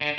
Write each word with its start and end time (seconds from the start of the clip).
Hallo 0.00 0.12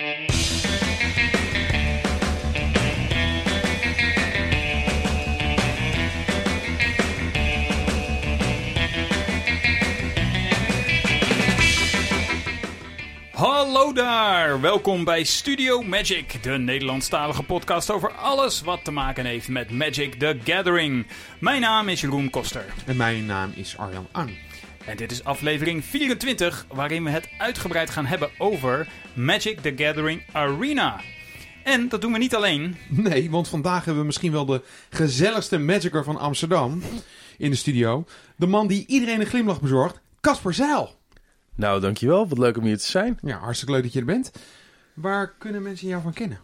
daar, 13.94 14.62
welkom 14.62 15.04
bij 15.04 15.24
Studio 15.24 15.82
Magic, 15.82 16.44
de 16.44 16.50
Nederlandstalige 16.58 17.44
podcast 17.44 17.92
over 17.92 18.12
alles 18.12 18.62
wat 18.62 18.84
te 18.84 18.92
maken 18.92 19.26
heeft 19.26 19.48
met 19.48 19.72
Magic 19.72 20.14
the 20.14 20.40
Gathering. 20.44 21.08
Mijn 21.40 21.62
naam 21.62 21.90
is 21.90 22.02
Jeroen 22.02 22.30
Koster. 22.30 22.66
En 22.86 22.98
mijn 22.98 23.26
naam 23.26 23.52
is 23.56 23.78
Arjan 23.78 24.08
Ang. 24.12 24.51
En 24.86 24.98
dit 24.98 25.12
is 25.12 25.24
aflevering 25.24 25.86
24, 25.86 26.66
waarin 26.74 27.04
we 27.04 27.10
het 27.10 27.30
uitgebreid 27.38 27.90
gaan 27.90 28.06
hebben 28.06 28.30
over 28.38 28.88
Magic 29.14 29.60
the 29.60 29.74
Gathering 29.76 30.24
Arena. 30.32 31.02
En 31.64 31.90
dat 31.90 32.02
doen 32.02 32.12
we 32.12 32.18
niet 32.18 32.36
alleen. 32.36 32.78
Nee, 32.90 33.30
want 33.30 33.48
vandaag 33.48 33.86
hebben 33.86 34.00
we 34.00 34.06
misschien 34.06 34.32
wel 34.32 34.46
de 34.46 34.62
gezelligste 34.90 35.58
Magicer 35.58 36.04
van 36.04 36.18
Amsterdam 36.18 36.82
in 37.38 37.50
de 37.50 37.56
studio. 37.56 38.06
De 38.36 38.48
man 38.48 38.68
die 38.68 38.86
iedereen 38.88 39.20
een 39.20 39.26
glimlach 39.26 39.62
bezorgt, 39.62 40.00
Casper 40.22 40.54
Zeil. 40.54 41.00
Nou, 41.56 41.82
dankjewel. 41.82 42.28
Wat 42.28 42.38
leuk 42.38 42.58
om 42.58 42.64
hier 42.64 42.78
te 42.78 42.86
zijn. 42.86 43.20
Ja, 43.22 43.38
hartstikke 43.38 43.74
leuk 43.74 43.84
dat 43.84 43.94
je 43.94 44.00
er 44.00 44.06
bent. 44.06 44.32
Waar 44.94 45.34
kunnen 45.38 45.62
mensen 45.62 45.88
jou 45.88 46.02
van 46.02 46.14
kennen? 46.14 46.40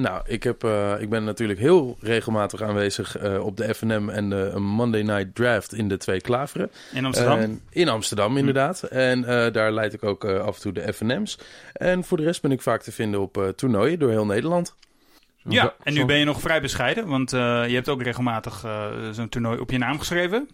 Nou, 0.00 0.22
ik, 0.26 0.42
heb, 0.42 0.64
uh, 0.64 1.00
ik 1.00 1.08
ben 1.08 1.24
natuurlijk 1.24 1.58
heel 1.58 1.96
regelmatig 2.00 2.62
aanwezig 2.62 3.22
uh, 3.22 3.44
op 3.44 3.56
de 3.56 3.74
FNM 3.74 4.08
en 4.08 4.30
de 4.30 4.52
Monday 4.58 5.02
Night 5.02 5.34
Draft 5.34 5.74
in 5.74 5.88
de 5.88 5.96
Twee 5.96 6.20
Klaveren. 6.20 6.70
In 6.92 7.04
Amsterdam? 7.04 7.38
En 7.38 7.60
in 7.70 7.88
Amsterdam, 7.88 8.36
inderdaad. 8.36 8.80
Hm. 8.80 8.96
En 8.96 9.18
uh, 9.20 9.52
daar 9.52 9.72
leid 9.72 9.92
ik 9.92 10.04
ook 10.04 10.24
af 10.24 10.54
en 10.54 10.60
toe 10.60 10.72
de 10.72 10.92
FNM's. 10.92 11.38
En 11.72 12.04
voor 12.04 12.16
de 12.16 12.22
rest 12.22 12.42
ben 12.42 12.52
ik 12.52 12.60
vaak 12.60 12.82
te 12.82 12.92
vinden 12.92 13.20
op 13.20 13.52
toernooien 13.56 13.98
door 13.98 14.10
heel 14.10 14.26
Nederland. 14.26 14.74
Ja, 15.48 15.74
en 15.82 15.94
nu 15.94 16.04
ben 16.04 16.18
je 16.18 16.24
nog 16.24 16.40
vrij 16.40 16.60
bescheiden, 16.60 17.06
want 17.06 17.30
je 17.30 17.70
hebt 17.74 17.88
ook 17.88 18.02
regelmatig 18.02 18.64
zo'n 19.12 19.28
toernooi 19.28 19.58
op 19.58 19.70
je 19.70 19.78
naam 19.78 19.98
geschreven. 19.98 20.48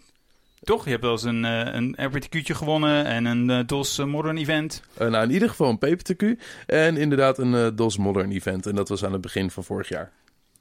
Toch? 0.65 0.85
Je 0.85 0.91
hebt 0.91 1.03
wel 1.03 1.13
eens 1.13 1.23
een, 1.23 1.45
uh, 1.45 1.75
een 1.75 1.95
RPTQ'tje 1.99 2.55
gewonnen 2.55 3.05
en 3.05 3.25
een 3.25 3.51
uh, 3.51 3.59
DOS 3.67 3.99
Modern 3.99 4.37
Event. 4.37 4.83
Uh, 5.01 5.09
nou, 5.09 5.25
in 5.25 5.31
ieder 5.31 5.49
geval 5.49 5.69
een 5.69 5.79
PPTQ 5.79 6.43
en 6.67 6.97
inderdaad 6.97 7.39
een 7.39 7.77
DOS 7.77 7.97
Modern 7.97 8.31
Event. 8.31 8.67
En 8.67 8.75
dat 8.75 8.89
was 8.89 9.05
aan 9.05 9.13
het 9.13 9.21
begin 9.21 9.51
van 9.51 9.65
vorig 9.65 9.89
jaar. 9.89 10.11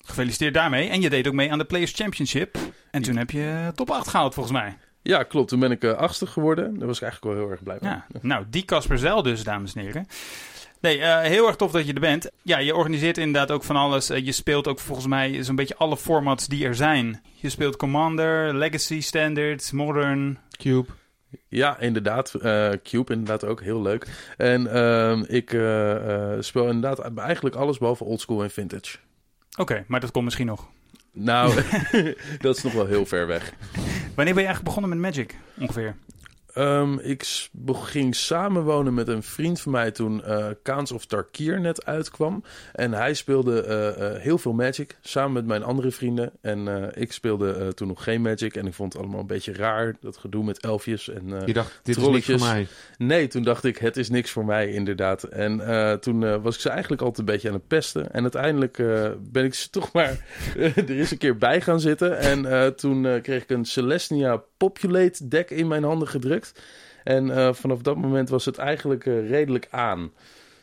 Gefeliciteerd 0.06 0.54
daarmee. 0.54 0.90
En 0.90 1.02
je 1.02 1.10
deed 1.10 1.28
ook 1.28 1.34
mee 1.34 1.52
aan 1.52 1.58
de 1.58 1.66
Players 1.66 1.92
Championship. 1.92 2.58
En 2.92 3.02
toen 3.02 3.18
heb 3.18 3.32
je 3.32 3.72
top 3.76 3.90
8 3.90 4.08
gehaald, 4.08 4.34
volgens 4.34 4.56
mij. 4.56 4.78
Ja, 5.02 5.24
klopt. 5.24 5.50
Toen 5.50 5.60
ben 5.60 5.72
ik 5.72 5.84
achtste 5.84 6.28
geworden. 6.28 6.78
Daar 6.78 6.88
was 6.88 6.98
ik 6.98 7.04
eigenlijk 7.04 7.34
wel 7.34 7.44
heel 7.44 7.52
erg 7.52 7.64
blij 7.64 7.78
mee. 7.82 7.92
Ja. 7.92 8.06
Nou, 8.22 8.46
die 8.50 8.66
Casper 8.66 8.98
Zel 8.98 9.24
dus, 9.24 9.44
dames 9.44 9.76
en 9.76 9.82
heren. 9.82 10.08
Nee, 10.84 10.98
uh, 10.98 11.20
heel 11.22 11.48
erg 11.48 11.56
tof 11.56 11.72
dat 11.72 11.88
je 11.88 11.94
er 11.94 12.00
bent. 12.00 12.30
Ja, 12.42 12.58
je 12.58 12.76
organiseert 12.76 13.18
inderdaad 13.18 13.52
ook 13.52 13.64
van 13.64 13.76
alles. 13.76 14.12
Uh, 14.12 14.26
je 14.26 14.32
speelt 14.32 14.68
ook 14.68 14.80
volgens 14.80 15.08
mij 15.08 15.44
zo'n 15.44 15.56
beetje 15.56 15.76
alle 15.76 15.98
formats 15.98 16.48
die 16.48 16.66
er 16.66 16.76
zijn. 16.76 17.22
Je 17.36 17.50
speelt 17.50 17.76
Commander, 17.76 18.56
Legacy, 18.56 19.02
Standard, 19.02 19.72
Modern. 19.72 20.40
Cube. 20.58 20.88
Ja, 21.48 21.80
inderdaad. 21.80 22.34
Uh, 22.42 22.70
Cube 22.84 23.14
inderdaad 23.14 23.44
ook. 23.44 23.62
Heel 23.62 23.82
leuk. 23.82 24.08
En 24.38 24.68
ehm, 24.68 25.24
ik 25.28 25.50
speel 26.40 26.68
inderdaad 26.68 27.18
eigenlijk 27.18 27.56
alles 27.56 27.78
behalve 27.78 28.04
oldschool 28.04 28.44
en 28.44 28.52
vintage. 28.52 28.98
Oké, 29.52 29.62
okay, 29.62 29.84
maar 29.88 30.00
dat 30.00 30.12
komt 30.12 30.24
misschien 30.26 30.48
nog. 30.48 30.68
Nou, 31.12 31.62
dat 32.40 32.58
is 32.58 32.64
nog 32.64 32.74
wel 32.74 32.86
heel 32.86 33.06
ver 33.06 33.28
weg. 33.28 33.54
Wanneer 34.16 34.34
ben 34.34 34.44
je 34.44 34.50
eigenlijk 34.50 34.64
begonnen 34.64 34.90
met 34.90 35.00
Magic, 35.00 35.38
ongeveer? 35.60 35.96
Um, 36.58 37.00
ik 37.00 37.50
ging 37.68 38.16
samenwonen 38.16 38.94
met 38.94 39.08
een 39.08 39.24
vriend 39.24 39.62
van 39.62 39.72
mij 39.72 39.92
toen 39.92 40.22
uh, 40.28 40.48
Kaans 40.62 40.92
of 40.92 41.06
Tarkier 41.06 41.60
net 41.60 41.86
uitkwam. 41.86 42.44
En 42.74 42.94
hij 42.94 43.14
speelde 43.14 43.66
uh, 43.68 44.12
uh, 44.14 44.22
heel 44.22 44.38
veel 44.38 44.54
Magic 44.54 44.98
samen 45.02 45.34
met 45.34 45.46
mijn 45.46 45.64
andere 45.64 45.92
vrienden. 45.92 46.32
En 46.42 46.92
ik 46.96 47.12
speelde 47.12 47.74
toen 47.74 47.88
nog 47.88 48.04
geen 48.04 48.22
Magic. 48.22 48.56
En 48.56 48.68
ik 48.68 48.74
vond 48.74 48.94
het 48.94 49.02
allemaal 49.02 49.20
een 49.20 49.28
beetje 49.28 49.54
raar, 49.54 49.96
dat 50.00 50.18
gedoe 50.18 50.44
met 50.44 50.60
elfjes 50.60 51.10
en 51.10 51.44
Je 51.46 51.54
dacht, 51.54 51.80
dit 51.84 51.96
trolletjes. 51.96 52.36
is 52.36 52.42
niks 52.42 52.44
voor 52.44 52.54
mij? 52.98 53.08
Nee, 53.08 53.28
toen 53.28 53.44
dacht 53.44 53.64
ik, 53.64 53.78
het 53.78 53.98
is 53.98 54.10
niks 54.10 54.32
voor 54.32 54.46
mij 54.46 54.72
inderdaad. 54.72 55.24
En 55.24 55.62
toen 56.00 56.42
was 56.42 56.56
ik 56.56 56.62
ze 56.62 56.70
eigenlijk 56.70 57.02
altijd 57.02 57.20
een 57.20 57.34
beetje 57.34 57.48
aan 57.48 57.54
het 57.54 57.68
pesten. 57.68 58.12
En 58.14 58.22
uiteindelijk 58.22 58.78
ben 59.20 59.46
ik 59.46 59.54
ze 59.54 59.70
toch 59.80 59.92
maar 59.94 60.26
er 60.58 60.90
is 60.90 61.12
een 61.12 61.18
keer 61.18 61.38
bij 61.38 61.62
gaan 61.62 61.80
zitten. 61.80 62.18
En 62.18 62.76
toen 62.76 63.22
kreeg 63.22 63.44
ik 63.44 63.50
een 63.50 63.66
Celestia 63.66 64.44
Populate 64.58 65.28
deck 65.28 65.50
in 65.50 65.68
mijn 65.68 65.84
handen 65.84 66.08
gedrukt. 66.08 66.43
En 67.04 67.28
uh, 67.28 67.54
vanaf 67.54 67.82
dat 67.82 67.98
moment 67.98 68.30
was 68.30 68.46
het 68.46 68.58
eigenlijk 68.58 69.06
uh, 69.06 69.30
redelijk 69.30 69.68
aan. 69.70 70.12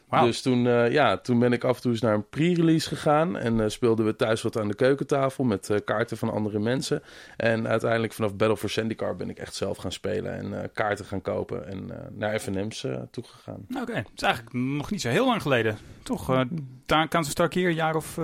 Wow. 0.09 0.25
Dus 0.25 0.43
toen, 0.43 0.65
uh, 0.65 0.93
ja, 0.93 1.17
toen 1.17 1.39
ben 1.39 1.53
ik 1.53 1.65
af 1.65 1.77
en 1.77 1.83
toe 1.83 1.91
eens 1.91 2.01
naar 2.01 2.15
een 2.15 2.29
pre-release 2.29 2.89
gegaan. 2.89 3.39
En 3.39 3.71
speelden 3.71 4.07
we 4.07 4.17
thuis 4.17 4.43
wat 4.43 4.59
aan 4.59 4.69
de 4.69 4.75
keukentafel 4.75 5.45
met 5.45 5.83
kaarten 5.85 6.17
van 6.17 6.33
andere 6.33 6.59
mensen. 6.59 7.03
En 7.37 7.69
uiteindelijk 7.69 8.13
vanaf 8.13 8.37
Battle 8.37 8.57
for 8.57 8.71
Zendikar 8.71 9.17
ben 9.17 9.31
ik 9.31 9.39
echt 9.39 9.55
zelf 9.55 9.77
gaan 9.77 9.93
spelen. 9.93 10.39
En 10.39 10.71
kaarten 10.73 11.05
gaan 11.05 11.23
kopen 11.23 11.69
en 11.69 11.91
naar 12.13 12.39
FNM's 12.39 12.87
toegegaan. 13.11 13.67
Oké, 13.71 13.81
okay. 13.81 13.97
het 13.97 14.11
is 14.17 14.23
eigenlijk 14.23 14.55
nog 14.55 14.91
niet 14.91 15.01
zo 15.01 15.09
heel 15.09 15.27
lang 15.27 15.43
geleden. 15.43 15.79
Toch? 16.03 16.31
Uh, 16.31 16.41
daar 16.87 17.09
kan 17.09 17.25
ze 17.25 17.31
strak 17.31 17.55
hier 17.55 17.69
een 17.69 17.75
jaar 17.75 17.97
of 17.97 18.19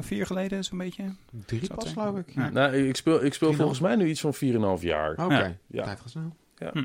vier 0.00 0.26
geleden 0.26 0.64
zo'n 0.64 0.78
beetje. 0.78 1.04
Drie 1.46 1.74
pas, 1.74 1.92
geloof 1.92 2.16
ik. 2.16 2.30
Ja. 2.34 2.50
Nou, 2.50 2.76
ik 2.76 2.96
speel, 2.96 3.24
ik 3.24 3.34
speel 3.34 3.52
volgens 3.52 3.80
mij 3.80 3.96
nu 3.96 4.08
iets 4.08 4.20
van 4.20 4.34
4,5 4.78 4.82
jaar. 4.82 5.10
Oké, 5.10 5.22
okay. 5.22 5.58
ja. 5.66 5.84
tijd 5.84 6.00
gaat 6.00 6.10
snel. 6.10 6.36
Ja. 6.62 6.70
Hm. 6.72 6.84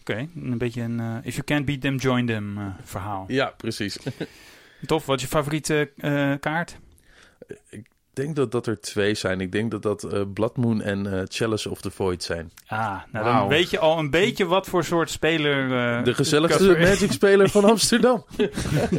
Oké, 0.00 0.12
okay, 0.12 0.28
een 0.34 0.58
beetje 0.58 0.82
een 0.82 0.98
uh, 0.98 1.16
if 1.22 1.34
you 1.34 1.44
can't 1.44 1.64
beat 1.64 1.80
them, 1.80 1.96
join 1.96 2.26
them 2.26 2.58
uh, 2.58 2.66
verhaal. 2.82 3.24
Ja, 3.28 3.46
precies. 3.56 3.98
Tof, 4.86 5.06
wat 5.06 5.16
is 5.16 5.22
je 5.22 5.28
favoriete 5.28 5.90
uh, 5.96 6.34
kaart? 6.40 6.78
Ik 7.68 7.86
denk 8.18 8.36
dat 8.36 8.52
dat 8.52 8.66
er 8.66 8.80
twee 8.80 9.14
zijn. 9.14 9.40
Ik 9.40 9.52
denk 9.52 9.70
dat 9.70 9.82
dat 9.82 10.04
uh, 10.04 10.22
Blood 10.34 10.56
Moon 10.56 10.82
en 10.82 11.06
uh, 11.06 11.20
Chalice 11.24 11.70
of 11.70 11.80
the 11.80 11.90
Void 11.90 12.22
zijn. 12.22 12.52
Ah, 12.66 12.78
nou 13.12 13.24
wow. 13.24 13.24
dan 13.24 13.48
weet 13.48 13.70
je 13.70 13.78
al 13.78 13.98
een 13.98 14.10
beetje 14.10 14.46
wat 14.46 14.66
voor 14.66 14.84
soort 14.84 15.10
speler... 15.10 15.64
Uh, 15.64 16.04
de 16.04 16.14
gezelligste 16.14 16.76
Magic-speler 16.78 17.48
van 17.48 17.64
Amsterdam. 17.74 18.24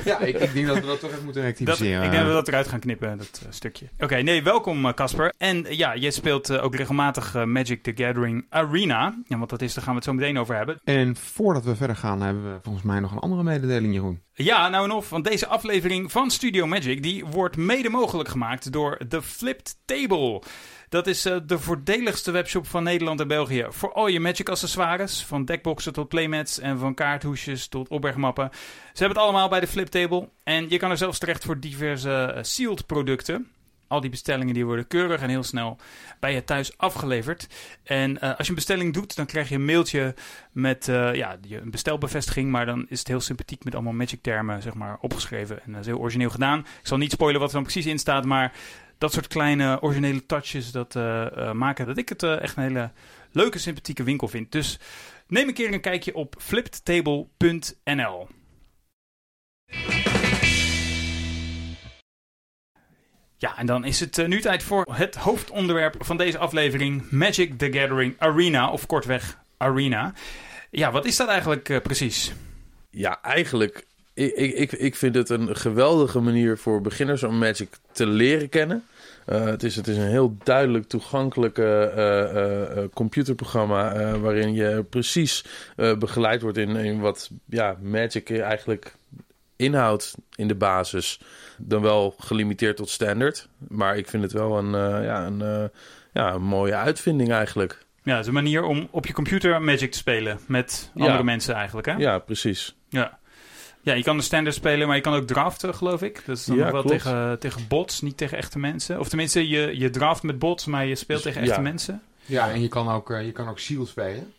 ja, 0.03 0.19
ik, 0.19 0.39
ik, 0.39 0.53
denk 0.53 0.67
dat 0.67 0.79
we 0.79 0.85
dat 0.85 0.99
toch 0.99 1.11
even 1.11 1.23
moeten 1.23 1.41
rectificeren. 1.41 1.95
Dat, 1.95 2.03
ik 2.03 2.11
denk 2.11 2.23
dat 2.23 2.31
we 2.31 2.37
dat 2.37 2.47
eruit 2.47 2.67
gaan 2.67 2.79
knippen, 2.79 3.17
dat 3.17 3.41
stukje. 3.49 3.85
Oké, 3.93 4.03
okay, 4.03 4.21
nee, 4.21 4.43
welkom 4.43 4.93
Casper. 4.93 5.33
En 5.37 5.65
ja, 5.69 5.93
je 5.93 6.11
speelt 6.11 6.59
ook 6.59 6.75
regelmatig 6.75 7.45
Magic 7.45 7.83
the 7.83 7.91
Gathering 7.95 8.45
Arena. 8.49 9.21
Ja, 9.27 9.37
want 9.37 9.49
dat 9.49 9.61
is, 9.61 9.73
daar 9.73 9.83
gaan 9.83 9.93
we 9.93 9.99
het 9.99 10.07
zo 10.07 10.13
meteen 10.13 10.39
over 10.39 10.55
hebben. 10.55 10.79
En 10.83 11.15
voordat 11.15 11.63
we 11.63 11.75
verder 11.75 11.95
gaan, 11.95 12.21
hebben 12.21 12.43
we 12.43 12.59
volgens 12.61 12.83
mij 12.83 12.99
nog 12.99 13.11
een 13.11 13.19
andere 13.19 13.43
mededeling, 13.43 13.93
Jeroen. 13.93 14.21
Ja, 14.43 14.69
nou 14.69 14.83
en 14.83 14.91
of, 14.91 15.09
want 15.09 15.23
deze 15.23 15.47
aflevering 15.47 16.11
van 16.11 16.31
Studio 16.31 16.67
Magic 16.67 17.03
die 17.03 17.25
wordt 17.25 17.57
mede 17.57 17.89
mogelijk 17.89 18.29
gemaakt 18.29 18.71
door 18.71 18.97
The 19.09 19.21
Flipped 19.21 19.75
Table. 19.85 20.41
Dat 20.89 21.07
is 21.07 21.25
uh, 21.25 21.37
de 21.45 21.59
voordeligste 21.59 22.31
webshop 22.31 22.67
van 22.67 22.83
Nederland 22.83 23.19
en 23.19 23.27
België 23.27 23.65
voor 23.69 23.93
al 23.93 24.07
je 24.07 24.19
Magic 24.19 24.49
accessoires. 24.49 25.25
Van 25.25 25.45
deckboxen 25.45 25.93
tot 25.93 26.07
playmats 26.07 26.59
en 26.59 26.77
van 26.77 26.93
kaarthoesjes 26.93 27.67
tot 27.67 27.89
opbergmappen. 27.89 28.49
Ze 28.51 28.99
hebben 29.03 29.17
het 29.17 29.25
allemaal 29.25 29.49
bij 29.49 29.59
de 29.59 29.67
Flip 29.67 29.87
Table. 29.87 30.29
En 30.43 30.69
je 30.69 30.77
kan 30.77 30.91
er 30.91 30.97
zelfs 30.97 31.19
terecht 31.19 31.45
voor 31.45 31.59
diverse 31.59 32.33
uh, 32.35 32.43
sealed 32.43 32.85
producten. 32.85 33.47
Al 33.89 34.01
die 34.01 34.09
bestellingen 34.09 34.53
die 34.53 34.65
worden 34.65 34.87
keurig 34.87 35.21
en 35.21 35.29
heel 35.29 35.43
snel 35.43 35.77
bij 36.19 36.33
je 36.33 36.43
thuis 36.43 36.77
afgeleverd. 36.77 37.47
En 37.83 38.11
uh, 38.11 38.21
als 38.21 38.37
je 38.37 38.49
een 38.49 38.55
bestelling 38.55 38.93
doet, 38.93 39.15
dan 39.15 39.25
krijg 39.25 39.49
je 39.49 39.55
een 39.55 39.65
mailtje 39.65 40.15
met 40.51 40.87
uh, 40.87 41.13
ja, 41.13 41.37
een 41.49 41.71
bestelbevestiging. 41.71 42.51
Maar 42.51 42.65
dan 42.65 42.85
is 42.89 42.99
het 42.99 43.07
heel 43.07 43.19
sympathiek 43.19 43.63
met 43.63 43.73
allemaal 43.73 43.93
magic 43.93 44.21
termen 44.21 44.61
zeg 44.61 44.73
maar, 44.73 44.97
opgeschreven. 45.01 45.63
En 45.63 45.71
dat 45.71 45.81
is 45.81 45.87
heel 45.87 45.99
origineel 45.99 46.29
gedaan. 46.29 46.59
Ik 46.59 46.87
zal 46.87 46.97
niet 46.97 47.11
spoilen 47.11 47.39
wat 47.39 47.49
er 47.49 47.55
dan 47.55 47.63
precies 47.63 47.85
in 47.85 47.99
staat, 47.99 48.25
maar 48.25 48.53
dat 48.97 49.13
soort 49.13 49.27
kleine 49.27 49.81
originele 49.81 50.25
touches, 50.25 50.71
dat 50.71 50.93
maken 51.53 51.85
dat 51.85 51.97
ik 51.97 52.09
het 52.09 52.23
echt 52.23 52.57
een 52.57 52.63
hele 52.63 52.91
leuke, 53.31 53.59
sympathieke 53.59 54.03
winkel 54.03 54.27
vind. 54.27 54.51
Dus 54.51 54.79
neem 55.27 55.47
een 55.47 55.53
keer 55.53 55.73
een 55.73 55.81
kijkje 55.81 56.15
op 56.15 56.35
flippedtable.nl. 56.39 58.27
Ja, 63.39 63.57
en 63.57 63.65
dan 63.65 63.85
is 63.85 63.99
het 63.99 64.17
uh, 64.17 64.27
nu 64.27 64.41
tijd 64.41 64.63
voor 64.63 64.87
het 64.91 65.15
hoofdonderwerp 65.15 65.95
van 65.99 66.17
deze 66.17 66.37
aflevering: 66.37 67.11
Magic 67.11 67.57
the 67.57 67.71
Gathering 67.71 68.15
Arena, 68.17 68.71
of 68.71 68.85
kortweg 68.85 69.37
Arena. 69.57 70.13
Ja, 70.69 70.91
wat 70.91 71.05
is 71.05 71.15
dat 71.15 71.27
eigenlijk 71.27 71.69
uh, 71.69 71.81
precies? 71.81 72.33
Ja, 72.89 73.21
eigenlijk, 73.21 73.85
ik, 74.13 74.35
ik, 74.35 74.71
ik 74.71 74.95
vind 74.95 75.15
het 75.15 75.29
een 75.29 75.55
geweldige 75.55 76.19
manier 76.19 76.57
voor 76.57 76.81
beginners 76.81 77.23
om 77.23 77.37
Magic 77.37 77.69
te 77.91 78.07
leren 78.07 78.49
kennen. 78.49 78.83
Uh, 79.27 79.43
het, 79.43 79.63
is, 79.63 79.75
het 79.75 79.87
is 79.87 79.97
een 79.97 80.07
heel 80.07 80.37
duidelijk 80.43 80.87
toegankelijke 80.87 82.89
computerprogramma 82.93 84.17
waarin 84.19 84.53
je 84.53 84.85
precies 84.89 85.45
begeleid 85.75 86.41
wordt 86.41 86.57
in, 86.57 86.75
in 86.75 86.99
wat 86.99 87.29
ja, 87.45 87.77
Magic 87.81 88.31
eigenlijk 88.31 88.93
inhoudt 89.59 90.13
in 90.35 90.47
de 90.47 90.55
basis 90.55 91.19
dan 91.57 91.81
wel 91.81 92.15
gelimiteerd 92.19 92.77
tot 92.77 92.89
standaard. 92.89 93.47
Maar 93.67 93.97
ik 93.97 94.07
vind 94.07 94.23
het 94.23 94.31
wel 94.31 94.57
een, 94.57 94.65
uh, 94.65 95.05
ja, 95.05 95.25
een, 95.25 95.39
uh, 95.39 95.63
ja, 96.13 96.33
een 96.33 96.43
mooie 96.43 96.75
uitvinding 96.75 97.31
eigenlijk. 97.31 97.85
Ja, 98.03 98.11
het 98.11 98.21
is 98.21 98.27
een 98.27 98.33
manier 98.33 98.63
om 98.63 98.87
op 98.91 99.05
je 99.05 99.13
computer 99.13 99.61
Magic 99.61 99.91
te 99.91 99.97
spelen 99.97 100.39
met 100.45 100.91
andere 100.95 101.17
ja. 101.17 101.23
mensen 101.23 101.55
eigenlijk, 101.55 101.87
hè? 101.87 101.93
Ja, 101.93 102.19
precies. 102.19 102.75
Ja. 102.89 103.17
Ja, 103.81 103.93
je 103.93 104.03
kan 104.03 104.17
de 104.17 104.23
standard 104.23 104.55
spelen, 104.55 104.87
maar 104.87 104.95
je 104.95 105.01
kan 105.01 105.13
ook 105.13 105.27
draften, 105.27 105.75
geloof 105.75 106.01
ik. 106.01 106.23
Dat 106.25 106.37
is 106.37 106.45
dan 106.45 106.55
Ja, 106.55 106.63
nog 106.63 106.71
wel 106.71 106.81
klopt. 106.81 107.01
tegen, 107.01 107.39
tegen 107.39 107.67
bots, 107.67 108.01
niet 108.01 108.17
tegen 108.17 108.37
echte 108.37 108.59
mensen. 108.59 108.99
Of 108.99 109.09
tenminste, 109.09 109.47
je, 109.47 109.77
je 109.77 109.89
draft 109.89 110.23
met 110.23 110.39
bots, 110.39 110.65
maar 110.65 110.85
je 110.85 110.95
speelt 110.95 111.23
Dus, 111.23 111.33
tegen 111.33 111.47
echte 111.47 111.61
ja. 111.61 111.69
mensen. 111.69 112.01
Ja, 112.25 112.51
en 112.51 112.61
je 112.61 112.67
kan 112.67 112.89
ook, 112.89 113.11
eh, 113.11 113.25
je 113.25 113.31
kan 113.31 113.47
ook 113.47 113.59
Seal 113.59 113.85
spelen. 113.85 114.33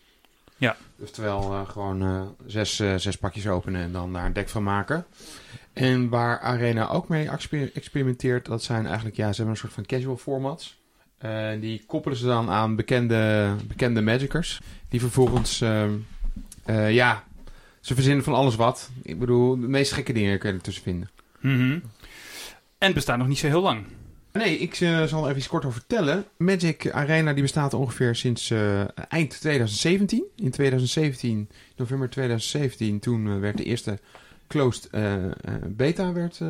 Ja. 0.60 0.76
Oftewel 0.98 1.52
eh, 1.52 1.68
gewoon 1.68 2.02
eh, 2.02 2.22
zes, 2.46 2.80
eh, 2.80 2.94
zes 2.94 3.16
pakjes 3.16 3.48
openen 3.48 3.80
en 3.82 3.92
dan 3.92 4.12
daar 4.12 4.26
een 4.26 4.32
deck 4.32 4.48
van 4.48 4.62
maken. 4.62 5.06
En 5.72 6.08
waar 6.08 6.40
Arena 6.40 6.88
ook 6.88 7.08
mee 7.08 7.28
exper- 7.28 7.70
experimenteert, 7.74 8.46
dat 8.46 8.62
zijn 8.62 8.86
eigenlijk, 8.86 9.16
ja, 9.16 9.28
ze 9.28 9.34
hebben 9.34 9.54
een 9.54 9.60
soort 9.60 9.72
van 9.72 9.86
casual 9.86 10.16
formats. 10.16 10.78
Die 11.60 11.84
koppelen 11.86 12.18
ze 12.18 12.26
dan 12.26 12.50
aan 12.50 12.76
bekende, 12.76 13.54
bekende 13.66 14.02
Magicers. 14.02 14.60
Die 14.88 15.00
vervolgens, 15.00 15.60
ehm, 15.60 15.92
eh, 16.64 16.94
ja, 16.94 17.24
ze 17.80 17.94
verzinnen 17.94 18.24
van 18.24 18.34
alles 18.34 18.56
wat. 18.56 18.90
Ik 19.02 19.18
bedoel, 19.18 19.60
de 19.60 19.68
meest 19.68 19.92
gekke 19.92 20.12
dingen 20.12 20.38
kun 20.38 20.48
je 20.50 20.56
ertussen 20.56 20.82
vinden. 20.82 21.10
Mhm. 21.40 21.70
En 22.78 22.86
het 22.86 22.94
bestaat 22.94 23.18
nog 23.18 23.28
niet 23.28 23.38
zo 23.38 23.46
heel 23.46 23.62
lang. 23.62 23.84
Nee, 24.32 24.59
ik 24.59 24.81
eh, 24.81 25.03
zal 25.03 25.29
er 25.29 25.37
even 25.37 25.50
kort 25.50 25.65
over 25.65 25.79
vertellen. 25.79 26.25
Magic 26.37 26.91
Arena 26.91 27.32
die 27.32 27.43
bestaat 27.43 27.75
ongeveer 27.75 28.15
sinds 28.15 28.50
eh, 28.50 28.81
eind 29.09 29.41
2017. 29.41 30.25
In 30.37 30.50
2017, 30.50 31.49
november 31.77 32.11
2017, 32.11 32.99
toen 32.99 33.29
eh, 33.29 33.38
werd 33.38 33.56
de 33.56 33.65
eerste 33.65 33.99
closed 34.49 34.91
beta 35.67 36.12
werd, 36.12 36.41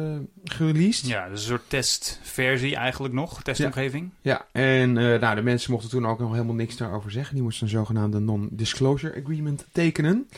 gereleased. 0.45 1.07
Ja. 1.07 1.21
Ja, 1.21 1.29
dus 1.29 1.41
een 1.41 1.49
soort 1.49 1.69
testversie 1.69 2.77
eigenlijk 2.77 3.15
nog, 3.15 3.43
testomgeving. 3.43 4.11
en 4.53 4.99
eh, 4.99 5.21
nou, 5.21 5.35
de 5.35 5.43
mensen 5.43 5.73
mochten 5.73 5.91
toen 5.91 6.07
ook 6.07 6.19
nog 6.19 6.33
helemaal 6.33 6.55
niks 6.55 6.77
daarover 6.77 7.11
zeggen. 7.11 7.35
Die 7.35 7.43
moesten 7.43 7.65
een 7.65 7.73
zogenaamde 7.73 8.19
non-disclosure 8.19 9.21
agreement 9.23 9.67
tekenen. 9.73 10.29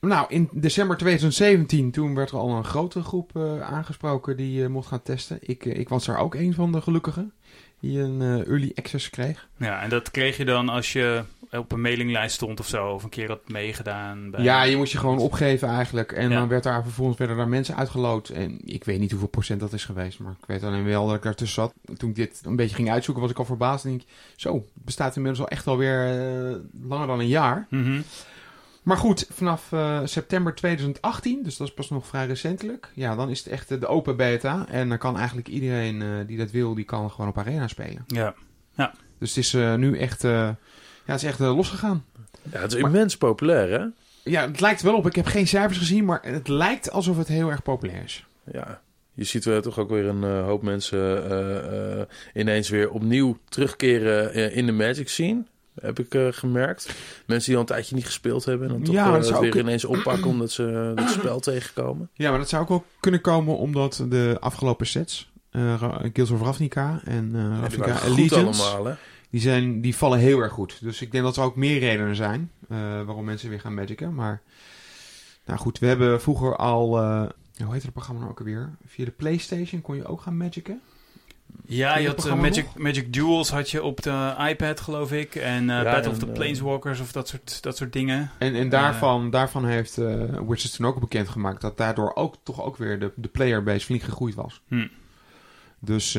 Nou, 0.00 0.26
in 0.28 0.48
december 0.52 0.96
2017, 0.96 1.90
toen 1.90 2.14
werd 2.14 2.30
er 2.30 2.38
al 2.38 2.50
een 2.50 2.64
grote 2.64 3.02
groep 3.02 3.36
eh, 3.36 3.60
aangesproken 3.60 4.36
die 4.36 4.62
eh, 4.64 4.68
mocht 4.70 4.88
gaan 4.88 5.02
testen. 5.02 5.38
Ik, 5.40 5.66
eh, 5.66 5.78
ik 5.78 5.88
was 5.88 6.04
daar 6.06 6.18
ook 6.18 6.34
een 6.34 6.54
van 6.54 6.72
de 6.72 6.80
gelukkigen 6.80 7.32
die 7.80 8.00
een 8.00 8.20
early 8.22 8.72
access 8.74 9.10
kreeg. 9.10 9.48
Ja, 9.56 9.82
en 9.82 9.88
dat 9.88 10.10
kreeg 10.10 10.36
je 10.36 10.44
dan 10.44 10.68
als 10.68 10.92
je 10.92 11.22
op 11.50 11.72
een 11.72 11.80
mailinglijst 11.80 12.34
stond 12.34 12.60
of 12.60 12.66
zo, 12.66 12.86
of 12.88 13.02
een 13.02 13.08
keer 13.08 13.28
had 13.28 13.48
meegedaan. 13.48 14.30
Bij... 14.30 14.42
Ja, 14.42 14.62
je 14.62 14.76
moest 14.76 14.92
je 14.92 14.98
gewoon 14.98 15.18
opgeven 15.18 15.68
eigenlijk. 15.68 16.12
En 16.12 16.30
Ja. 16.30 16.38
dan 16.38 16.48
werd 16.48 16.62
daar 16.62 16.82
vervolgens 16.82 17.18
werden 17.18 17.36
daar 17.36 17.48
mensen 17.48 17.76
uitgeloot. 17.76 18.28
En 18.28 18.60
ik 18.64 18.84
weet 18.84 18.98
niet 19.00 19.10
hoeveel 19.10 19.28
procent 19.28 19.60
dat 19.60 19.72
is 19.72 19.84
geweest. 19.84 20.18
Maar 20.18 20.32
ik 20.40 20.46
weet 20.46 20.62
alleen 20.62 20.84
wel 20.84 21.06
dat 21.06 21.16
ik 21.16 21.22
daartussen 21.22 21.62
zat. 21.62 21.96
Toen 21.98 22.10
ik 22.10 22.16
dit 22.16 22.40
een 22.44 22.56
beetje 22.56 22.74
ging 22.76 22.90
uitzoeken, 22.90 23.22
was 23.22 23.32
ik 23.32 23.38
al 23.38 23.44
verbaasd. 23.44 23.84
En 23.84 23.90
denk 23.90 24.02
ik, 24.02 24.08
zo, 24.36 24.54
het 24.54 24.64
bestaat 24.84 25.16
inmiddels 25.16 25.44
al 25.44 25.48
echt 25.50 25.66
alweer 25.66 25.98
langer 26.82 27.06
dan 27.06 27.18
een 27.20 27.28
jaar. 27.28 27.66
Mhm. 27.70 28.00
Maar 28.88 28.96
goed, 28.96 29.26
vanaf 29.30 29.72
eh, 29.72 30.00
september 30.04 30.54
2018, 30.54 31.42
dus 31.42 31.56
dat 31.56 31.66
is 31.68 31.74
pas 31.74 31.90
nog 31.90 32.06
vrij 32.06 32.26
recentelijk. 32.26 32.90
Ja, 32.94 33.16
dan 33.16 33.30
is 33.30 33.38
het 33.38 33.48
echt 33.48 33.70
eh, 33.70 33.80
de 33.80 33.86
open 33.86 34.16
beta. 34.16 34.66
En 34.68 34.88
dan 34.88 34.98
kan 34.98 35.16
eigenlijk 35.16 35.48
iedereen 35.48 36.02
eh, 36.02 36.08
die 36.26 36.38
dat 36.38 36.50
wil, 36.50 36.74
die 36.74 36.84
kan 36.84 37.10
gewoon 37.10 37.28
op 37.28 37.38
Arena 37.38 37.68
spelen. 37.68 38.04
ja. 38.06 38.34
Dus 39.18 39.28
het 39.28 39.44
is 39.44 39.54
eh, 39.54 39.74
nu 39.74 39.98
echt, 39.98 40.24
eh, 40.24 40.30
ja, 40.30 40.56
het 41.04 41.22
is 41.22 41.28
echt 41.28 41.38
losgegaan. 41.38 42.04
Ja, 42.52 42.60
het 42.60 42.72
is 42.72 42.78
immens 42.80 43.16
populair, 43.16 43.80
hè? 43.80 43.86
Ja, 44.30 44.46
het 44.46 44.60
lijkt 44.60 44.82
wel 44.82 44.96
op. 44.96 45.06
Ik 45.06 45.14
heb 45.14 45.26
geen 45.26 45.46
cijfers 45.46 45.78
gezien, 45.78 46.04
maar 46.04 46.20
het 46.22 46.48
lijkt 46.48 46.90
alsof 46.90 47.16
het 47.16 47.28
heel 47.28 47.50
erg 47.50 47.62
populair 47.62 48.04
is. 48.04 48.26
Ja. 48.52 48.80
Je 49.18 49.24
ziet 49.24 49.46
eh, 49.46 49.58
toch 49.58 49.78
ook 49.78 49.88
weer 49.88 50.06
een 50.06 50.22
hoop 50.22 50.62
mensen 50.62 51.30
eh, 51.30 52.00
eh, 52.00 52.06
ineens 52.34 52.68
weer 52.68 52.90
opnieuw 52.90 53.38
terugkeren 53.48 54.52
in 54.52 54.66
de 54.66 54.72
Magic 54.72 55.08
scene. 55.08 55.42
Heb 55.80 55.98
ik 55.98 56.14
eh, 56.14 56.26
gemerkt. 56.30 56.94
Mensen 57.26 57.46
die 57.46 57.54
al 57.54 57.60
een 57.60 57.66
tijdje 57.66 57.94
niet 57.94 58.06
gespeeld 58.06 58.44
hebben. 58.44 58.66
En 58.68 58.72
dan 58.74 58.82
toch 58.82 58.94
Ja, 58.94 59.06
eh, 59.06 59.12
dat 59.12 59.40
weer 59.40 59.48
ook- 59.50 59.54
ineens 59.58 59.84
oppakken 59.84 60.26
omdat 60.26 60.50
ze 60.50 60.62
het 60.94 61.10
spel 61.10 61.40
tegenkomen. 61.40 62.08
Ja, 62.14 62.30
maar 62.30 62.38
dat 62.38 62.48
zou 62.48 62.62
ook 62.62 62.68
wel 62.68 62.84
kunnen 63.00 63.20
komen 63.20 63.56
omdat 63.58 64.04
de 64.08 64.36
afgelopen 64.40 64.86
sets, 64.86 65.30
eh 65.50 65.82
Guilds 66.12 66.30
of 66.30 66.42
Ravnica 66.42 67.00
en 67.04 67.30
eh 67.34 67.40
Ja, 67.40 67.48
die 67.48 67.60
Ravnica 67.60 67.94
goed 67.94 68.10
Allegiance, 68.10 68.62
allemaal, 68.62 68.84
hè? 68.86 68.94
die, 69.30 69.40
zijn, 69.40 69.80
die 69.80 69.96
vallen 69.96 70.18
heel 70.18 70.38
erg 70.40 70.52
goed. 70.52 70.78
Dus 70.82 71.00
ik 71.02 71.12
denk 71.12 71.24
dat 71.24 71.36
er 71.36 71.42
ook 71.42 71.56
meer 71.56 71.78
redenen 71.78 72.16
zijn 72.16 72.50
eh, 72.68 72.76
waarom 72.78 73.24
mensen 73.24 73.48
weer 73.50 73.60
gaan 73.60 73.74
magicen. 73.74 74.14
Maar 74.14 74.42
nou 75.46 75.58
goed, 75.58 75.78
we 75.78 75.86
hebben 75.86 76.20
vroeger 76.20 76.56
al, 76.56 76.98
eh, 76.98 77.22
hoe 77.64 77.72
heet 77.72 77.82
het 77.82 77.92
programma 77.92 78.20
nou 78.20 78.32
ook 78.32 78.38
alweer? 78.38 78.70
Via 78.86 79.04
de 79.04 79.10
Playstation 79.10 79.80
kon 79.80 79.96
je 79.96 80.06
ook 80.06 80.20
gaan 80.20 80.36
magicen. 80.36 80.80
Ja, 81.70 81.98
je 81.98 82.06
had 82.06 82.26
eh, 82.26 82.34
Magic, 82.34 82.66
Magic 82.76 83.12
Duels 83.12 83.50
had 83.50 83.70
je 83.70 83.82
op 83.82 84.02
de 84.02 84.34
iPad, 84.48 84.80
geloof 84.80 85.12
ik. 85.12 85.34
En 85.34 85.70
eh, 85.70 85.82
Ja, 85.82 85.92
Battle 85.92 86.10
of 86.10 86.18
the 86.18 86.26
eh, 86.26 86.32
Planeswalkers 86.32 87.00
of 87.00 87.12
dat 87.12 87.28
soort, 87.28 87.62
dat 87.62 87.76
soort 87.76 87.92
dingen. 87.92 88.30
En, 88.38 88.54
en 88.54 88.68
daarvan, 88.68 89.30
daarvan 89.30 89.64
heeft 89.64 89.96
Wizards 90.46 90.76
toen 90.76 90.86
ook 90.86 91.00
bekendgemaakt 91.00 91.60
dat 91.60 91.76
daardoor 91.76 92.14
ook 92.14 92.36
toch 92.42 92.62
ook 92.62 92.76
weer 92.76 92.98
de, 92.98 93.12
de 93.16 93.28
playerbase 93.28 93.84
flink 93.84 94.02
gegroeid 94.02 94.34
was. 94.34 94.62
Hm. 94.68 94.86
Dus 95.80 96.12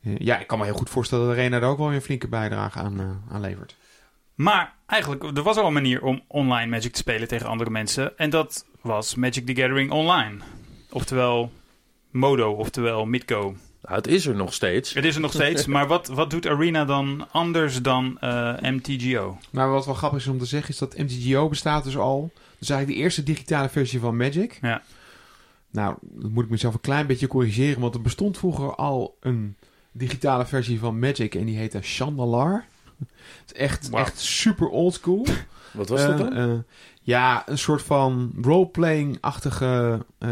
ja, 0.00 0.38
ik 0.38 0.46
kan 0.46 0.58
me 0.58 0.64
heel 0.64 0.74
goed 0.74 0.90
voorstellen 0.90 1.26
dat 1.26 1.36
Arena 1.36 1.56
er 1.56 1.66
ook 1.66 1.78
wel 1.78 1.86
weer 1.86 1.96
een 1.96 2.02
flinke 2.02 2.28
bijdrage 2.28 2.78
aan, 2.78 3.22
aan 3.30 3.40
levert. 3.40 3.76
Maar 4.34 4.74
eigenlijk, 4.86 5.36
er 5.36 5.42
was 5.42 5.56
al 5.56 5.66
een 5.66 5.72
manier 5.72 6.02
om 6.02 6.22
online 6.26 6.70
Magic 6.70 6.92
te 6.92 6.98
spelen 6.98 7.28
tegen 7.28 7.46
andere 7.46 7.70
mensen. 7.70 8.18
En 8.18 8.30
dat 8.30 8.66
was 8.80 9.14
Magic 9.14 9.46
the 9.46 9.54
Gathering 9.54 9.90
Online. 9.90 10.36
Oftewel 10.90 11.52
Modo, 12.10 12.52
oftewel 12.52 13.06
Midgo. 13.06 13.56
Nou, 13.82 13.94
het 13.96 14.06
is 14.06 14.26
er 14.26 14.34
nog 14.34 14.52
steeds. 14.54 14.94
Het 14.94 15.04
is 15.04 15.14
er 15.14 15.20
nog 15.20 15.32
steeds, 15.32 15.66
maar 15.66 15.86
wat, 15.86 16.06
wat 16.08 16.30
doet 16.30 16.46
Arena 16.46 16.84
dan 16.84 17.26
anders 17.30 17.82
dan 17.82 18.18
eh, 18.20 18.54
MTGO? 18.60 19.38
Maar 19.50 19.70
wat 19.70 19.84
wel 19.84 19.94
grappig 19.94 20.18
is 20.18 20.26
om 20.26 20.38
te 20.38 20.44
zeggen 20.44 20.70
is 20.70 20.78
dat 20.78 20.96
MTGO 20.98 21.48
bestaat 21.48 21.84
dus 21.84 21.96
al. 21.96 22.30
Dus 22.58 22.68
eigenlijk 22.70 22.98
de 22.98 23.04
eerste 23.04 23.22
digitale 23.22 23.68
versie 23.68 24.00
van 24.00 24.16
Magic. 24.16 24.58
Ja. 24.60 24.82
Nou, 25.70 25.94
dat 26.00 26.30
moet 26.30 26.44
ik 26.44 26.50
mezelf 26.50 26.74
een 26.74 26.80
klein 26.80 27.06
beetje 27.06 27.26
corrigeren, 27.26 27.80
want 27.80 27.94
er 27.94 28.00
bestond 28.02 28.38
vroeger 28.38 28.74
al 28.74 29.16
een 29.20 29.56
digitale 29.92 30.46
versie 30.46 30.78
van 30.78 30.98
Magic 30.98 31.34
en 31.34 31.44
die 31.44 31.56
heette 31.56 31.78
Chandalar. 31.82 32.64
Het 32.98 33.52
is 33.54 33.60
echt, 33.60 33.90
echt 33.90 34.18
super 34.18 34.68
oldschool. 34.68 35.26
Wat 35.72 35.88
was 35.88 36.00
dat 36.00 36.10
Eh, 36.10 36.18
dan? 36.18 36.32
eh, 36.32 36.58
ja, 37.02 37.42
een 37.48 37.58
soort 37.58 37.82
van 37.82 38.32
roleplaying-achtige 38.42 40.04
eh, 40.18 40.28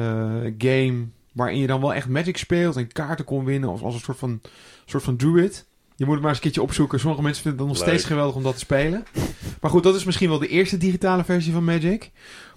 game. 0.58 1.06
Waarin 1.32 1.58
je 1.58 1.66
dan 1.66 1.80
wel 1.80 1.94
echt 1.94 2.08
Magic 2.08 2.36
speelt 2.36 2.76
en 2.76 2.92
kaarten 2.92 3.24
kon 3.24 3.44
winnen. 3.44 3.68
Als, 3.68 3.80
als 3.82 3.94
een 3.94 4.00
soort 4.00 4.18
van, 4.18 4.40
soort 4.84 5.02
van 5.02 5.16
druid. 5.16 5.66
Je 5.96 6.04
moet 6.04 6.14
het 6.14 6.20
maar 6.22 6.28
eens 6.32 6.38
een 6.38 6.44
keertje 6.44 6.62
opzoeken. 6.62 7.00
Sommige 7.00 7.22
mensen 7.22 7.42
vinden 7.42 7.60
het 7.60 7.68
nog 7.68 7.78
Leuk. 7.78 7.88
steeds 7.88 8.04
geweldig 8.08 8.34
om 8.36 8.42
dat 8.42 8.52
te 8.54 8.58
spelen. 8.58 9.04
Maar 9.60 9.70
goed, 9.70 9.82
dat 9.82 9.94
is 9.94 10.04
misschien 10.04 10.28
wel 10.28 10.38
de 10.38 10.48
eerste 10.48 10.76
digitale 10.76 11.24
versie 11.24 11.52
van 11.52 11.64
Magic. 11.64 12.10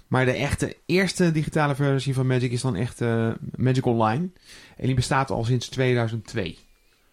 Maar 0.06 0.24
de 0.24 0.32
echte 0.32 0.76
eerste 0.86 1.32
digitale 1.32 1.74
versie 1.74 2.14
van 2.14 2.26
Magic 2.26 2.52
is 2.52 2.60
dan 2.60 2.76
echt 2.76 3.00
eh, 3.00 3.30
Magic 3.56 3.86
Online. 3.86 4.28
En 4.76 4.86
die 4.86 4.94
bestaat 4.94 5.30
al 5.30 5.44
sinds 5.44 5.68
2002. 5.68 6.58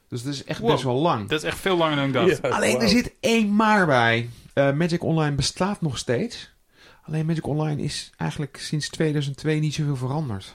Dus 0.10 0.24
dat 0.24 0.34
is 0.34 0.44
echt 0.44 0.60
Wow. 0.60 0.72
best 0.72 0.84
wel 0.84 0.96
lang. 0.96 1.30
Dat 1.30 1.40
is 1.44 1.50
echt 1.50 1.60
veel 1.60 1.78
langer 1.78 1.96
dan 1.96 2.06
ik 2.08 2.14
dacht. 2.14 2.42
Alleen 2.52 2.80
er 2.82 2.90
zit 2.90 3.14
één 3.20 3.56
maar 3.56 3.86
bij. 3.86 4.30
Eh, 4.54 4.72
Magic 4.74 5.04
Online 5.04 5.36
bestaat 5.36 5.82
nog 5.82 5.98
steeds. 5.98 6.52
Alleen 7.04 7.26
Magic 7.26 7.48
Online 7.48 7.82
is 7.82 8.12
eigenlijk 8.18 8.58
sinds 8.58 8.90
2002 8.90 9.60
niet 9.60 9.74
zoveel 9.74 9.96
veranderd. 9.96 10.54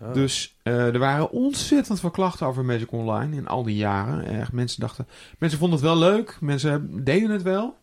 Ah. 0.00 0.12
Dus 0.12 0.56
eh, 0.62 0.86
er 0.86 0.98
waren 0.98 1.30
ontzettend 1.30 2.00
veel 2.00 2.10
klachten 2.10 2.46
over 2.46 2.64
Magic 2.64 2.92
Online 2.92 3.36
in 3.36 3.46
al 3.48 3.62
die 3.62 3.76
jaren. 3.76 4.24
Echt, 4.24 4.52
mensen 4.52 4.80
dachten, 4.80 5.06
mensen 5.38 5.58
vonden 5.58 5.78
het 5.78 5.86
wel 5.88 5.98
leuk, 5.98 6.36
mensen 6.40 7.04
deden 7.04 7.30
het 7.30 7.42
wel. 7.42 7.76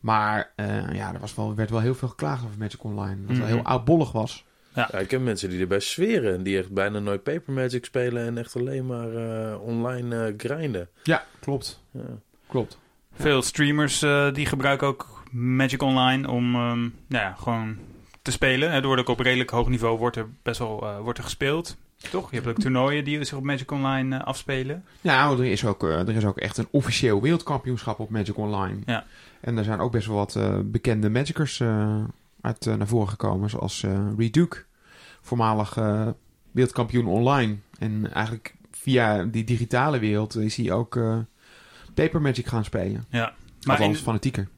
Maar 0.00 0.52
eh, 0.56 0.92
ja, 0.94 1.12
er 1.14 1.20
was 1.20 1.34
wel, 1.34 1.54
werd 1.54 1.70
wel 1.70 1.80
heel 1.80 1.94
veel 1.94 2.08
geklaagd 2.08 2.44
over 2.44 2.58
Magic 2.58 2.84
Online. 2.84 3.16
Dat 3.20 3.28
het 3.28 3.38
wel 3.38 3.46
Mhm. 3.46 3.54
heel 3.56 3.64
oudbollig 3.64 4.12
was. 4.12 4.44
Ja, 4.74 4.94
ik 4.94 5.08
ken 5.08 5.22
mensen 5.24 5.50
die 5.50 5.60
erbij 5.60 5.80
zweren. 5.80 6.42
Die 6.42 6.58
echt 6.58 6.72
bijna 6.72 6.98
nooit 6.98 7.22
Paper 7.22 7.52
Magic 7.52 7.84
spelen 7.84 8.26
en 8.26 8.38
echt 8.38 8.56
alleen 8.56 8.86
maar 8.86 9.14
eh, 9.14 9.60
online 9.62 10.26
eh, 10.26 10.34
grinden. 10.36 10.88
Ja, 11.02 11.24
klopt. 11.40 11.82
Ja. 11.90 12.00
Klopt. 12.46 12.78
Veel 13.12 13.42
streamers 13.42 14.02
eh, 14.02 14.32
die 14.32 14.46
gebruiken 14.46 14.86
ook 14.86 15.22
Magic 15.30 15.82
Online 15.82 16.30
om 16.30 16.54
ehm, 16.54 16.80
nou 16.80 16.90
ja, 17.24 17.34
gewoon 17.38 17.76
te 18.24 18.30
spelen. 18.30 18.70
Er 18.70 18.86
wordt 18.86 19.00
ook 19.00 19.08
op 19.08 19.20
redelijk 19.20 19.50
hoog 19.50 19.68
niveau 19.68 19.98
wordt 19.98 20.16
er 20.16 20.26
best 20.42 20.58
wel 20.58 20.82
eh, 20.82 20.98
wordt 21.00 21.18
er 21.18 21.24
gespeeld. 21.24 21.76
Toch? 22.10 22.30
Je 22.30 22.36
hebt 22.36 22.48
ook 22.48 22.58
toernooien 22.58 23.04
die 23.04 23.24
zich 23.24 23.36
op 23.36 23.42
Magic 23.44 23.70
Online 23.70 24.16
eh, 24.16 24.24
afspelen. 24.24 24.84
Ja, 25.00 25.30
er 25.30 25.44
is, 25.44 25.64
ook, 25.64 25.82
eh, 25.84 26.08
er 26.08 26.16
is 26.16 26.24
ook 26.24 26.38
echt 26.38 26.56
een 26.58 26.68
officieel 26.70 27.22
wereldkampioenschap 27.22 27.98
op 27.98 28.10
Magic 28.10 28.36
Online. 28.36 28.78
Ja. 28.86 29.04
En 29.40 29.58
er 29.58 29.64
zijn 29.64 29.80
ook 29.80 29.92
best 29.92 30.06
wel 30.06 30.16
wat 30.16 30.38
bekende 30.64 31.10
Magicers 31.10 31.62
uit 32.40 32.64
naar 32.66 32.86
voren 32.86 33.08
gekomen. 33.08 33.50
Zoals 33.50 33.84
Reed 34.16 34.34
Duke, 34.34 34.64
voormalig 35.20 35.74
wereldkampioen 36.50 37.06
online. 37.06 37.56
En 37.78 38.12
eigenlijk 38.12 38.54
via 38.70 39.24
die 39.24 39.44
digitale 39.44 39.98
wereld 39.98 40.36
is 40.36 40.56
hij 40.56 40.72
ook 40.72 40.98
Paper 41.94 42.20
Magic 42.20 42.46
gaan 42.46 42.64
spelen. 42.64 43.06
Ja. 43.08 43.32
Maar, 43.64 43.76
Althans, 43.76 43.98
in- 43.98 44.04
fanatieker. 44.04 44.48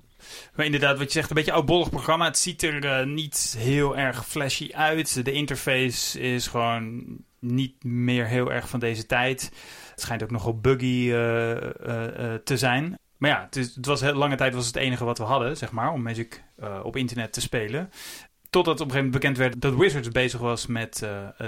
Maar 0.55 0.65
inderdaad, 0.65 0.99
wat 0.99 1.07
je 1.07 1.13
zegt, 1.13 1.31
een 1.31 1.37
beetje 1.37 1.53
oudbollig 1.53 1.91
programma. 1.91 2.25
Het 2.25 2.39
ziet 2.39 2.63
er 2.63 2.85
eh, 2.85 3.07
niet 3.07 3.55
heel 3.59 3.97
erg 3.97 4.27
flashy 4.27 4.71
uit. 4.75 5.25
De 5.25 5.33
interface 5.33 6.21
is 6.21 6.47
gewoon 6.47 7.05
niet 7.39 7.85
meer 7.85 8.27
heel 8.27 8.53
erg 8.53 8.69
van 8.69 8.81
deze 8.81 9.07
tijd. 9.07 9.51
Het 9.91 10.01
schijnt 10.01 10.23
ook 10.23 10.31
nogal 10.31 10.61
buggy 10.61 11.11
eh, 11.11 11.53
eh, 11.53 12.41
te 12.45 12.57
zijn. 12.57 12.99
Maar 13.17 13.31
ja, 13.31 13.47
het, 13.51 13.75
het 13.75 13.87
was 13.87 14.01
heel 14.01 14.15
lange 14.15 14.37
tijd 14.37 14.55
was 14.55 14.67
het 14.67 14.77
enige 14.77 15.05
wat 15.05 15.19
we 15.19 15.25
hadden, 15.25 15.57
zeg 15.57 15.73
maar, 15.73 15.93
om 15.93 16.03
Magic 16.03 16.43
op 16.83 16.97
internet 16.97 17.33
te 17.33 17.41
spelen. 17.41 17.91
Totdat 18.51 18.81
op 18.81 18.87
een 18.87 18.93
gegeven 18.93 19.05
moment 19.05 19.13
bekend 19.13 19.37
werd 19.37 19.61
dat 19.61 19.75
Wizards 19.75 20.09
bezig 20.09 20.41
was 20.41 20.67
met 20.67 20.99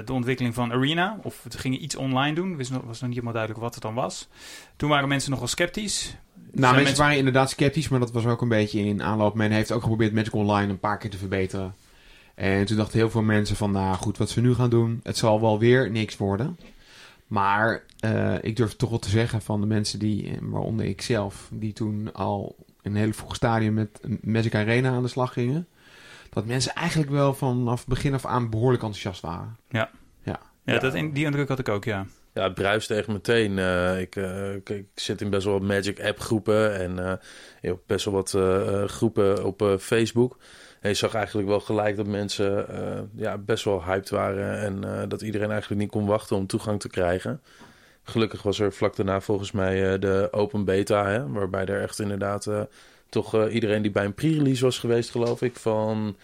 de 0.04 0.12
ontwikkeling 0.12 0.54
van 0.54 0.72
Arena. 0.72 1.18
Of 1.22 1.44
ze 1.48 1.58
gingen 1.58 1.82
iets 1.82 1.96
online 1.96 2.34
doen. 2.34 2.58
Het 2.58 2.68
was 2.68 2.70
nog 2.70 3.00
niet 3.00 3.00
helemaal 3.00 3.32
duidelijk 3.32 3.62
wat 3.62 3.74
het 3.74 3.82
dan 3.82 3.94
was. 3.94 4.28
Toen 4.76 4.88
waren 4.88 5.08
mensen 5.08 5.30
nog 5.30 5.38
wel 5.38 5.48
sceptisch. 5.48 6.16
Nou, 6.58 6.74
mensen, 6.74 6.82
mensen, 6.82 7.02
waren 7.02 7.18
inderdaad 7.18 7.50
sceptisch, 7.50 7.88
maar 7.88 8.00
dat 8.00 8.12
was 8.12 8.26
ook 8.26 8.40
een 8.40 8.48
beetje 8.48 8.80
in 8.80 9.02
aanloop. 9.02 9.34
Men 9.34 9.50
heeft 9.50 9.72
ook 9.72 9.82
geprobeerd 9.82 10.12
Magic 10.12 10.34
Online 10.34 10.70
een 10.70 10.78
paar 10.78 10.98
keer 10.98 11.10
te 11.10 11.18
verbeteren. 11.18 11.74
En 12.34 12.64
toen 12.64 12.76
dachten 12.76 12.98
heel 12.98 13.10
veel 13.10 13.22
mensen 13.22 13.56
van, 13.56 13.70
nou 13.70 13.96
goed, 13.96 14.18
wat 14.18 14.30
ze 14.30 14.40
nu 14.40 14.54
gaan 14.54 14.70
doen, 14.70 15.00
het 15.02 15.16
zal 15.16 15.40
wel 15.40 15.58
weer 15.58 15.90
niks 15.90 16.16
worden. 16.16 16.58
Maar 17.26 17.82
uh, 18.04 18.34
ik 18.40 18.56
durf 18.56 18.76
toch 18.76 18.90
wel 18.90 18.98
te 18.98 19.08
zeggen 19.08 19.42
van 19.42 19.60
de 19.60 19.66
mensen 19.66 19.98
die, 19.98 20.38
waaronder 20.40 20.86
ik 20.86 21.02
zelf, 21.02 21.48
die 21.52 21.72
toen 21.72 22.12
al 22.12 22.56
in 22.82 22.90
een 22.90 22.96
hele 22.96 23.12
vroeg 23.12 23.34
stadium 23.34 23.74
met 23.74 24.00
Magic 24.20 24.54
Arena 24.54 24.90
aan 24.90 25.02
de 25.02 25.08
slag 25.08 25.32
gingen 25.32 25.68
dat 26.30 26.46
mensen 26.46 26.74
eigenlijk 26.74 27.10
wel 27.10 27.34
vanaf 27.34 27.86
begin 27.86 28.14
af 28.14 28.26
aan 28.26 28.50
behoorlijk 28.50 28.82
enthousiast 28.82 29.20
waren. 29.20 29.56
Ja, 29.70 29.90
ja. 30.22 30.40
ja, 30.64 30.78
Dat, 30.78 30.92
die 30.92 31.24
indruk 31.24 31.48
had 31.48 31.58
ik 31.58 31.68
ook, 31.68 31.84
ja. 31.84 32.06
Ja, 32.32 32.42
het 32.42 32.54
bruist 32.54 32.88
tegen 32.88 33.12
meteen. 33.12 33.56
Uh, 33.56 34.00
ik, 34.00 34.16
uh, 34.16 34.54
ik, 34.54 34.84
zit 34.94 35.20
in 35.20 35.30
best 35.30 35.44
wel 35.44 35.58
Magic 35.58 36.00
app 36.00 36.20
groepen 36.20 36.74
en 36.74 37.20
uh, 37.62 37.72
best 37.86 38.04
wel 38.04 38.14
wat 38.14 38.30
groepen 38.90 39.44
op 39.44 39.76
Facebook. 39.78 40.36
En 40.80 40.88
je 40.88 40.94
zag 40.94 41.14
eigenlijk 41.14 41.48
wel 41.48 41.60
gelijk 41.60 41.96
dat 41.96 42.06
mensen 42.06 42.66
ja, 43.14 43.38
best 43.38 43.64
wel 43.64 43.84
hyped 43.84 44.10
waren 44.10 44.60
en 44.60 45.08
dat 45.08 45.22
iedereen 45.22 45.50
eigenlijk 45.50 45.80
niet 45.80 45.90
kon 45.90 46.06
wachten 46.06 46.36
om 46.36 46.46
toegang 46.46 46.80
te 46.80 46.88
krijgen. 46.88 47.42
Gelukkig 48.02 48.42
was 48.42 48.58
er 48.58 48.72
vlak 48.72 48.96
daarna 48.96 49.20
volgens 49.20 49.52
mij 49.52 49.98
de 49.98 50.28
open 50.30 50.64
beta, 50.64 51.06
hè, 51.06 51.28
waarbij 51.28 51.66
er 51.66 51.82
echt 51.82 51.98
inderdaad 51.98 52.48
toch 53.08 53.48
iedereen 53.48 53.82
die 53.82 53.90
bij 53.90 54.04
een 54.04 54.14
pre-release 54.14 54.64
was 54.64 54.78
geweest, 54.78 55.10
geloof 55.10 55.42
ik, 55.42 55.56
van... 55.56 56.16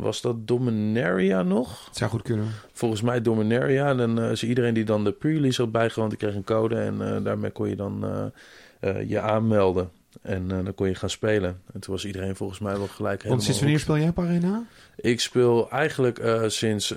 Was 0.00 0.20
dat 0.20 0.46
Dominaria 0.46 1.42
nog? 1.42 1.84
Het 1.86 1.96
zou 1.96 2.10
goed 2.10 2.22
kunnen. 2.22 2.46
Volgens 2.72 3.02
mij 3.02 3.22
Dominaria. 3.22 3.88
En 3.88 3.96
dan 3.96 4.18
uh, 4.18 4.30
is 4.30 4.44
iedereen 4.44 4.74
die 4.74 4.84
dan 4.84 5.04
de 5.04 5.12
pre-release 5.12 5.62
had 5.62 5.72
bijgewoond, 5.72 6.10
die 6.10 6.18
kreeg 6.18 6.34
een 6.34 6.44
code. 6.44 6.76
En 6.76 6.94
uh, 7.00 7.24
daarmee 7.24 7.50
kon 7.50 7.68
je 7.68 7.76
dan 7.76 8.32
je 9.06 9.20
aanmelden. 9.20 9.90
En 10.22 10.48
dan 10.48 10.74
kon 10.74 10.88
je 10.88 10.94
gaan 10.94 11.10
spelen. 11.10 11.60
En 11.72 11.80
toen 11.80 11.94
was 11.94 12.04
iedereen 12.04 12.36
volgens 12.36 12.58
mij 12.58 12.76
wel 12.76 12.86
gelijk 12.86 13.22
helemaal... 13.22 13.30
Want 13.30 13.42
sinds 13.42 13.60
wanneer 13.60 13.78
speel 13.78 13.98
jij 13.98 14.08
op 14.08 14.18
Arena? 14.18 14.64
Ik 14.96 15.20
speel 15.20 15.70
eigenlijk 15.70 16.44
sinds 16.46 16.94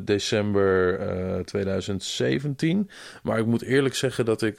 december 0.00 1.00
uh, 1.36 1.40
2017. 1.40 2.90
Maar 3.22 3.38
ik 3.38 3.46
moet 3.46 3.62
eerlijk 3.62 3.94
zeggen 3.94 4.24
dat 4.24 4.42
ik... 4.42 4.56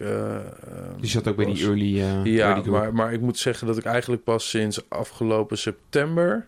die 1.00 1.10
zat 1.10 1.28
ook 1.28 1.36
bij 1.36 1.46
die 1.46 1.64
early... 1.64 1.96
ja, 1.96 2.24
early 2.24 2.70
maar, 2.70 2.94
maar 2.94 3.14
ik 3.14 3.22
moet 3.22 3.38
zeggen 3.38 3.68
dat 3.68 3.78
ik 3.78 3.86
eigenlijk 3.86 4.24
pas 4.24 4.50
sinds 4.50 4.90
afgelopen 4.90 5.58
september... 5.58 6.48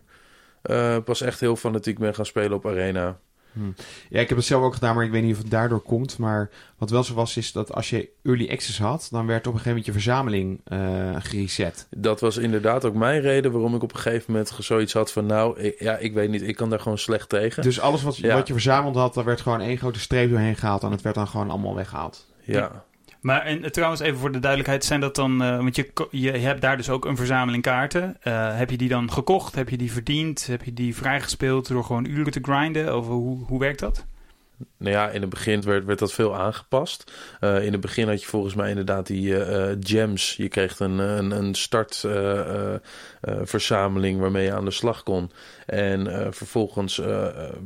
pas 1.04 1.20
echt 1.20 1.40
heel 1.40 1.56
fanatiek 1.56 1.98
ben 1.98 2.14
gaan 2.14 2.26
spelen 2.26 2.52
op 2.52 2.66
Arena. 2.66 3.18
Hmm. 3.52 3.74
Ja, 4.08 4.20
ik 4.20 4.28
heb 4.28 4.38
het 4.38 4.46
zelf 4.46 4.62
ook 4.62 4.74
gedaan, 4.74 4.94
maar 4.94 5.04
ik 5.04 5.10
weet 5.10 5.22
niet 5.22 5.32
of 5.32 5.38
het 5.38 5.50
daardoor 5.50 5.80
komt. 5.80 6.18
Maar 6.18 6.50
wat 6.78 6.90
wel 6.90 7.04
zo 7.04 7.14
was, 7.14 7.36
is 7.36 7.52
dat 7.52 7.72
als 7.72 7.90
je 7.90 8.08
early 8.22 8.50
access 8.50 8.78
had, 8.78 9.08
dan 9.10 9.26
werd 9.26 9.46
op 9.46 9.52
een 9.52 9.58
gegeven 9.58 9.68
moment 9.68 9.86
je 9.86 9.92
verzameling 9.92 10.60
uh, 10.72 11.16
gereset. 11.18 11.86
Dat 11.90 12.20
was 12.20 12.36
inderdaad 12.36 12.84
ook 12.84 12.94
mijn 12.94 13.20
reden 13.20 13.52
waarom 13.52 13.74
ik 13.74 13.82
op 13.82 13.92
een 13.94 14.00
gegeven 14.00 14.32
moment 14.32 14.56
zoiets 14.58 14.92
had 14.92 15.12
van, 15.12 15.26
nou, 15.26 15.72
ja, 15.78 15.96
ik 15.96 16.12
weet 16.14 16.30
niet, 16.30 16.42
ik 16.42 16.56
kan 16.56 16.70
daar 16.70 16.80
gewoon 16.80 16.98
slecht 16.98 17.28
tegen. 17.28 17.62
Dus 17.62 17.80
alles 17.80 18.02
wat, 18.02 18.18
wat 18.18 18.46
je 18.46 18.52
verzameld 18.52 18.94
had, 18.94 19.14
daar 19.14 19.24
werd 19.24 19.40
gewoon 19.40 19.60
één 19.60 19.78
grote 19.78 20.00
streep 20.00 20.30
doorheen 20.30 20.56
gehaald 20.56 20.82
en 20.82 20.90
het 20.90 21.02
werd 21.02 21.14
dan 21.14 21.28
gewoon 21.28 21.50
allemaal 21.50 21.74
weggehaald. 21.74 22.26
Ja. 22.42 22.84
Maar 23.20 23.42
en, 23.42 23.72
trouwens, 23.72 24.00
even 24.00 24.18
voor 24.18 24.32
de 24.32 24.38
duidelijkheid, 24.38 24.84
zijn 24.84 25.00
dat 25.00 25.14
dan. 25.14 25.42
Uh, 25.42 25.56
want 25.56 25.76
je, 25.76 25.90
je 26.10 26.30
hebt 26.30 26.60
daar 26.60 26.76
dus 26.76 26.90
ook 26.90 27.04
een 27.04 27.16
verzameling 27.16 27.62
kaarten. 27.62 28.16
Uh, 28.24 28.58
heb 28.58 28.70
je 28.70 28.76
die 28.76 28.88
dan 28.88 29.12
gekocht? 29.12 29.54
Heb 29.54 29.68
je 29.68 29.76
die 29.76 29.92
verdiend? 29.92 30.46
Heb 30.46 30.62
je 30.62 30.74
die 30.74 30.96
vrijgespeeld 30.96 31.68
door 31.68 31.84
gewoon 31.84 32.06
uren 32.06 32.32
te 32.32 32.40
grinden? 32.42 32.96
Of 32.96 33.06
hoe, 33.06 33.44
hoe 33.46 33.58
werkt 33.58 33.78
dat? 33.78 34.04
Nou 34.76 34.92
ja, 34.92 35.08
in 35.08 35.20
het 35.20 35.30
begin 35.30 35.62
werd, 35.62 35.84
werd 35.84 35.98
dat 35.98 36.12
veel 36.12 36.36
aangepast. 36.36 37.12
In 37.40 37.72
het 37.72 37.80
begin 37.80 38.08
had 38.08 38.22
je 38.22 38.28
volgens 38.28 38.54
mij 38.54 38.68
inderdaad 38.68 39.06
die 39.06 39.34
gems. 39.80 40.34
Je 40.36 40.48
kreeg 40.48 40.78
een, 40.78 40.98
een, 40.98 41.30
een 41.30 41.54
startverzameling 41.54 44.20
waarmee 44.20 44.44
je 44.44 44.52
aan 44.52 44.64
de 44.64 44.70
slag 44.70 45.02
kon. 45.02 45.30
En 45.70 46.28
vervolgens 46.34 46.96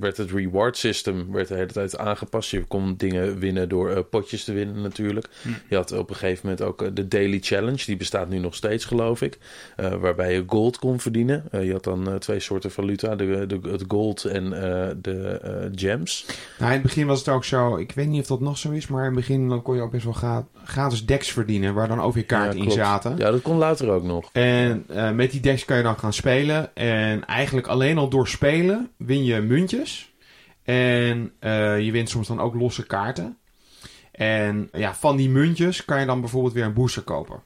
werd 0.01 0.17
het 0.17 0.31
reward 0.31 0.77
system 0.77 1.33
werd 1.33 1.49
de 1.49 1.55
hele 1.55 1.73
tijd 1.73 1.99
aangepast. 1.99 2.51
Je 2.51 2.65
kon 2.65 2.95
dingen 2.97 3.39
winnen 3.39 3.69
door 3.69 4.05
potjes 4.05 4.45
te 4.45 4.53
winnen 4.53 4.83
natuurlijk. 4.83 5.29
Hm. 5.43 5.49
Je 5.69 5.77
had 5.77 5.93
op 5.93 6.11
een 6.11 6.17
gegeven 6.17 6.41
moment 6.43 6.63
ook 6.63 6.97
de 6.97 7.09
Daily 7.09 7.39
Challenge. 7.43 7.85
Die 7.87 7.97
bestaat 7.97 8.29
nu 8.29 8.39
nog 8.39 8.55
steeds, 8.55 8.85
geloof 8.85 9.23
ik. 9.23 9.39
waarbij 10.01 10.33
je 10.33 10.45
gold 10.47 10.79
kon 10.79 11.01
verdienen. 11.01 11.45
je 11.51 11.73
had 11.73 11.85
dan 11.85 12.19
twee 12.19 12.41
soorten 12.41 12.71
valuta. 12.71 13.17
De, 13.17 13.47
de, 13.47 13.69
het 13.71 13.85
gold 13.89 14.25
en 14.25 14.51
de 15.01 15.71
gems. 15.75 16.27
Nou, 16.59 16.81
begin 16.81 17.07
was 17.07 17.19
het 17.19 17.29
ook 17.29 17.45
zo, 17.45 17.77
ik 17.77 17.93
weet 17.93 18.09
niet 18.09 18.21
of 18.21 18.27
dat 18.27 18.41
nog 18.41 18.59
zo 18.59 18.71
is, 18.71 18.87
maar 18.87 19.01
in 19.01 19.07
het 19.07 19.15
begin 19.15 19.49
dan 19.49 19.63
kon 19.63 19.75
je 19.75 19.81
ook 19.81 19.91
best 19.91 20.05
wel 20.05 20.45
gratis 20.65 21.07
decks 21.07 21.31
verdienen, 21.31 21.75
waar 21.75 21.89
dan 21.89 22.01
ook 22.01 22.15
weer 22.15 22.25
kaarten 22.25 22.61
in 22.61 22.71
zaten. 22.71 23.17
Ja, 23.17 23.31
dat 23.31 23.43
kon 23.43 23.57
later 23.57 23.91
ook 23.91 24.05
nog. 24.05 24.31
En 24.33 24.87
met 25.15 25.31
die 25.31 25.41
decks 25.41 25.65
kan 25.65 25.77
je 25.77 25.83
dan 25.83 25.99
gaan 25.99 26.13
spelen. 26.13 26.77
En 26.77 27.25
eigenlijk 27.27 27.67
alleen 27.67 27.94
al 27.99 28.09
door 28.09 28.29
spelen 28.29 28.91
win 28.97 29.25
je 29.25 29.41
muntjes. 29.41 30.15
En 30.63 31.33
uh, 31.41 31.81
je 31.81 31.91
wint 31.91 32.09
soms 32.09 32.27
dan 32.29 32.41
ook 32.41 32.55
losse 32.55 32.87
kaarten. 32.87 33.39
En 34.13 34.69
ja, 34.73 34.95
van 34.95 35.17
die 35.17 35.29
muntjes 35.29 35.85
kan 35.85 36.01
je 36.01 36.07
dan 36.07 36.21
bijvoorbeeld 36.21 36.55
weer 36.55 36.65
een 36.65 36.73
booster 36.73 37.03
kopen. 37.03 37.43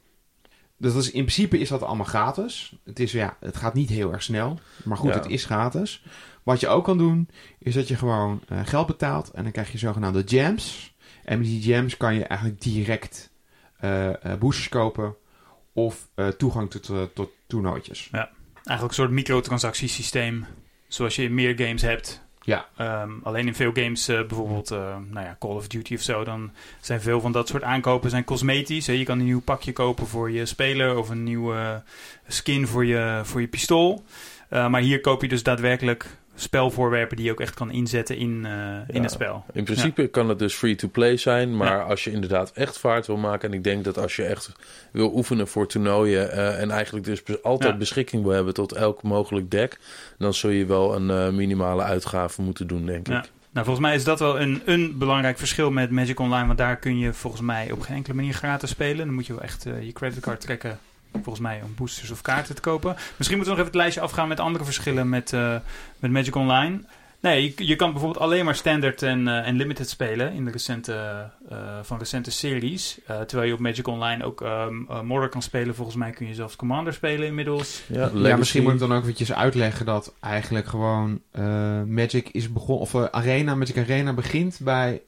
Dus 0.76 0.92
dat 0.92 1.02
is, 1.02 1.10
in 1.10 1.22
principe 1.22 1.58
is 1.58 1.68
dat 1.68 1.82
allemaal 1.82 2.06
gratis. 2.06 2.76
Het, 2.84 3.00
is, 3.00 3.12
ja, 3.12 3.36
het 3.40 3.56
gaat 3.56 3.74
niet 3.74 3.88
heel 3.88 4.12
erg 4.12 4.22
snel. 4.22 4.58
Maar 4.84 4.96
goed, 4.96 5.14
ja. 5.14 5.20
het 5.20 5.30
is 5.30 5.44
gratis. 5.44 6.04
Wat 6.42 6.60
je 6.60 6.68
ook 6.68 6.84
kan 6.84 6.98
doen, 6.98 7.28
is 7.58 7.74
dat 7.74 7.88
je 7.88 7.96
gewoon 7.96 8.40
uh, 8.52 8.60
geld 8.64 8.86
betaalt 8.86 9.30
en 9.30 9.42
dan 9.42 9.52
krijg 9.52 9.72
je 9.72 9.78
zogenaamde 9.78 10.22
gems. 10.26 10.96
En 11.24 11.38
met 11.38 11.46
die 11.46 11.62
gems 11.62 11.96
kan 11.96 12.14
je 12.14 12.24
eigenlijk 12.24 12.60
direct 12.60 13.30
uh, 13.80 14.10
boosters 14.38 14.68
kopen 14.68 15.14
of 15.72 16.08
toegang 16.36 16.70
tot, 16.70 17.14
tot 17.14 17.30
toernooitjes. 17.46 18.08
Ja, 18.12 18.30
eigenlijk 18.68 18.88
een 18.98 19.04
soort 19.04 19.10
microtransactiesysteem. 19.10 20.46
Zoals 20.88 21.16
je 21.16 21.22
in 21.22 21.34
meer 21.34 21.58
games 21.58 21.82
hebt. 21.82 22.26
Ja. 22.40 22.68
Um, 23.02 23.20
alleen 23.22 23.46
in 23.46 23.54
veel 23.54 23.72
games, 23.74 24.06
bijvoorbeeld 24.06 24.70
nou 24.70 25.20
ja, 25.26 25.36
Call 25.38 25.54
of 25.54 25.68
Duty 25.68 25.94
of 25.94 26.00
zo, 26.00 26.24
dan 26.24 26.50
zijn 26.80 27.00
veel 27.00 27.20
van 27.20 27.32
dat 27.32 27.48
soort 27.48 27.62
aankopen 27.62 28.10
zijn 28.10 28.24
cosmetisch. 28.24 28.86
Hè. 28.86 28.92
Je 28.92 29.04
kan 29.04 29.18
een 29.18 29.24
nieuw 29.24 29.40
pakje 29.40 29.72
kopen 29.72 30.06
voor 30.06 30.30
je 30.30 30.46
speler 30.46 30.96
of 30.96 31.08
een 31.08 31.24
nieuwe 31.24 31.82
skin 32.26 32.66
voor 32.66 32.84
je, 32.84 33.20
voor 33.24 33.40
je 33.40 33.48
pistool. 33.48 34.04
maar 34.48 34.80
hier 34.80 35.00
koop 35.00 35.22
je 35.22 35.28
dus 35.28 35.42
daadwerkelijk 35.42 36.17
spelvoorwerpen 36.40 37.16
die 37.16 37.26
je 37.26 37.32
ook 37.32 37.40
echt 37.40 37.54
kan 37.54 37.70
inzetten 37.70 38.16
in, 38.16 38.44
uh, 38.46 38.76
in 38.86 39.02
het 39.02 39.10
spel. 39.10 39.44
In 39.52 39.64
principe 39.64 40.06
kan 40.06 40.28
het 40.28 40.38
dus 40.38 40.54
free-to-play 40.54 41.16
zijn, 41.16 41.56
maar 41.56 41.84
als 41.84 42.04
je 42.04 42.10
inderdaad 42.10 42.50
echt 42.50 42.78
vaart 42.78 43.06
wil 43.06 43.16
maken... 43.16 43.48
en 43.48 43.54
ik 43.54 43.64
denk 43.64 43.84
dat 43.84 43.98
als 43.98 44.16
je 44.16 44.24
echt 44.24 44.52
wil 44.92 45.14
oefenen 45.14 45.48
voor 45.48 45.66
toernooien... 45.66 46.30
Uh, 46.34 46.60
en 46.60 46.70
eigenlijk 46.70 47.06
dus 47.06 47.42
altijd 47.42 47.78
beschikking 47.78 48.22
wil 48.22 48.32
hebben 48.32 48.54
tot 48.54 48.72
elk 48.72 49.02
mogelijk 49.02 49.50
deck... 49.50 49.78
dan 50.18 50.34
zul 50.34 50.50
je 50.50 50.66
wel 50.66 50.94
een 50.94 51.08
uh, 51.08 51.28
minimale 51.28 51.82
uitgave 51.82 52.42
moeten 52.42 52.66
doen, 52.66 52.86
denk 52.86 53.08
ik. 53.08 53.30
Nou, 53.50 53.66
volgens 53.66 53.86
mij 53.86 53.94
is 53.94 54.04
dat 54.04 54.18
wel 54.18 54.40
een, 54.40 54.62
een 54.64 54.98
belangrijk 54.98 55.38
verschil 55.38 55.70
met 55.70 55.90
Magic 55.90 56.20
Online. 56.20 56.46
Want 56.46 56.58
daar 56.58 56.76
kun 56.76 56.98
je 56.98 57.12
volgens 57.12 57.42
mij 57.42 57.72
op 57.72 57.80
geen 57.80 57.96
enkele 57.96 58.14
manier 58.14 58.34
gratis 58.34 58.70
spelen. 58.70 59.06
Dan 59.06 59.14
moet 59.14 59.26
je 59.26 59.32
wel 59.32 59.42
echt 59.42 59.62
je 59.62 59.92
creditcard 59.92 60.40
trekken 60.40 60.78
volgens 61.12 61.40
mij 61.40 61.60
om 61.62 61.74
boosters 61.76 62.10
of 62.10 62.22
kaarten 62.22 62.54
te 62.54 62.60
kopen. 62.60 62.96
Misschien 63.16 63.36
moeten 63.36 63.38
we 63.38 63.44
nog 63.44 63.58
even 63.58 63.64
het 63.64 63.74
lijstje 63.74 64.00
afgaan 64.00 64.28
met 64.28 64.40
andere 64.40 64.64
verschillen 64.64 65.08
met, 65.08 65.32
uh, 65.32 65.56
met 65.98 66.10
Magic 66.10 66.34
Online. 66.34 66.80
Nee, 67.20 67.42
je, 67.42 67.66
je, 67.66 67.76
kan 67.76 67.92
bijvoorbeeld 67.92 68.22
alleen 68.22 68.44
maar 68.44 68.54
standard 68.54 69.02
en, 69.02 69.26
uh, 69.26 69.46
en 69.46 69.56
limited 69.56 69.88
spelen 69.88 70.32
in 70.32 70.44
de 70.44 70.50
recente, 70.50 71.26
uh, 71.52 71.58
van 71.82 71.98
recente 71.98 72.30
series. 72.30 73.00
terwijl 73.06 73.48
je 73.48 73.52
op 73.52 73.58
Magic 73.58 73.86
Online 73.86 74.24
ook 74.24 74.40
um, 74.40 74.86
Modern 75.02 75.30
kan 75.30 75.42
spelen. 75.42 75.74
Volgens 75.74 75.96
mij 75.96 76.10
kun 76.10 76.26
je 76.26 76.34
zelfs 76.34 76.56
Commander 76.56 76.92
spelen 76.92 77.26
inmiddels. 77.26 77.82
Ja, 77.86 78.10
ja 78.14 78.36
misschien 78.36 78.62
moet 78.62 78.72
ik 78.72 78.78
dan 78.78 78.92
ook 78.92 79.02
eventjes 79.02 79.32
uitleggen 79.32 79.86
dat 79.86 80.14
eigenlijk 80.20 80.66
gewoon 80.66 81.20
Magic 81.86 82.28
is 82.28 82.52
begonnen, 82.52 82.80
of 82.80 82.94
Arena, 82.94 83.54
Magic 83.54 83.78
Arena 83.78 84.12
begint 84.12 84.58
bij, 84.62 85.02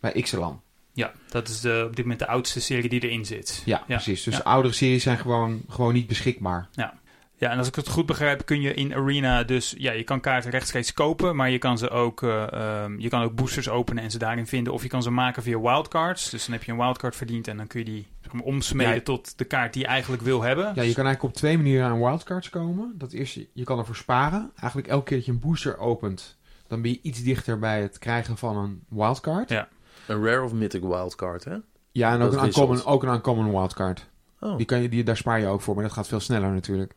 bij 0.00 0.12
Ixalan. 0.12 0.60
Ja, 0.98 1.12
dat 1.28 1.48
is 1.48 1.60
de, 1.60 1.84
op 1.86 1.96
dit 1.96 2.04
moment 2.04 2.18
de 2.18 2.26
oudste 2.26 2.60
serie 2.60 2.88
die 2.88 3.00
erin 3.00 3.24
zit. 3.24 3.62
Ja, 3.64 3.82
precies. 3.86 4.22
Dus 4.22 4.44
oudere 4.44 4.74
series 4.74 5.02
zijn 5.02 5.18
gewoon, 5.18 5.62
gewoon 5.68 5.92
niet 5.92 6.06
beschikbaar. 6.06 6.68
Ja. 6.72 6.94
Ja, 7.36 7.50
en 7.50 7.58
als 7.58 7.68
ik 7.68 7.74
het 7.74 7.88
goed 7.88 8.06
begrijp, 8.06 8.44
kun 8.44 8.60
je 8.60 8.74
in 8.74 8.94
Arena 8.94 9.42
dus... 9.42 9.74
Ja, 9.78 9.92
je 9.92 10.02
kan 10.02 10.20
kaarten 10.20 10.50
rechtstreeks 10.50 10.92
kopen, 10.92 11.36
maar 11.36 11.50
je 11.50 11.58
kan 11.58 11.78
ze 11.78 11.90
ook... 11.90 12.22
Uh, 12.22 12.46
um, 12.84 13.00
je 13.00 13.08
kan 13.08 13.22
ook 13.22 13.34
boosters 13.34 13.68
openen 13.68 14.02
en 14.02 14.10
ze 14.10 14.18
daarin 14.18 14.46
vinden. 14.46 14.72
Of 14.72 14.82
je 14.82 14.88
kan 14.88 15.02
ze 15.02 15.10
maken 15.10 15.42
via 15.42 15.60
wildcards. 15.60 16.30
Dus 16.30 16.44
dan 16.44 16.54
heb 16.54 16.64
je 16.64 16.72
een 16.72 16.78
wildcard 16.78 17.16
verdiend 17.16 17.48
en 17.48 17.56
dan 17.56 17.66
kun 17.66 17.78
je 17.78 17.84
die 17.84 18.06
zeg 18.22 18.32
maar, 18.32 18.42
omsmeden 18.42 18.94
ja. 18.94 19.00
tot 19.00 19.38
de 19.38 19.44
kaart 19.44 19.72
die 19.72 19.82
je 19.82 19.88
eigenlijk 19.88 20.22
wil 20.22 20.42
hebben. 20.42 20.64
Ja, 20.64 20.82
je 20.82 20.94
kan 20.94 21.04
eigenlijk 21.04 21.22
op 21.22 21.34
twee 21.34 21.56
manieren 21.56 21.86
aan 21.86 21.98
wildcards 21.98 22.50
komen. 22.50 22.94
Dat 22.94 23.12
is, 23.12 23.40
je 23.52 23.64
kan 23.64 23.78
ervoor 23.78 23.96
sparen. 23.96 24.50
Eigenlijk 24.56 24.88
elke 24.88 25.04
keer 25.04 25.16
dat 25.16 25.26
je 25.26 25.32
een 25.32 25.40
booster 25.40 25.78
opent, 25.78 26.36
dan 26.66 26.82
ben 26.82 26.90
je 26.90 26.98
iets 27.02 27.22
dichter 27.22 27.58
bij 27.58 27.82
het 27.82 27.98
krijgen 27.98 28.36
van 28.36 28.56
een 28.56 28.82
wildcard. 28.88 29.48
Ja. 29.48 29.68
Een 30.06 30.24
rare 30.24 30.42
of 30.42 30.52
mythic 30.52 30.82
wildcard, 30.82 31.44
hè? 31.44 31.56
Ja, 31.92 32.12
en 32.12 32.22
ook 32.22 32.32
een, 32.32 32.44
uncommon, 32.44 32.84
ook 32.84 33.02
een 33.02 33.12
uncommon 33.12 33.50
wildcard. 33.50 34.06
Oh. 34.40 34.56
Die 34.56 34.66
kan 34.66 34.82
je, 34.82 34.88
die, 34.88 35.04
daar 35.04 35.16
spaar 35.16 35.40
je 35.40 35.46
ook 35.46 35.60
voor, 35.60 35.74
maar 35.74 35.84
dat 35.84 35.92
gaat 35.92 36.08
veel 36.08 36.20
sneller 36.20 36.50
natuurlijk. 36.50 36.94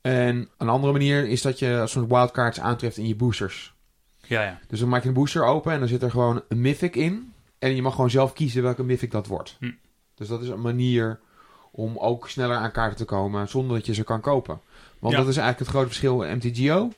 En 0.00 0.48
een 0.58 0.68
andere 0.68 0.92
manier 0.92 1.28
is 1.28 1.42
dat 1.42 1.58
je 1.58 1.82
soort 1.86 2.08
wildcards 2.08 2.60
aantreft 2.60 2.96
in 2.96 3.08
je 3.08 3.16
boosters. 3.16 3.74
Ja, 4.26 4.42
ja. 4.42 4.58
Dus 4.68 4.80
dan 4.80 4.88
maak 4.88 5.02
je 5.02 5.08
een 5.08 5.14
booster 5.14 5.44
open 5.44 5.72
en 5.72 5.78
dan 5.78 5.88
zit 5.88 6.02
er 6.02 6.10
gewoon 6.10 6.42
een 6.48 6.60
mythic 6.60 6.96
in. 6.96 7.32
En 7.58 7.74
je 7.74 7.82
mag 7.82 7.94
gewoon 7.94 8.10
zelf 8.10 8.32
kiezen 8.32 8.62
welke 8.62 8.82
mythic 8.82 9.10
dat 9.10 9.26
wordt. 9.26 9.56
Hm. 9.58 9.70
Dus 10.14 10.28
dat 10.28 10.42
is 10.42 10.48
een 10.48 10.60
manier 10.60 11.20
om 11.70 11.98
ook 11.98 12.28
sneller 12.28 12.56
aan 12.56 12.72
kaarten 12.72 12.96
te 12.96 13.04
komen 13.04 13.48
zonder 13.48 13.76
dat 13.76 13.86
je 13.86 13.94
ze 13.94 14.04
kan 14.04 14.20
kopen. 14.20 14.60
Want 14.98 15.14
Ja. 15.14 15.20
dat 15.20 15.28
is 15.28 15.36
eigenlijk 15.36 15.58
het 15.58 15.68
grote 15.68 15.86
verschil 15.86 16.22
in 16.22 16.36
MTGO. 16.36 16.90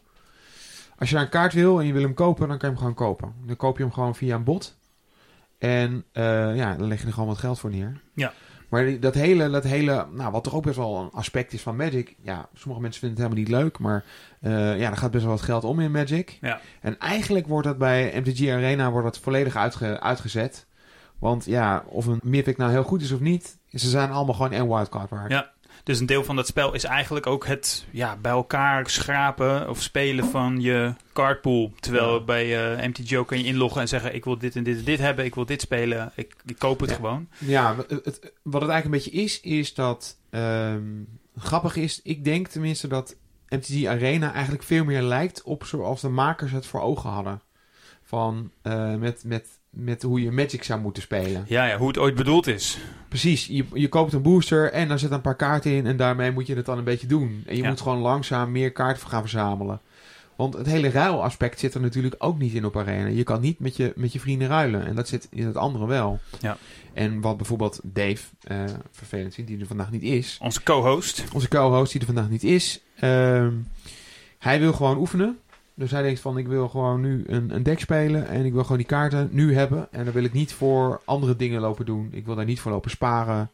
Als 0.99 1.11
je 1.11 1.17
een 1.17 1.29
kaart 1.29 1.53
wil 1.53 1.81
en 1.81 1.87
je 1.87 1.93
wil 1.93 2.03
hem 2.03 2.15
kopen, 2.15 2.49
dan 2.49 2.59
kan 2.59 2.69
je 2.69 2.75
hem 2.75 2.85
gewoon 2.85 3.09
kopen. 3.09 3.35
Dan 3.47 3.57
koop 3.57 3.77
je 3.77 3.83
hem 3.83 3.93
gewoon 3.93 4.15
via 4.15 4.35
een 4.35 4.45
bot. 4.45 4.75
En 5.65 6.05
eh, 6.13 6.57
ja, 6.57 6.75
dan 6.75 6.89
leg 6.89 7.01
je 7.01 7.07
er 7.07 7.13
gewoon 7.13 7.29
wat 7.29 7.39
geld 7.39 7.59
voor 7.59 7.71
neer. 7.71 8.01
Ja. 8.15 8.33
Maar 8.69 9.01
dat 9.01 9.15
hele, 9.15 9.51
dat 9.51 9.65
hele, 9.65 10.07
nou, 10.13 10.33
wat 10.33 10.45
toch 10.45 10.55
ook 10.55 10.63
best 10.65 10.77
wel 10.77 10.97
een 11.01 11.11
aspect 11.11 11.53
is 11.53 11.63
van 11.63 11.77
Magic. 11.77 12.15
Ja, 12.23 12.49
sommige 12.55 12.83
mensen 12.83 13.01
vinden 13.01 13.23
het 13.25 13.33
helemaal 13.33 13.51
niet 13.53 13.63
leuk, 13.63 13.79
maar 13.79 14.05
eh, 14.41 14.79
ja, 14.79 14.91
er 14.91 14.97
gaat 14.97 15.11
best 15.11 15.25
wel 15.25 15.33
wat 15.33 15.43
geld 15.43 15.65
om 15.65 15.81
in 15.81 15.91
Magic. 15.91 16.39
Ja. 16.41 16.61
En 16.81 16.99
eigenlijk 16.99 17.47
wordt 17.47 17.67
dat 17.67 17.79
bij 17.79 18.13
MTG 18.25 18.49
Arena 18.51 18.91
wordt 18.91 19.07
dat 19.07 19.19
volledig 19.19 19.57
uitge- 19.57 20.01
uitgezet. 20.01 20.67
Want 21.19 21.45
ja, 21.45 21.85
of 21.87 22.07
een 22.07 22.21
Mythic 22.23 22.57
nou 22.57 22.71
heel 22.71 22.83
goed 22.83 23.03
is 23.03 23.13
of 23.13 23.21
niet, 23.21 23.59
ze 23.71 23.89
zijn 23.89 24.11
allemaal 24.11 24.35
gewoon 24.35 24.53
één 24.53 24.69
wildcard 24.69 25.11
waard. 25.11 25.31
Ja. 25.31 25.51
Dus 25.85 26.01
een 26.01 26.07
deel 26.07 26.25
van 26.25 26.37
dat 26.37 26.47
spel 26.47 26.75
is 26.75 26.85
eigenlijk 26.85 27.27
ook 27.27 27.47
het 27.47 27.87
ja, 27.91 28.17
bij 28.17 28.31
elkaar 28.33 28.91
schrapen 28.91 29.69
of 29.69 29.83
spelen 29.83 30.25
van 30.25 30.61
je 30.61 30.95
cardpool. 31.13 31.73
Terwijl 31.81 32.15
Ja. 32.15 32.21
bij 32.25 32.75
eh, 32.77 32.87
MTGO 32.89 33.25
kan 33.25 33.39
je 33.39 33.45
inloggen 33.45 33.81
en 33.81 33.89
zeggen: 33.89 34.15
Ik 34.15 34.25
wil 34.25 34.39
dit 34.39 34.57
en 34.57 34.63
dit 34.63 34.79
en 34.79 34.85
dit 34.85 34.99
hebben, 34.99 35.25
ik 35.25 35.35
wil 35.35 35.47
dit 35.47 35.61
spelen, 35.61 36.13
ik, 36.15 36.35
ik 36.47 36.59
koop 36.59 36.81
het 36.81 36.91
Ja. 36.91 36.97
gewoon. 36.97 37.29
Ja, 37.39 37.77
het, 37.77 37.91
het- 38.05 38.33
wat 38.43 38.61
het 38.63 38.71
eigenlijk 38.71 38.85
een 38.85 38.91
beetje 39.13 39.23
is, 39.25 39.41
is 39.41 39.75
dat... 39.75 40.17
ehm, 40.31 40.83
grappig 41.37 41.77
is, 41.77 42.01
ik 42.03 42.25
denk 42.25 42.49
tenminste 42.49 42.89
dat 42.89 43.17
MTG 43.49 43.87
Arena 43.87 44.33
eigenlijk 44.33 44.65
veel 44.65 44.85
meer 44.85 45.03
lijkt 45.03 45.43
op 45.43 45.65
zoals 45.65 46.01
de 46.01 46.09
makers 46.09 46.53
het 46.53 46.67
voor 46.67 46.81
ogen 46.81 47.11
hadden. 47.11 47.43
Van 48.03 48.51
eh, 48.63 48.95
met, 48.95 49.25
met, 49.25 49.47
met 49.75 50.03
hoe 50.03 50.23
je 50.23 50.31
Magic 50.31 50.63
zou 50.65 50.81
moeten 50.81 51.03
spelen. 51.03 51.45
Ja, 51.49 51.67
ja, 51.67 51.77
hoe 51.79 51.89
het 51.89 51.99
ooit 51.99 52.15
bedoeld 52.15 52.47
is. 52.47 52.79
Precies, 53.09 53.47
je, 53.47 53.65
je 53.73 53.89
koopt 53.89 54.13
een 54.13 54.23
booster 54.23 54.73
en 54.73 54.89
dan 54.89 54.99
zit 54.99 55.11
een 55.11 55.21
paar 55.21 55.37
kaarten 55.37 55.71
in 55.73 55.87
en 55.87 55.97
daarmee 55.97 56.31
moet 56.33 56.47
je 56.47 56.55
het 56.57 56.67
dan 56.67 56.79
een 56.79 56.85
beetje 56.85 57.07
doen. 57.07 57.43
En 57.47 57.57
je 57.57 57.63
Ja. 57.63 57.69
moet 57.69 57.81
gewoon 57.81 57.99
langzaam 57.99 58.53
meer 58.53 58.73
kaarten 58.73 59.09
gaan 59.09 59.21
verzamelen. 59.21 59.81
Want 60.37 60.55
het 60.55 60.67
hele 60.67 60.91
ruilaspect 60.91 61.59
zit 61.61 61.75
er 61.75 61.81
natuurlijk 61.81 62.15
ook 62.19 62.39
niet 62.39 62.53
in 62.55 62.65
op 62.65 62.77
Arena. 62.77 63.07
Je 63.09 63.23
kan 63.23 63.41
niet 63.41 63.59
met 63.59 63.77
je, 63.77 63.93
met 63.97 64.13
je 64.13 64.21
vrienden 64.21 64.49
ruilen. 64.49 64.87
En 64.87 64.95
dat 64.95 65.09
zit 65.09 65.27
in 65.31 65.47
het 65.47 65.57
andere 65.57 65.87
wel. 65.87 66.21
Ja. 66.41 66.57
En 66.93 67.21
wat 67.21 67.37
bijvoorbeeld 67.37 67.81
Dave, 67.83 68.23
eh, 68.41 68.65
vervelend 68.91 69.35
vindt, 69.35 69.51
die 69.51 69.61
er 69.61 69.67
vandaag 69.67 69.91
niet 69.91 70.03
is. 70.03 70.39
Onze 70.43 70.63
co-host. 70.63 71.25
Onze 71.33 71.49
co-host 71.49 71.93
die 71.93 72.01
er 72.01 72.07
vandaag 72.07 72.29
niet 72.29 72.45
is. 72.45 72.81
ehm, 72.99 73.53
hij 74.39 74.61
wil 74.61 74.73
gewoon 74.73 74.97
oefenen. 74.99 75.39
Dus 75.75 75.91
hij 75.91 76.03
denkt 76.03 76.21
van 76.21 76.39
ik 76.39 76.47
wil 76.47 76.69
gewoon 76.69 77.01
nu 77.01 77.25
een, 77.27 77.55
een 77.55 77.63
deck 77.63 77.81
spelen. 77.81 78.29
En 78.29 78.45
ik 78.45 78.53
wil 78.53 78.63
gewoon 78.63 78.79
die 78.79 78.87
kaarten 78.87 79.29
nu 79.33 79.55
hebben. 79.55 79.93
En 79.93 80.05
daar 80.05 80.13
wil 80.13 80.25
ik 80.25 80.33
niet 80.33 80.53
voor 80.53 81.01
andere 81.05 81.37
dingen 81.37 81.61
lopen 81.61 81.87
doen. 81.87 82.09
Ik 82.13 82.27
wil 82.27 82.35
daar 82.35 82.45
niet 82.45 82.61
voor 82.61 82.73
lopen 82.73 82.91
sparen. 82.91 83.51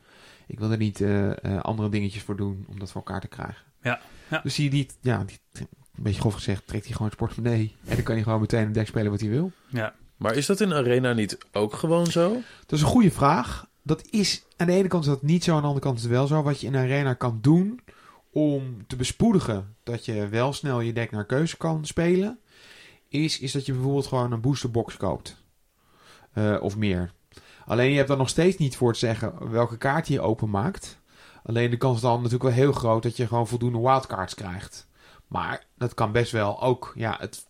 Ik 0.47 0.59
wil 0.59 0.71
er 0.71 0.77
niet 0.77 1.01
eh, 1.01 1.45
eh, 1.45 1.61
andere 1.61 1.89
dingetjes 1.89 2.23
voor 2.23 2.37
doen 2.37 2.65
om 2.69 2.79
dat 2.79 2.91
voor 2.91 3.03
elkaar 3.05 3.21
te 3.21 3.29
krijgen. 3.29 3.65
Ja, 3.83 4.01
ja. 4.31 4.41
Dus 4.43 4.55
die, 4.55 4.71
die, 4.71 4.89
ja, 5.01 5.25
die, 5.25 5.39
een 5.53 5.67
beetje 6.03 6.21
grof 6.21 6.35
gezegd, 6.35 6.67
trekt 6.67 6.85
hij 6.85 6.93
gewoon 6.93 7.09
het 7.09 7.19
portemonnee. 7.19 7.75
En 7.85 7.95
dan 7.95 8.05
kan 8.05 8.15
hij 8.15 8.25
gewoon 8.25 8.41
meteen 8.41 8.67
een 8.67 8.73
deck 8.73 8.87
spelen 8.87 9.11
wat 9.11 9.21
hij 9.21 9.31
wil. 9.31 9.53
Ja. 9.69 9.95
Maar 10.17 10.35
is 10.35 10.47
dat 10.47 10.61
in 10.61 10.73
Arena 10.73 11.13
niet 11.13 11.39
ook 11.53 11.75
gewoon 11.75 12.07
zo? 12.07 12.33
Dat 12.67 12.79
is 12.79 12.81
een 12.81 12.91
goede 12.91 13.11
vraag. 13.11 13.67
Dat 13.83 14.07
is 14.11 14.43
aan 14.57 14.67
de 14.67 14.73
ene 14.73 14.89
kant 14.89 15.05
is 15.05 15.11
dat 15.11 15.23
niet 15.23 15.45
zo, 15.45 15.55
aan 15.55 15.61
de 15.61 15.67
andere 15.67 15.85
kant 15.85 15.97
is 15.97 16.03
het 16.03 16.13
wel 16.13 16.27
zo. 16.27 16.43
Wat 16.43 16.61
je 16.61 16.67
in 16.67 16.77
Arena 16.77 17.15
kan 17.15 17.39
doen 17.41 17.81
om 18.31 18.87
te 18.87 18.97
bespoedigen 18.97 19.77
dat 19.83 20.05
je 20.05 20.29
wel 20.29 20.53
snel 20.53 20.81
je 20.81 20.93
deck 20.93 21.11
naar 21.11 21.27
keuze 21.27 21.57
kan 21.57 21.87
spelen, 21.87 22.39
is, 23.09 23.39
is 23.41 23.53
dat 23.53 23.67
je 23.67 23.73
bijvoorbeeld 23.73 24.07
gewoon 24.07 24.33
een 24.33 24.41
boosterbox 24.41 24.97
koopt. 24.97 25.45
Eh, 26.33 26.57
of 26.61 26.77
meer. 26.77 27.13
Alleen 27.67 27.91
je 27.91 27.97
hebt 27.97 28.09
dan 28.09 28.19
nog 28.19 28.29
steeds 28.29 28.57
niet 28.57 28.77
voor 28.77 28.93
te 28.93 28.99
zeggen 28.99 29.51
welke 29.51 29.77
kaart 29.77 30.09
je 30.09 30.21
openmaakt. 30.21 31.01
Alleen 31.43 31.71
de 31.71 31.77
kans 31.77 31.97
is 31.97 32.03
dan 32.03 32.17
natuurlijk 32.17 32.43
wel 32.43 32.53
heel 32.53 32.73
groot 32.73 33.03
dat 33.03 33.17
je 33.17 33.27
gewoon 33.27 33.49
voldoende 33.49 33.79
wildcards 33.79 34.35
krijgt. 34.35 34.89
Maar 35.27 35.65
dat 35.77 35.95
kan 35.95 36.13
best 36.13 36.33
wel 36.33 36.63
ook. 36.63 36.93
Ja, 36.95 37.17
het, 37.21 37.47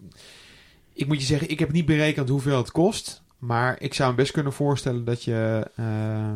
ik 0.92 1.06
moet 1.06 1.20
je 1.20 1.26
zeggen, 1.26 1.50
ik 1.50 1.58
heb 1.58 1.72
niet 1.72 1.86
berekend 1.86 2.28
hoeveel 2.28 2.56
het 2.56 2.70
kost. 2.70 3.22
Maar 3.38 3.80
ik 3.80 3.94
zou 3.94 4.10
me 4.10 4.16
best 4.16 4.32
kunnen 4.32 4.52
voorstellen 4.52 5.04
dat 5.04 5.24
je. 5.24 5.70
eh, 5.74 6.32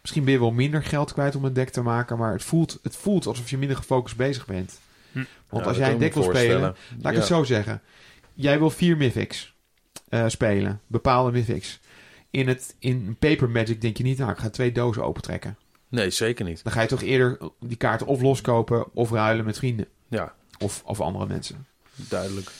misschien 0.00 0.24
ben 0.24 0.32
je 0.32 0.38
wel 0.38 0.50
minder 0.50 0.82
geld 0.84 1.12
kwijt 1.12 1.34
om 1.36 1.44
een 1.44 1.52
deck 1.52 1.68
te 1.70 1.82
maken. 1.82 2.18
Maar 2.18 2.32
het 2.32 2.44
voelt, 2.44 2.78
het 2.82 2.96
voelt 2.96 3.26
alsof 3.26 3.50
je 3.50 3.58
minder 3.58 3.76
gefocust 3.76 4.16
bezig 4.16 4.46
bent. 4.46 4.80
Hm. 5.12 5.24
Want 5.48 5.62
Ja, 5.62 5.68
als 5.68 5.78
jij 5.78 5.92
een 5.92 5.98
deck 5.98 6.14
wil 6.14 6.22
spelen. 6.22 6.60
Laat 7.00 7.12
ik 7.12 7.18
het 7.18 7.26
zo 7.26 7.44
zeggen. 7.44 7.82
Jij 8.34 8.58
wil 8.58 8.70
vier 8.70 8.96
Mythics 8.96 9.54
eh, 10.08 10.24
spelen. 10.28 10.80
Bepaalde 10.86 11.32
Mythics. 11.32 11.80
In, 12.30 12.48
het, 12.48 12.74
in 12.78 13.16
Paper 13.18 13.48
Magic 13.50 13.80
denk 13.80 13.96
je 13.96 14.02
niet, 14.02 14.18
nou, 14.18 14.30
ik 14.30 14.38
ga 14.38 14.50
twee 14.50 14.72
dozen 14.72 15.04
opentrekken. 15.04 15.56
Nee, 15.88 16.10
zeker 16.10 16.44
niet. 16.44 16.64
Dan 16.64 16.72
ga 16.72 16.80
je 16.80 16.88
toch 16.88 17.02
eerder 17.02 17.38
die 17.60 17.76
kaarten 17.76 18.06
of 18.06 18.20
loskopen 18.20 18.94
of 18.94 19.10
ruilen 19.10 19.44
met 19.44 19.58
vrienden. 19.58 19.86
Ja, 20.08 20.34
Of, 20.58 20.82
of 20.84 21.00
andere 21.00 21.26
mensen. 21.26 21.66
duidelijk. 21.94 22.50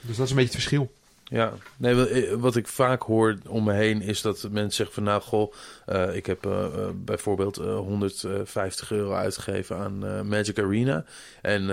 Dus 0.00 0.16
dat 0.16 0.24
is 0.24 0.30
een 0.30 0.36
beetje 0.36 0.42
het 0.42 0.62
verschil. 0.62 0.92
Ja, 1.28 1.52
nee, 1.76 1.94
wat, 1.94 2.08
eh, 2.08 2.32
wat 2.32 2.56
ik 2.56 2.66
vaak 2.66 3.02
hoor 3.02 3.36
om 3.48 3.64
me 3.64 3.72
heen 3.72 4.02
is 4.02 4.22
dat 4.22 4.48
mensen 4.50 4.72
zeggen 4.72 4.94
van 4.94 5.04
nou 5.04 5.22
goh, 5.22 5.52
eh, 5.86 6.16
ik 6.16 6.26
heb 6.26 6.46
eh, 6.46 6.66
bijvoorbeeld 6.94 7.56
eh, 7.58 7.76
150 7.76 8.90
euro 8.90 9.12
uitgegeven 9.12 9.76
aan 9.76 10.28
Magic 10.28 10.58
Arena 10.58 11.04
en 11.42 11.66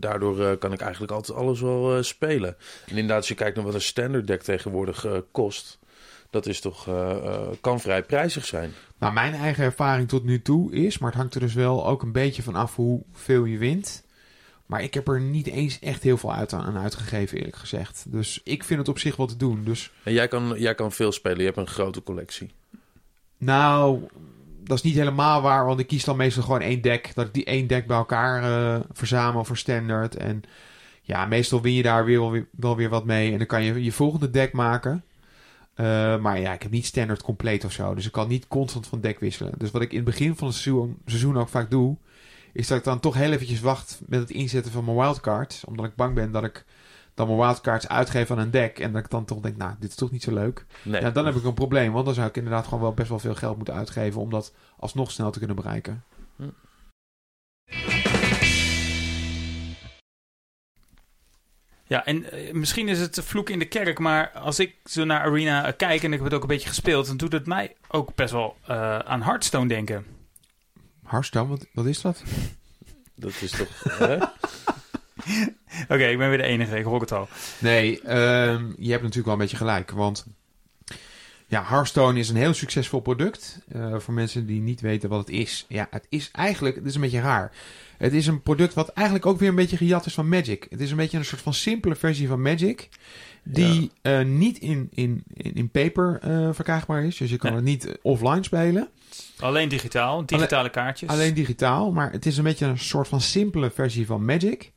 daardoor 0.00 0.56
kan 0.56 0.72
ik 0.72 0.80
eigenlijk 0.80 1.12
altijd 1.12 1.38
alles 1.38 1.60
wel 1.60 2.02
spelen. 2.02 2.56
En 2.84 2.90
inderdaad, 2.90 3.16
als 3.16 3.28
je 3.28 3.34
kijkt 3.34 3.56
naar 3.56 3.64
wat 3.64 3.74
een 3.74 3.80
standard 3.80 4.26
deck 4.26 4.42
tegenwoordig 4.42 5.06
kost, 5.32 5.78
dat 6.30 6.46
is 6.46 6.60
toch, 6.60 6.88
kan 7.60 7.80
vrij 7.80 8.02
prijzig 8.02 8.44
zijn. 8.44 8.72
Nou, 8.98 9.12
mijn 9.12 9.34
eigen 9.34 9.64
ervaring 9.64 10.08
tot 10.08 10.24
nu 10.24 10.42
toe 10.42 10.72
is, 10.72 10.98
maar 10.98 11.10
het 11.10 11.18
hangt 11.18 11.34
er 11.34 11.40
dus 11.40 11.54
wel 11.54 11.86
ook 11.86 12.02
een 12.02 12.12
beetje 12.12 12.42
van 12.42 12.54
af 12.54 12.76
hoeveel 12.76 13.44
je 13.44 13.58
wint. 13.58 14.04
Maar 14.66 14.82
ik 14.82 14.94
heb 14.94 15.08
er 15.08 15.20
niet 15.20 15.46
eens 15.46 15.78
echt 15.78 16.02
heel 16.02 16.16
veel 16.16 16.32
uit 16.34 16.52
aan 16.52 16.78
uitgegeven, 16.78 17.38
eerlijk 17.38 17.56
gezegd. 17.56 18.04
Dus 18.08 18.40
ik 18.44 18.64
vind 18.64 18.78
het 18.78 18.88
op 18.88 18.98
zich 18.98 19.16
wel 19.16 19.26
te 19.26 19.36
doen. 19.36 19.64
Dus 19.64 19.92
En 20.02 20.12
jij 20.12 20.28
kan, 20.28 20.54
jij 20.56 20.74
kan 20.74 20.92
veel 20.92 21.12
spelen, 21.12 21.38
je 21.38 21.44
hebt 21.44 21.56
een 21.56 21.66
grote 21.66 22.02
collectie. 22.02 22.50
nou, 23.38 24.08
dat 24.64 24.76
is 24.76 24.82
niet 24.82 24.94
helemaal 24.94 25.42
waar, 25.42 25.66
want 25.66 25.80
ik 25.80 25.86
kies 25.86 26.04
dan 26.04 26.16
meestal 26.16 26.42
gewoon 26.42 26.60
één 26.60 26.80
deck. 26.80 27.10
Dat 27.14 27.26
ik 27.26 27.34
die 27.34 27.44
één 27.44 27.66
deck 27.66 27.86
bij 27.86 27.96
elkaar 27.96 28.42
eh, 28.42 28.80
verzamel 28.92 29.44
voor 29.44 29.56
standaard. 29.56 30.16
En 30.16 30.42
ja, 31.02 31.26
meestal 31.26 31.60
win 31.60 31.72
je 31.72 31.82
daar 31.82 32.04
weer, 32.04 32.18
wel, 32.18 32.30
weer, 32.30 32.46
wel 32.50 32.76
weer 32.76 32.88
wat 32.88 33.04
mee. 33.04 33.32
En 33.32 33.38
dan 33.38 33.46
kan 33.46 33.62
je 33.62 33.82
je 33.84 33.92
volgende 33.92 34.30
deck 34.30 34.52
maken. 34.52 35.04
Eh, 35.74 36.18
maar 36.18 36.40
ja, 36.40 36.52
ik 36.52 36.62
heb 36.62 36.70
niet 36.70 36.86
standaard 36.86 37.22
compleet 37.22 37.64
of 37.64 37.72
zo. 37.72 37.94
Dus 37.94 38.06
ik 38.06 38.12
kan 38.12 38.28
niet 38.28 38.48
constant 38.48 38.86
van 38.86 39.00
deck 39.00 39.20
wisselen. 39.20 39.52
Dus 39.56 39.70
wat 39.70 39.82
ik 39.82 39.90
in 39.90 39.96
het 39.96 40.04
begin 40.04 40.36
van 40.36 40.46
het 40.46 40.56
seizoen, 40.56 40.96
seizoen 41.06 41.38
ook 41.38 41.48
vaak 41.48 41.70
doe... 41.70 41.96
is 42.52 42.66
dat 42.66 42.78
ik 42.78 42.84
dan 42.84 43.00
toch 43.00 43.14
heel 43.14 43.32
eventjes 43.32 43.60
wacht 43.60 44.00
met 44.06 44.20
het 44.20 44.30
inzetten 44.30 44.72
van 44.72 44.84
mijn 44.84 44.96
wildcards. 44.96 45.64
Omdat 45.64 45.86
ik 45.86 45.94
bang 45.94 46.14
ben 46.14 46.32
dat 46.32 46.44
ik 46.44 46.64
dan 47.14 47.26
mijn 47.26 47.38
wildcards 47.38 47.88
uitgeef 47.88 48.30
aan 48.30 48.38
een 48.38 48.50
deck... 48.50 48.78
en 48.78 48.92
dat 48.92 49.04
ik 49.04 49.10
dan 49.10 49.24
toch 49.24 49.40
denk, 49.40 49.56
nou, 49.56 49.74
dit 49.78 49.90
is 49.90 49.96
toch 49.96 50.10
niet 50.10 50.22
zo 50.22 50.32
leuk. 50.32 50.66
Nee, 50.82 51.00
Ja, 51.00 51.10
dan 51.10 51.26
heb 51.26 51.34
ik 51.34 51.44
een 51.44 51.54
probleem. 51.54 51.92
Want 51.92 52.04
dan 52.04 52.14
zou 52.14 52.28
ik 52.28 52.36
inderdaad 52.36 52.64
gewoon 52.64 52.80
wel 52.80 52.94
best 52.94 53.08
wel 53.08 53.18
veel 53.18 53.34
geld 53.34 53.56
moeten 53.56 53.74
uitgeven... 53.74 54.20
om 54.20 54.30
dat 54.30 54.54
alsnog 54.76 55.10
snel 55.10 55.30
te 55.30 55.38
kunnen 55.38 55.56
bereiken. 55.56 56.04
Ja, 61.92 62.04
en 62.04 62.30
eh, 62.30 62.52
misschien 62.52 62.88
is 62.88 62.98
het 62.98 63.20
vloek 63.22 63.50
in 63.50 63.58
de 63.58 63.64
kerk, 63.68 63.98
maar 63.98 64.30
als 64.30 64.58
ik 64.58 64.74
zo 64.84 65.04
naar 65.04 65.20
Arena 65.20 65.66
eh, 65.66 65.72
kijk 65.76 66.02
en 66.02 66.12
ik 66.12 66.18
heb 66.18 66.24
het 66.24 66.34
ook 66.34 66.42
een 66.42 66.48
beetje 66.48 66.68
gespeeld, 66.68 67.06
dan 67.06 67.16
doet 67.16 67.32
het 67.32 67.46
mij 67.46 67.76
ook 67.88 68.14
best 68.14 68.32
wel 68.32 68.56
eh, 68.66 68.98
aan 68.98 69.22
Hearthstone 69.22 69.68
denken. 69.68 70.06
Hearthstone, 71.12 71.48
wat, 71.48 71.66
wat 71.72 71.86
is 71.86 72.00
dat? 72.00 72.22
dat 73.14 73.32
is 73.40 73.50
toch... 73.50 73.98
hè? 73.98 74.14
Oké, 75.94 76.04
ik 76.04 76.18
ben 76.18 76.28
weer 76.28 76.38
de 76.38 76.44
enige, 76.44 76.78
ik 76.78 76.84
hoor 76.84 77.00
het 77.00 77.12
al. 77.12 77.28
Nee, 77.58 78.00
ehm, 78.00 78.72
je 78.78 78.90
hebt 78.90 79.02
natuurlijk 79.02 79.24
wel 79.24 79.32
een 79.32 79.38
beetje 79.38 79.56
gelijk. 79.56 79.90
Want 79.90 80.26
ja, 81.46 81.64
Hearthstone 81.64 82.18
is 82.18 82.28
een 82.28 82.36
heel 82.36 82.54
succesvol 82.54 83.00
product. 83.00 83.58
Eh, 83.68 83.98
voor 83.98 84.14
mensen 84.14 84.46
die 84.46 84.60
niet 84.60 84.80
weten 84.80 85.08
wat 85.08 85.18
het 85.18 85.30
is. 85.30 85.64
Ja, 85.68 85.86
het 85.90 86.06
is 86.08 86.30
eigenlijk, 86.30 86.76
het 86.76 86.84
is 86.84 86.94
een 86.94 87.00
beetje 87.00 87.20
raar. 87.20 87.52
Het 88.02 88.12
is 88.12 88.26
een 88.26 88.42
product 88.42 88.74
wat 88.74 88.88
eigenlijk 88.88 89.26
ook 89.26 89.38
weer 89.38 89.48
een 89.48 89.54
beetje 89.54 89.76
gejat 89.76 90.06
is 90.06 90.14
van 90.14 90.28
Magic. 90.28 90.66
Het 90.70 90.80
is 90.80 90.90
een 90.90 90.96
beetje 90.96 91.18
een 91.18 91.24
soort 91.24 91.40
van 91.40 91.54
simpele 91.54 91.94
versie 91.94 92.28
van 92.28 92.42
Magic. 92.42 92.88
Die 93.44 93.90
eh, 94.02 94.20
niet 94.24 94.58
in, 94.58 94.88
in, 94.94 95.22
in, 95.34 95.54
in 95.54 95.70
paper 95.70 96.18
eh, 96.22 96.48
verkrijgbaar 96.52 97.04
is. 97.04 97.16
Dus 97.16 97.30
je 97.30 97.36
kan 97.36 97.50
Nee. 97.50 97.60
het 97.60 97.68
niet 97.68 97.86
eh, 97.86 97.94
offline 98.02 98.42
spelen. 98.44 98.88
Alleen 99.38 99.68
digitaal, 99.68 100.26
digitale 100.26 100.70
kaartjes. 100.70 101.08
Alleen 101.08 101.34
digitaal, 101.34 101.92
maar 101.92 102.12
het 102.12 102.26
is 102.26 102.36
een 102.36 102.44
beetje 102.44 102.66
een 102.66 102.78
soort 102.78 103.08
van 103.08 103.20
simpele 103.20 103.70
versie 103.70 104.06
van 104.06 104.24
Magic. 104.24 104.72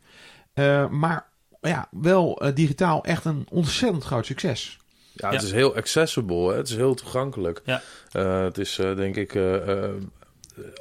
Eh, 0.54 0.90
maar 0.90 1.28
ja, 1.62 1.88
wel 1.92 2.42
digitaal 2.54 3.04
echt 3.04 3.26
een 3.26 3.46
ontzettend 3.50 4.04
groot 4.04 4.26
succes. 4.26 4.78
Ja, 5.14 5.30
het 5.32 5.42
Ja. 5.42 5.48
is 5.48 5.54
heel 5.54 5.76
accessible. 5.76 6.52
Hè? 6.52 6.58
Het 6.58 6.70
is 6.70 6.76
heel 6.76 6.94
toegankelijk. 6.96 7.62
Ja. 7.66 7.82
Eh, 8.12 8.44
het 8.44 8.58
is 8.58 8.78
eh, 8.80 8.96
denk 8.96 9.16
ik... 9.16 9.34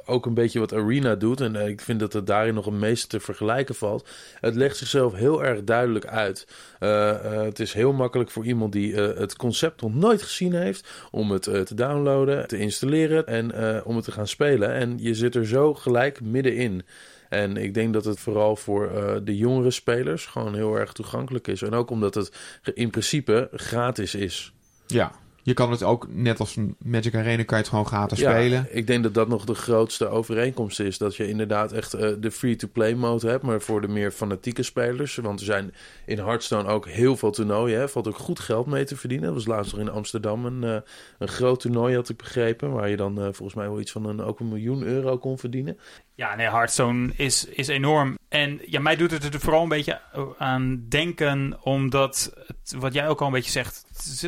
ook 0.05 0.25
een 0.25 0.33
beetje 0.33 0.59
wat 0.59 0.73
Arena 0.73 1.15
doet. 1.15 1.41
En 1.41 1.55
eh, 1.55 1.67
ik 1.67 1.81
vind 1.81 1.99
dat 1.99 2.13
het 2.13 2.27
daarin 2.27 2.53
nog 2.53 2.65
een 2.65 2.79
meeste 2.79 3.07
te 3.07 3.19
vergelijken 3.19 3.75
valt. 3.75 4.09
Het 4.39 4.55
legt 4.55 4.77
zichzelf 4.77 5.13
heel 5.13 5.43
erg 5.43 5.63
duidelijk 5.63 6.05
uit. 6.05 6.47
Uh, 6.79 7.21
het 7.21 7.59
is 7.59 7.73
heel 7.73 7.93
makkelijk 7.93 8.31
voor 8.31 8.45
iemand 8.45 8.71
die 8.71 8.95
het 8.95 9.35
concept 9.35 9.81
nog 9.81 9.93
nooit 9.93 10.21
gezien 10.21 10.53
heeft. 10.53 11.07
om 11.11 11.31
het 11.31 11.43
te 11.43 11.75
downloaden, 11.75 12.47
te 12.47 12.57
installeren 12.57 13.27
en 13.27 13.83
om 13.85 13.95
het 13.95 14.05
te 14.05 14.11
gaan 14.11 14.27
spelen. 14.27 14.73
En 14.73 14.97
je 14.97 15.13
zit 15.13 15.35
er 15.35 15.47
zo 15.47 15.73
gelijk 15.73 16.21
middenin. 16.21 16.83
En 17.29 17.57
ik 17.57 17.73
denk 17.73 17.93
dat 17.93 18.05
het 18.05 18.19
vooral 18.19 18.55
voor 18.55 18.91
de 19.23 19.37
jongere 19.37 19.71
spelers 19.71 20.25
gewoon 20.25 20.55
heel 20.55 20.75
erg 20.75 20.93
toegankelijk 20.93 21.47
is. 21.47 21.61
En 21.61 21.73
ook 21.73 21.89
omdat 21.89 22.15
het 22.15 22.31
in 22.73 22.89
principe 22.89 23.49
gratis 23.51 24.15
is. 24.15 24.53
Ja, 24.87 25.11
je 25.45 25.53
kan 25.53 25.71
het 25.71 25.83
ook, 25.83 26.07
net 26.09 26.39
als 26.39 26.55
een 26.55 26.75
Magic 26.79 27.15
Arena, 27.15 27.43
kan 27.43 27.57
je 27.57 27.63
het 27.63 27.67
gewoon 27.67 27.85
gratis 27.85 28.19
ja, 28.19 28.31
spelen. 28.31 28.67
Ik 28.69 28.87
denk 28.87 29.03
dat 29.03 29.13
dat 29.13 29.27
nog 29.27 29.45
de 29.45 29.53
grootste 29.53 30.07
overeenkomst 30.07 30.79
is. 30.79 30.97
Dat 30.97 31.15
je 31.15 31.27
inderdaad 31.27 31.71
echt 31.71 31.95
uh, 31.95 32.09
de 32.19 32.31
free-to-play 32.31 32.93
mode 32.93 33.29
hebt, 33.29 33.43
maar 33.43 33.61
voor 33.61 33.81
de 33.81 33.87
meer 33.87 34.11
fanatieke 34.11 34.63
spelers. 34.63 35.15
Want 35.15 35.39
er 35.39 35.45
zijn 35.45 35.73
in 36.05 36.17
Hearthstone 36.17 36.69
ook 36.69 36.87
heel 36.87 37.17
veel 37.17 37.31
toernooien. 37.31 37.79
Er 37.79 37.89
valt 37.89 38.07
ook 38.07 38.17
goed 38.17 38.39
geld 38.39 38.65
mee 38.65 38.83
te 38.83 38.97
verdienen. 38.97 39.25
Dat 39.25 39.35
was 39.35 39.45
laatst 39.45 39.71
nog 39.71 39.81
in 39.81 39.89
Amsterdam 39.89 40.45
een, 40.45 40.61
uh, 40.63 40.77
een 41.19 41.27
groot 41.27 41.59
toernooi, 41.59 41.95
had 41.95 42.09
ik 42.09 42.17
begrepen. 42.17 42.71
Waar 42.71 42.89
je 42.89 42.97
dan 42.97 43.19
uh, 43.19 43.23
volgens 43.23 43.53
mij 43.53 43.69
wel 43.69 43.79
iets 43.79 43.91
van 43.91 44.05
een, 44.05 44.21
ook 44.21 44.39
een 44.39 44.49
miljoen 44.49 44.83
euro 44.83 45.17
kon 45.17 45.37
verdienen. 45.37 45.79
Ja, 46.15 46.35
nee, 46.35 46.49
Hearthstone 46.49 47.11
is, 47.15 47.45
is 47.45 47.67
enorm. 47.67 48.17
En 48.29 48.61
ja, 48.65 48.79
mij 48.79 48.95
doet 48.95 49.11
het 49.11 49.33
er 49.33 49.39
vooral 49.39 49.63
een 49.63 49.69
beetje 49.69 50.01
aan 50.37 50.85
denken, 50.89 51.57
omdat 51.63 52.33
het, 52.47 52.75
wat 52.79 52.93
jij 52.93 53.07
ook 53.07 53.19
al 53.19 53.27
een 53.27 53.33
beetje 53.33 53.51
zegt, 53.51 53.85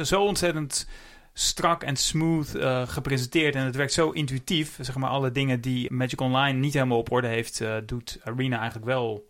zo 0.07 0.23
ontzettend 0.23 0.87
strak 1.39 1.83
en 1.83 1.95
smooth 1.95 2.55
uh, 2.55 2.87
gepresenteerd. 2.87 3.55
En 3.55 3.65
het 3.65 3.75
werkt 3.75 3.93
zo 3.93 4.09
intuïtief. 4.09 4.77
Zeg 4.81 4.95
maar 4.95 5.09
alle 5.09 5.31
dingen 5.31 5.61
die 5.61 5.93
Magic 5.93 6.21
Online 6.21 6.59
niet 6.59 6.73
helemaal 6.73 6.97
op 6.97 7.11
orde 7.11 7.27
heeft, 7.27 7.61
uh, 7.61 7.75
doet 7.85 8.19
Arena 8.23 8.57
eigenlijk 8.57 8.85
wel 8.85 9.27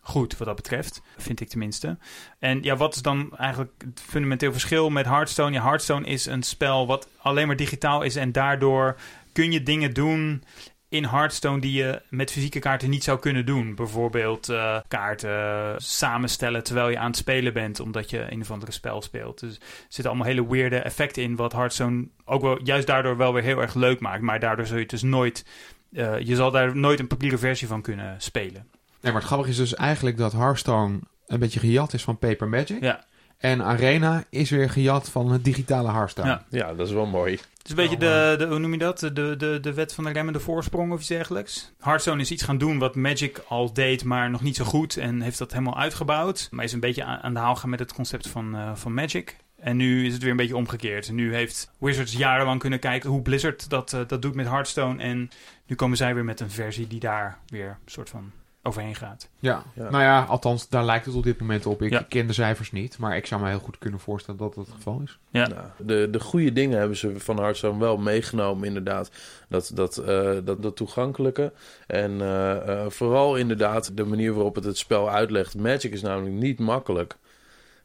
goed 0.00 0.36
wat 0.36 0.46
dat 0.46 0.56
betreft. 0.56 1.02
Vind 1.16 1.40
ik 1.40 1.48
tenminste. 1.48 1.98
En 2.38 2.62
ja, 2.62 2.76
wat 2.76 2.94
is 2.94 3.02
dan 3.02 3.36
eigenlijk 3.36 3.72
het 3.78 4.00
fundamenteel 4.06 4.52
verschil 4.52 4.90
met 4.90 5.06
Hearthstone? 5.06 5.52
Ja, 5.52 5.62
Hearthstone 5.62 6.06
is 6.06 6.26
een 6.26 6.42
spel 6.42 6.86
wat 6.86 7.08
alleen 7.16 7.46
maar 7.46 7.56
digitaal 7.56 8.02
is 8.02 8.16
en 8.16 8.32
daardoor 8.32 8.96
kun 9.32 9.52
je 9.52 9.62
dingen 9.62 9.94
doen 9.94 10.44
in 10.88 11.04
Hearthstone 11.04 11.60
die 11.60 11.72
je 11.72 12.02
met 12.10 12.30
fysieke 12.30 12.58
kaarten 12.58 12.90
niet 12.90 13.04
zou 13.04 13.18
kunnen 13.18 13.46
doen. 13.46 13.74
Bijvoorbeeld 13.74 14.50
uh, 14.50 14.78
kaarten 14.88 15.74
samenstellen 15.82 16.64
terwijl 16.64 16.88
je 16.88 16.98
aan 16.98 17.06
het 17.06 17.16
spelen 17.16 17.52
bent, 17.52 17.80
omdat 17.80 18.10
je 18.10 18.32
een 18.32 18.40
of 18.40 18.50
andere 18.50 18.72
spel 18.72 19.02
speelt. 19.02 19.40
Dus 19.40 19.54
er 19.56 19.62
zitten 19.88 20.06
allemaal 20.06 20.26
hele 20.26 20.48
weirde 20.48 20.78
effecten 20.78 21.22
in, 21.22 21.36
wat 21.36 21.52
Hearthstone 21.52 22.08
ook 22.24 22.42
wel 22.42 22.60
juist 22.62 22.86
daardoor 22.86 23.16
wel 23.16 23.32
weer 23.32 23.42
heel 23.42 23.60
erg 23.60 23.74
leuk 23.74 24.00
maakt. 24.00 24.22
Maar 24.22 24.40
daardoor 24.40 24.66
zul 24.66 24.78
je 24.78 24.86
dus 24.86 25.02
nooit, 25.02 25.44
uh, 25.90 26.18
je 26.18 26.34
zal 26.34 26.50
daar 26.50 26.76
nooit 26.76 27.00
een 27.00 27.06
papieren 27.06 27.38
versie 27.38 27.68
van 27.68 27.82
kunnen 27.82 28.14
spelen. 28.20 28.66
Nee, 29.00 29.12
maar 29.12 29.20
het 29.20 29.30
grappige 29.30 29.50
is 29.50 29.56
dus 29.56 29.74
eigenlijk 29.74 30.16
dat 30.16 30.32
Hearthstone 30.32 31.00
een 31.26 31.38
beetje 31.38 31.60
gejat 31.60 31.92
is 31.92 32.02
van 32.02 32.18
Paper 32.18 32.48
Magic. 32.48 32.82
Ja. 32.82 33.04
En 33.38 33.62
Arena 33.62 34.24
is 34.30 34.50
weer 34.50 34.70
gejat 34.70 35.10
van 35.10 35.32
het 35.32 35.44
digitale 35.44 35.90
Hearthstone. 35.90 36.28
Ja, 36.28 36.44
ja 36.48 36.74
dat 36.74 36.86
is 36.86 36.92
wel 36.92 37.06
mooi. 37.06 37.32
Het 37.32 37.64
is 37.64 37.70
een 37.70 37.76
beetje 37.76 37.96
de, 37.96 38.34
de, 38.38 38.46
hoe 38.46 38.58
noem 38.58 38.72
je 38.72 38.78
dat? 38.78 38.98
De, 38.98 39.36
de, 39.36 39.58
de 39.60 39.74
wet 39.74 39.94
van 39.94 40.04
de 40.04 40.12
remmende 40.12 40.40
voorsprong 40.40 40.92
of 40.92 40.98
iets 40.98 41.08
dergelijks. 41.08 41.72
Hearthstone 41.78 42.20
is 42.20 42.30
iets 42.30 42.42
gaan 42.42 42.58
doen 42.58 42.78
wat 42.78 42.94
Magic 42.94 43.42
al 43.48 43.72
deed, 43.72 44.04
maar 44.04 44.30
nog 44.30 44.42
niet 44.42 44.56
zo 44.56 44.64
goed. 44.64 44.96
En 44.96 45.20
heeft 45.20 45.38
dat 45.38 45.52
helemaal 45.52 45.78
uitgebouwd. 45.78 46.48
Maar 46.50 46.64
is 46.64 46.72
een 46.72 46.80
beetje 46.80 47.04
aan, 47.04 47.34
de 47.34 47.40
haal 47.40 47.56
gaan 47.56 47.70
met 47.70 47.78
het 47.78 47.92
concept 47.92 48.28
van, 48.28 48.56
uh, 48.56 48.74
van 48.74 48.94
Magic. 48.94 49.36
En 49.58 49.76
nu 49.76 50.06
is 50.06 50.12
het 50.12 50.22
weer 50.22 50.30
een 50.30 50.36
beetje 50.36 50.56
omgekeerd. 50.56 51.12
Nu 51.12 51.34
heeft 51.34 51.70
Wizards 51.78 52.12
jarenlang 52.12 52.60
kunnen 52.60 52.78
kijken 52.78 53.10
hoe 53.10 53.22
Blizzard 53.22 53.70
dat, 53.70 53.92
uh, 53.92 54.00
dat 54.06 54.22
doet 54.22 54.34
met 54.34 54.48
Hearthstone. 54.48 55.02
En 55.02 55.30
nu 55.66 55.76
komen 55.76 55.96
zij 55.96 56.14
weer 56.14 56.24
met 56.24 56.40
een 56.40 56.50
versie 56.50 56.86
die 56.86 57.00
daar 57.00 57.38
weer 57.46 57.68
een 57.68 57.90
soort 57.90 58.10
van 58.10 58.32
overheen 58.66 58.94
gaat. 58.94 59.28
Ja. 59.38 59.62
nou 59.74 60.02
ja, 60.02 60.22
althans, 60.22 60.68
daar 60.68 60.84
lijkt 60.84 61.06
het 61.06 61.14
op 61.14 61.22
dit 61.22 61.40
moment 61.40 61.66
op. 61.66 61.82
Ik 61.82 62.04
ken 62.08 62.26
de 62.26 62.32
cijfers 62.32 62.72
niet, 62.72 62.98
maar 62.98 63.16
ik 63.16 63.26
zou 63.26 63.42
me 63.42 63.48
heel 63.48 63.58
goed 63.58 63.78
kunnen 63.78 64.00
voorstellen 64.00 64.40
dat 64.40 64.54
dat 64.54 64.66
het 64.66 64.74
geval 64.74 65.00
is. 65.04 65.18
Ja. 65.30 65.46
Nou, 65.46 65.66
de, 65.78 66.08
de 66.10 66.20
goede 66.20 66.52
dingen 66.52 66.78
hebben 66.78 66.96
ze 66.96 67.20
van 67.20 67.36
Hearthstone 67.36 67.78
wel 67.78 67.96
meegenomen, 67.96 68.66
inderdaad. 68.66 69.10
Dat, 69.48 69.70
dat, 69.74 69.98
uh, 69.98 70.06
dat, 70.44 70.62
dat 70.62 70.76
toegankelijke. 70.76 71.52
En 71.86 72.12
uh, 72.12 72.56
uh, 72.66 72.86
vooral 72.88 73.36
inderdaad 73.36 73.96
de 73.96 74.04
manier 74.04 74.32
waarop 74.32 74.54
het 74.54 74.64
het 74.64 74.78
spel 74.78 75.10
uitlegt. 75.10 75.56
Magic 75.56 75.92
is 75.92 76.02
namelijk 76.02 76.34
niet 76.34 76.58
makkelijk. 76.58 77.16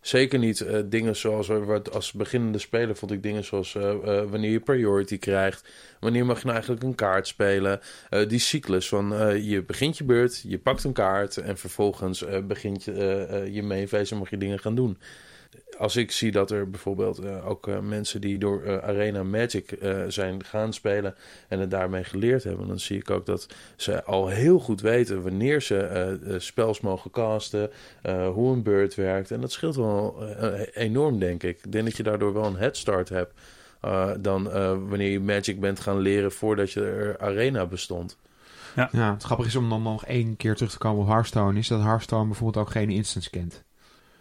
Zeker 0.02 0.40
niet 0.40 0.60
uh, 0.60 0.80
dingen 0.86 1.16
zoals, 1.16 1.50
als 1.92 2.12
beginnende 2.12 2.58
speler 2.58 2.96
vond 2.96 3.12
ik 3.12 3.24
dingen 3.24 3.44
zoals 3.44 3.74
uh, 3.74 3.94
wanneer 4.04 4.52
je 4.52 4.60
priority 4.60 5.18
krijgt. 5.18 5.70
Wanneer 6.00 6.26
mag 6.26 6.38
je 6.38 6.44
nou 6.44 6.56
eigenlijk 6.56 6.84
een 6.84 6.96
kaart 6.96 7.28
spelen. 7.28 7.80
die 8.28 8.40
cyclus 8.40 8.88
van 8.88 9.08
je 9.44 9.64
begint 9.64 9.98
je 9.98 10.04
beurt, 10.04 10.44
je 10.48 10.60
pakt 10.60 10.84
een 10.84 10.94
kaart 10.94 11.38
en 11.38 11.58
vervolgens 11.58 12.26
begint 12.44 12.84
je, 12.84 13.48
je 13.52 13.64
en 14.12 14.18
mag 14.18 14.30
je 14.30 14.38
dingen 14.38 14.60
gaan 14.60 14.76
doen 14.76 14.98
als 15.80 15.96
ik 15.96 16.12
zie 16.12 16.32
dat 16.32 16.52
er 16.52 16.70
bijvoorbeeld 16.70 17.24
uh, 17.24 17.50
ook 17.50 17.68
uh, 17.68 17.80
mensen 17.80 18.22
die 18.22 18.38
door 18.38 18.64
uh, 18.64 18.78
Arena 18.78 19.24
Magic 19.24 19.78
zijn 20.08 20.44
gaan 20.44 20.74
spelen 20.74 21.16
en 21.48 21.60
het 21.60 21.72
daarmee 21.72 22.04
geleerd 22.04 22.44
hebben, 22.44 22.68
dan 22.68 22.80
zie 22.80 23.00
ik 23.00 23.10
ook 23.10 23.26
dat 23.26 23.48
ze 23.76 24.04
al 24.04 24.28
heel 24.28 24.60
goed 24.60 24.82
weten 24.82 25.24
wanneer 25.24 25.62
ze 25.62 26.38
spels 26.38 26.80
mogen 26.82 27.12
casten, 27.12 27.70
hoe 28.34 28.54
een 28.54 28.64
beurt 28.64 28.96
werkt. 28.96 29.32
En 29.32 29.42
dat 29.42 29.52
scheelt 29.52 29.76
wel 29.76 30.24
enorm, 30.74 31.20
denk 31.20 31.44
ik. 31.44 31.60
Ik 31.64 31.72
denk 31.72 31.86
dat 31.86 31.98
je 31.98 32.04
daardoor 32.04 32.34
wel 32.34 32.46
een 32.46 32.56
head 32.56 32.78
start 32.78 33.10
hebt 33.10 33.34
dan 34.20 34.44
wanneer 34.90 35.12
je 35.12 35.20
Magic 35.20 35.60
bent 35.60 35.80
gaan 35.80 36.00
leren 36.00 36.32
voordat 36.32 36.72
je 36.72 36.82
er 36.82 37.18
Arena 37.18 37.66
bestond. 37.66 38.18
Ja. 38.76 38.90
ja, 38.92 39.14
het 39.14 39.24
grappige 39.24 39.50
is 39.50 39.56
om 39.56 39.70
dan 39.70 39.82
nog 39.82 40.06
één 40.06 40.36
keer 40.36 40.56
terug 40.56 40.72
te 40.72 40.78
komen 40.78 41.02
op 41.02 41.08
Hearthstone, 41.08 41.60
is 41.60 41.68
dat 41.68 41.82
Hearthstone 41.82 42.26
bijvoorbeeld 42.26 42.66
ook 42.66 42.72
geen 42.72 42.90
instance 42.90 43.30
kent. 43.30 43.64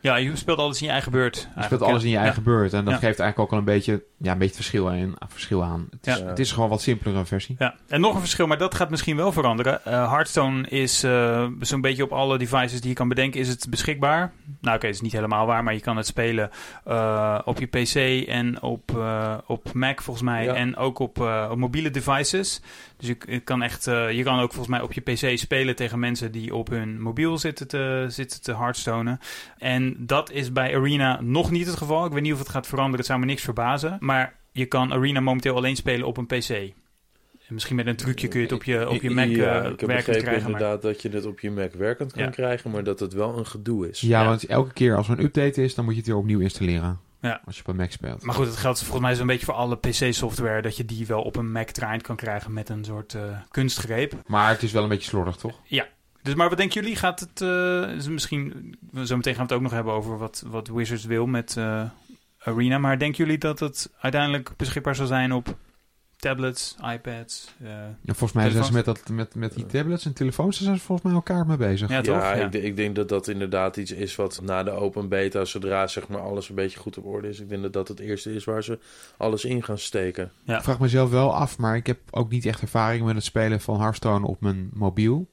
Ja, 0.00 0.16
je 0.16 0.36
speelt 0.36 0.58
alles 0.58 0.80
in 0.80 0.86
je 0.86 0.92
eigen 0.92 1.12
beurt. 1.12 1.48
Je 1.56 1.62
speelt 1.62 1.82
alles 1.82 2.02
in 2.02 2.10
je 2.10 2.16
eigen 2.16 2.42
beurt. 2.42 2.72
En 2.72 2.84
dat 2.84 2.94
geeft 2.94 3.20
eigenlijk 3.20 3.38
ook 3.38 3.52
al 3.52 3.58
een 3.58 3.64
beetje, 3.64 4.02
ja, 4.16 4.32
een 4.32 4.38
beetje 4.38 4.54
verschil, 4.54 4.90
aan, 4.90 5.14
verschil 5.28 5.64
aan. 5.64 5.88
Het 5.90 6.06
is, 6.06 6.20
het 6.20 6.38
is 6.38 6.52
gewoon 6.52 6.68
wat 6.68 6.82
simpelere 6.82 7.24
versie. 7.24 7.56
Ja, 7.58 7.74
en 7.88 8.00
nog 8.00 8.14
een 8.14 8.20
verschil, 8.20 8.46
maar 8.46 8.58
dat 8.58 8.74
gaat 8.74 8.90
misschien 8.90 9.16
wel 9.16 9.32
veranderen. 9.32 9.80
Uh, 9.86 10.10
Hearthstone 10.10 10.68
is 10.68 11.04
uh, 11.04 11.46
zo'n 11.60 11.80
beetje 11.80 12.02
op 12.02 12.12
alle 12.12 12.38
devices 12.38 12.80
die 12.80 12.88
je 12.88 12.94
kan 12.94 13.08
bedenken, 13.08 13.40
is 13.40 13.48
het 13.48 13.66
beschikbaar. 13.70 14.32
Nou 14.60 14.76
oké, 14.76 14.86
het 14.86 14.94
is 14.94 15.00
niet 15.00 15.12
helemaal 15.12 15.46
waar, 15.46 15.64
maar 15.64 15.74
je 15.74 15.80
kan 15.80 15.96
het 15.96 16.06
spelen 16.06 16.50
uh, 16.86 17.38
op 17.44 17.58
je 17.58 17.66
PC 17.66 18.26
en 18.28 18.62
op, 18.62 19.02
op 19.46 19.72
Mac 19.72 20.00
volgens 20.02 20.24
mij. 20.24 20.48
En 20.48 20.76
ook 20.76 20.98
op, 20.98 21.20
op 21.50 21.56
mobiele 21.56 21.90
devices. 21.90 22.60
Dus 22.96 23.08
je, 23.08 23.40
kan 23.40 23.62
echt, 23.62 23.84
je 23.84 24.20
kan 24.24 24.40
ook 24.40 24.52
volgens 24.52 24.68
mij 24.68 24.80
op 24.80 24.92
je 24.92 25.00
PC 25.00 25.38
spelen 25.38 25.76
tegen 25.76 25.98
mensen 25.98 26.32
die 26.32 26.54
op 26.54 26.68
hun 26.68 27.00
mobiel 27.00 27.38
zitten 27.38 27.68
te, 27.68 28.04
zitten 28.08 28.42
te 28.42 28.56
Hearthstonen. 28.56 29.20
En 29.58 29.88
dat 29.98 30.30
is 30.30 30.52
bij 30.52 30.76
Arena 30.76 31.20
nog 31.20 31.50
niet 31.50 31.66
het 31.66 31.76
geval. 31.76 32.06
Ik 32.06 32.12
weet 32.12 32.22
niet 32.22 32.32
of 32.32 32.38
het 32.38 32.48
gaat 32.48 32.66
veranderen. 32.66 32.98
Het 32.98 33.06
zou 33.06 33.18
me 33.20 33.26
niks 33.26 33.42
verbazen. 33.42 33.96
Maar 34.00 34.34
je 34.52 34.66
kan 34.66 34.92
Arena 34.92 35.20
momenteel 35.20 35.56
alleen 35.56 35.76
spelen 35.76 36.06
op 36.06 36.16
een 36.16 36.26
PC. 36.26 36.50
En 37.48 37.54
misschien 37.54 37.76
met 37.76 37.86
een 37.86 37.96
trucje 37.96 38.28
kun 38.28 38.40
je 38.40 38.46
het 38.46 38.54
op 38.54 38.64
je, 38.64 38.88
op 38.88 39.02
je 39.02 39.10
Mac 39.10 39.28
ja, 39.28 39.64
uh, 39.64 39.70
ik 39.70 39.80
heb 39.80 39.88
werkend 39.88 40.16
krijgen. 40.16 40.46
inderdaad 40.46 40.82
dat 40.82 41.02
je 41.02 41.08
het 41.08 41.26
op 41.26 41.40
je 41.40 41.50
Mac 41.50 41.72
werkend 41.72 42.12
kan 42.12 42.30
krijgen, 42.30 42.70
maar 42.70 42.84
dat 42.84 43.00
het 43.00 43.12
wel 43.12 43.38
een 43.38 43.46
gedoe 43.46 43.88
is. 43.88 44.00
Ja, 44.00 44.24
want 44.24 44.46
elke 44.46 44.72
keer 44.72 44.96
als 44.96 45.08
er 45.08 45.18
een 45.18 45.24
update 45.24 45.62
is, 45.62 45.74
dan 45.74 45.84
moet 45.84 45.94
je 45.94 46.00
het 46.00 46.08
weer 46.08 46.18
opnieuw 46.18 46.40
installeren. 46.40 47.00
Ja. 47.20 47.40
Als 47.44 47.56
je 47.56 47.62
op 47.62 47.68
een 47.68 47.76
Mac 47.76 47.90
speelt. 47.90 48.22
Maar 48.22 48.34
goed, 48.34 48.46
het 48.46 48.56
geldt 48.56 48.78
volgens 48.78 49.00
mij 49.00 49.14
zo'n 49.14 49.26
beetje 49.26 49.44
voor 49.44 49.54
alle 49.54 49.76
PC-software... 49.76 50.62
dat 50.62 50.76
je 50.76 50.84
die 50.84 51.06
wel 51.06 51.22
op 51.22 51.36
een 51.36 51.52
Mac 51.52 51.68
draaiend 51.68 52.02
kan 52.02 52.16
krijgen 52.16 52.52
met 52.52 52.68
een 52.68 52.84
soort 52.84 53.14
uh, 53.14 53.22
kunstgreep. 53.50 54.14
Maar 54.26 54.48
het 54.48 54.62
is 54.62 54.72
wel 54.72 54.82
een 54.82 54.88
beetje 54.88 55.08
slordig, 55.08 55.36
toch? 55.36 55.60
Ja, 55.64 55.86
dus 56.22 56.34
maar 56.34 56.48
wat 56.48 56.58
denken 56.58 56.80
jullie? 56.80 56.96
Gaat 56.96 57.20
het 57.20 57.40
uh, 57.40 58.08
misschien... 58.08 58.76
Zometeen 58.92 59.34
gaan 59.34 59.46
we 59.46 59.48
het 59.48 59.52
ook 59.52 59.62
nog 59.62 59.72
hebben 59.72 59.92
over 59.92 60.18
wat, 60.18 60.44
wat 60.46 60.68
Wizards 60.68 61.04
wil 61.04 61.26
met 61.26 61.54
uh, 61.58 61.82
Arena. 62.38 62.78
Maar 62.78 62.98
denken 62.98 63.24
jullie 63.24 63.38
dat 63.38 63.58
het 63.60 63.90
uiteindelijk 64.00 64.50
beschikbaar 64.56 64.94
zal 64.94 65.06
zijn 65.06 65.32
op 65.32 65.56
tablets, 66.18 66.76
iPads? 66.92 67.54
Uh, 67.62 67.68
ja, 67.68 68.14
volgens 68.14 68.32
mij 68.32 68.50
zijn 68.50 68.64
ze 68.64 68.72
met, 68.72 68.84
dat, 68.84 69.08
met, 69.08 69.34
met 69.34 69.54
die 69.54 69.66
tablets 69.66 70.04
en 70.04 70.12
telefoons 70.12 70.60
zijn 70.60 70.76
ze 70.76 70.84
volgens 70.84 71.06
mij 71.06 71.16
elkaar 71.16 71.46
mee 71.46 71.56
bezig. 71.56 71.88
Ja, 71.88 72.00
toch? 72.00 72.16
ja, 72.16 72.34
Ik, 72.34 72.54
ik, 72.54 72.76
denk 72.76 72.96
dat 72.96 73.08
dat 73.08 73.28
inderdaad 73.28 73.76
iets 73.76 73.92
is 73.92 74.16
wat 74.16 74.40
na 74.42 74.62
de 74.62 74.70
open 74.70 75.08
beta, 75.08 75.44
zodra 75.44 75.86
zeg 75.86 76.08
maar 76.08 76.20
alles 76.20 76.48
een 76.48 76.54
beetje 76.54 76.78
goed 76.78 76.98
op 76.98 77.04
orde 77.04 77.28
is, 77.28 77.40
ik 77.40 77.48
denk 77.48 77.62
dat 77.62 77.72
dat 77.72 77.88
het 77.88 78.00
eerste 78.00 78.34
is 78.34 78.44
waar 78.44 78.64
ze 78.64 78.78
alles 79.16 79.44
in 79.44 79.62
gaan 79.62 79.78
steken. 79.78 80.30
Ja. 80.44 80.56
Ik 80.56 80.62
vraag 80.62 80.80
mezelf 80.80 81.10
wel 81.10 81.34
af, 81.34 81.58
maar 81.58 81.76
ik 81.76 81.86
heb 81.86 81.98
ook 82.10 82.30
niet 82.30 82.46
echt 82.46 82.62
ervaring 82.62 83.04
met 83.04 83.14
het 83.14 83.24
spelen 83.24 83.60
van 83.60 83.80
Hearthstone 83.80 84.26
op 84.26 84.40
mijn 84.40 84.70
mobiel. 84.72 85.28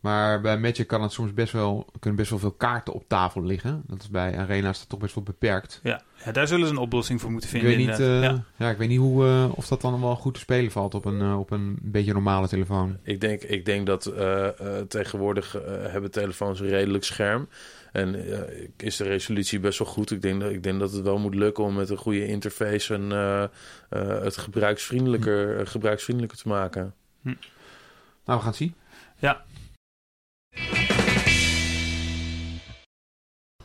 Maar 0.00 0.40
bij 0.40 0.58
Magic 0.58 0.86
kan 0.86 1.02
het 1.02 1.12
soms 1.12 1.34
best 1.34 1.52
wel, 1.52 1.86
kunnen 1.98 2.18
best 2.18 2.30
wel 2.30 2.38
veel 2.38 2.52
kaarten 2.52 2.92
op 2.94 3.04
tafel 3.08 3.42
liggen. 3.42 3.82
Dat 3.86 4.00
is 4.00 4.08
bij 4.08 4.38
Arena's 4.38 4.78
dat 4.78 4.88
toch 4.88 4.98
best 4.98 5.14
wel 5.14 5.24
beperkt. 5.24 5.80
Ja, 5.82 6.02
ja 6.24 6.32
daar 6.32 6.46
zullen 6.46 6.66
ze 6.66 6.72
een 6.72 6.78
oplossing 6.78 7.20
voor 7.20 7.30
moeten 7.30 7.50
vinden. 7.50 7.70
Ik 7.70 7.76
weet 7.76 7.86
niet, 7.86 8.00
uh, 8.00 8.22
ja. 8.56 8.70
ik 8.70 8.76
weet 8.76 8.88
niet 8.88 8.98
hoe, 8.98 9.24
uh, 9.24 9.44
of 9.54 9.66
dat 9.66 9.80
dan 9.80 10.00
wel 10.00 10.16
goed 10.16 10.34
te 10.34 10.40
spelen 10.40 10.70
valt 10.70 10.94
op 10.94 11.04
een, 11.04 11.20
uh, 11.20 11.38
op 11.38 11.50
een 11.50 11.78
beetje 11.82 12.12
normale 12.12 12.48
telefoon. 12.48 12.98
Ik 13.02 13.20
denk, 13.20 13.42
ik 13.42 13.64
denk 13.64 13.86
dat 13.86 14.12
tegenwoordig 14.88 15.52
hebben 15.66 16.10
telefoons 16.10 16.60
een 16.60 16.68
redelijk 16.68 17.04
scherm. 17.04 17.48
En 17.92 18.24
is 18.76 18.96
de 18.96 19.04
resolutie 19.04 19.60
best 19.60 19.78
wel 19.78 19.88
goed. 19.88 20.10
Ik 20.10 20.22
denk, 20.22 20.40
dat, 20.40 20.50
ik 20.50 20.62
denk 20.62 20.80
dat 20.80 20.92
het 20.92 21.02
wel 21.02 21.18
moet 21.18 21.34
lukken 21.34 21.64
om 21.64 21.74
met 21.74 21.90
een 21.90 21.96
goede 21.96 22.26
interface 22.26 22.94
en, 22.94 23.10
het 24.22 24.36
gebruiksvriendelijker, 24.36 25.66
gebruiksvriendelijker 25.66 26.38
te 26.38 26.48
maken. 26.48 26.94
Nou, 27.22 27.34
we 28.24 28.32
gaan 28.32 28.46
het 28.46 28.56
zien. 28.56 28.74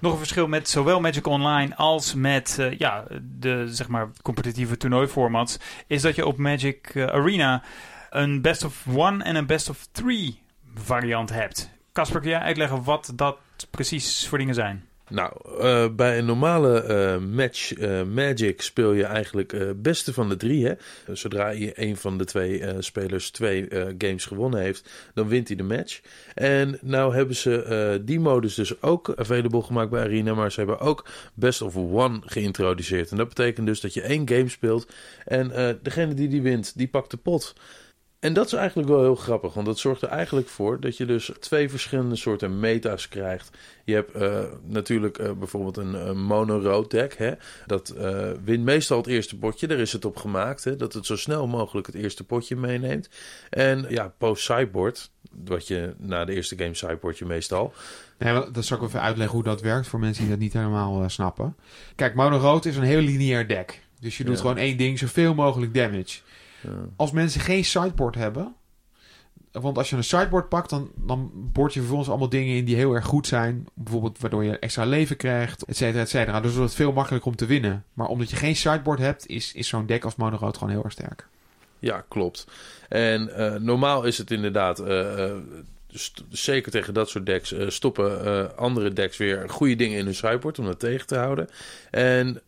Nog 0.06 0.14
een 0.14 0.20
verschil 0.20 0.48
met 0.48 0.70
zowel 0.70 1.00
Magic 1.00 1.28
Online 1.28 1.76
als 1.76 2.14
met 2.14 2.60
eh, 2.60 2.78
ja, 2.78 3.04
de 3.22 3.68
zeg 3.68 3.88
maar, 3.88 4.10
competitieve 4.22 4.78
toernooiformats 4.78 5.58
is 5.88 6.02
dat 6.02 6.16
je 6.16 6.26
op 6.26 6.38
Magic 6.38 6.92
eh, 6.94 7.06
Arena 7.06 7.64
een 8.10 8.42
best 8.42 8.64
of 8.64 8.86
one 8.96 9.24
en 9.24 9.36
een 9.36 9.46
best 9.46 9.70
of 9.70 9.88
three 9.92 10.42
variant 10.76 11.30
hebt. 11.30 11.70
Casper, 11.94 12.22
kun 12.22 12.30
jij 12.30 12.40
uitleggen 12.40 12.84
wat 12.84 13.12
dat 13.16 13.38
precies 13.70 14.28
voor 14.28 14.38
dingen 14.38 14.54
zijn? 14.54 14.86
Nou, 15.10 15.32
eh, 15.60 15.88
bij 15.96 16.18
een 16.18 16.26
normale 16.26 16.82
eh, 16.82 17.18
match 17.18 17.74
eh, 17.74 18.04
Magic 18.04 18.62
speel 18.62 18.94
je 18.94 19.04
eigenlijk 19.04 19.52
het 19.52 19.82
beste 19.82 20.14
van 20.14 20.30
de 20.30 20.36
drie. 20.36 20.66
Hè? 20.66 20.74
Zodra 21.14 21.50
je 21.50 21.82
een 21.82 21.98
van 21.98 22.18
de 22.18 22.26
twee 22.26 22.64
spelers 22.80 23.30
twee 23.30 23.68
games 23.98 24.26
gewonnen 24.26 24.60
heeft, 24.60 24.90
dan 25.14 25.28
wint 25.28 25.48
hij 25.48 25.58
de 25.58 25.64
match. 25.64 26.02
En 26.34 26.78
nou 26.82 27.16
hebben 27.16 27.36
ze 27.36 28.02
die 28.06 28.20
modus 28.20 28.56
dus 28.56 28.82
ook 28.82 29.14
available 29.16 29.62
gemaakt 29.62 29.90
bij 29.90 30.04
Arena, 30.04 30.34
maar 30.34 30.52
ze 30.52 30.60
hebben 30.60 30.80
ook 30.80 31.06
best 31.34 31.62
of 31.62 31.76
one 31.76 32.22
geïntroduceerd. 32.26 33.12
En 33.12 33.18
dat 33.18 33.28
betekent 33.28 33.68
dus 33.68 33.82
dat 33.82 33.94
je 33.94 34.02
één 34.02 34.30
game 34.30 34.50
speelt 34.50 34.88
en 35.26 35.78
degene 35.82 36.14
die 36.14 36.28
die 36.28 36.42
wint, 36.42 36.78
die 36.78 36.88
pakt 36.88 37.12
de 37.12 37.18
pot. 37.18 37.54
En 38.26 38.34
dat 38.34 38.46
is 38.46 38.54
eigenlijk 38.54 38.90
wel 38.90 39.02
heel 39.02 39.16
grappig, 39.16 39.54
want 39.54 39.66
dat 39.66 39.80
zorgt 39.80 40.02
er 40.02 40.08
eigenlijk 40.08 40.48
voor 40.48 40.80
dat 40.80 40.98
je 40.98 41.06
dus 41.06 41.32
twee 41.40 41.70
verschillende 41.70 42.16
soorten 42.16 42.60
meta's 42.60 43.08
krijgt. 43.08 43.58
Je 43.84 43.94
hebt 43.94 44.16
uh, 44.16 44.44
natuurlijk 44.64 45.18
uh, 45.18 45.32
bijvoorbeeld 45.32 45.78
een, 45.78 46.08
een 46.08 46.22
mono-rood 46.22 46.92
deck. 46.92 47.14
Hè? 47.18 47.32
Dat 47.66 47.94
uh, 47.98 48.30
wint 48.44 48.64
meestal 48.64 48.98
het 48.98 49.08
eerste 49.08 49.38
potje. 49.38 49.68
Daar 49.68 49.78
is 49.78 49.92
het 49.92 50.06
op 50.06 50.18
gemaakt, 50.18 50.64
hè? 50.64 50.76
dat 50.76 50.94
het 50.94 51.06
zo 51.06 51.16
snel 51.16 51.48
mogelijk 51.48 51.88
het 51.88 51.96
eerste 51.96 52.24
potje 52.24 52.56
meeneemt. 52.56 53.10
En 53.50 53.86
ja, 53.90 54.14
post-sideboard, 54.18 55.12
wat 55.46 55.68
je 55.68 55.94
na 55.98 56.26
de 56.26 56.34
eerste 56.34 56.58
game 56.58 56.76
sideboard 56.76 57.18
je 57.18 57.26
meestal. 57.26 57.74
Nee, 58.18 58.52
dat 58.52 58.66
zal 58.66 58.78
ik 58.78 58.84
even 58.84 59.02
uitleggen 59.02 59.36
hoe 59.36 59.44
dat 59.44 59.62
werkt 59.62 59.88
voor 59.88 60.00
mensen 60.00 60.22
die 60.22 60.32
dat 60.32 60.42
niet 60.42 60.54
helemaal 60.54 61.10
snappen. 61.10 61.56
Kijk, 61.96 62.16
mono-rood 62.16 62.66
is 62.66 62.78
een 62.78 62.84
heel 62.84 63.02
lineair 63.02 63.48
deck. 63.48 63.82
Dus 64.00 64.18
je 64.18 64.24
doet 64.24 64.36
Ja. 64.36 64.42
gewoon 64.42 64.58
één 64.58 64.78
ding, 64.78 65.00
zoveel 65.00 65.34
mogelijk 65.34 65.74
damage. 65.74 66.20
Als 66.96 67.12
mensen 67.12 67.42
geen 67.42 67.66
sideboard 67.66 68.16
hebben. 68.16 68.56
Want 69.52 69.78
als 69.78 69.90
je 69.90 69.96
een 69.96 70.04
sideboard 70.04 70.50
pakt, 70.50 70.70
dan, 70.70 70.92
dan 70.96 71.32
boord 71.34 71.74
je 71.74 71.80
vervolgens 71.80 72.10
allemaal 72.10 72.30
dingen 72.30 72.56
in 72.56 72.66
die 72.66 72.76
heel 72.76 72.94
erg 72.94 73.06
goed 73.06 73.28
zijn. 73.28 73.68
Bijvoorbeeld 73.74 74.20
waardoor 74.20 74.44
je 74.44 74.60
extra 74.60 74.86
leven 74.86 75.18
krijgt, 75.18 75.64
et 75.64 75.78
cetera, 75.78 76.02
et 76.02 76.10
cetera. 76.10 76.40
Dus 76.42 76.54
wordt 76.54 76.70
het 76.70 76.80
veel 76.82 76.92
makkelijker 76.92 77.32
om 77.32 77.38
te 77.38 77.46
winnen. 77.46 77.84
Maar 77.94 78.08
omdat 78.08 78.30
je 78.30 78.36
geen 78.36 78.56
sideboard 78.56 79.00
hebt, 79.00 79.28
is, 79.28 79.54
is 79.54 79.68
zo'n 79.68 79.86
deck 79.86 80.04
als 80.04 80.16
mono-rood 80.16 80.58
gewoon 80.58 80.74
heel 80.74 80.84
erg 80.84 80.94
sterk. 80.94 81.28
Ja, 81.80 82.06
klopt. 82.08 82.48
En 82.90 83.36
eh, 83.36 83.56
normaal 83.62 84.04
is 84.04 84.18
het 84.18 84.32
inderdaad, 84.32 84.80
eh, 84.80 85.24
eh, 85.24 85.38
zeker 86.30 86.72
tegen 86.72 86.94
dat 86.94 87.10
soort 87.10 87.26
decks, 87.26 87.56
stoppen 87.68 88.58
andere 88.58 88.94
decks 88.94 89.18
weer 89.18 89.50
goede 89.50 89.76
dingen 89.76 89.98
in 89.98 90.06
hun 90.06 90.16
sideboard 90.16 90.60
om 90.60 90.66
dat 90.66 90.80
tegen 90.80 91.08
te 91.08 91.18
houden. 91.18 91.50
En 91.92 92.42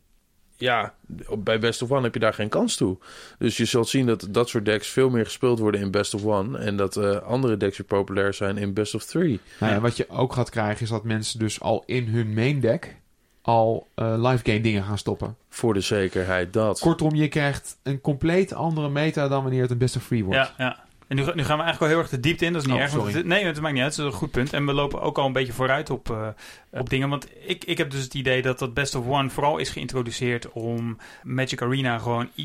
ja, 0.57 0.93
bij 1.37 1.59
Best 1.59 1.81
of 1.81 1.91
One 1.91 2.01
heb 2.01 2.13
je 2.13 2.19
daar 2.19 2.33
geen 2.33 2.49
kans 2.49 2.75
toe. 2.75 2.97
Dus 3.37 3.57
je 3.57 3.65
zult 3.65 3.87
zien 3.87 4.05
dat 4.05 4.27
dat 4.29 4.49
soort 4.49 4.65
decks 4.65 4.87
veel 4.87 5.09
meer 5.09 5.25
gespeeld 5.25 5.59
worden 5.59 5.81
in 5.81 5.91
Best 5.91 6.13
of 6.13 6.25
One. 6.25 6.57
En 6.57 6.77
dat 6.77 6.95
eh, 6.95 7.17
andere 7.17 7.57
decks 7.57 7.77
weer 7.77 7.87
populair 7.87 8.33
zijn 8.33 8.57
in 8.57 8.73
Best 8.73 8.95
of 8.95 9.05
Three. 9.05 9.39
Nou 9.59 9.73
ja, 9.73 9.79
wat 9.79 9.97
je 9.97 10.09
ook 10.09 10.33
gaat 10.33 10.49
krijgen, 10.49 10.83
is 10.83 10.89
dat 10.89 11.03
mensen 11.03 11.39
dus 11.39 11.61
al 11.61 11.83
in 11.85 12.07
hun 12.07 12.33
main 12.33 12.59
deck 12.59 12.95
al 13.41 13.87
eh, 13.95 14.13
live 14.17 14.43
game 14.43 14.61
dingen 14.61 14.83
gaan 14.83 14.97
stoppen. 14.97 15.37
Voor 15.49 15.73
de 15.73 15.81
zekerheid 15.81 16.53
dat. 16.53 16.79
Kortom, 16.79 17.15
je 17.15 17.27
krijgt 17.27 17.77
een 17.83 18.01
compleet 18.01 18.53
andere 18.53 18.89
meta 18.89 19.27
dan 19.27 19.41
wanneer 19.41 19.61
het 19.61 19.71
een 19.71 19.77
best 19.77 19.95
of 19.95 20.03
free 20.03 20.23
wordt. 20.23 20.51
Ja, 20.57 20.65
ja. 20.65 20.85
En 21.07 21.15
nu, 21.15 21.21
nu 21.21 21.27
gaan 21.43 21.57
we 21.57 21.63
eigenlijk 21.63 21.79
wel 21.79 21.89
heel 21.89 21.97
erg 21.99 22.09
de 22.09 22.19
diepte 22.19 22.45
in. 22.45 22.53
Dat 22.53 22.61
is 22.61 22.67
niet 22.67 22.75
Oh, 22.75 22.81
erg. 22.81 22.91
want 22.91 23.03
sorry. 23.03 23.17
het- 23.17 23.27
nee, 23.27 23.45
het 23.45 23.61
maakt 23.61 23.73
niet 23.73 23.83
uit. 23.83 23.95
Dat 23.95 24.05
is 24.05 24.11
een 24.11 24.17
goed 24.19 24.31
punt. 24.31 24.53
En 24.53 24.65
we 24.65 24.73
lopen 24.73 25.01
ook 25.01 25.17
al 25.17 25.25
een 25.25 25.33
beetje 25.33 25.53
vooruit 25.53 25.89
op, 25.89 26.09
eh, 26.09 26.27
op 26.71 26.89
dingen. 26.89 27.09
Want 27.09 27.27
ik, 27.45 27.63
ik 27.65 27.77
heb 27.77 27.91
dus 27.91 28.03
het 28.03 28.13
idee 28.13 28.41
dat 28.41 28.59
dat 28.59 28.73
Best 28.73 28.95
of 28.95 29.07
One 29.07 29.29
vooral 29.29 29.57
is 29.57 29.69
geïntroduceerd 29.69 30.51
om 30.51 30.97
Magic 31.23 31.61
Arena 31.61 31.97
gewoon 31.97 32.29
eh, 32.35 32.43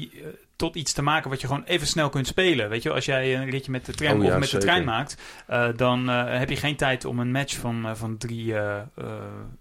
tot 0.63 0.75
iets 0.77 0.93
te 0.93 1.03
maken 1.03 1.31
wat 1.31 1.41
je 1.41 1.47
gewoon 1.47 1.65
even 1.65 1.87
snel 1.87 2.09
kunt 2.09 2.27
spelen. 2.27 2.69
Weet 2.69 2.83
je, 2.83 2.89
wel, 2.89 2.97
als 2.97 3.05
jij 3.07 3.37
een 3.37 3.51
ritje 3.51 3.71
met 3.71 3.87
de 3.87 3.93
tram 3.93 4.19
Oh 4.19 4.25
ja, 4.25 4.33
of 4.33 4.39
met 4.39 4.49
zeker. 4.49 4.59
de 4.61 4.65
trein 4.67 4.85
maakt, 4.85 5.17
eh, 5.47 5.69
dan 5.77 6.11
eh, 6.11 6.39
heb 6.39 6.49
je 6.49 6.57
geen 6.57 6.77
tijd 6.77 7.05
om 7.05 7.19
een 7.19 7.31
match 7.31 7.57
van, 7.57 7.87
eh, 7.87 7.95
van 7.95 8.17
drie. 8.17 8.55
eh, 8.55 8.77
eh, 8.77 8.83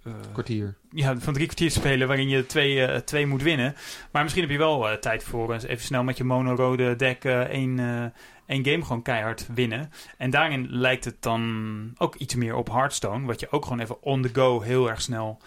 eh, 0.04 0.12
Kwartier. 0.32 0.76
ja, 0.92 1.18
van 1.18 1.34
drie 1.34 1.46
kwartier 1.46 1.70
te 1.72 1.80
spelen 1.80 2.08
waarin 2.08 2.30
je 2.30 2.46
twee, 2.46 2.86
eh, 2.86 2.98
twee 3.00 3.26
moet 3.28 3.42
winnen. 3.42 3.76
Maar 4.12 4.22
misschien 4.24 4.44
heb 4.44 4.52
je 4.52 4.58
wel 4.58 4.90
eh, 4.90 4.98
tijd 4.98 5.24
voor 5.24 5.54
even 5.56 5.80
snel 5.86 6.04
met 6.04 6.18
je 6.18 6.24
mono-rode 6.24 6.96
deck 6.96 7.24
één, 7.26 7.80
eh, 7.80 8.04
één 8.56 8.66
game 8.66 8.84
gewoon 8.86 9.02
keihard 9.02 9.48
winnen. 9.54 9.92
En 10.18 10.30
daarin 10.30 10.68
lijkt 10.70 11.06
het 11.06 11.16
dan 11.20 11.94
ook 11.98 12.16
iets 12.16 12.36
meer 12.36 12.56
op 12.56 12.70
Hearthstone, 12.70 13.26
wat 13.26 13.40
je 13.40 13.52
ook 13.52 13.64
gewoon 13.64 13.80
even 13.80 14.04
on 14.04 14.22
the 14.22 14.30
go 14.34 14.62
heel 14.62 14.90
erg 14.90 15.02
snel 15.02 15.38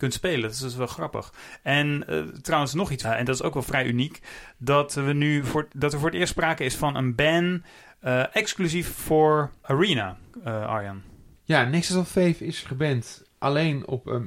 kunt 0.00 0.12
spelen. 0.12 0.48
Dus 0.48 0.58
dat 0.58 0.70
is 0.70 0.76
wel 0.76 0.86
grappig. 0.86 1.32
En 1.62 2.04
eh, 2.06 2.22
trouwens 2.22 2.74
nog 2.74 2.90
iets, 2.90 3.04
eh, 3.04 3.18
en 3.18 3.24
dat 3.24 3.34
is 3.34 3.42
ook 3.42 3.54
wel 3.54 3.62
vrij 3.62 3.86
uniek, 3.86 4.20
dat 4.58 4.94
we 4.94 5.12
nu 5.12 5.44
voor, 5.44 5.68
dat 5.72 5.92
er 5.92 5.98
voor 5.98 6.08
het 6.08 6.18
eerst 6.18 6.32
sprake 6.32 6.64
is 6.64 6.76
van 6.76 6.96
een 6.96 7.14
ban 7.14 7.62
eh, 8.00 8.36
exclusief 8.36 8.94
voor 8.94 9.50
Arena, 9.62 10.16
Arjan. 10.44 11.02
Ja, 11.44 11.64
Nexus 11.64 11.96
of 11.96 12.08
Faith 12.08 12.40
is 12.40 12.62
geband 12.62 13.22
alleen 13.38 13.86
op 13.86 14.08
ehm, 14.08 14.24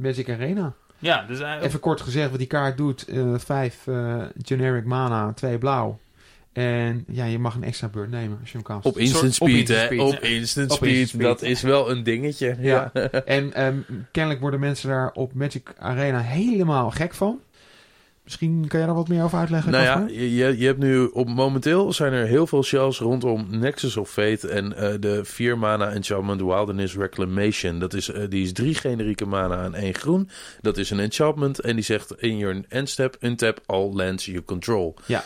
Magic 0.00 0.30
Arena. 0.30 0.74
Ja, 0.98 1.22
dus 1.22 1.40
Even 1.40 1.80
kort 1.80 2.00
gezegd, 2.00 2.30
wat 2.30 2.38
die 2.38 2.46
kaart 2.48 2.76
doet. 2.76 3.06
vijf 3.36 3.84
generic 4.42 4.84
mana, 4.84 5.32
twee 5.32 5.58
blauw. 5.58 5.98
En 6.52 7.04
ja, 7.08 7.24
je 7.24 7.38
mag 7.38 7.54
een 7.54 7.64
extra 7.64 7.88
beurt 7.88 8.10
nemen 8.10 8.38
als 8.40 8.50
je 8.52 8.56
hem 8.58 8.66
cast. 8.66 8.86
Op 8.86 8.98
instant 8.98 9.24
Op 9.40 9.48
speed, 9.48 9.58
instant 9.58 9.78
hè? 9.78 9.84
speed. 9.86 10.00
Op 10.00 10.18
instant 10.22 10.70
Op 10.70 10.76
speed. 10.76 10.96
instant 10.96 11.22
Dat 11.22 11.38
speed. 11.38 11.50
is 11.50 11.62
wel 11.62 11.90
een 11.90 12.02
dingetje. 12.02 12.56
Ja. 12.60 12.90
Ja. 12.94 13.10
En 13.24 13.52
ehm, 13.52 13.76
kennelijk 14.10 14.40
worden 14.40 14.60
mensen 14.60 14.88
daar 14.88 15.10
op 15.12 15.34
Magic 15.34 15.74
Arena 15.78 16.18
helemaal 16.20 16.90
gek 16.90 17.14
van. 17.14 17.40
Misschien 18.24 18.64
kan 18.68 18.78
jij 18.78 18.86
daar 18.88 18.96
wat 18.96 19.08
meer 19.08 19.22
over 19.24 19.38
uitleggen, 19.38 19.72
Nou 19.72 19.84
ja, 19.84 20.06
je 20.08 20.58
je 20.58 20.66
hebt 20.66 20.78
nu 20.78 21.04
op 21.04 21.28
momenteel 21.28 21.92
zijn 21.92 22.12
er 22.12 22.26
heel 22.26 22.46
veel 22.46 22.62
shells 22.62 22.98
rondom 22.98 23.46
Nexus 23.50 23.96
of 23.96 24.10
Fate 24.10 24.48
en 24.48 24.76
eh, 24.76 24.94
de 25.00 25.20
4 25.24 25.58
mana 25.58 25.90
enchantment 25.90 26.40
Wilderness 26.40 26.96
Reclamation. 26.96 27.78
Dat 27.78 27.94
is, 27.94 28.08
eh, 28.08 28.22
die 28.28 28.44
is 28.44 28.52
drie 28.52 28.74
generieke 28.74 29.26
mana 29.26 29.64
en 29.64 29.74
één 29.74 29.94
groen. 29.94 30.28
Dat 30.60 30.76
is 30.76 30.90
een 30.90 31.00
enchantment 31.00 31.60
en 31.60 31.74
die 31.74 31.84
zegt 31.84 32.14
in 32.22 32.36
your 32.38 32.60
end 32.68 32.88
step 32.88 33.16
untap 33.20 33.60
all 33.66 33.90
lands 33.92 34.24
you 34.26 34.42
control. 34.44 34.94
Ja. 35.06 35.24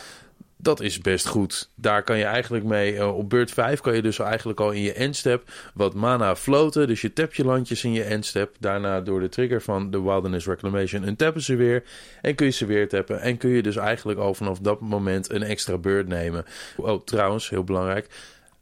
Dat 0.59 0.79
is 0.81 0.97
best 0.97 1.27
goed. 1.27 1.69
Daar 1.75 2.03
kan 2.03 2.17
je 2.17 2.23
eigenlijk 2.23 2.65
mee, 2.65 2.95
eh, 2.95 3.17
op 3.17 3.29
beurt 3.29 3.51
5 3.51 3.81
kan 3.81 3.95
je 3.95 4.01
dus 4.01 4.19
eigenlijk 4.19 4.59
al 4.59 4.71
in 4.71 4.81
je 4.81 4.93
endstep 4.93 5.51
wat 5.73 5.93
mana 5.93 6.35
floten. 6.35 6.87
Dus 6.87 7.01
je 7.01 7.13
tap 7.13 7.33
je 7.33 7.45
landjes 7.45 7.83
in 7.83 7.93
je 7.93 8.03
endstep. 8.03 8.55
Daarna 8.59 9.01
door 9.01 9.19
de 9.19 9.29
trigger 9.29 9.61
van 9.61 9.91
de 9.91 10.01
Wilderness 10.01 10.47
Reclamation 10.47 11.07
untappen 11.07 11.41
ze 11.41 11.55
weer. 11.55 11.83
En 12.21 12.35
kun 12.35 12.45
je 12.45 12.51
ze 12.51 12.65
weer 12.65 12.89
tappen. 12.89 13.21
En 13.21 13.37
kun 13.37 13.49
je 13.49 13.61
dus 13.61 13.75
eigenlijk 13.75 14.19
al 14.19 14.33
vanaf 14.33 14.59
dat 14.59 14.81
moment 14.81 15.31
een 15.31 15.43
extra 15.43 15.77
beurt 15.77 16.07
nemen. 16.07 16.45
Oh, 16.77 17.01
trouwens, 17.03 17.49
heel 17.49 17.63
belangrijk. 17.63 18.07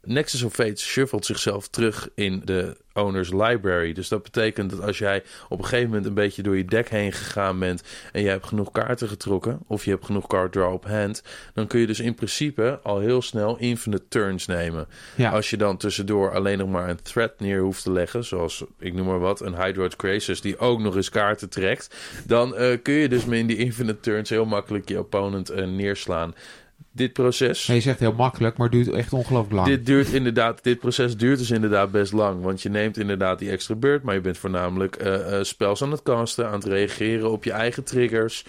Nexus 0.06 0.42
of 0.42 0.52
Fate 0.52 0.82
shuffelt 0.82 1.26
zichzelf 1.26 1.68
terug 1.68 2.08
in 2.14 2.42
de 2.44 2.76
owner's 2.96 3.30
library. 3.32 3.92
Dus 3.92 4.08
dat 4.08 4.22
betekent 4.22 4.70
dat 4.70 4.82
als 4.82 4.98
jij 4.98 5.22
op 5.48 5.58
een 5.58 5.64
gegeven 5.64 5.88
moment 5.88 6.06
een 6.06 6.14
beetje 6.14 6.42
door 6.42 6.56
je 6.56 6.64
deck 6.64 6.88
heen 6.88 7.12
gegaan 7.12 7.58
bent 7.58 7.82
en 8.12 8.22
je 8.22 8.28
hebt 8.28 8.46
genoeg 8.46 8.70
kaarten 8.70 9.08
getrokken 9.08 9.58
of 9.66 9.84
je 9.84 9.90
hebt 9.90 10.04
genoeg 10.04 10.26
card 10.26 10.52
draw 10.52 10.72
op 10.72 10.84
hand, 10.84 11.22
dan 11.54 11.66
kun 11.66 11.80
je 11.80 11.86
dus 11.86 12.00
in 12.00 12.14
principe 12.14 12.80
al 12.82 12.98
heel 12.98 13.22
snel 13.22 13.58
infinite 13.58 14.08
turns 14.08 14.46
nemen. 14.46 14.88
Ja. 15.14 15.30
Als 15.30 15.50
je 15.50 15.56
dan 15.56 15.76
tussendoor 15.76 16.34
alleen 16.34 16.58
nog 16.58 16.68
maar 16.68 16.88
een 16.88 17.02
threat 17.02 17.40
neer 17.40 17.60
hoeft 17.60 17.82
te 17.82 17.92
leggen, 17.92 18.24
zoals 18.24 18.64
ik 18.78 18.94
noem 18.94 19.06
maar 19.06 19.18
wat, 19.18 19.40
een 19.40 19.62
Hydroid 19.62 19.96
Krasis 19.96 20.40
die 20.40 20.58
ook 20.58 20.80
nog 20.80 20.96
eens 20.96 21.10
kaarten 21.10 21.48
trekt, 21.48 21.96
dan 22.26 22.56
eh, 22.56 22.78
kun 22.82 22.94
je 22.94 23.08
dus 23.08 23.24
met 23.24 23.38
in 23.38 23.46
die 23.46 23.56
infinite 23.56 24.00
turns 24.00 24.30
heel 24.30 24.44
makkelijk 24.44 24.88
je 24.88 24.98
opponent 24.98 25.50
eh, 25.50 25.66
neerslaan. 25.66 26.34
Dit 26.96 27.12
proces. 27.12 27.66
Ja, 27.66 27.74
je 27.74 27.80
zegt 27.80 27.98
heel 27.98 28.12
makkelijk, 28.12 28.56
maar 28.56 28.68
het 28.68 28.84
duurt 28.84 28.96
echt 28.96 29.12
ongelooflijk 29.12 29.54
lang. 29.54 29.66
Dit 29.66 29.86
duurt 29.86 30.12
inderdaad, 30.12 30.62
dit 30.62 30.78
proces 30.78 31.16
duurt 31.16 31.38
dus 31.38 31.50
inderdaad 31.50 31.90
best 31.90 32.12
lang. 32.12 32.42
Want 32.42 32.62
je 32.62 32.68
neemt 32.68 32.98
inderdaad 32.98 33.38
die 33.38 33.50
extra 33.50 33.74
beurt, 33.74 34.02
maar 34.02 34.14
je 34.14 34.20
bent 34.20 34.38
voornamelijk 34.38 34.96
eh, 34.96 35.38
spels 35.42 35.82
aan 35.82 35.90
het 35.90 36.02
casten, 36.02 36.46
aan 36.46 36.52
het 36.52 36.64
reageren 36.64 37.30
op 37.30 37.44
je 37.44 37.52
eigen 37.52 37.84
triggers. 37.84 38.44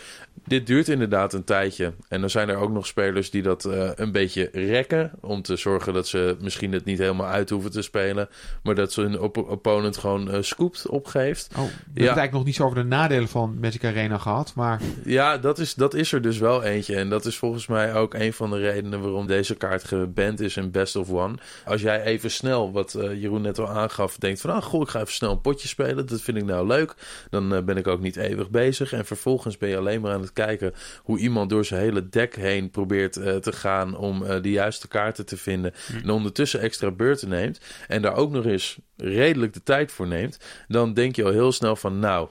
Dit 0.45 0.67
duurt 0.67 0.87
inderdaad 0.87 1.33
een 1.33 1.43
tijdje. 1.43 1.93
En 2.07 2.19
dan 2.19 2.29
zijn 2.29 2.49
er 2.49 2.55
ook 2.55 2.71
nog 2.71 2.87
spelers 2.87 3.29
die 3.29 3.41
dat 3.41 3.65
eh, 3.65 3.89
een 3.95 4.11
beetje 4.11 4.49
rekken. 4.51 5.11
Om 5.21 5.41
te 5.41 5.55
zorgen 5.55 5.93
dat 5.93 6.07
ze 6.07 6.37
misschien 6.41 6.71
het 6.71 6.85
niet 6.85 6.97
helemaal 6.97 7.27
uit 7.27 7.49
hoeven 7.49 7.71
te 7.71 7.81
spelen. 7.81 8.29
Maar 8.63 8.75
dat 8.75 8.93
ze 8.93 9.01
hun 9.01 9.19
op 9.19 9.37
opponent 9.37 9.97
gewoon 9.97 10.31
eh 10.31 10.41
scoopt 10.41 10.87
opgeeft. 10.87 11.47
Oh, 11.51 11.55
we 11.55 11.61
hebben 11.61 11.83
het 11.93 12.03
eigenlijk 12.03 12.31
nog 12.31 12.45
niet 12.45 12.55
zo 12.55 12.63
over 12.63 12.77
de 12.77 12.83
nadelen 12.83 13.27
van 13.27 13.57
Magic 13.61 13.85
Arena 13.85 14.17
gehad. 14.17 14.53
Maar 14.55 14.81
Ja, 15.03 15.37
dat 15.37 15.59
is, 15.59 15.73
dat 15.73 15.93
is 15.93 16.11
er 16.11 16.21
dus 16.21 16.37
wel 16.37 16.63
eentje. 16.63 16.95
En 16.95 17.09
dat 17.09 17.25
is 17.25 17.37
volgens 17.37 17.67
mij 17.67 17.93
ook 17.93 18.13
een 18.13 18.33
van 18.33 18.49
de 18.49 18.57
redenen 18.57 19.01
waarom 19.01 19.27
deze 19.27 19.55
kaart 19.55 19.83
geband 19.83 20.39
is 20.39 20.57
in 20.57 20.71
Best 20.71 20.95
of 20.95 21.09
One. 21.09 21.35
Als 21.65 21.81
jij 21.81 22.03
even 22.03 22.31
snel, 22.31 22.71
wat 22.71 22.93
eh, 22.93 23.21
Jeroen 23.21 23.41
net 23.41 23.59
al 23.59 23.69
aangaf, 23.69 24.17
denkt 24.17 24.41
van... 24.41 24.49
ah, 24.49 24.63
goh, 24.63 24.81
ik 24.81 24.87
ga 24.87 24.99
even 24.99 25.13
snel 25.13 25.31
een 25.31 25.41
potje 25.41 25.67
spelen. 25.67 26.07
Dat 26.07 26.21
vind 26.21 26.37
ik 26.37 26.45
nou 26.45 26.67
leuk. 26.67 26.93
Dan 27.29 27.65
ben 27.65 27.77
ik 27.77 27.87
ook 27.87 28.01
niet 28.01 28.15
eeuwig 28.15 28.49
bezig. 28.49 28.93
En 28.93 29.05
vervolgens 29.05 29.57
ben 29.57 29.69
je 29.69 29.77
alleen 29.77 30.01
maar 30.01 30.13
aan 30.13 30.21
het 30.21 30.26
kijken... 30.33 30.73
hoe 31.01 31.19
iemand 31.19 31.49
door 31.49 31.65
zijn 31.65 31.81
hele 31.81 32.09
deck 32.09 32.35
heen 32.35 32.69
probeert 32.69 33.17
eh, 33.17 33.35
te 33.35 33.51
gaan... 33.51 33.97
om 33.97 34.23
de 34.41 34.51
juiste 34.51 34.87
kaarten 34.87 35.25
te 35.25 35.37
vinden. 35.37 35.73
En 36.03 36.09
ondertussen 36.09 36.59
extra 36.59 36.91
beurten 36.91 37.29
neemt. 37.29 37.59
En 37.87 38.01
daar 38.01 38.15
ook 38.15 38.31
nog 38.31 38.45
eens 38.45 38.77
redelijk 38.97 39.53
de 39.53 39.63
tijd 39.63 39.91
voor 39.91 40.07
neemt. 40.07 40.39
Dan 40.67 40.93
denk 40.93 41.15
je 41.15 41.23
al 41.23 41.31
heel 41.31 41.51
snel 41.51 41.75
van... 41.75 41.99
nou, 41.99 42.27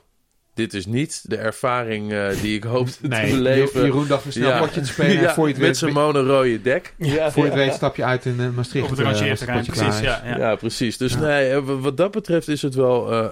dit 0.57 0.75
is 0.75 0.87
niet 0.87 1.25
de 1.31 1.37
ervaring 1.37 2.13
uh, 2.13 2.29
die 2.41 2.57
ik 2.57 2.65
hoopte 2.65 2.97
nee, 3.09 3.31
te 3.31 3.37
beleven. 3.37 3.83
Jeroen 3.83 4.07
dacht 4.07 4.33
snel 4.33 4.49
ja. 4.49 4.59
potje 4.59 4.81
te 4.81 4.87
spelen. 4.87 5.21
ja, 5.21 5.35
voor 5.35 5.47
je 5.49 5.53
het 5.53 5.63
met 5.63 5.77
zijn 5.77 5.93
mono-rode 5.93 6.63
dek. 6.63 6.95
Ja, 6.99 7.33
voor 7.33 7.45
je 7.45 7.51
het 7.51 7.59
weet 7.59 7.75
stap 7.75 7.97
je 7.97 8.05
uit 8.05 8.25
in 8.25 8.41
uh, 8.41 8.49
Maastricht. 8.49 8.85
Op 8.85 8.91
het 8.91 9.01
rangeerterrein, 9.01 9.65
uh, 9.65 9.67
precies. 9.67 10.01
Ja, 10.01 10.23
ja. 10.25 10.39
ja, 10.39 10.57
precies. 10.57 10.97
Dus 10.97 11.17
nee, 11.17 11.61
wat 11.61 11.97
dat 11.97 12.11
betreft 12.11 12.49
is 12.49 12.63
het 12.63 12.75
wel 12.75 13.27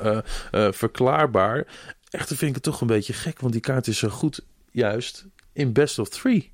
verklaarbaar. 0.71 1.67
Echter 2.11 2.37
vind 2.37 2.49
ik 2.49 2.55
het 2.55 2.65
toch 2.65 2.81
een 2.81 2.87
beetje 2.87 3.13
gek, 3.13 3.41
want 3.41 3.53
die 3.53 3.63
kaart 3.63 3.87
is 3.87 3.99
zo 3.99 4.09
goed 4.09 4.45
juist 4.75 5.27
in 5.53 5.73
best 5.73 5.99
of 5.99 6.09
three. 6.09 6.53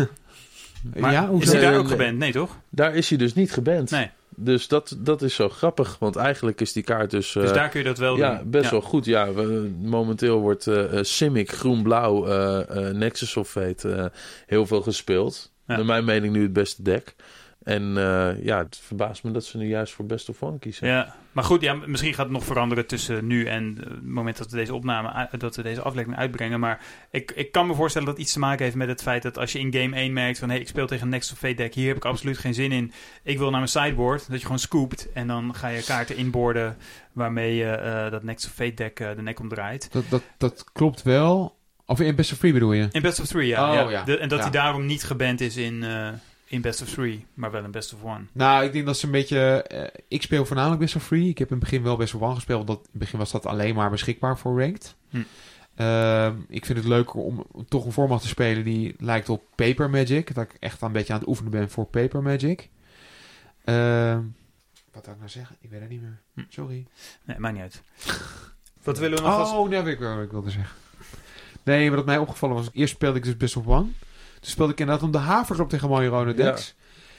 maar 0.99 1.11
ja, 1.11 1.29
is 1.39 1.51
hij 1.51 1.61
daar 1.61 1.77
ook 1.77 1.87
geband? 1.87 2.17
Nee, 2.17 2.31
toch? 2.31 2.57
Daar 2.69 2.95
is 2.95 3.09
hij 3.09 3.17
dus 3.17 3.33
niet 3.33 3.51
geband. 3.51 3.89
Nee. 3.89 4.09
Dus 4.35 4.67
dat, 4.67 4.97
dat 4.99 5.21
is 5.21 5.35
zo 5.35 5.49
grappig, 5.49 5.99
want 5.99 6.15
eigenlijk 6.15 6.61
is 6.61 6.73
die 6.73 6.83
kaart 6.83 7.11
dus... 7.11 7.31
dus 7.31 7.53
daar 7.53 7.69
kun 7.69 7.79
je 7.79 7.85
dat 7.85 7.97
wel 7.97 8.17
ja, 8.17 8.37
doen? 8.37 8.49
Best 8.49 8.71
wel 8.71 8.81
goed, 8.81 9.05
ja. 9.05 9.33
We, 9.33 9.71
momenteel 9.81 10.39
wordt 10.39 10.65
uh, 10.65 10.83
Simic 11.01 11.51
groen-blauw 11.51 12.27
uh, 12.27 12.59
uh, 12.75 12.89
Nexus 12.89 13.37
of 13.37 13.49
Fate 13.49 14.11
heel 14.45 14.65
veel 14.65 14.81
gespeeld. 14.81 15.51
Ja. 15.67 15.75
Naar 15.75 15.85
mijn 15.85 16.05
mening 16.05 16.33
nu 16.33 16.41
het 16.41 16.53
beste 16.53 16.83
deck. 16.83 17.15
En 17.63 17.83
uh, 17.97 18.43
ja, 18.43 18.57
het 18.57 18.79
verbaast 18.83 19.23
me 19.23 19.31
dat 19.31 19.45
ze 19.45 19.57
nu 19.57 19.67
juist 19.67 19.93
voor 19.93 20.05
Best 20.05 20.29
of 20.29 20.43
One 20.43 20.59
kiezen. 20.59 20.87
Ja, 20.87 21.15
maar 21.31 21.43
goed, 21.43 21.61
ja, 21.61 21.73
misschien 21.73 22.13
gaat 22.13 22.25
het 22.25 22.33
nog 22.33 22.45
veranderen 22.45 22.87
tussen 22.87 23.27
nu 23.27 23.45
en 23.45 23.77
het 23.79 24.05
moment 24.05 24.37
dat 24.37 24.51
we 24.51 24.57
deze 24.57 24.73
opname, 24.73 25.29
dat 25.37 25.55
we 25.55 25.61
deze 25.61 25.81
aflevering 25.81 26.19
uitbrengen. 26.19 26.59
Maar 26.59 26.85
ik, 27.11 27.31
ik 27.31 27.51
kan 27.51 27.67
me 27.67 27.73
voorstellen 27.73 28.07
dat 28.07 28.17
het 28.17 28.25
iets 28.25 28.33
te 28.33 28.39
maken 28.39 28.63
heeft 28.63 28.75
met 28.75 28.87
het 28.87 29.01
feit 29.01 29.23
dat 29.23 29.37
als 29.37 29.51
je 29.51 29.59
in 29.59 29.73
game 29.73 29.95
1 29.95 30.13
merkt 30.13 30.39
van 30.39 30.47
hé, 30.47 30.53
hey, 30.53 30.63
ik 30.63 30.69
speel 30.69 30.87
tegen 30.87 31.03
een 31.03 31.09
Next 31.09 31.31
of 31.31 31.37
Fate 31.37 31.53
deck, 31.53 31.73
hier 31.73 31.87
heb 31.87 31.97
ik 31.97 32.05
absoluut 32.05 32.37
geen 32.37 32.53
zin 32.53 32.71
in. 32.71 32.91
Ik 33.23 33.37
wil 33.37 33.49
naar 33.49 33.59
mijn 33.59 33.71
sideboard, 33.71 34.29
dat 34.29 34.39
je 34.39 34.45
gewoon 34.45 34.59
scoopt 34.59 35.11
en 35.13 35.27
dan 35.27 35.55
ga 35.55 35.67
je 35.67 35.83
kaarten 35.83 36.15
inboarden 36.15 36.77
waarmee 37.11 37.55
je 37.55 37.79
uh, 38.05 38.11
dat 38.11 38.23
Next 38.23 38.45
of 38.45 38.51
Fate 38.51 38.73
deck 38.73 38.99
uh, 38.99 39.09
de 39.15 39.21
nek 39.21 39.39
omdraait. 39.39 39.91
Dat, 39.91 40.03
dat, 40.09 40.23
dat 40.37 40.65
klopt 40.73 41.01
wel. 41.01 41.59
Of 41.85 41.99
in 41.99 42.15
Best 42.15 42.31
of 42.31 42.37
Three 42.37 42.53
bedoel 42.53 42.73
je? 42.73 42.87
In 42.91 43.01
Best 43.01 43.19
of 43.19 43.27
Three, 43.27 43.47
ja. 43.47 43.69
Oh, 43.69 43.75
ja. 43.75 43.89
ja. 43.89 44.03
De, 44.03 44.17
en 44.17 44.29
dat 44.29 44.37
ja. 44.37 44.43
hij 44.43 44.53
daarom 44.53 44.85
niet 44.85 45.03
geband 45.03 45.41
is 45.41 45.57
in 45.57 45.83
in 46.51 46.61
best 46.61 46.81
of 46.81 46.89
three, 46.89 47.25
maar 47.33 47.51
wel 47.51 47.63
in 47.63 47.71
best 47.71 47.93
of 47.93 48.03
one. 48.03 48.25
Nou, 48.31 48.65
ik 48.65 48.73
denk 48.73 48.85
dat 48.85 48.97
ze 48.97 49.05
een 49.05 49.11
beetje... 49.11 49.65
Uh, 49.73 50.01
ik 50.07 50.21
speel 50.21 50.45
voornamelijk 50.45 50.81
best 50.81 50.95
of 50.95 51.07
three. 51.07 51.29
Ik 51.29 51.37
heb 51.37 51.47
in 51.47 51.55
het 51.55 51.63
begin 51.63 51.83
wel 51.83 51.97
best 51.97 52.13
of 52.15 52.21
one 52.21 52.35
gespeeld. 52.35 52.67
Want 52.67 52.79
in 52.79 52.89
het 52.91 52.99
begin 52.99 53.19
was 53.19 53.31
dat 53.31 53.45
alleen 53.45 53.75
maar 53.75 53.89
beschikbaar 53.89 54.37
voor 54.37 54.61
ranked. 54.61 54.95
Hm. 55.09 55.17
Uh, 55.77 56.31
ik 56.47 56.65
vind 56.65 56.77
het 56.77 56.87
leuker 56.87 57.15
om 57.15 57.45
toch 57.67 57.85
een 57.85 57.91
format 57.91 58.21
te 58.21 58.27
spelen 58.27 58.63
die 58.63 58.95
lijkt 58.97 59.29
op 59.29 59.43
Paper 59.55 59.89
Magic. 59.89 60.33
Dat 60.35 60.43
ik 60.43 60.57
echt 60.59 60.81
een 60.81 60.91
beetje 60.91 61.13
aan 61.13 61.19
het 61.19 61.27
oefenen 61.27 61.51
ben 61.51 61.69
voor 61.69 61.85
Paper 61.85 62.21
Magic. 62.21 62.69
Uh, 63.65 64.17
wat 64.91 65.03
zou 65.03 65.11
ik 65.11 65.17
nou 65.17 65.29
zeggen? 65.29 65.55
Ik 65.59 65.69
weet 65.69 65.81
het 65.81 65.89
niet 65.89 66.01
meer. 66.01 66.21
Hm. 66.33 66.41
Sorry. 66.49 66.85
Nee, 67.23 67.39
maakt 67.39 67.53
niet 67.53 67.63
uit. 67.63 67.81
Wat 68.83 68.97
willen 68.97 69.17
we 69.17 69.23
nog 69.23 69.33
Oh, 69.33 69.39
als... 69.39 69.69
nee, 69.69 69.83
ik 69.83 69.99
wel 69.99 70.15
wat 70.15 70.23
ik 70.23 70.31
wilde 70.31 70.49
zeggen. 70.49 70.75
Nee, 71.63 71.91
wat 71.91 72.05
mij 72.05 72.17
opgevallen 72.17 72.55
was... 72.55 72.69
Eerst 72.73 72.93
speelde 72.93 73.17
ik 73.17 73.23
dus 73.23 73.37
best 73.37 73.55
of 73.55 73.67
one. 73.67 73.87
Toen 74.41 74.51
speelde 74.51 74.71
ik 74.71 74.79
inderdaad 74.79 75.03
om 75.03 75.11
de 75.11 75.17
havers 75.17 75.59
op 75.59 75.69
tegen 75.69 76.35
decks. 76.35 76.75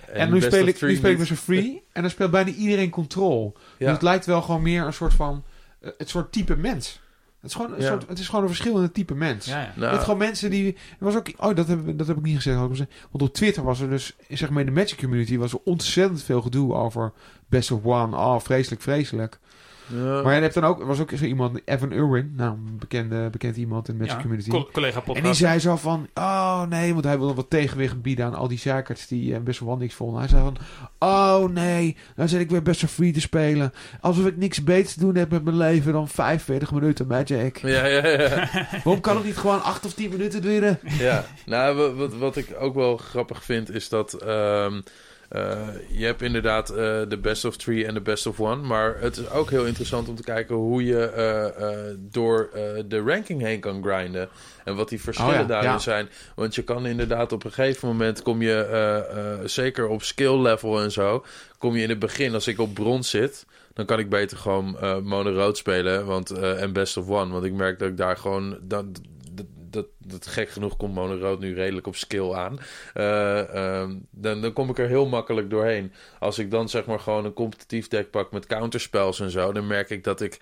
Ja. 0.06 0.12
En, 0.12 0.20
en 0.20 0.32
nu, 0.32 0.40
speel 0.40 0.66
ik, 0.66 0.80
nu 0.80 0.94
speel 0.94 1.10
ik 1.10 1.18
met 1.18 1.26
zo'n 1.26 1.36
free. 1.36 1.84
En 1.92 2.02
dan 2.02 2.10
speelt 2.10 2.30
bijna 2.30 2.50
iedereen 2.50 2.90
control. 2.90 3.52
Ja. 3.56 3.62
Dus 3.78 3.88
het 3.88 4.02
lijkt 4.02 4.26
wel 4.26 4.42
gewoon 4.42 4.62
meer 4.62 4.86
een 4.86 4.92
soort 4.92 5.14
van... 5.14 5.44
Uh, 5.80 5.90
het 5.98 6.08
soort 6.08 6.32
type 6.32 6.56
mens. 6.56 7.00
Het 7.40 7.50
is, 7.50 7.56
gewoon 7.56 7.72
een 7.72 7.80
Ja. 7.80 7.88
soort, 7.88 8.08
het 8.08 8.18
is 8.18 8.26
gewoon 8.26 8.42
een 8.42 8.48
verschillende 8.48 8.92
type 8.92 9.14
mens. 9.14 9.46
Ja, 9.46 9.60
ja. 9.60 9.72
Nou, 9.76 9.92
Het 9.92 10.02
gewoon 10.02 10.18
mensen 10.18 10.50
die... 10.50 10.72
Er 10.72 11.04
was 11.04 11.14
ook, 11.14 11.32
oh, 11.36 11.54
dat 11.56 11.68
heb, 11.68 11.98
dat 11.98 12.06
heb 12.06 12.16
ik 12.16 12.22
niet 12.22 12.36
gezegd. 12.36 12.56
had 12.56 12.64
ik 12.64 12.70
gezegd. 12.70 12.90
Want 13.10 13.24
op 13.24 13.34
Twitter 13.34 13.62
was 13.62 13.80
er 13.80 13.88
dus... 13.88 14.16
Zeg 14.28 14.50
maar 14.50 14.60
in 14.60 14.66
de 14.66 14.72
Magic 14.80 14.98
community 14.98 15.38
was 15.38 15.52
er 15.52 15.60
ontzettend 15.64 16.22
veel 16.22 16.42
gedoe 16.42 16.74
over 16.74 17.12
Best 17.48 17.70
of 17.70 17.84
One. 17.84 18.16
Oh, 18.16 18.40
vreselijk, 18.40 18.82
vreselijk. 18.82 19.38
Ja. 19.86 20.22
Maar 20.22 20.34
je 20.34 20.40
hebt 20.40 20.54
dan 20.54 20.64
ook... 20.64 20.80
Er 20.80 20.86
was 20.86 21.00
ook 21.00 21.10
zo 21.16 21.24
iemand, 21.24 21.60
Evan 21.64 21.92
Irwin. 21.92 22.32
Nou, 22.36 22.50
een 22.52 22.76
bekende, 22.78 23.30
bekend 23.30 23.56
iemand 23.56 23.88
in 23.88 23.94
de 23.94 24.00
Magic 24.00 24.16
Ja, 24.16 24.20
community. 24.22 24.50
co- 24.50 24.68
collega 24.72 24.98
podcast. 25.00 25.18
En 25.18 25.24
die 25.24 25.34
zei 25.34 25.58
zo 25.58 25.76
van, 25.76 26.08
oh 26.14 26.62
nee, 26.62 26.92
want 26.92 27.04
hij 27.04 27.18
wilde 27.18 27.34
wat 27.34 27.50
tegenwicht 27.50 28.02
bieden 28.02 28.24
aan 28.26 28.34
al 28.34 28.48
die 28.48 28.58
zeikers 28.58 29.06
die 29.06 29.32
uh, 29.32 29.38
best 29.38 29.60
wel 29.60 29.76
niks 29.76 29.94
vonden. 29.94 30.18
Hij 30.18 30.28
zei 30.28 30.42
van, 30.42 30.56
oh 30.98 31.48
nee, 31.48 31.96
dan 32.16 32.28
zit 32.28 32.40
ik 32.40 32.50
weer 32.50 32.62
best 32.62 32.80
wel 32.80 32.90
free 32.90 33.12
te 33.12 33.20
spelen. 33.20 33.72
Alsof 34.00 34.26
ik 34.26 34.36
niks 34.36 34.64
beters 34.64 34.94
te 34.94 35.00
doen 35.00 35.14
heb 35.14 35.30
met 35.30 35.44
mijn 35.44 35.56
leven 35.56 35.92
dan 35.92 36.08
45 36.08 36.72
minuten 36.72 37.06
Magic. 37.06 37.58
ja, 37.58 37.86
ja, 37.86 38.06
ja. 38.08 38.48
Waarom 38.84 39.00
kan 39.00 39.16
ik 39.18 39.24
niet 39.24 39.36
gewoon 39.36 39.62
8 39.62 39.84
of 39.86 39.94
10 39.94 40.10
minuten 40.10 40.42
duren? 40.42 40.78
Ja, 40.98 41.24
nou, 41.46 41.76
wa- 41.76 41.92
wat, 41.92 42.14
wat 42.14 42.36
ik 42.36 42.46
ook 42.58 42.74
wel 42.74 42.96
grappig 42.96 43.44
vind 43.44 43.70
is 43.74 43.88
dat. 43.88 44.12
ehm, 44.12 44.74
eh, 44.74 44.80
je 45.88 46.04
hebt 46.04 46.22
inderdaad 46.22 46.70
eh, 46.70 46.76
de 47.08 47.18
best 47.20 47.44
of 47.44 47.56
three 47.56 47.86
en 47.86 47.94
de 47.94 48.00
best 48.00 48.26
of 48.26 48.40
one. 48.40 48.62
Maar 48.62 48.96
het 49.00 49.16
is 49.16 49.30
ook 49.30 49.50
heel 49.50 49.64
interessant 49.64 50.08
om 50.08 50.14
te 50.14 50.22
kijken 50.22 50.54
hoe 50.54 50.84
je 50.84 51.04
eh, 51.04 51.46
eh, 51.46 51.96
door 51.98 52.50
eh, 52.54 52.62
de 52.86 53.00
ranking 53.00 53.40
heen 53.40 53.60
kan 53.60 53.82
grinden. 53.84 54.28
En 54.64 54.76
wat 54.76 54.88
die 54.88 55.00
verschillen 55.00 55.32
Oh 55.32 55.40
ja, 55.40 55.44
daarin 55.46 55.70
ja. 55.70 55.78
zijn. 55.78 56.08
Want 56.34 56.54
je 56.54 56.62
kan 56.62 56.86
inderdaad 56.86 57.32
op 57.32 57.44
een 57.44 57.52
gegeven 57.52 57.88
moment 57.88 58.22
kom 58.22 58.42
je, 58.42 58.54
eh, 58.54 58.98
eh, 58.98 59.38
zeker 59.44 59.88
op 59.88 60.02
skill 60.02 60.40
level 60.40 60.80
en 60.80 60.90
zo, 60.92 61.24
kom 61.58 61.76
je 61.76 61.82
in 61.82 61.88
het 61.88 61.98
begin, 61.98 62.34
als 62.34 62.46
ik 62.46 62.58
op 62.58 62.74
brons 62.74 63.10
zit, 63.10 63.46
dan 63.74 63.86
kan 63.86 63.98
ik 63.98 64.08
beter 64.08 64.36
gewoon 64.36 64.78
eh 64.78 64.98
mono-rood 64.98 65.56
spelen 65.56 66.06
want, 66.06 66.30
eh, 66.30 66.62
en 66.62 66.72
best 66.72 66.96
of 66.96 67.08
one. 67.08 67.32
Want 67.32 67.44
ik 67.44 67.52
merk 67.52 67.78
dat 67.78 67.88
ik 67.88 67.96
daar 67.96 68.16
gewoon... 68.16 68.58
Dat, 68.62 68.84
dat, 69.72 69.86
dat, 69.98 70.26
gek 70.26 70.48
genoeg 70.48 70.76
komt 70.76 70.94
mono-rood 70.94 71.40
nu 71.40 71.54
redelijk 71.54 71.86
op 71.86 71.96
skill 71.96 72.32
aan. 72.32 72.58
Eh, 72.94 73.54
ehm, 73.54 73.96
dan, 74.10 74.40
dan 74.40 74.52
kom 74.52 74.70
ik 74.70 74.78
er 74.78 74.88
heel 74.88 75.06
makkelijk 75.06 75.50
doorheen. 75.50 75.92
Als 76.18 76.38
ik 76.38 76.50
dan 76.50 76.68
zeg 76.68 76.84
maar 76.84 77.00
gewoon 77.00 77.24
een 77.24 77.32
competitief 77.32 77.88
deck 77.88 78.10
pak 78.10 78.32
met 78.32 78.46
counterspells 78.46 79.20
en 79.20 79.30
zo... 79.30 79.52
dan 79.52 79.66
merk 79.66 79.90
ik 79.90 80.04
dat 80.04 80.20
ik 80.20 80.38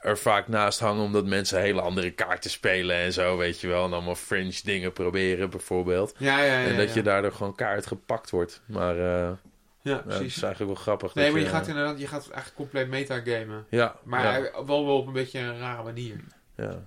er 0.00 0.18
vaak 0.18 0.48
naast 0.48 0.80
hang... 0.80 1.00
omdat 1.00 1.24
mensen 1.26 1.60
hele 1.60 1.80
andere 1.80 2.10
kaarten 2.10 2.50
spelen 2.50 2.96
en 2.96 3.12
zo, 3.12 3.36
weet 3.36 3.60
je 3.60 3.68
wel. 3.68 3.84
En 3.84 3.92
allemaal 3.92 4.14
fringe 4.14 4.60
dingen 4.64 4.92
proberen 4.92 5.50
bijvoorbeeld. 5.50 6.14
Ja, 6.18 6.38
ja, 6.42 6.60
ja. 6.60 6.66
en 6.66 6.76
dat 6.76 6.94
je 6.94 7.02
daardoor 7.02 7.32
gewoon 7.32 7.54
kaart 7.54 7.86
gepakt 7.86 8.30
wordt. 8.30 8.62
Maar 8.66 8.96
eh, 8.96 9.02
Ja, 9.02 9.38
ja, 9.82 9.94
dat 9.94 10.04
precies. 10.04 10.36
is 10.36 10.42
eigenlijk 10.42 10.74
wel 10.74 10.82
grappig. 10.82 11.14
Nee, 11.14 11.30
maar 11.30 11.40
je 11.40 11.46
gaat 11.46 11.66
inderdaad, 11.68 12.00
je 12.00 12.06
gaat 12.06 12.22
eigenlijk 12.22 12.54
compleet 12.54 12.88
metagamen. 12.88 13.66
Ja, 13.70 13.96
Maar 14.04 14.50
wel, 14.66 14.86
wel 14.86 14.96
op 14.96 15.06
een 15.06 15.12
beetje 15.12 15.38
een 15.38 15.58
rare 15.58 15.82
manier. 15.82 16.20
ja. 16.56 16.86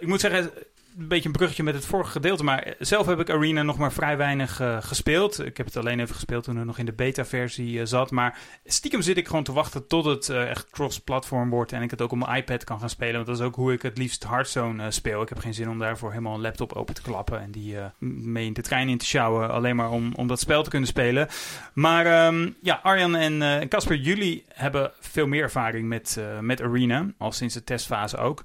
Ik 0.00 0.06
moet 0.06 0.20
zeggen, 0.20 0.50
een 0.98 1.08
beetje 1.08 1.26
een 1.26 1.34
bruggetje 1.34 1.62
met 1.62 1.74
het 1.74 1.86
vorige 1.86 2.10
gedeelte. 2.10 2.44
Maar 2.44 2.74
zelf 2.78 3.06
heb 3.06 3.20
ik 3.20 3.30
Arena 3.30 3.62
nog 3.62 3.78
maar 3.78 3.92
vrij 3.92 4.16
weinig 4.16 4.60
eh, 4.60 4.76
gespeeld. 4.80 5.44
Ik 5.44 5.56
heb 5.56 5.66
het 5.66 5.76
alleen 5.76 6.00
even 6.00 6.14
gespeeld 6.14 6.44
toen 6.44 6.56
het 6.56 6.66
nog 6.66 6.78
in 6.78 6.86
de 6.86 6.92
beta-versie 6.92 7.80
eh, 7.80 7.86
zat. 7.86 8.10
Maar 8.10 8.38
stiekem 8.64 9.02
zit 9.02 9.16
ik 9.16 9.26
gewoon 9.26 9.44
te 9.44 9.52
wachten 9.52 9.86
tot 9.86 10.04
het 10.04 10.28
eh, 10.28 10.50
echt 10.50 10.70
cross-platform 10.70 11.50
wordt. 11.50 11.72
En 11.72 11.82
ik 11.82 11.90
het 11.90 12.02
ook 12.02 12.12
op 12.12 12.18
mijn 12.18 12.36
iPad 12.36 12.64
kan 12.64 12.80
gaan 12.80 12.90
spelen. 12.90 13.14
Want 13.14 13.26
dat 13.26 13.38
is 13.38 13.42
ook 13.42 13.54
hoe 13.54 13.72
ik 13.72 13.82
het 13.82 13.98
liefst 13.98 14.28
Hearthstone 14.28 14.90
speel. 14.90 15.22
Ik 15.22 15.28
heb 15.28 15.38
geen 15.38 15.54
zin 15.54 15.70
om 15.70 15.78
daarvoor 15.78 16.10
helemaal 16.10 16.34
een 16.34 16.40
laptop 16.40 16.72
open 16.72 16.94
te 16.94 17.02
klappen. 17.02 17.40
En 17.40 17.50
die 17.50 17.76
mee 17.98 18.46
in 18.46 18.52
de 18.52 18.62
trein 18.62 18.88
in 18.88 18.98
te 18.98 19.06
sjouwen. 19.06 19.50
Alleen 19.50 19.76
maar 19.76 19.90
om, 19.90 20.12
om 20.14 20.26
dat 20.26 20.40
spel 20.40 20.62
te 20.62 20.70
kunnen 20.70 20.88
spelen. 20.88 21.28
Maar 21.72 22.06
ehm, 22.06 22.50
ja, 22.62 22.80
Arjan 22.82 23.16
en 23.16 23.68
Casper, 23.68 23.96
jullie 23.96 24.44
hebben 24.48 24.92
veel 25.00 25.26
meer 25.26 25.42
ervaring 25.42 25.88
met, 25.88 26.20
met 26.40 26.62
Arena. 26.62 27.06
Al 27.18 27.32
sinds 27.32 27.54
de 27.54 27.64
testfase 27.64 28.16
ook. 28.16 28.42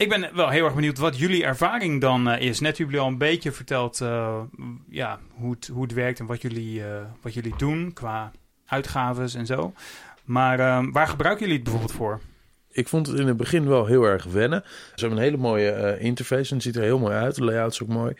Ik 0.00 0.08
ben 0.08 0.30
wel 0.34 0.48
heel 0.48 0.64
erg 0.64 0.74
benieuwd 0.74 0.98
wat 0.98 1.18
jullie 1.18 1.44
ervaring 1.44 2.00
dan 2.00 2.28
eh, 2.28 2.46
is. 2.46 2.60
Net 2.60 2.78
hebben 2.78 2.86
jullie 2.86 3.00
al 3.00 3.12
een 3.12 3.18
beetje 3.18 3.52
verteld 3.52 4.00
eh, 4.00 4.40
ja, 4.88 5.18
hoe, 5.30 5.50
het, 5.50 5.66
hoe 5.72 5.82
het 5.82 5.92
werkt 5.92 6.20
en 6.20 6.26
wat 6.26 6.42
jullie, 6.42 6.84
eh, 6.84 7.02
wat 7.20 7.34
jullie 7.34 7.54
doen 7.56 7.92
qua 7.92 8.30
uitgaves 8.66 9.34
en 9.34 9.46
zo. 9.46 9.72
Maar 10.24 10.60
ehm, 10.60 10.90
waar 10.90 11.06
gebruiken 11.06 11.40
jullie 11.40 11.60
het 11.60 11.64
bijvoorbeeld 11.64 11.98
voor? 11.98 12.20
Ik 12.70 12.88
vond 12.88 13.06
het 13.06 13.18
in 13.18 13.26
het 13.26 13.36
begin 13.36 13.68
wel 13.68 13.86
heel 13.86 14.04
erg 14.04 14.24
wennen. 14.24 14.62
Ze 14.64 15.00
hebben 15.00 15.18
een 15.18 15.24
hele 15.24 15.36
mooie 15.36 15.98
interface 15.98 16.50
en 16.50 16.54
het 16.54 16.64
ziet 16.64 16.76
er 16.76 16.82
heel 16.82 16.98
mooi 16.98 17.14
uit. 17.14 17.34
De 17.34 17.44
layout 17.44 17.72
is 17.72 17.82
ook 17.82 17.88
mooi. 17.88 18.14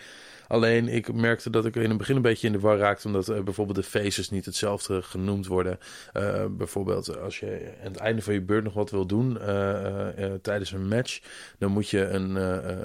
Alleen 0.51 0.89
ik 0.89 1.13
merkte 1.13 1.51
dat 1.51 1.67
ik 1.67 1.77
in 1.77 1.89
het 1.89 1.99
begin 1.99 2.17
een 2.17 2.23
beetje 2.23 2.47
in 2.47 2.53
de 2.53 2.61
war 2.61 2.79
raakte... 2.79 3.07
omdat 3.07 3.29
eh, 3.29 3.41
bijvoorbeeld 3.41 3.77
de 3.77 3.83
faces 3.83 4.31
niet 4.31 4.45
hetzelfde 4.45 5.03
genoemd 5.03 5.47
worden. 5.47 5.79
Eh, 6.13 6.45
bijvoorbeeld 6.51 7.21
als 7.21 7.41
je 7.41 7.73
aan 7.85 7.93
het 7.93 8.01
einde 8.01 8.23
van 8.23 8.35
je 8.35 8.41
beurt 8.41 8.65
nog 8.65 8.75
wat 8.75 8.91
wil 8.91 9.07
doen 9.07 9.41
eh, 9.41 10.09
tijdens 10.43 10.73
een 10.73 10.89
match... 10.89 11.21
dan 11.59 11.71
moet 11.71 11.89
je 11.89 12.09
een 12.09 12.39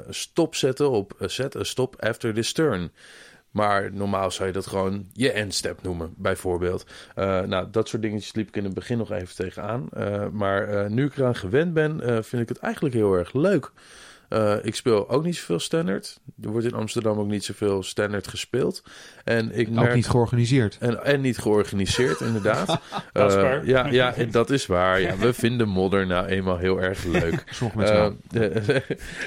stop 0.09 0.55
zetten 0.55 0.91
op 0.91 1.15
set 1.19 1.55
a 1.55 1.63
stop 1.63 1.95
after 1.99 2.33
this 2.33 2.53
turn... 2.53 2.91
Maar 3.51 3.93
normaal 3.93 4.31
zou 4.31 4.47
je 4.47 4.53
dat 4.53 4.67
gewoon 4.67 5.05
je 5.13 5.31
endstep 5.31 5.81
noemen, 5.81 6.13
bijvoorbeeld. 6.17 6.85
Nou, 7.15 7.67
dat 7.71 7.87
soort 7.87 8.01
dingetjes 8.01 8.33
liep 8.33 8.47
ik 8.47 8.55
in 8.55 8.63
het 8.63 8.73
begin 8.73 8.97
nog 8.97 9.11
even 9.11 9.35
tegenaan. 9.35 9.87
Eh, 9.89 10.27
maar 10.31 10.91
nu 10.91 11.05
ik 11.05 11.17
eraan 11.17 11.35
gewend 11.35 11.73
ben, 11.73 12.23
vind 12.23 12.41
ik 12.41 12.49
het 12.49 12.57
eigenlijk 12.57 12.95
heel 12.95 13.13
erg 13.13 13.33
leuk. 13.33 13.71
Eh, 14.29 14.55
ik 14.61 14.75
speel 14.75 15.09
ook 15.09 15.23
niet 15.23 15.35
zoveel 15.35 15.59
standaard. 15.59 16.19
Er 16.41 16.49
wordt 16.49 16.65
in 16.65 16.73
Amsterdam 16.73 17.19
ook 17.19 17.27
niet 17.27 17.43
zoveel 17.43 17.83
standaard 17.83 18.27
gespeeld. 18.27 18.83
En 19.23 19.51
ik 19.51 19.69
merk... 19.69 19.87
Ook 19.89 19.95
niet 19.95 20.07
georganiseerd. 20.07 20.77
En, 20.79 21.03
en 21.05 21.21
niet 21.21 21.37
georganiseerd, 21.37 22.19
inderdaad. 22.21 22.67
Dat 23.13 23.29
is 23.31 23.35
Eh, 23.37 23.41
waar. 23.41 23.65
ja, 23.65 23.87
ja, 23.87 24.13
dat 24.31 24.49
is 24.49 24.65
waar. 24.65 25.01
Ja, 25.01 25.17
we 25.17 25.33
vinden 25.33 25.67
modder 25.69 26.07
nou 26.07 26.25
eenmaal 26.27 26.57
heel 26.57 26.81
erg 26.81 27.03
leuk. 27.03 27.43
Sommige 27.51 27.77
mensen 27.77 27.95
wel. 27.95 28.41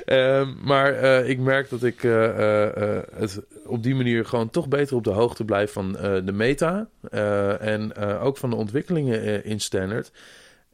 Eh, 0.07 0.39
ehm, 0.41 0.49
maar 0.63 0.93
eh, 0.95 1.29
ik 1.29 1.39
merk 1.39 1.71
dat 1.71 1.83
ik 1.83 2.05
eh, 2.05 2.25
eh, 2.25 2.97
eh, 2.97 3.03
het 3.15 3.41
op 3.67 3.83
die 3.83 3.95
manier 3.95 4.25
gewoon 4.27 4.51
toch 4.51 4.69
beter 4.69 4.97
op 4.97 5.05
de 5.05 5.11
hoogte 5.11 5.45
blijf 5.45 5.73
van 5.73 5.97
eh, 5.99 6.15
de 6.25 6.33
meta. 6.33 6.89
eh, 7.11 7.61
en 7.67 7.97
eh, 7.97 8.25
ook 8.25 8.37
van 8.37 8.51
de 8.51 8.57
ontwikkelingen 8.57 9.23
eh, 9.23 9.51
in 9.51 9.61
standard. 9.61 10.11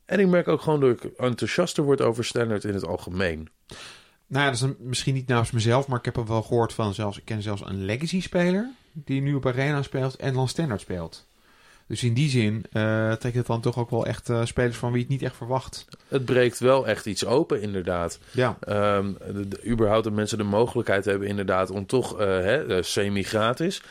En 0.05 0.21
ik 0.21 0.27
merk 0.27 0.49
ook 0.49 0.61
gewoon 0.61 0.81
dat 0.81 0.91
ik 0.91 1.05
enthousiaster 1.17 1.85
word 1.85 2.01
over 2.01 2.25
standard 2.25 2.65
in 2.65 2.75
het 2.75 2.87
algemeen. 2.87 3.49
Nou 4.35 4.47
ja, 4.47 4.53
dat 4.53 4.63
is 4.63 4.75
misschien 4.79 5.15
niet 5.15 5.27
namens 5.27 5.51
mezelf, 5.51 5.87
maar 5.87 5.99
ik 5.99 6.05
heb 6.05 6.17
er 6.17 6.27
wel 6.27 6.43
gehoord 6.43 6.73
van 6.73 6.95
zelfs. 6.95 7.19
Ik 7.19 7.25
ken 7.25 7.43
zelfs 7.43 7.63
een 7.65 7.85
Legacy-speler 7.85 8.71
die 8.93 9.21
nu 9.21 9.35
op 9.35 9.47
Arena 9.47 9.83
speelt 9.83 10.17
en 10.17 10.35
dan 10.35 10.49
Standard 10.49 10.81
speelt. 10.81 11.27
Dus 11.87 12.03
in 12.05 12.15
die 12.15 12.29
zin 12.29 12.65
eh 12.73 13.13
trekt 13.13 13.37
het 13.37 13.47
dan 13.47 13.61
toch 13.61 13.79
ook 13.79 13.91
wel 13.91 14.07
echt 14.07 14.29
eh, 14.29 14.45
spelers 14.45 14.77
van 14.77 14.93
wie 14.93 15.01
het 15.01 15.11
niet 15.11 15.23
echt 15.23 15.37
verwacht. 15.37 15.85
Het 16.09 16.25
breekt 16.25 16.59
wel 16.59 16.87
echt 16.87 17.07
iets 17.07 17.25
open, 17.27 17.63
inderdaad. 17.63 18.19
Ja, 18.31 18.57
Ehm, 18.61 19.13
de, 19.33 19.49
de- 19.49 19.67
überhaupt 19.67 20.05
dat 20.05 20.13
mensen 20.13 20.39
de 20.39 20.45
mogelijkheid 20.45 21.05
hebben 21.05 21.29
inderdaad 21.29 21.71
om 21.71 21.87
toch 21.87 22.19
eh, 22.21 22.61
semi-gratis 22.81 23.83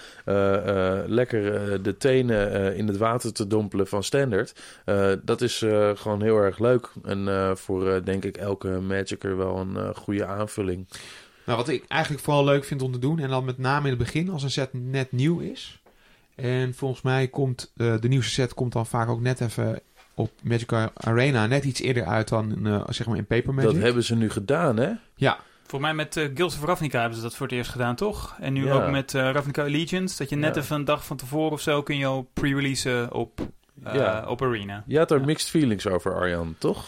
lekker 1.06 1.82
de 1.84 1.98
tenen 1.98 2.76
in 2.76 2.88
het 2.88 2.98
water 2.98 3.34
te 3.34 3.48
dompelen 3.48 3.88
van 3.88 4.04
standaard. 4.04 4.54
Dat 5.24 5.42
is 5.42 5.58
gewoon 5.96 6.22
heel 6.22 6.38
erg 6.38 6.60
leuk. 6.60 6.90
En 7.04 7.52
voor 7.58 8.02
denk 8.06 8.24
ik 8.26 8.38
elke 8.38 8.68
Magicer 8.68 9.38
wel 9.38 9.58
een 9.58 9.96
goede 9.96 10.26
aanvulling. 10.26 10.88
nou 11.46 11.58
wat 11.58 11.68
ik 11.70 11.84
eigenlijk 11.88 12.24
vooral 12.24 12.44
leuk 12.44 12.64
vind 12.66 12.82
om 12.82 12.92
te 12.92 13.00
doen, 13.00 13.20
en 13.20 13.30
dan 13.30 13.46
met 13.46 13.58
name 13.58 13.84
in 13.84 13.90
het 13.96 14.04
begin 14.04 14.30
als 14.30 14.44
een 14.44 14.52
set 14.52 14.70
net 14.74 15.12
nieuw 15.12 15.40
is. 15.40 15.82
En 16.36 16.74
volgens 16.74 17.02
mij 17.02 17.28
komt 17.28 17.72
eh, 17.76 17.94
de 18.00 18.08
nieuwste 18.08 18.32
set 18.34 18.54
komt 18.54 18.74
dan 18.74 18.86
vaak 18.86 19.10
ook 19.10 19.22
net 19.22 19.42
even 19.42 19.80
op 20.16 20.32
Magic 20.44 20.72
Arena 20.94 21.46
net 21.46 21.64
iets 21.64 21.82
eerder 21.82 22.06
uit 22.06 22.28
dan 22.28 22.66
eh, 22.68 22.84
zeg 22.90 23.08
maar 23.08 23.18
in 23.18 23.26
Paper 23.26 23.54
Magic. 23.54 23.72
Dat 23.74 23.82
hebben 23.82 24.04
ze 24.04 24.16
nu 24.16 24.30
gedaan, 24.30 24.78
hè? 24.78 24.92
Ja, 25.16 25.38
Volgens 25.68 25.92
mij 25.94 26.04
met 26.06 26.18
eh, 26.18 26.30
Guilds 26.36 26.56
of 26.56 26.64
Ravnica 26.66 27.00
hebben 27.00 27.18
ze 27.18 27.24
dat 27.24 27.36
voor 27.36 27.48
het 27.48 27.56
eerst 27.56 27.72
gedaan, 27.72 27.96
toch? 27.96 28.36
En 28.40 28.54
nu 28.54 28.66
Ja. 28.66 28.74
ook 28.74 28.90
met 28.92 29.14
eh, 29.14 29.32
Ravnica 29.32 29.64
Allegiance. 29.64 30.18
Dat 30.18 30.30
je 30.30 30.36
net 30.36 30.56
Ja. 30.56 30.62
even 30.62 30.76
een 30.76 30.86
dag 30.86 31.06
van 31.06 31.18
tevoren 31.18 31.52
of 31.52 31.62
zo 31.62 31.84
kun 31.84 31.98
je 31.98 32.06
al 32.06 32.30
pre-releasen 32.34 33.14
op, 33.14 33.40
eh, 33.84 33.94
Ja. 33.96 34.26
op 34.28 34.42
Arena. 34.42 34.84
Je 34.88 34.98
had 34.98 35.12
er 35.12 35.20
Ja. 35.20 35.26
mixed 35.26 35.50
feelings 35.50 35.88
over, 35.88 36.16
Arjan, 36.16 36.56
toch? 36.58 36.86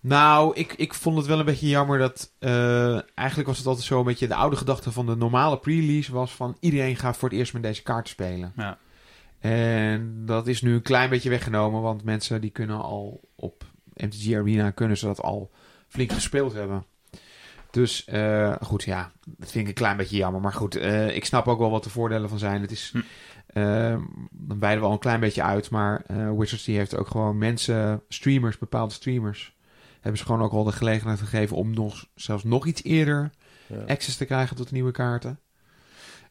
Nou, 0.00 0.54
ik, 0.54 0.72
ik 0.72 0.94
vond 0.94 1.16
het 1.16 1.26
wel 1.26 1.38
een 1.38 1.44
beetje 1.44 1.68
jammer 1.68 1.98
dat... 1.98 2.32
eh, 2.38 2.98
eigenlijk 3.14 3.48
was 3.48 3.58
het 3.58 3.66
altijd 3.66 3.86
zo 3.86 3.98
een 3.98 4.04
beetje... 4.04 4.28
De 4.28 4.34
oude 4.34 4.56
gedachte 4.56 4.92
van 4.92 5.06
de 5.06 5.16
normale 5.16 5.58
pre-release 5.58 6.12
was 6.12 6.30
van... 6.34 6.56
Iedereen 6.60 6.96
gaat 6.96 7.16
voor 7.16 7.28
het 7.28 7.38
eerst 7.38 7.52
met 7.52 7.62
deze 7.62 7.82
kaart 7.82 8.08
spelen. 8.08 8.52
Ja. 8.56 8.78
En 9.38 10.22
dat 10.26 10.46
is 10.46 10.62
nu 10.62 10.74
een 10.74 10.82
klein 10.82 11.10
beetje 11.10 11.30
weggenomen. 11.30 11.82
Want 11.82 12.04
mensen 12.04 12.40
die 12.40 12.50
kunnen 12.50 12.80
al 12.80 13.20
op 13.34 13.64
MTG 13.94 14.34
Arena... 14.34 14.70
kunnen 14.70 14.96
ze 14.96 15.06
dat 15.06 15.22
al 15.22 15.50
flink 15.88 16.12
gespeeld 16.12 16.52
hebben. 16.52 16.84
Dus 17.70 18.04
eh, 18.04 18.54
goed, 18.60 18.82
ja. 18.82 19.12
Dat 19.26 19.50
vind 19.50 19.62
ik 19.62 19.68
een 19.68 19.82
klein 19.82 19.96
beetje 19.96 20.16
jammer. 20.16 20.40
Maar 20.40 20.52
goed, 20.52 20.76
eh, 20.76 21.16
ik 21.16 21.24
snap 21.24 21.46
ook 21.46 21.58
wel 21.58 21.70
wat 21.70 21.84
de 21.84 21.90
voordelen 21.90 22.28
van 22.28 22.38
zijn. 22.38 22.60
Het 22.60 22.70
is... 22.70 22.92
Hm. 22.92 23.00
eh, 23.46 23.96
dan 24.30 24.58
wijden 24.58 24.80
we 24.80 24.86
al 24.86 24.92
een 24.92 24.98
klein 24.98 25.20
beetje 25.20 25.42
uit. 25.42 25.70
Maar 25.70 26.04
Wizards 26.38 26.64
die 26.64 26.76
heeft 26.76 26.96
ook 26.96 27.08
gewoon 27.08 27.38
mensen... 27.38 28.02
Streamers, 28.08 28.58
bepaalde 28.58 28.94
streamers 28.94 29.56
hebben 30.00 30.18
ze 30.18 30.26
gewoon 30.26 30.42
ook 30.42 30.52
al 30.52 30.64
de 30.64 30.72
gelegenheid 30.72 31.18
gegeven 31.18 31.56
om 31.56 31.74
nog, 31.74 32.06
zelfs 32.14 32.44
nog 32.44 32.66
iets 32.66 32.84
eerder 32.84 33.30
Ja. 33.66 33.84
access 33.86 34.16
te 34.16 34.24
krijgen 34.24 34.56
tot 34.56 34.68
de 34.68 34.74
nieuwe 34.74 34.90
kaarten. 34.92 35.40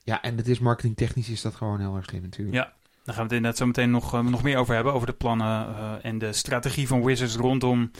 Ja, 0.03 0.21
en 0.21 0.37
het 0.37 0.47
is 0.47 0.59
marketingtechnisch 0.59 1.29
is 1.29 1.41
dat 1.41 1.55
gewoon 1.55 1.79
heel 1.79 1.95
erg 1.95 2.05
slim 2.05 2.21
natuurlijk. 2.21 2.55
Ja. 2.55 2.73
Daar 3.07 3.15
gaan 3.15 3.27
we 3.27 3.33
het 3.33 3.43
inderdaad 3.43 3.59
zo 3.59 3.65
meteen 3.65 3.91
nog, 3.91 4.13
eh, 4.13 4.19
nog 4.19 4.43
meer 4.43 4.57
over 4.57 4.75
hebben. 4.75 4.93
Over 4.93 5.07
de 5.07 5.13
plannen 5.13 5.47
eh, 5.47 5.91
en 6.01 6.17
de 6.17 6.33
strategie 6.33 6.87
van 6.87 7.03
Wizards 7.03 7.35
rondom 7.35 7.91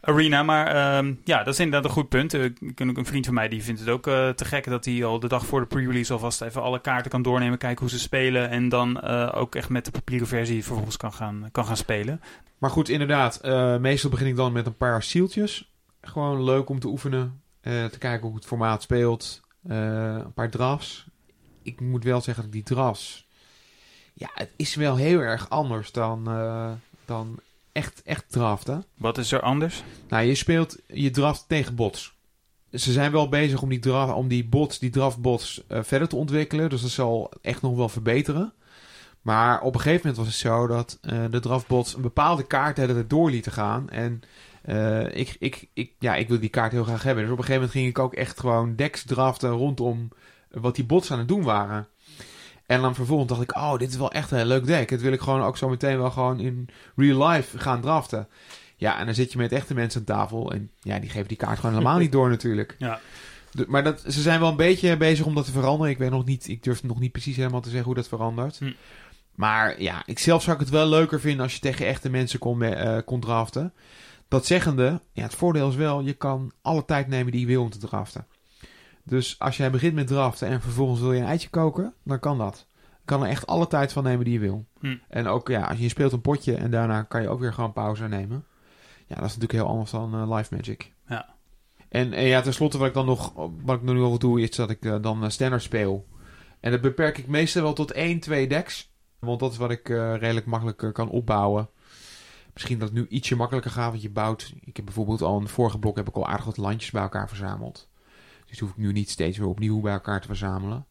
Arena. 0.00 0.42
Maar 0.42 0.66
ehm, 0.66 1.14
ja, 1.24 1.42
dat 1.42 1.54
is 1.54 1.60
inderdaad 1.60 1.84
een 1.84 1.96
goed 1.96 2.08
punt. 2.08 2.32
Ik 2.34 2.80
ook 2.80 2.96
een 2.96 3.06
vriend 3.06 3.24
van 3.24 3.34
mij 3.34 3.48
die 3.48 3.62
vindt 3.62 3.80
het 3.80 3.88
ook 3.88 4.02
te 4.02 4.44
gek 4.44 4.64
dat 4.64 4.84
hij 4.84 5.04
al 5.04 5.20
de 5.20 5.28
dag 5.28 5.46
voor 5.46 5.60
de 5.60 5.66
pre-release 5.66 6.12
alvast 6.12 6.40
even 6.40 6.62
alle 6.62 6.80
kaarten 6.80 7.10
kan 7.10 7.22
doornemen. 7.22 7.58
Kijken 7.58 7.80
hoe 7.80 7.90
ze 7.90 7.98
spelen. 7.98 8.50
En 8.50 8.68
dan 8.68 9.02
ook 9.32 9.54
echt 9.54 9.68
met 9.68 9.84
de 9.84 9.90
papieren 9.90 10.26
versie 10.26 10.64
vervolgens 10.64 10.96
kan 10.96 11.12
gaan, 11.12 11.48
kan 11.52 11.64
gaan 11.64 11.76
spelen. 11.76 12.20
Maar 12.58 12.70
goed, 12.70 12.88
inderdaad. 12.88 13.40
meestal 13.80 14.10
begin 14.10 14.26
ik 14.26 14.36
dan 14.36 14.52
met 14.52 14.66
een 14.66 14.76
paar 14.76 15.02
zieltjes. 15.02 15.72
Gewoon 16.00 16.44
leuk 16.44 16.68
om 16.68 16.78
te 16.78 16.88
oefenen. 16.88 17.40
te 17.62 17.98
kijken 17.98 18.26
hoe 18.26 18.36
het 18.36 18.46
formaat 18.46 18.82
speelt. 18.82 19.40
een 19.68 20.32
paar 20.34 20.50
drafts. 20.50 21.06
Ik 21.62 21.80
moet 21.80 22.04
wel 22.04 22.20
zeggen 22.20 22.42
dat 22.42 22.52
die 22.52 22.62
drafts... 22.62 23.21
Ja, 24.14 24.30
het 24.34 24.50
is 24.56 24.74
wel 24.74 24.96
heel 24.96 25.18
erg 25.18 25.48
anders 25.48 25.92
dan, 25.92 26.28
eh, 26.28 26.70
dan 27.04 27.38
echt, 27.72 28.02
echt 28.04 28.24
draften. 28.28 28.84
Wat 28.96 29.18
is 29.18 29.32
er 29.32 29.40
anders? 29.40 29.82
Nou, 30.08 30.24
je 30.24 30.34
speelt, 30.34 30.78
je 30.86 31.10
draft 31.10 31.44
tegen 31.48 31.74
bots. 31.74 32.14
Ze 32.70 32.92
zijn 32.92 33.12
wel 33.12 33.28
bezig 33.28 33.62
om 33.62 33.68
die, 33.68 33.78
draf, 33.78 34.12
om 34.12 34.28
die 34.28 34.44
bots, 34.44 34.78
die 34.78 34.90
draftbots 34.90 35.66
eh, 35.66 35.82
verder 35.82 36.08
te 36.08 36.16
ontwikkelen. 36.16 36.70
Dus 36.70 36.82
dat 36.82 36.90
zal 36.90 37.32
echt 37.40 37.62
nog 37.62 37.76
wel 37.76 37.88
verbeteren. 37.88 38.52
Maar 39.22 39.60
op 39.60 39.74
een 39.74 39.80
gegeven 39.80 40.06
moment 40.06 40.16
was 40.16 40.26
het 40.26 40.52
zo 40.52 40.66
dat 40.66 40.98
eh, 41.00 41.24
de 41.30 41.40
draftbots 41.40 41.94
een 41.94 42.02
bepaalde 42.02 42.46
kaart 42.46 42.74
tijd 42.74 43.10
door 43.10 43.30
lieten 43.30 43.52
gaan. 43.52 43.90
En 43.90 44.22
ik, 45.12 45.36
ik, 45.38 45.68
ik, 45.72 45.92
ja, 45.98 46.14
ik 46.14 46.28
wil 46.28 46.40
die 46.40 46.48
kaart 46.48 46.72
heel 46.72 46.84
graag 46.84 47.02
hebben. 47.02 47.24
Dus 47.24 47.32
op 47.32 47.38
een 47.38 47.44
gegeven 47.44 47.68
moment 47.68 47.78
ging 47.78 47.88
ik 47.88 47.98
ook 47.98 48.14
echt 48.14 48.40
gewoon 48.40 48.76
decks 48.76 49.04
draften 49.04 49.50
rondom 49.50 50.08
wat 50.50 50.74
die 50.74 50.84
bots 50.84 51.10
aan 51.10 51.18
het 51.18 51.28
doen 51.28 51.42
waren. 51.42 51.88
En 52.72 52.80
dan 52.80 52.94
vervolgens 52.94 53.28
dacht 53.28 53.42
ik, 53.42 53.56
oh, 53.56 53.78
dit 53.78 53.90
is 53.90 53.96
wel 53.96 54.12
echt 54.12 54.30
een 54.30 54.46
leuk 54.46 54.66
deck. 54.66 54.88
Dat 54.90 55.00
wil 55.00 55.12
ik 55.12 55.20
gewoon 55.20 55.42
ook 55.42 55.56
zo 55.56 55.68
meteen 55.68 55.98
wel 55.98 56.10
gewoon 56.10 56.40
in 56.40 56.68
real 56.96 57.28
life 57.28 57.58
gaan 57.58 57.80
draften. 57.80 58.28
Ja, 58.76 58.98
en 58.98 59.06
dan 59.06 59.14
zit 59.14 59.32
je 59.32 59.38
met 59.38 59.52
echte 59.52 59.74
mensen 59.74 60.00
aan 60.00 60.06
tafel. 60.06 60.52
En 60.52 60.70
ja, 60.80 60.98
die 60.98 61.10
geven 61.10 61.28
die 61.28 61.36
kaart 61.36 61.58
gewoon 61.58 61.74
helemaal 61.74 61.98
niet 61.98 62.12
door 62.12 62.28
natuurlijk. 62.28 62.74
Ja. 62.78 63.00
De- 63.50 63.64
maar 63.68 63.84
dat, 63.84 64.04
ze 64.08 64.20
zijn 64.20 64.40
wel 64.40 64.48
een 64.48 64.56
beetje 64.56 64.96
bezig 64.96 65.26
om 65.26 65.34
dat 65.34 65.44
te 65.44 65.52
veranderen. 65.52 65.92
Ik 65.92 65.98
weet 65.98 66.10
nog 66.10 66.24
niet, 66.24 66.48
ik 66.48 66.62
durf 66.62 66.82
nog 66.82 67.00
niet 67.00 67.12
precies 67.12 67.36
helemaal 67.36 67.60
te 67.60 67.68
zeggen 67.68 67.86
hoe 67.86 67.94
dat 67.94 68.08
verandert. 68.08 68.58
Hm. 68.58 68.72
Maar 69.34 69.82
ja, 69.82 70.02
ik 70.06 70.18
zelf 70.18 70.42
zou 70.42 70.54
ik 70.54 70.60
het 70.62 70.70
wel 70.70 70.86
leuker 70.86 71.20
vinden 71.20 71.42
als 71.42 71.54
je 71.54 71.60
tegen 71.60 71.86
echte 71.86 72.10
mensen 72.10 72.38
kon, 72.38 72.62
eh, 72.62 72.98
kon 73.04 73.20
draften. 73.20 73.72
Dat 74.28 74.46
zeggende, 74.46 75.00
ja, 75.12 75.22
het 75.22 75.34
voordeel 75.34 75.68
is 75.68 75.74
wel, 75.74 76.00
je 76.00 76.12
kan 76.12 76.52
alle 76.62 76.84
tijd 76.84 77.08
nemen 77.08 77.32
die 77.32 77.40
je 77.40 77.46
wil 77.46 77.62
om 77.62 77.70
te 77.70 77.78
draften. 77.78 78.26
Dus 79.02 79.38
als 79.38 79.56
jij 79.56 79.70
begint 79.70 79.94
met 79.94 80.06
draften 80.06 80.48
en 80.48 80.60
vervolgens 80.60 81.00
wil 81.00 81.12
je 81.12 81.20
een 81.20 81.26
eitje 81.26 81.48
koken, 81.48 81.94
dan 82.02 82.18
kan 82.18 82.38
dat. 82.38 82.66
Je 82.74 83.08
kan 83.08 83.22
er 83.22 83.28
echt 83.28 83.46
alle 83.46 83.66
tijd 83.66 83.92
van 83.92 84.02
nemen 84.02 84.24
die 84.24 84.34
je 84.34 84.40
wil. 84.40 84.66
Hm. 84.80 84.96
En 85.08 85.26
ook, 85.26 85.48
ja, 85.48 85.62
als 85.66 85.78
je 85.78 85.88
speelt 85.88 86.12
een 86.12 86.20
potje 86.20 86.54
en 86.54 86.70
daarna 86.70 87.02
kan 87.02 87.22
je 87.22 87.28
ook 87.28 87.40
weer 87.40 87.52
gewoon 87.52 87.72
pauze 87.72 88.08
nemen. 88.08 88.44
Ja, 89.06 89.14
dat 89.14 89.24
is 89.24 89.36
natuurlijk 89.36 89.52
heel 89.52 89.68
anders 89.68 89.90
dan 89.90 90.14
eh, 90.14 90.36
live 90.36 90.54
magic. 90.54 90.92
Ja. 91.06 91.34
En, 91.92 92.12
en 92.12 92.24
ja, 92.24 92.40
tenslotte 92.40 92.78
wat 92.78 92.86
ik 92.88 92.94
dan 92.94 93.06
nog, 93.06 93.32
wat 93.62 93.76
ik 93.76 93.82
nu 93.82 94.00
al 94.00 94.18
doe, 94.18 94.40
is 94.40 94.50
dat 94.50 94.70
ik 94.70 94.84
eh, 94.84 94.96
dan 95.00 95.24
eh, 95.24 95.30
standaard 95.30 95.62
speel. 95.62 96.08
En 96.60 96.70
dat 96.70 96.80
beperk 96.80 97.18
ik 97.18 97.26
meestal 97.26 97.62
wel 97.62 97.72
tot 97.72 97.90
één, 97.90 98.20
twee 98.20 98.48
decks. 98.48 98.90
Want 99.18 99.40
dat 99.40 99.52
is 99.52 99.58
wat 99.58 99.70
ik 99.70 99.88
redelijk 99.88 100.46
makkelijk 100.46 100.82
eh, 100.82 100.92
kan 100.92 101.08
opbouwen. 101.08 101.68
Misschien 102.52 102.78
dat 102.78 102.88
het 102.88 102.98
nu 102.98 103.06
ietsje 103.08 103.36
makkelijker 103.36 103.70
gaat, 103.70 103.90
want 103.90 104.02
je 104.02 104.10
bouwt... 104.10 104.52
Ik 104.60 104.76
heb 104.76 104.84
bijvoorbeeld 104.84 105.22
al 105.22 105.36
in 105.36 105.42
het 105.42 105.50
vorige 105.50 105.78
blok 105.78 105.96
heb 105.96 106.08
ik 106.08 106.16
al 106.16 106.26
aardig 106.26 106.44
wat 106.44 106.56
landjes 106.56 106.90
bij 106.90 107.02
elkaar 107.02 107.28
verzameld. 107.28 107.88
Dus 108.52 108.60
hoef 108.60 108.70
ik 108.70 108.76
nu 108.76 108.92
niet 108.92 109.10
steeds 109.10 109.38
weer 109.38 109.48
opnieuw 109.48 109.80
bij 109.80 109.92
elkaar 109.92 110.20
te 110.20 110.26
verzamelen. 110.26 110.86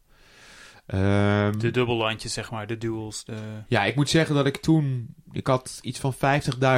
Ehm, 0.86 1.58
De 1.58 1.70
dubbellandjes, 1.70 2.32
zeg 2.32 2.50
maar. 2.50 2.66
De 2.66 2.78
duels. 2.78 3.24
De... 3.24 3.34
ja, 3.68 3.84
ik 3.84 3.96
moet 3.96 4.08
zeggen 4.08 4.34
dat 4.34 4.46
ik 4.46 4.56
toen... 4.56 5.14
Ik 5.32 5.46
had 5.46 5.78
iets 5.82 6.00
van 6.00 6.14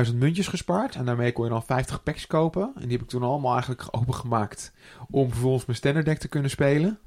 50.000 0.06 0.14
muntjes 0.14 0.48
gespaard. 0.48 0.94
En 0.94 1.04
daarmee 1.04 1.32
kon 1.32 1.44
je 1.44 1.50
dan 1.50 1.64
50 1.64 2.02
packs 2.02 2.26
kopen. 2.26 2.72
En 2.74 2.82
die 2.82 2.90
heb 2.92 3.00
ik 3.02 3.08
toen 3.08 3.22
allemaal 3.22 3.52
eigenlijk 3.52 3.86
opengemaakt. 4.00 4.72
Om 5.10 5.30
vervolgens 5.30 5.64
mijn 5.64 5.78
standard 5.78 6.06
deck 6.06 6.18
te 6.18 6.28
kunnen 6.28 6.50
spelen. 6.50 6.98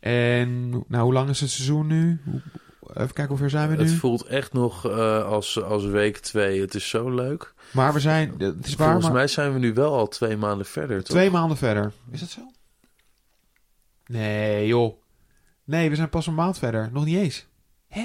En 0.00 0.70
nou, 0.70 1.04
hoe 1.04 1.12
lang 1.12 1.28
is 1.28 1.40
het 1.40 1.50
seizoen 1.50 1.86
nu? 1.86 2.20
Even 2.88 3.12
kijken, 3.12 3.28
hoe 3.28 3.36
ver 3.36 3.50
zijn 3.50 3.68
we 3.68 3.76
nu? 3.76 3.82
Het 3.82 3.92
voelt 3.92 4.22
echt 4.26 4.52
nog 4.52 4.88
eh, 4.88 5.24
als, 5.24 5.62
als 5.62 5.84
week 5.84 6.16
twee. 6.18 6.60
Het 6.60 6.74
is 6.74 6.88
zo 6.88 7.10
leuk. 7.10 7.54
Maar 7.70 7.92
we 7.92 8.00
zijn... 8.00 8.34
Het 8.38 8.66
is 8.66 8.74
waar, 8.74 8.86
Volgens 8.86 9.06
maar 9.06 9.14
mij 9.16 9.26
zijn 9.26 9.52
we 9.52 9.58
nu 9.58 9.74
wel 9.74 9.92
al 9.94 10.08
twee 10.08 10.36
maanden 10.36 10.66
verder, 10.66 10.96
toch? 11.04 11.16
twee 11.16 11.30
maanden 11.30 11.56
verder. 11.56 11.92
Is 12.10 12.20
dat 12.20 12.28
zo? 12.28 12.40
Nee, 14.08 14.66
joh. 14.66 14.94
Nee, 15.64 15.88
we 15.90 15.96
zijn 15.96 16.08
pas 16.08 16.26
een 16.26 16.34
maand 16.34 16.58
verder. 16.58 16.88
Nog 16.92 17.04
niet 17.04 17.16
eens. 17.16 17.46
Hè? 17.88 18.04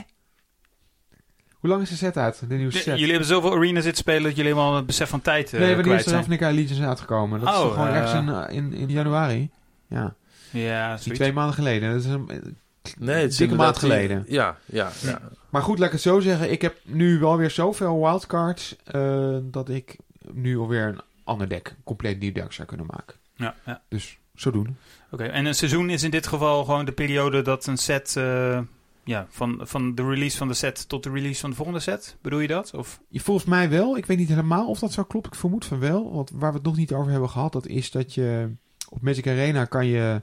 Hoe 1.53 1.69
lang 1.69 1.81
is 1.81 1.89
de 1.89 1.95
set 1.95 2.17
uit? 2.17 2.39
De 2.49 2.55
nieuwe 2.55 2.71
De- 2.71 2.77
set? 2.77 2.93
jullie 2.93 3.09
hebben 3.09 3.27
zoveel 3.27 3.53
arena 3.55 3.81
zitten 3.81 3.97
spelen 4.03 4.23
dat 4.23 4.35
jullie 4.35 4.51
helemaal 4.51 4.75
het 4.75 4.85
besef 4.85 5.09
van 5.09 5.21
tijd 5.21 5.53
eh 5.53 5.59
nee, 5.59 5.75
wanneer 5.75 5.99
zijn. 5.99 6.15
Ravnica 6.15 6.49
Legions 6.51 6.81
uitgekomen? 6.81 7.39
Dat 7.39 7.49
is 7.49 7.55
Oh, 7.55 7.61
toch 7.61 7.73
gewoon 7.73 7.87
ergens 7.87 8.49
in, 8.49 8.55
in, 8.57 8.73
in 8.73 8.89
januari? 8.89 9.49
Ja, 9.87 10.15
Ja, 10.51 10.97
die 11.03 11.13
twee 11.13 11.33
maanden 11.33 11.53
geleden. 11.55 11.91
Dat 11.91 11.99
is 12.03 12.05
een, 12.09 12.57
Nee, 12.99 13.21
het 13.21 13.31
is 13.31 13.37
Dikke 13.37 13.55
maand 13.55 13.77
geleden. 13.77 14.25
Ja, 14.27 14.57
ja, 14.65 14.91
ja. 15.01 15.21
Maar 15.49 15.61
goed, 15.61 15.77
laat 15.77 15.87
ik 15.87 15.93
het 15.93 16.01
zo 16.01 16.19
zeggen. 16.19 16.51
Ik 16.51 16.61
heb 16.61 16.77
nu 16.83 17.19
wel 17.19 17.37
weer 17.37 17.51
zoveel 17.51 17.99
wildcards... 17.99 18.75
eh, 18.83 19.37
dat 19.43 19.69
ik 19.69 19.97
nu 20.31 20.57
alweer 20.57 20.87
een 20.87 21.01
ander 21.23 21.49
deck, 21.49 21.75
compleet 21.83 22.19
nieuw 22.19 22.31
deck 22.31 22.51
zou 22.51 22.67
kunnen 22.67 22.85
maken. 22.85 23.15
Ja, 23.35 23.55
ja. 23.65 23.81
Dus 23.87 24.17
zodoende. 24.35 24.71
Oké, 25.11 25.23
en 25.23 25.45
een 25.45 25.55
seizoen 25.55 25.89
is 25.89 26.03
in 26.03 26.11
dit 26.11 26.27
geval 26.27 26.65
gewoon 26.65 26.85
de 26.85 26.91
periode 26.91 27.41
dat 27.41 27.65
een 27.65 27.77
set... 27.77 28.15
eh, 28.17 28.59
ja, 29.03 29.27
van, 29.29 29.59
van 29.61 29.95
de 29.95 30.03
release 30.03 30.37
van 30.37 30.47
de 30.47 30.53
set 30.53 30.89
tot 30.89 31.03
de 31.03 31.09
release 31.09 31.39
van 31.39 31.49
de 31.49 31.55
volgende 31.55 31.79
set. 31.79 32.17
Bedoel 32.21 32.39
je 32.39 32.47
dat? 32.47 32.73
Of... 32.73 32.99
Volgens 33.11 33.45
mij 33.45 33.69
wel. 33.69 33.97
Ik 33.97 34.05
weet 34.05 34.17
niet 34.17 34.27
helemaal 34.27 34.67
of 34.67 34.79
dat 34.79 34.91
zo 34.91 35.03
klopt. 35.03 35.27
Ik 35.27 35.35
vermoed 35.35 35.65
van 35.65 35.79
wel. 35.79 36.13
Want 36.13 36.31
waar 36.33 36.49
we 36.49 36.57
het 36.57 36.65
nog 36.65 36.75
niet 36.75 36.93
over 36.93 37.11
hebben 37.11 37.29
gehad, 37.29 37.51
dat 37.51 37.67
is 37.67 37.91
dat 37.91 38.13
je 38.13 38.51
op 38.89 39.01
Magic 39.01 39.27
Arena 39.27 39.65
kan 39.65 39.85
je 39.85 40.21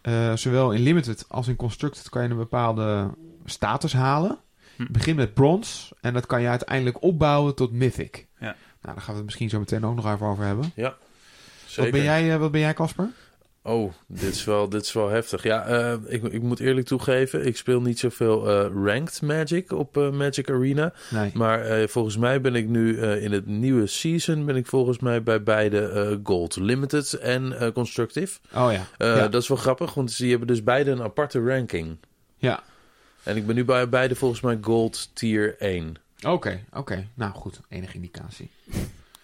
eh, 0.00 0.36
zowel 0.36 0.72
in 0.72 0.80
Limited 0.80 1.24
als 1.28 1.48
in 1.48 1.56
Constructed 1.56 2.08
kan 2.08 2.22
je 2.22 2.28
een 2.28 2.36
bepaalde 2.36 3.10
status 3.44 3.92
halen. 3.92 4.38
Hm. 4.76 4.82
Het 4.82 4.92
begint 4.92 5.16
met 5.16 5.34
bronze 5.34 5.94
en 6.00 6.12
dat 6.12 6.26
kan 6.26 6.42
je 6.42 6.48
uiteindelijk 6.48 7.02
opbouwen 7.02 7.54
tot 7.54 7.72
Mythic. 7.72 8.26
Ja. 8.38 8.56
Nou, 8.80 8.94
daar 8.94 8.96
gaan 8.96 9.12
we 9.12 9.16
het 9.16 9.24
misschien 9.24 9.48
zo 9.48 9.58
meteen 9.58 9.84
ook 9.84 9.94
nog 9.94 10.12
even 10.12 10.26
over 10.26 10.44
hebben. 10.44 10.72
Zeker. 10.74 11.82
Wat 11.82 11.90
ben 11.90 12.02
jij, 12.02 12.32
eh, 12.32 12.38
wat 12.38 12.50
ben 12.50 12.60
jij, 12.60 12.74
Casper? 12.74 13.10
Oh, 13.66 13.92
dit 14.06 14.34
is 14.34 14.44
wel, 14.44 14.68
dit 14.68 14.82
is 14.82 14.92
wel 14.92 15.08
heftig. 15.08 15.42
Ja, 15.42 15.66
eh, 15.66 15.92
ik, 16.06 16.22
ik 16.22 16.42
moet 16.42 16.60
eerlijk 16.60 16.86
toegeven, 16.86 17.46
ik 17.46 17.56
speel 17.56 17.80
niet 17.80 17.98
zoveel 17.98 18.48
eh, 18.48 18.84
ranked 18.84 19.22
Magic 19.22 19.72
op 19.72 19.96
eh, 19.96 20.10
Magic 20.10 20.50
Arena. 20.50 20.92
Nee. 21.10 21.30
Maar 21.34 21.88
volgens 21.88 22.16
mij 22.16 22.40
ben 22.40 22.54
ik 22.54 22.68
nu 22.68 23.00
in 23.00 23.32
het 23.32 23.46
nieuwe 23.46 23.86
season 23.86 24.44
ben 24.44 24.56
ik 24.56 24.66
volgens 24.66 24.98
mij 24.98 25.22
bij 25.22 25.42
beide 25.42 26.20
Gold 26.22 26.56
Limited 26.56 27.12
en 27.12 27.72
Constructive. 27.74 28.38
Oh 28.54 28.72
ja. 28.72 28.86
Ja. 28.98 29.28
Dat 29.28 29.42
is 29.42 29.48
wel 29.48 29.56
grappig, 29.56 29.94
want 29.94 30.16
die 30.16 30.30
hebben 30.30 30.48
dus 30.48 30.62
beide 30.62 30.90
een 30.90 31.02
aparte 31.02 31.40
ranking. 31.40 31.96
Ja. 32.36 32.62
En 33.22 33.36
ik 33.36 33.46
ben 33.46 33.54
nu 33.54 33.64
bij 33.64 33.88
beide 33.88 34.14
volgens 34.14 34.40
mij 34.40 34.58
Gold 34.60 35.10
Tier 35.12 35.56
1. 35.58 35.94
Oké, 36.26 36.64
oké. 36.72 37.06
Nou 37.14 37.32
goed, 37.32 37.60
enige 37.68 37.94
indicatie. 37.94 38.50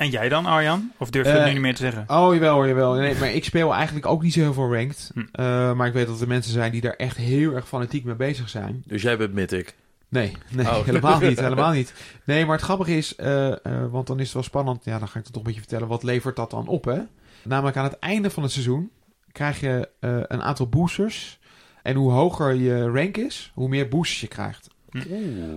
En 0.02 0.10
jij 0.10 0.28
dan, 0.28 0.46
Arjan? 0.46 0.92
Of 0.98 1.10
durf 1.10 1.26
je 1.26 1.32
het 1.32 1.40
Eh, 1.40 1.46
nu 1.46 1.52
niet 1.52 1.60
meer 1.62 1.74
te 1.74 1.82
zeggen? 1.82 2.04
Oh, 2.08 2.34
jawel, 2.34 2.54
hoor, 2.54 2.66
jawel. 2.68 2.92
Nee, 2.94 3.14
maar 3.14 3.32
ik 3.32 3.44
speel 3.44 3.74
eigenlijk 3.74 4.06
ook 4.06 4.22
niet 4.22 4.32
zo 4.32 4.40
heel 4.40 4.52
veel 4.52 4.74
ranked. 4.74 5.10
Hm. 5.14 5.20
Eh, 5.32 5.72
maar 5.72 5.86
ik 5.86 5.92
weet 5.92 6.06
dat 6.06 6.20
er 6.20 6.28
mensen 6.28 6.52
zijn 6.52 6.72
die 6.72 6.80
daar 6.80 6.94
echt 6.96 7.16
heel 7.16 7.54
erg 7.54 7.68
fanatiek 7.68 8.04
mee 8.04 8.14
bezig 8.14 8.48
zijn. 8.48 8.82
Dus 8.86 9.02
jij 9.02 9.16
bent 9.16 9.32
Mythic. 9.32 9.74
Nee, 10.08 10.36
nee 10.50 10.66
Oh. 10.66 10.84
helemaal 10.86 11.20
niet. 11.20 11.40
Helemaal 11.48 11.72
niet. 11.72 11.94
Nee, 12.24 12.44
maar 12.46 12.54
het 12.56 12.64
grappige 12.64 12.96
is, 12.96 13.16
eh, 13.16 13.50
eh, 13.52 13.56
want 13.90 14.06
dan 14.06 14.18
is 14.18 14.24
het 14.24 14.34
wel 14.34 14.42
spannend. 14.42 14.84
Ja, 14.84 14.98
dan 14.98 15.08
ga 15.08 15.18
ik 15.18 15.24
het 15.24 15.32
toch 15.32 15.36
een 15.42 15.46
beetje 15.46 15.60
vertellen. 15.60 15.88
Wat 15.88 16.02
levert 16.02 16.36
dat 16.36 16.50
dan 16.50 16.66
op, 16.66 16.84
hè? 16.84 17.00
Namelijk 17.44 17.76
aan 17.76 17.84
het 17.84 17.98
einde 17.98 18.30
van 18.30 18.42
het 18.42 18.52
seizoen 18.52 18.90
krijg 19.32 19.60
je 19.60 19.88
eh, 20.00 20.16
een 20.22 20.42
aantal 20.42 20.68
boosters. 20.68 21.38
En 21.82 21.94
hoe 21.96 22.12
hoger 22.12 22.54
je 22.54 22.90
rank 22.90 23.16
is, 23.16 23.50
hoe 23.54 23.68
meer 23.68 23.88
boosters 23.88 24.20
je 24.20 24.28
krijgt. 24.28 24.68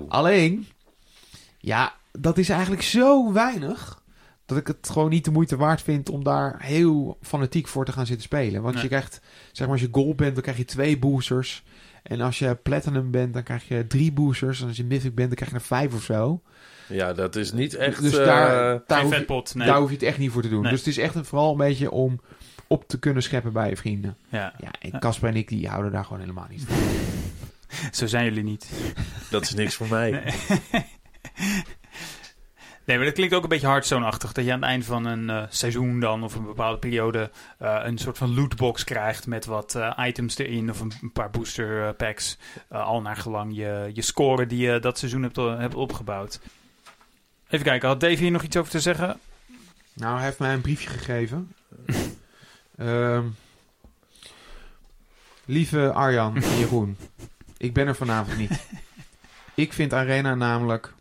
Alleen, 0.08 0.68
ja, 1.58 1.94
dat 2.12 2.38
is 2.38 2.50
eigenlijk 2.50 2.82
zo 2.82 3.34
weinig. 3.34 4.04
Dat 4.46 4.58
ik 4.58 4.68
het 4.68 4.90
gewoon 4.92 5.10
niet 5.10 5.26
de 5.26 5.32
moeite 5.32 5.58
waard 5.58 5.82
vind 5.82 6.10
om 6.10 6.24
daar 6.24 6.56
heel 6.58 7.18
fanatiek 7.22 7.68
voor 7.68 7.86
te 7.86 7.92
gaan 7.92 8.06
zitten 8.06 8.24
spelen. 8.26 8.62
Want 8.62 8.74
Nee. 8.74 8.84
je 8.84 8.90
krijgt, 8.90 9.22
zeg 9.52 9.68
maar, 9.68 9.76
als 9.76 9.86
je 9.86 9.90
gold 9.92 10.16
bent, 10.16 10.34
dan 10.34 10.44
krijg 10.44 10.58
je 10.58 10.66
twee 10.66 11.00
boosters. 11.00 11.64
En 12.04 12.22
als 12.22 12.40
je 12.40 12.56
platinum 12.56 13.12
bent, 13.12 13.34
dan 13.34 13.44
krijg 13.44 13.68
je 13.68 13.88
drie 13.88 14.12
boosters. 14.12 14.62
En 14.62 14.68
als 14.68 14.78
je 14.78 14.84
mythic 14.84 15.16
bent, 15.16 15.28
dan 15.28 15.38
krijg 15.38 15.52
je 15.52 15.58
er 15.58 15.64
vijf 15.64 15.94
of 15.94 16.04
zo. 16.04 16.42
Ja, 16.88 17.14
dat 17.14 17.36
is 17.36 17.52
niet 17.52 17.76
echt... 17.76 18.02
dus 18.02 18.18
eh, 18.18 18.26
daar, 18.26 18.84
daar, 18.88 18.98
Geen 18.98 19.02
hoef 19.02 19.12
je, 19.12 19.18
vetpot, 19.18 19.56
nee. 19.56 19.68
daar 19.68 19.78
hoef 19.80 19.90
je 19.90 19.96
het 19.96 20.04
echt 20.04 20.18
niet 20.18 20.32
voor 20.32 20.42
te 20.42 20.50
doen. 20.50 20.62
Nee. 20.62 20.72
Dus 20.72 20.80
het 20.80 20.90
is 20.90 20.98
echt 20.98 21.16
een, 21.16 21.26
vooral 21.26 21.52
een 21.52 21.58
beetje 21.58 21.92
om 21.92 22.22
op 22.68 22.88
te 22.88 23.00
kunnen 23.00 23.24
scheppen 23.24 23.54
bij 23.54 23.70
je 23.70 23.78
vrienden. 23.78 24.18
Ja, 24.30 24.54
Ja, 24.58 24.72
en 24.80 25.00
Casper 25.00 25.30
en 25.30 25.36
ik, 25.36 25.48
die 25.48 25.68
houden 25.68 25.92
daar 25.92 26.04
gewoon 26.04 26.20
helemaal 26.20 26.48
niet 26.50 26.64
van. 26.68 26.78
zo 27.92 28.06
zijn 28.08 28.26
jullie 28.26 28.44
niet. 28.44 28.70
Dat 29.30 29.42
is 29.42 29.54
niks 29.54 29.76
voor 29.76 29.88
mij. 29.88 30.34
Nee. 32.86 32.98
Maar 32.98 33.06
dat 33.06 33.16
klinkt 33.16 33.34
ook 33.34 33.44
een 33.44 33.50
beetje 33.50 33.68
Hearthstone-achtig. 33.68 34.32
Dat 34.32 34.46
je 34.46 34.52
aan 34.52 34.62
het 34.62 34.70
eind 34.70 34.86
van 34.86 35.06
een 35.06 35.30
eh, 35.30 35.44
seizoen 35.50 36.00
dan, 36.00 36.24
of 36.24 36.36
een 36.36 36.46
bepaalde 36.46 36.78
periode, 36.78 37.32
eh, 37.58 37.80
een 37.84 37.98
soort 37.98 38.18
van 38.18 38.34
lootbox 38.34 38.84
krijgt 38.84 39.28
met 39.28 39.46
wat 39.46 39.76
eh, 39.76 40.00
items 40.08 40.38
erin 40.38 40.70
of 40.70 40.80
een, 40.80 40.92
een 41.02 41.12
paar 41.12 41.30
booster 41.30 41.94
packs. 41.94 42.38
al 42.70 43.02
naar 43.02 43.18
gelang 43.18 43.56
je, 43.56 43.90
je 43.94 44.02
score 44.02 44.46
die 44.46 44.68
je 44.68 44.80
dat 44.80 44.98
seizoen 44.98 45.24
hebt, 45.24 45.36
hebt 45.36 45.76
opgebouwd. 45.76 46.40
Even 47.50 47.66
kijken, 47.66 47.88
had 47.88 48.00
Dave 48.00 48.16
hier 48.16 48.32
nog 48.32 48.44
iets 48.44 48.58
over 48.58 48.72
te 48.72 48.80
zeggen? 48.80 49.20
Nou, 49.94 50.16
hij 50.16 50.26
heeft 50.26 50.40
mij 50.40 50.54
een 50.54 50.62
briefje 50.62 50.90
gegeven. 50.90 51.54
Ehm, 52.78 53.24
lieve 55.46 55.92
Arjan 55.92 56.36
en 56.36 56.58
Jeroen, 56.58 56.98
ik 57.58 57.74
ben 57.74 57.88
er 57.88 57.96
vanavond 57.96 58.38
niet. 58.38 58.60
Ik 59.56 59.74
vind 59.74 59.94
Arena 59.94 60.36
namelijk... 60.36 60.94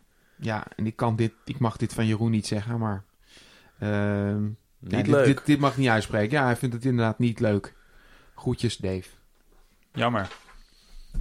Ja, 0.45 0.63
en 0.75 0.85
ik, 0.85 0.95
kan 0.95 1.15
dit, 1.15 1.31
ik 1.45 1.59
mag 1.59 1.77
dit 1.77 1.93
van 1.93 2.05
Jeroen 2.07 2.31
niet 2.31 2.47
zeggen, 2.47 2.79
maar... 2.79 3.03
ehm, 3.79 4.43
ja, 4.43 4.95
Niet 4.97 5.05
dit, 5.05 5.07
leuk. 5.07 5.25
Dit, 5.25 5.45
dit 5.45 5.59
mag 5.59 5.71
ik 5.71 5.77
niet 5.77 5.89
uitspreken. 5.89 6.37
Ja, 6.37 6.43
hij 6.45 6.55
vindt 6.55 6.75
het 6.75 6.85
inderdaad 6.85 7.19
niet 7.19 7.39
leuk. 7.39 7.73
Groetjes, 8.35 8.77
Dave. 8.77 9.09
Jammer. 9.93 10.27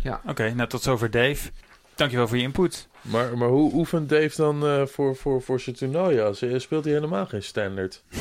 Ja. 0.02 0.20
Oké, 0.26 0.54
nou 0.54 0.68
tot 0.68 0.82
zover 0.82 1.10
Dave. 1.10 1.50
Dankjewel 1.94 2.28
voor 2.28 2.36
je 2.36 2.42
input. 2.42 2.88
Maar, 3.00 3.38
maar 3.38 3.48
hoe 3.48 3.72
oefent 3.74 4.08
Dave 4.08 4.36
dan 4.36 4.66
eh, 4.66 4.86
voor, 4.86 5.16
voor, 5.16 5.42
voor 5.42 5.60
zijn 5.60 5.76
toernooien? 5.76 6.24
Als, 6.24 6.42
eh, 6.42 6.58
speelt 6.58 6.84
hij 6.84 6.94
helemaal 6.94 7.26
geen 7.26 7.42
standard? 7.42 8.02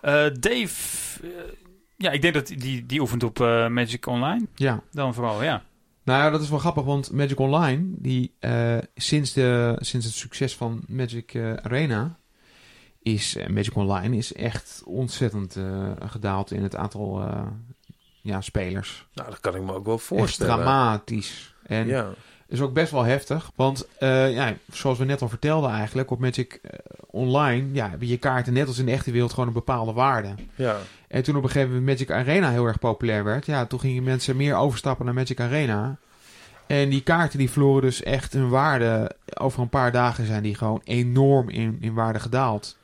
Eh, 0.00 0.26
Dave, 0.40 1.20
ja, 1.96 2.10
ik 2.10 2.22
denk 2.22 2.34
dat 2.34 2.46
die, 2.46 2.86
die 2.86 3.00
oefent 3.00 3.22
op 3.22 3.40
eh, 3.40 3.68
Magic 3.68 4.06
Online. 4.06 4.46
Ja. 4.54 4.82
Dan 4.92 5.14
vooral, 5.14 5.42
ja. 5.42 5.64
Nou 6.06 6.22
ja, 6.22 6.30
dat 6.30 6.40
is 6.40 6.48
wel 6.48 6.58
grappig, 6.58 6.84
want 6.84 7.12
Magic 7.12 7.38
Online, 7.38 7.84
die 7.88 8.34
eh, 8.38 8.76
sinds, 8.94 9.32
de, 9.32 9.76
sinds 9.80 10.06
het 10.06 10.14
succes 10.14 10.56
van 10.56 10.82
Magic 10.88 11.34
eh, 11.34 11.52
Arena, 11.54 12.18
is 13.02 13.36
eh, 13.36 13.48
Magic 13.48 13.74
Online 13.76 14.16
is 14.16 14.32
echt 14.32 14.82
ontzettend 14.84 15.56
gedaald 16.06 16.50
in 16.50 16.62
het 16.62 16.76
aantal 16.76 17.28
ja, 18.20 18.40
spelers. 18.40 19.06
Nou, 19.14 19.30
dat 19.30 19.40
kan 19.40 19.54
ik 19.54 19.62
me 19.62 19.72
ook 19.74 19.84
wel 19.84 19.94
Echt 19.94 20.04
voorstellen. 20.04 20.54
dramatisch. 20.54 21.54
En 21.62 21.86
Ja. 21.86 22.08
is 22.48 22.60
ook 22.60 22.72
best 22.72 22.90
wel 22.92 23.02
heftig, 23.04 23.50
want 23.54 23.88
ja, 23.98 24.54
zoals 24.72 24.98
we 24.98 25.04
net 25.04 25.22
al 25.22 25.28
vertelden 25.28 25.70
eigenlijk, 25.70 26.10
op 26.10 26.18
Magic 26.18 26.60
Online 27.10 27.68
ja, 27.72 27.88
hebben 27.88 28.08
je 28.08 28.16
kaarten 28.18 28.52
net 28.52 28.66
als 28.66 28.78
in 28.78 28.86
de 28.86 28.92
echte 28.92 29.10
wereld 29.10 29.30
gewoon 29.32 29.46
een 29.48 29.52
bepaalde 29.54 29.92
waarde. 29.92 30.34
ja. 30.54 30.76
En 31.08 31.22
toen 31.22 31.36
op 31.36 31.42
een 31.42 31.50
gegeven 31.50 31.74
moment 31.74 31.86
Magic 31.98 32.10
Arena 32.10 32.50
heel 32.50 32.66
erg 32.66 32.78
populair 32.78 33.24
werd, 33.24 33.46
ja, 33.46 33.66
toen 33.66 33.80
gingen 33.80 34.02
mensen 34.02 34.36
meer 34.36 34.54
overstappen 34.56 35.04
naar 35.04 35.14
Magic 35.14 35.40
Arena. 35.40 35.96
En 36.66 36.88
die 36.88 37.02
kaarten 37.02 37.38
die 37.38 37.50
verloren 37.50 37.82
dus 37.82 38.02
echt 38.02 38.32
hun 38.32 38.48
waarde. 38.48 39.10
Over 39.34 39.62
een 39.62 39.68
paar 39.68 39.92
dagen 39.92 40.26
zijn 40.26 40.42
die 40.42 40.54
gewoon 40.54 40.80
enorm 40.84 41.48
in, 41.48 41.76
in 41.80 41.94
waarde 41.94 42.20
gedaald. 42.20 42.78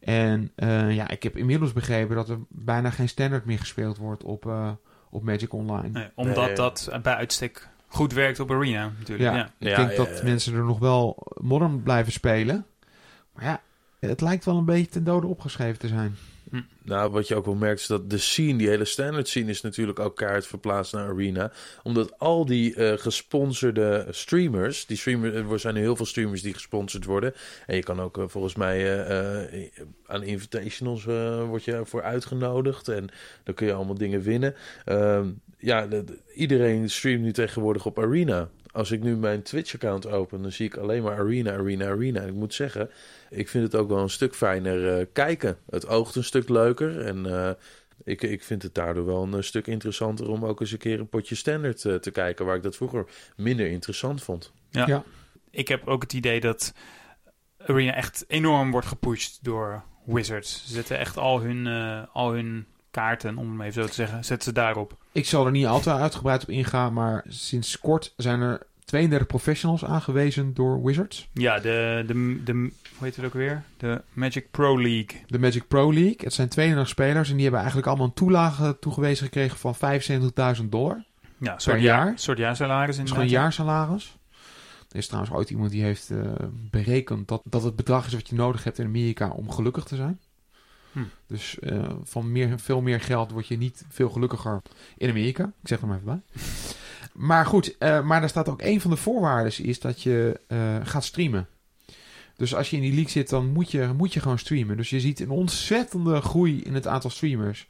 En 0.00 0.50
eh, 0.54 0.94
ja, 0.94 1.08
ik 1.10 1.22
heb 1.22 1.36
inmiddels 1.36 1.72
begrepen 1.72 2.16
dat 2.16 2.28
er 2.28 2.38
bijna 2.48 2.90
geen 2.90 3.08
standard 3.08 3.44
meer 3.44 3.58
gespeeld 3.58 3.96
wordt 3.96 4.24
op, 4.24 4.46
eh, 4.46 4.70
op 5.10 5.22
Magic 5.22 5.52
Online. 5.52 5.88
Nee, 5.88 6.08
omdat 6.14 6.46
Nee. 6.46 6.54
dat 6.54 6.88
bij 7.02 7.14
uitstek 7.14 7.68
goed 7.88 8.12
werkt 8.12 8.40
op 8.40 8.50
Arena 8.50 8.92
natuurlijk. 8.98 9.30
Ja. 9.30 9.36
Ja. 9.36 9.44
Ik 9.44 9.68
Ja, 9.68 9.76
denk 9.76 9.90
ja, 9.90 9.96
dat 9.96 10.18
ja. 10.18 10.24
mensen 10.24 10.54
er 10.54 10.64
nog 10.64 10.78
wel 10.78 11.26
modern 11.40 11.82
blijven 11.82 12.12
spelen. 12.12 12.66
Maar 13.34 13.44
ja, 13.44 13.60
het 14.00 14.20
lijkt 14.20 14.44
wel 14.44 14.56
een 14.56 14.64
beetje 14.64 14.90
ten 14.90 15.04
dode 15.04 15.26
opgeschreven 15.26 15.78
te 15.78 15.88
zijn. 15.88 16.16
Nou, 16.86 17.10
wat 17.10 17.28
je 17.28 17.34
ook 17.34 17.44
wel 17.44 17.54
merkt 17.54 17.80
is 17.80 17.86
dat 17.86 18.10
de 18.10 18.18
scene, 18.18 18.58
die 18.58 18.68
hele 18.68 18.84
standard 18.84 19.28
scene, 19.28 19.50
is 19.50 19.60
natuurlijk 19.60 19.98
ook 19.98 20.16
kaart 20.16 20.46
verplaatst 20.46 20.92
naar 20.92 21.08
Arena. 21.08 21.52
Omdat 21.82 22.18
al 22.18 22.44
die 22.44 22.74
eh, 22.74 22.98
gesponsorde 22.98 24.06
streamers, 24.10 24.86
die 24.86 24.96
streamer, 24.96 25.50
er 25.52 25.60
zijn 25.60 25.74
nu 25.74 25.80
heel 25.80 25.96
veel 25.96 26.06
streamers 26.06 26.42
die 26.42 26.52
gesponsord 26.54 27.04
worden. 27.04 27.34
En 27.66 27.76
je 27.76 27.82
kan 27.82 28.00
ook 28.00 28.18
eh, 28.18 28.24
volgens 28.26 28.54
mij 28.54 28.76
eh, 28.76 29.42
eh, 29.62 29.70
aan 30.06 30.22
invitationals 30.22 31.06
eh 31.06 31.44
word 31.48 31.64
je 31.64 31.80
voor 31.84 32.02
uitgenodigd. 32.02 32.88
En 32.88 33.08
dan 33.44 33.54
kun 33.54 33.66
je 33.66 33.72
allemaal 33.72 33.98
dingen 33.98 34.20
winnen. 34.22 34.54
Ehm, 34.84 35.28
ja, 35.58 35.86
de- 35.86 36.04
de- 36.04 36.18
iedereen 36.34 36.90
streamt 36.90 37.22
nu 37.22 37.32
tegenwoordig 37.32 37.86
op 37.86 37.98
Arena. 37.98 38.48
Als 38.76 38.90
ik 38.90 39.02
nu 39.02 39.16
mijn 39.16 39.42
Twitch-account 39.42 40.06
open, 40.06 40.42
dan 40.42 40.52
zie 40.52 40.66
ik 40.66 40.76
alleen 40.76 41.02
maar 41.02 41.18
Arena, 41.18 41.52
Arena, 41.52 41.86
Arena. 41.86 42.20
En 42.20 42.28
ik 42.28 42.34
moet 42.34 42.54
zeggen, 42.54 42.90
ik 43.30 43.48
vind 43.48 43.64
het 43.64 43.74
ook 43.74 43.88
wel 43.88 43.98
een 43.98 44.10
stuk 44.10 44.34
fijner 44.34 44.98
eh, 44.98 45.06
kijken. 45.12 45.58
Het 45.70 45.86
oogt 45.88 46.14
een 46.14 46.24
stuk 46.24 46.48
leuker 46.48 47.00
en 47.00 47.26
eh, 47.26 47.50
ik, 48.04 48.22
ik 48.22 48.42
vind 48.42 48.62
het 48.62 48.74
daardoor 48.74 49.06
wel 49.06 49.22
een 49.22 49.34
eh, 49.34 49.40
stuk 49.40 49.66
interessanter 49.66 50.28
om 50.28 50.44
ook 50.44 50.60
eens 50.60 50.72
een 50.72 50.78
keer 50.78 51.00
een 51.00 51.08
potje 51.08 51.34
standard 51.34 51.84
eh, 51.84 51.94
te 51.94 52.10
kijken, 52.10 52.46
waar 52.46 52.56
ik 52.56 52.62
dat 52.62 52.76
vroeger 52.76 53.06
minder 53.36 53.66
interessant 53.66 54.22
vond. 54.22 54.52
Ja. 54.70 54.86
Ja. 54.86 55.04
Ik 55.50 55.68
heb 55.68 55.86
ook 55.86 56.02
het 56.02 56.12
idee 56.12 56.40
dat 56.40 56.74
Arena 57.66 57.94
echt 57.94 58.24
enorm 58.28 58.70
wordt 58.70 58.86
gepusht 58.86 59.44
door 59.44 59.82
Wizards. 60.04 60.62
Ze 60.66 60.72
zetten 60.72 60.98
echt 60.98 61.16
al 61.16 61.40
hun, 61.40 61.66
eh, 61.66 62.02
al 62.12 62.32
hun 62.32 62.66
kaarten, 62.90 63.38
om 63.38 63.60
het 63.60 63.68
even 63.68 63.82
zo 63.82 63.88
te 63.88 63.94
zeggen, 63.94 64.24
zetten 64.24 64.48
ze 64.48 64.52
daarop. 64.52 64.96
Ik 65.16 65.26
zal 65.26 65.46
er 65.46 65.52
niet 65.52 65.66
al 65.66 65.80
te 65.80 65.92
uitgebreid 65.92 66.42
op 66.42 66.48
ingaan, 66.48 66.92
maar 66.92 67.24
sinds 67.28 67.78
kort 67.78 68.12
zijn 68.16 68.40
er 68.40 68.66
32 68.84 69.26
professionals 69.26 69.84
aangewezen 69.84 70.54
door 70.54 70.82
Wizards. 70.82 71.28
Ja, 71.32 71.58
de, 71.58 72.04
de, 72.06 72.42
de, 72.44 72.52
hoe 72.52 72.70
heet 72.98 73.16
het 73.16 73.24
ook 73.24 73.32
weer? 73.32 73.62
De 73.76 74.02
Magic 74.12 74.50
Pro 74.50 74.80
League. 74.80 75.24
De 75.26 75.38
Magic 75.38 75.68
Pro 75.68 75.92
League. 75.92 76.16
Het 76.16 76.32
zijn 76.32 76.48
32 76.48 76.88
spelers 76.88 77.28
en 77.28 77.34
die 77.34 77.42
hebben 77.42 77.60
eigenlijk 77.60 77.88
allemaal 77.88 78.06
een 78.06 78.14
toelage 78.14 78.76
toegewezen 78.80 79.24
gekregen 79.24 79.58
van 79.58 79.76
75.000 80.60 80.64
dollar. 80.64 81.04
Ja, 81.38 81.54
een 81.54 81.60
soort, 81.60 81.76
Per 81.76 81.84
jaar, 81.84 82.06
een 82.06 82.18
soort 82.18 82.38
jaarsalaris 82.38 82.96
Dat 82.96 83.04
is 83.04 83.10
in 83.10 83.16
gewoon 83.16 83.22
een 83.22 83.40
jaarsalaris. 83.40 84.16
Er 84.90 84.96
is 84.96 85.06
trouwens 85.06 85.34
ooit 85.34 85.50
iemand 85.50 85.70
die 85.70 85.82
heeft 85.82 86.10
eh, 86.10 86.18
berekend 86.50 87.28
dat, 87.28 87.42
dat 87.44 87.62
het 87.62 87.76
bedrag 87.76 88.06
is 88.06 88.12
wat 88.12 88.28
je 88.28 88.34
nodig 88.34 88.64
hebt 88.64 88.78
in 88.78 88.86
Amerika 88.86 89.28
om 89.28 89.50
gelukkig 89.50 89.84
te 89.84 89.96
zijn. 89.96 90.20
Hm. 90.96 91.02
Dus 91.26 91.58
eh, 91.58 91.90
van 92.04 92.32
meer, 92.32 92.60
veel 92.60 92.80
meer 92.80 93.00
geld 93.00 93.30
word 93.30 93.46
je 93.46 93.56
niet 93.56 93.84
veel 93.88 94.10
gelukkiger 94.10 94.62
in 94.96 95.10
Amerika. 95.10 95.44
Ik 95.44 95.68
zeg 95.68 95.80
er 95.80 95.86
maar 95.86 95.96
even 95.96 96.08
bij. 96.32 96.42
Maar 97.12 97.46
goed, 97.46 97.78
eh, 97.78 98.02
maar 98.02 98.20
daar 98.20 98.28
staat 98.28 98.48
ook 98.48 98.62
een 98.62 98.80
van 98.80 98.90
de 98.90 98.96
voorwaarden 98.96 99.64
is 99.64 99.80
dat 99.80 100.02
je 100.02 100.40
eh, 100.46 100.76
gaat 100.82 101.04
streamen. 101.04 101.48
Dus 102.36 102.54
als 102.54 102.70
je 102.70 102.76
in 102.76 102.82
die 102.82 102.92
league 102.92 103.10
zit, 103.10 103.28
dan 103.28 103.52
moet 103.52 103.70
je, 103.70 103.92
moet 103.96 104.12
je 104.12 104.20
gewoon 104.20 104.38
streamen. 104.38 104.76
Dus 104.76 104.90
je 104.90 105.00
ziet 105.00 105.20
een 105.20 105.30
ontzettende 105.30 106.20
groei 106.20 106.62
in 106.62 106.74
het 106.74 106.86
aantal 106.86 107.10
streamers. 107.10 107.68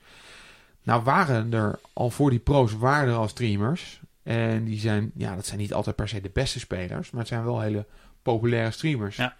Nou 0.82 1.02
waren 1.02 1.52
er 1.52 1.78
al 1.92 2.10
voor 2.10 2.30
die 2.30 2.38
pro's 2.38 2.72
waren 2.72 3.08
er 3.08 3.18
al 3.18 3.28
streamers. 3.28 4.00
En 4.22 4.64
die 4.64 4.78
zijn, 4.78 5.10
ja, 5.14 5.34
dat 5.34 5.46
zijn 5.46 5.58
niet 5.58 5.74
altijd 5.74 5.96
per 5.96 6.08
se 6.08 6.20
de 6.20 6.30
beste 6.32 6.58
spelers, 6.58 7.10
maar 7.10 7.20
het 7.20 7.28
zijn 7.28 7.44
wel 7.44 7.60
hele 7.60 7.86
populaire 8.26 8.70
streamers. 8.70 9.16
Ja. 9.16 9.36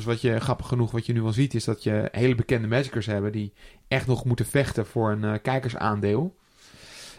Dus 0.00 0.04
wat 0.04 0.20
je, 0.20 0.40
grappig 0.40 0.66
genoeg, 0.66 0.90
wat 0.90 1.06
je 1.06 1.12
nu 1.12 1.22
wel 1.22 1.32
ziet, 1.32 1.54
is 1.54 1.64
dat 1.64 1.82
je 1.82 2.08
hele 2.12 2.34
bekende 2.34 2.68
Magicers 2.68 3.06
hebben 3.06 3.32
die 3.32 3.52
echt 3.88 4.06
nog 4.06 4.24
moeten 4.24 4.46
vechten 4.46 4.86
voor 4.86 5.10
een 5.10 5.24
eh, 5.24 5.34
kijkersaandeel. 5.42 6.36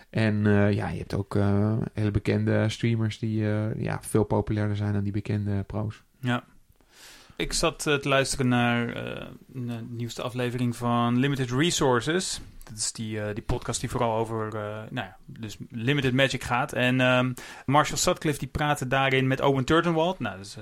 En 0.09 0.47
eh, 0.47 0.73
ja, 0.73 0.89
je 0.89 0.97
hebt 0.97 1.13
ook 1.13 1.35
eh, 1.35 1.77
hele 1.93 2.11
bekende 2.11 2.69
streamers 2.69 3.19
die 3.19 3.43
ja, 3.77 3.99
veel 4.01 4.23
populairder 4.23 4.77
zijn 4.77 4.93
dan 4.93 5.03
die 5.03 5.11
bekende 5.11 5.63
pro's. 5.63 6.01
Ja. 6.19 6.43
Ik 7.35 7.53
zat 7.53 7.79
te 7.79 7.99
luisteren 8.03 8.47
naar 8.47 8.93
de 9.47 9.85
nieuwste 9.89 10.21
aflevering 10.21 10.75
van 10.75 11.17
Limited 11.17 11.51
Resources. 11.51 12.41
Dat 12.63 12.77
is 12.77 12.91
die, 12.91 13.33
die 13.33 13.43
podcast 13.43 13.79
die 13.79 13.89
vooral 13.89 14.17
over 14.17 14.49
nou 14.89 15.07
ja, 15.07 15.17
dus 15.25 15.57
Limited 15.69 16.13
Magic 16.13 16.43
gaat. 16.43 16.73
En 16.73 17.01
ehm, 17.01 17.33
Marshall 17.65 17.97
Sutcliffe 17.97 18.39
die 18.39 18.47
praatte 18.47 18.87
daarin 18.87 19.27
met 19.27 19.41
Owen 19.41 19.65
Turtenwald. 19.65 20.19
Nou, 20.19 20.37
dat 20.37 20.45
is 20.45 20.57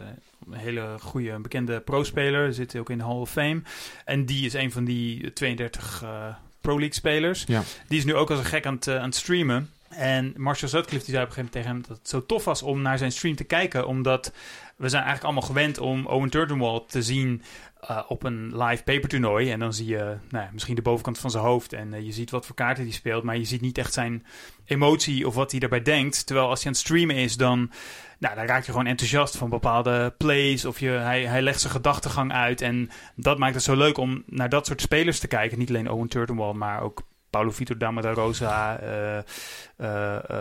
een 0.52 0.60
hele 0.60 0.96
goede 1.00 1.40
bekende 1.40 1.80
pro-speler. 1.80 2.54
Zit 2.54 2.76
ook 2.76 2.90
in 2.90 2.98
de 2.98 3.04
Hall 3.04 3.16
of 3.16 3.32
Fame. 3.32 3.62
En 4.06 4.26
die 4.26 4.46
is 4.46 4.54
een 4.54 4.72
van 4.72 4.86
die 4.86 5.34
32 5.34 6.02
eh, 6.04 6.26
Pro 6.62 6.74
League 6.74 6.94
spelers. 6.94 7.44
Ja. 7.48 7.64
Die 7.88 7.98
is 7.98 8.06
nu 8.06 8.16
ook 8.16 8.30
als 8.30 8.40
een 8.40 8.46
gek 8.46 8.66
aan 8.66 8.76
het, 8.76 8.88
eh, 8.88 8.96
aan 8.96 9.04
het 9.04 9.16
streamen. 9.16 9.70
En 9.90 10.34
Marshall 10.38 10.70
Sutcliffe 10.70 11.06
die 11.06 11.16
zei 11.16 11.24
op 11.24 11.30
een 11.30 11.36
gegeven 11.36 11.52
moment 11.52 11.52
tegen 11.52 11.70
hem 11.70 11.82
dat 11.88 11.98
het 11.98 12.10
zo 12.10 12.26
tof 12.26 12.46
was 12.46 12.62
om 12.62 12.82
naar 12.82 12.98
zijn 12.98 13.12
stream 13.12 13.36
te 13.36 13.44
kijken. 13.44 13.88
Omdat 13.88 14.34
we 14.76 14.90
zijn 14.90 15.04
eigenlijk 15.04 15.24
allemaal 15.24 15.50
gewend 15.50 15.78
om 15.78 16.06
Owen 16.06 16.30
Turtenwald 16.30 16.92
te 16.92 17.02
zien 17.02 17.42
eh, 17.80 18.02
op 18.08 18.24
een 18.24 18.64
live 18.64 18.84
papertoernooi. 18.84 19.52
En 19.52 19.60
dan 19.60 19.74
zie 19.74 19.88
je 19.88 20.16
nou 20.30 20.44
ja, 20.46 20.50
misschien 20.54 20.76
de 20.76 20.82
bovenkant 20.82 21.18
van 21.18 21.32
zijn 21.32 21.44
hoofd 21.44 21.74
en 21.74 21.94
eh, 21.94 22.06
je 22.06 22.12
ziet 22.12 22.32
wat 22.32 22.46
voor 22.46 22.56
kaarten 22.56 22.84
hij 22.84 22.94
speelt. 22.94 23.24
Maar 23.24 23.38
je 23.38 23.46
ziet 23.46 23.62
niet 23.62 23.78
echt 23.78 23.94
zijn 23.94 24.26
emotie 24.66 25.28
of 25.28 25.36
wat 25.36 25.52
hij 25.52 25.60
daarbij 25.60 25.82
denkt. 25.82 26.26
Terwijl 26.26 26.48
als 26.48 26.58
hij 26.60 26.68
aan 26.68 26.78
het 26.78 26.82
streamen 26.82 27.16
is, 27.16 27.38
dan, 27.38 27.72
nou, 28.20 28.36
dan 28.36 28.46
raak 28.46 28.64
je 28.66 28.72
gewoon 28.72 28.88
enthousiast 28.88 29.38
van 29.38 29.50
bepaalde 29.50 30.14
plays. 30.18 30.66
Of 30.66 30.80
je, 30.80 30.90
hij, 30.90 31.26
hij 31.26 31.42
legt 31.42 31.62
zijn 31.62 31.74
gedachtegang 31.74 32.32
uit. 32.32 32.62
En 32.62 32.90
dat 33.16 33.38
maakt 33.38 33.54
het 33.54 33.64
zo 33.64 33.76
leuk 33.76 33.98
om 33.98 34.24
naar 34.26 34.50
dat 34.50 34.66
soort 34.66 34.82
spelers 34.82 35.20
te 35.20 35.28
kijken. 35.28 35.60
Niet 35.60 35.70
alleen 35.70 35.90
Owen 35.92 36.08
Turtenwald, 36.08 36.56
maar 36.56 36.82
ook 36.82 37.02
Paulo 37.30 37.52
Vitor 37.52 37.78
Dama 37.78 38.02
da 38.02 38.12
Rosa, 38.12 38.78
eh, 38.80 39.18
eh, 39.18 39.24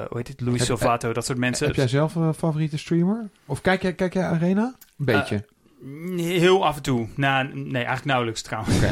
hoe 0.08 0.16
heet 0.16 0.28
het, 0.28 0.40
Luis 0.40 0.58
Heb- 0.58 0.66
Silvato, 0.66 1.12
dat 1.12 1.24
soort 1.26 1.38
mensen. 1.38 1.66
Heb 1.66 1.76
jij 1.76 1.88
zelf 1.88 2.14
een 2.14 2.34
favoriete 2.34 2.78
streamer? 2.78 3.28
Of 3.46 3.60
kijk 3.60 3.82
jij, 3.82 3.92
kijk 3.94 4.14
jij 4.14 4.24
Arena? 4.24 4.74
Een 4.98 5.04
beetje. 5.04 5.44
Heel 6.16 6.66
af 6.66 6.76
en 6.76 6.82
toe. 6.82 7.06
Nou, 7.14 7.54
nee, 7.54 7.72
eigenlijk 7.74 8.04
nauwelijks 8.04 8.42
trouwens. 8.42 8.76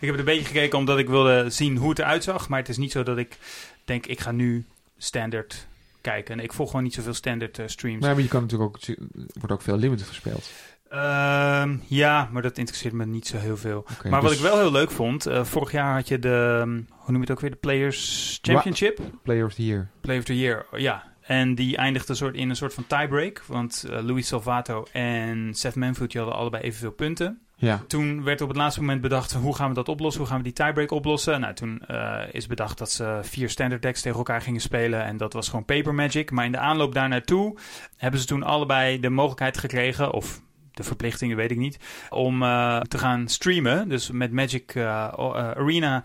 Ik 0.00 0.08
heb 0.08 0.10
het 0.10 0.18
een 0.18 0.24
beetje 0.24 0.44
gekeken 0.44 0.78
omdat 0.78 0.98
ik 0.98 1.08
wilde 1.08 1.50
zien 1.50 1.76
hoe 1.76 1.88
het 1.88 1.98
eruit 1.98 2.24
zag. 2.24 2.48
Maar 2.48 2.58
het 2.58 2.68
is 2.68 2.76
niet 2.76 2.92
zo 2.92 3.02
dat 3.02 3.18
ik 3.18 3.38
denk, 3.84 4.06
ik 4.06 4.20
ga 4.20 4.30
nu 4.30 4.64
standaard 4.98 5.66
kijken. 6.02 6.38
En 6.38 6.44
ik 6.44 6.52
volg 6.52 6.68
gewoon 6.68 6.84
niet 6.84 6.94
zoveel 6.94 7.14
standaard 7.14 7.58
eh, 7.58 7.66
streams. 7.66 8.04
Maar, 8.04 8.20
je 8.20 8.28
kan 8.28 8.42
natuurlijk 8.42 8.76
ook, 8.76 8.82
er 8.82 8.96
wordt 9.32 9.52
ook 9.52 9.62
veel 9.62 9.76
limited 9.76 10.06
gespeeld. 10.06 10.50
Ehm, 10.92 11.76
ja, 11.86 12.28
maar 12.32 12.42
dat 12.42 12.58
interesseert 12.58 12.94
me 12.94 13.06
niet 13.06 13.26
zo 13.26 13.36
heel 13.36 13.56
veel. 13.56 13.84
Maar 14.08 14.20
wat 14.20 14.30
dus 14.30 14.38
ik 14.38 14.44
wel 14.44 14.58
heel 14.58 14.72
leuk 14.72 14.90
vond, 14.90 15.26
eh, 15.26 15.44
vorig 15.44 15.72
jaar 15.72 15.94
had 15.94 16.08
je 16.08 16.18
de, 16.18 16.60
um, 16.60 16.86
hoe 16.90 17.06
noem 17.06 17.14
je 17.14 17.20
het 17.20 17.30
ook 17.30 17.40
weer, 17.40 17.50
de 17.50 17.56
Players 17.56 18.38
Championship? 18.42 19.00
Player 19.22 19.44
of 19.44 19.54
the 19.54 19.66
Year. 19.66 19.90
Player 20.00 20.20
of 20.20 20.26
the 20.26 20.38
Year, 20.38 20.66
ja. 20.76 21.12
En 21.20 21.54
die 21.54 21.76
eindigde 21.76 22.14
soort, 22.14 22.34
in 22.34 22.50
een 22.50 22.56
soort 22.56 22.74
van 22.74 22.86
tiebreak. 22.86 23.42
Want 23.46 23.84
eh, 23.90 24.02
Luis 24.02 24.26
Salvato 24.26 24.86
en 24.92 25.54
Seth 25.54 25.74
Manfield 25.74 26.14
hadden 26.14 26.34
allebei 26.34 26.62
evenveel 26.62 26.90
punten. 26.90 27.40
Ja. 27.62 27.82
Toen 27.86 28.22
werd 28.24 28.40
op 28.40 28.48
het 28.48 28.56
laatste 28.56 28.80
moment 28.80 29.00
bedacht, 29.00 29.32
hoe 29.32 29.54
gaan 29.56 29.68
we 29.68 29.74
dat 29.74 29.88
oplossen? 29.88 30.20
Hoe 30.20 30.30
gaan 30.30 30.38
we 30.38 30.44
die 30.44 30.52
tiebreak 30.52 30.90
oplossen? 30.90 31.40
Nou, 31.40 31.54
toen 31.54 31.80
eh, 31.86 32.20
is 32.32 32.46
bedacht 32.46 32.78
dat 32.78 32.90
ze 32.90 33.18
vier 33.22 33.50
standard 33.50 33.82
decks 33.82 34.00
tegen 34.00 34.18
elkaar 34.18 34.40
gingen 34.40 34.60
spelen. 34.60 35.04
En 35.04 35.16
dat 35.16 35.32
was 35.32 35.48
gewoon 35.48 35.64
paper 35.64 35.94
magic. 35.94 36.30
Maar 36.30 36.44
in 36.44 36.52
de 36.52 36.58
aanloop 36.58 36.94
daar 36.94 37.08
naartoe 37.08 37.58
hebben 37.96 38.20
ze 38.20 38.26
toen 38.26 38.42
allebei 38.42 39.00
de 39.00 39.10
mogelijkheid 39.10 39.58
gekregen, 39.58 40.12
of 40.12 40.40
de 40.72 40.82
verplichtingen 40.82 41.36
weet 41.36 41.50
ik 41.50 41.56
niet, 41.56 41.78
om 42.10 42.42
eh, 42.42 42.80
te 42.80 42.98
gaan 42.98 43.28
streamen. 43.28 43.88
Dus 43.88 44.10
met 44.10 44.32
Magic 44.32 44.74
eh, 44.74 45.08
Arena 45.56 46.04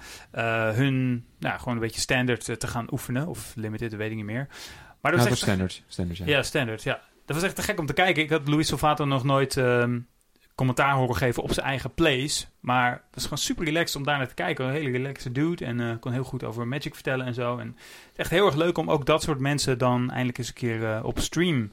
hun, 0.74 1.26
nou, 1.40 1.60
gewoon 1.60 1.74
een 1.74 1.80
beetje 1.80 2.02
standard 2.02 2.60
te 2.60 2.68
gaan 2.68 2.88
oefenen. 2.92 3.28
Of 3.28 3.54
limited, 3.56 3.96
weet 3.96 4.10
ik 4.10 4.16
niet 4.16 4.26
meer. 4.26 4.48
Maar 5.02 5.12
dat 5.12 5.22
was 5.22 5.22
echt 5.22 5.30
was 5.30 5.40
standaard. 5.40 5.84
standaard 5.88 6.18
ja. 6.18 6.26
ja, 6.26 6.44
standaard, 6.44 6.84
ja. 6.84 7.02
Dat 7.26 7.36
was 7.36 7.46
echt 7.46 7.56
te 7.56 7.62
gek 7.62 7.80
om 7.80 7.86
te 7.86 7.94
kijken. 7.94 8.24
Ik 8.24 8.30
had 8.30 8.48
Luis 8.48 8.68
Salvato 8.68 9.06
nog 9.06 9.24
nooit 9.24 9.58
ehm, 9.58 10.00
commentaar 10.58 10.94
horen 10.94 11.16
geven 11.16 11.44
op 11.44 11.54
zijn 11.54 11.66
eigen 11.66 11.94
plays. 11.94 12.48
Maar 12.60 12.92
het 12.92 13.14
was 13.14 13.24
gewoon 13.24 13.38
super 13.38 13.66
relaxed 13.66 13.96
om 13.96 14.04
daar 14.04 14.18
naar 14.18 14.28
te 14.28 14.34
kijken. 14.34 14.66
Een 14.66 14.72
hele 14.72 14.92
relaxe 14.92 15.32
dude. 15.32 15.66
En 15.66 15.80
eh, 15.80 16.00
kon 16.00 16.12
heel 16.12 16.24
goed 16.24 16.44
over 16.44 16.68
Magic 16.68 16.94
vertellen 16.94 17.26
en 17.26 17.34
zo. 17.34 17.58
En 17.58 17.68
het 17.68 18.12
is 18.14 18.18
echt 18.18 18.30
heel 18.30 18.46
erg 18.46 18.56
leuk 18.56 18.78
om 18.78 18.90
ook 18.90 19.06
dat 19.06 19.24
soort 19.24 19.40
mensen 19.40 19.78
dan 19.78 20.10
eindelijk 20.10 20.38
eens 20.38 20.48
een 20.48 20.54
keer 20.54 20.86
eh, 20.86 21.04
op 21.04 21.20
stream 21.20 21.72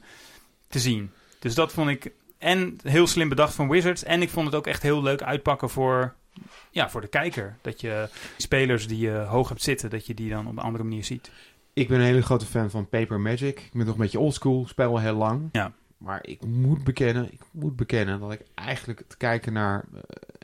te 0.67 0.79
zien. 0.79 1.11
Dus 1.39 1.55
dat 1.55 1.73
vond 1.73 1.89
ik 1.89 2.11
en 2.37 2.77
heel 2.83 3.07
slim 3.07 3.29
bedacht 3.29 3.53
van 3.53 3.69
Wizards. 3.69 4.03
En 4.03 4.21
ik 4.21 4.29
vond 4.29 4.45
het 4.45 4.55
ook 4.55 4.67
echt 4.67 4.81
heel 4.81 5.01
leuk 5.01 5.21
uitpakken 5.21 5.69
voor, 5.69 6.13
ja, 6.71 6.89
voor 6.89 7.01
de 7.01 7.07
kijker. 7.07 7.57
Dat 7.61 7.81
je 7.81 8.09
spelers 8.37 8.87
die 8.87 8.99
je 8.99 9.11
hoog 9.11 9.49
hebt 9.49 9.63
zitten, 9.63 9.89
dat 9.89 10.05
je 10.05 10.13
die 10.13 10.29
dan 10.29 10.47
op 10.47 10.51
een 10.51 10.63
andere 10.63 10.83
manier 10.83 11.03
ziet. 11.03 11.31
Ik 11.73 11.87
ben 11.87 11.99
een 11.99 12.05
hele 12.05 12.21
grote 12.21 12.45
fan 12.45 12.69
van 12.69 12.89
Paper 12.89 13.19
Magic. 13.19 13.59
Ik 13.59 13.69
ben 13.73 13.85
nog 13.85 13.95
een 13.95 14.01
beetje 14.01 14.19
oldschool, 14.19 14.65
speel 14.67 14.89
al 14.89 14.99
heel 14.99 15.15
lang. 15.15 15.49
Ja. 15.51 15.71
Maar 16.05 16.19
ik 16.27 16.45
moet 16.45 16.83
bekennen, 16.83 17.33
ik 17.33 17.41
moet 17.51 17.75
bekennen 17.75 18.19
dat 18.19 18.31
ik 18.31 18.41
eigenlijk 18.55 19.03
te 19.07 19.17
kijken 19.17 19.53
naar 19.53 19.85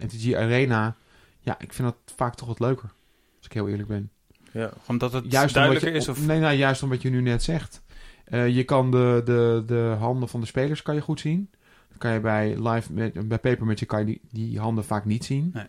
MTG 0.03 0.33
Arena, 0.33 0.95
ja, 1.39 1.59
ik 1.59 1.73
vind 1.73 1.87
dat 1.87 2.13
vaak 2.15 2.35
toch 2.35 2.47
wat 2.47 2.59
leuker. 2.59 2.89
Als 3.37 3.45
ik 3.45 3.53
heel 3.53 3.67
eerlijk 3.67 3.87
ben. 3.87 4.09
Ja. 4.51 4.71
Omdat 4.87 5.13
het 5.13 5.31
Juist 5.31 5.53
duidelijker 5.53 5.87
omdat 5.87 6.07
is? 6.07 6.15
je, 6.15 6.21
Of... 6.21 6.27
Nee, 6.27 6.39
nou, 6.39 6.55
juist 6.55 6.83
omdat 6.83 7.01
je 7.01 7.09
nu 7.09 7.21
net 7.21 7.43
zegt. 7.43 7.81
Eh, 8.23 8.47
je 8.47 8.63
kan 8.63 8.91
de, 8.91 9.21
de, 9.25 9.63
de 9.65 9.95
handen 9.99 10.29
van 10.29 10.39
de 10.39 10.45
spelers 10.45 10.81
kan 10.81 10.95
je 10.95 11.01
goed 11.01 11.19
zien. 11.19 11.49
Dat 11.89 11.97
kan 11.97 12.13
je 12.13 12.19
bij 12.19 12.69
live 12.69 12.93
met, 12.93 13.27
bij 13.27 13.39
Paper 13.39 13.65
Magic 13.65 13.87
kan 13.87 13.99
je 13.99 14.05
die, 14.05 14.21
die 14.31 14.59
handen 14.59 14.83
vaak 14.83 15.05
niet 15.05 15.25
zien. 15.25 15.51
Nee. 15.53 15.65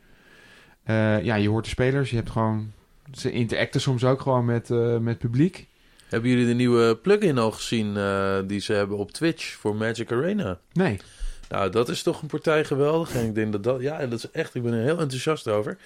Eh, 0.82 1.24
ja, 1.24 1.34
je 1.34 1.49
hoort 1.49 1.64
de 1.64 1.70
spelers. 1.70 2.11
Je 2.11 2.16
hebt 2.16 2.30
gewoon 2.30 2.72
ze 3.12 3.32
interacten 3.32 3.80
soms 3.80 4.05
ook 4.05 4.20
gewoon 4.20 4.45
met, 4.45 4.70
eh, 4.70 4.99
met 4.99 5.18
publiek. 5.18 5.68
Hebben 6.13 6.31
jullie 6.31 6.47
de 6.47 6.55
nieuwe 6.55 6.97
plugin 6.97 7.39
al 7.39 7.51
gezien 7.51 7.97
eh, 7.97 8.39
die 8.47 8.61
ze 8.61 8.73
hebben 8.73 8.97
op 8.97 9.11
Twitch 9.11 9.53
voor 9.53 9.77
Magic 9.77 10.13
Arena? 10.13 10.59
Nee. 10.73 11.01
Nou, 11.49 11.71
dat 11.71 11.89
is 11.89 12.03
toch 12.03 12.23
een 12.23 12.29
partij 12.29 12.65
geweldig. 12.65 13.15
En 13.15 13.27
ik 13.27 13.35
denk 13.35 13.53
dat 13.53 13.65
dat... 13.65 13.81
Ja, 13.81 13.99
en 13.99 14.11
dat 14.11 14.19
is 14.19 14.31
echt... 14.31 14.55
Ik 14.55 14.63
ben 14.63 14.73
er 14.73 14.83
heel 14.83 14.99
enthousiast 14.99 15.49
over. 15.49 15.77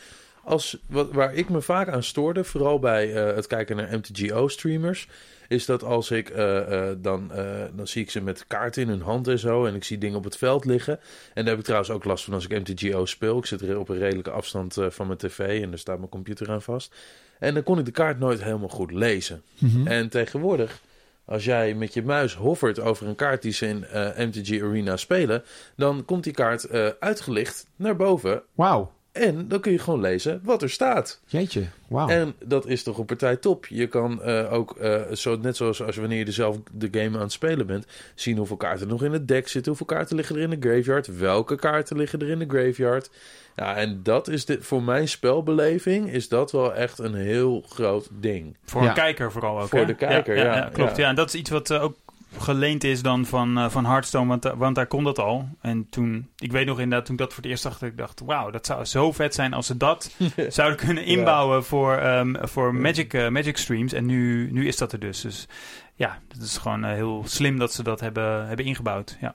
Als, 0.45 0.79
wat, 0.87 1.12
waar 1.12 1.35
ik 1.35 1.49
me 1.49 1.61
vaak 1.61 1.89
aan 1.89 2.03
stoorde, 2.03 2.45
vooral 2.45 2.79
bij 2.79 3.14
eh, 3.14 3.35
het 3.35 3.47
kijken 3.47 3.77
naar 3.77 3.99
MTGO-streamers... 3.99 5.09
is 5.49 5.66
dat 5.66 5.83
als 5.83 6.11
ik 6.11 6.29
eh, 6.29 6.89
dan... 6.99 7.31
dan 7.74 7.87
zie 7.87 8.03
ik 8.03 8.11
ze 8.11 8.20
met 8.20 8.45
kaarten 8.47 8.83
in 8.83 8.89
hun 8.89 9.03
hand 9.03 9.29
en 9.29 9.39
zo... 9.39 9.66
en 9.66 9.74
ik 9.74 9.85
zie 9.85 9.99
dingen 9.99 10.18
op 10.18 10.24
het 10.24 10.37
veld 10.37 10.64
liggen. 10.64 11.01
En 11.35 11.43
daar 11.43 11.49
heb 11.51 11.59
ik 11.59 11.64
trouwens 11.64 11.91
ook 11.91 12.05
last 12.05 12.24
van 12.24 12.35
als 12.35 12.47
ik 12.47 12.68
MTGO 12.68 13.05
speel. 13.05 13.39
Ik 13.39 13.47
zit 13.47 13.61
er 13.61 13.79
op 13.79 13.89
een 13.89 13.99
redelijke 13.99 14.31
afstand 14.31 14.77
van 14.89 15.07
mijn 15.07 15.18
tv... 15.18 15.62
en 15.62 15.68
daar 15.70 15.79
staat 15.79 15.99
mijn 15.99 16.11
computer 16.11 16.51
aan 16.51 16.62
vast. 16.62 16.95
En 17.39 17.55
dan 17.55 17.62
kon 17.62 17.78
ik 17.78 17.84
de 17.84 17.91
kaart 17.91 18.18
nooit 18.18 18.43
helemaal 18.43 18.68
goed 18.68 18.93
lezen. 18.93 19.43
Mhm. 19.59 19.87
En 19.87 20.09
tegenwoordig, 20.09 20.80
als 21.24 21.45
jij 21.45 21.74
met 21.74 21.95
je 21.95 22.03
muis 22.03 22.34
hovert 22.34 22.80
over 22.80 23.07
een 23.07 23.14
kaart 23.14 23.43
die 23.43 23.53
ze 23.53 23.66
in 23.66 23.84
eh, 23.84 24.16
MTG 24.16 24.62
Arena 24.62 24.97
spelen, 24.97 25.43
dan 25.76 26.05
komt 26.05 26.24
die 26.24 26.32
kaart 26.32 26.64
eh, 26.64 26.89
uitgelicht 27.01 27.66
naar 27.76 27.97
boven. 27.97 28.43
Wauw. 28.55 28.93
En 29.16 29.48
dan 29.48 29.60
kun 29.60 29.72
je 29.72 29.78
gewoon 29.78 30.00
lezen 30.00 30.40
wat 30.44 30.62
er 30.62 30.70
staat. 30.70 31.20
Jeetje. 31.26 31.62
Wauw. 31.88 32.08
En 32.08 32.34
dat 32.44 32.66
is 32.66 32.82
toch 32.82 32.98
een 32.98 33.04
partij 33.04 33.36
top. 33.36 33.66
Je 33.66 33.86
kan 33.86 34.22
eh, 34.22 34.52
ook, 34.52 34.76
eh, 34.76 35.00
zo, 35.12 35.36
net 35.36 35.56
zoals 35.56 35.82
als 35.82 35.96
wanneer 35.96 36.26
je 36.26 36.32
zelf 36.32 36.56
de 36.72 36.88
game 36.90 37.16
aan 37.16 37.22
het 37.22 37.32
spelen 37.32 37.66
bent, 37.66 37.86
zien 38.14 38.36
hoeveel 38.36 38.56
kaarten 38.56 38.86
er 38.86 38.92
nog 38.92 39.02
in 39.04 39.12
het 39.12 39.28
deck 39.28 39.48
zitten, 39.48 39.76
hoeveel 39.76 39.96
kaarten 39.96 40.16
liggen 40.16 40.36
er 40.36 40.42
in 40.42 40.50
de 40.50 40.68
graveyard, 40.68 41.18
welke 41.18 41.56
kaarten 41.56 41.96
liggen 41.96 42.20
er 42.20 42.28
in 42.28 42.38
de 42.38 42.46
graveyard. 42.48 43.10
Ja, 43.56 43.76
en 43.76 44.00
dat 44.02 44.28
is 44.28 44.44
dit, 44.44 44.64
voor 44.64 44.82
mijn 44.82 45.08
spelbeleving 45.08 46.12
is 46.12 46.28
dat 46.28 46.52
wel 46.52 46.74
echt 46.74 46.98
een 46.98 47.14
heel 47.14 47.64
groot 47.68 48.08
ding. 48.20 48.56
Voor 48.64 48.82
Ja. 48.82 48.88
een 48.88 48.94
kijker 48.94 49.32
vooral 49.32 49.60
ook. 49.60 49.68
Voor 49.68 49.78
hè? 49.78 49.86
de 49.86 49.94
kijker, 49.94 50.36
ja, 50.36 50.68
klopt. 50.72 50.96
ja. 50.96 51.02
Ja. 51.02 51.08
en 51.08 51.14
dat 51.14 51.28
is 51.28 51.34
iets 51.34 51.50
wat 51.50 51.70
eh, 51.70 51.82
ook 51.82 51.96
geleend 52.39 52.85
is 52.85 53.03
dan 53.03 53.27
van, 53.27 53.59
eh, 53.59 53.70
van 53.70 53.85
Hearthstone, 53.87 54.27
want, 54.29 54.43
da- 54.43 54.57
want 54.57 54.74
daar 54.74 54.87
kon 54.87 55.05
dat 55.05 55.18
al. 55.18 55.49
En 55.61 55.89
toen, 55.91 56.29
ik 56.39 56.53
weet 56.53 56.66
nog 56.66 56.81
inderdaad, 56.81 57.05
toen 57.07 57.14
ik 57.14 57.20
dat 57.20 57.33
voor 57.33 57.43
het 57.43 57.51
eerst 57.53 57.62
zag, 57.62 57.79
dat 57.79 57.89
ik 57.89 57.97
dacht, 57.97 58.20
wauw, 58.24 58.51
dat 58.51 58.66
zou 58.66 58.85
zo 58.85 59.12
vet 59.12 59.35
zijn 59.35 59.53
als 59.53 59.66
ze 59.66 59.77
dat 59.77 60.14
zouden 60.49 60.79
kunnen 60.79 61.05
inbouwen 61.05 61.64
voor, 61.64 61.95
ehm, 61.97 62.35
voor 62.47 62.74
Magic, 62.74 63.14
eh, 63.14 63.29
Magic 63.29 63.57
streams. 63.57 63.93
En 63.93 64.07
nu, 64.07 64.51
nu 64.53 64.66
is 64.66 64.77
dat 64.77 64.93
er 64.93 64.99
dus. 65.01 65.20
Dus 65.20 65.47
ja, 65.95 66.20
het 66.29 66.43
is 66.43 66.57
gewoon 66.59 66.85
eh, 66.85 66.93
heel 66.93 67.22
slim 67.27 67.59
dat 67.59 67.72
ze 67.72 67.83
dat 67.83 68.01
hebben, 68.01 68.47
hebben 68.47 68.66
ingebouwd. 68.66 69.16
Ja. 69.20 69.35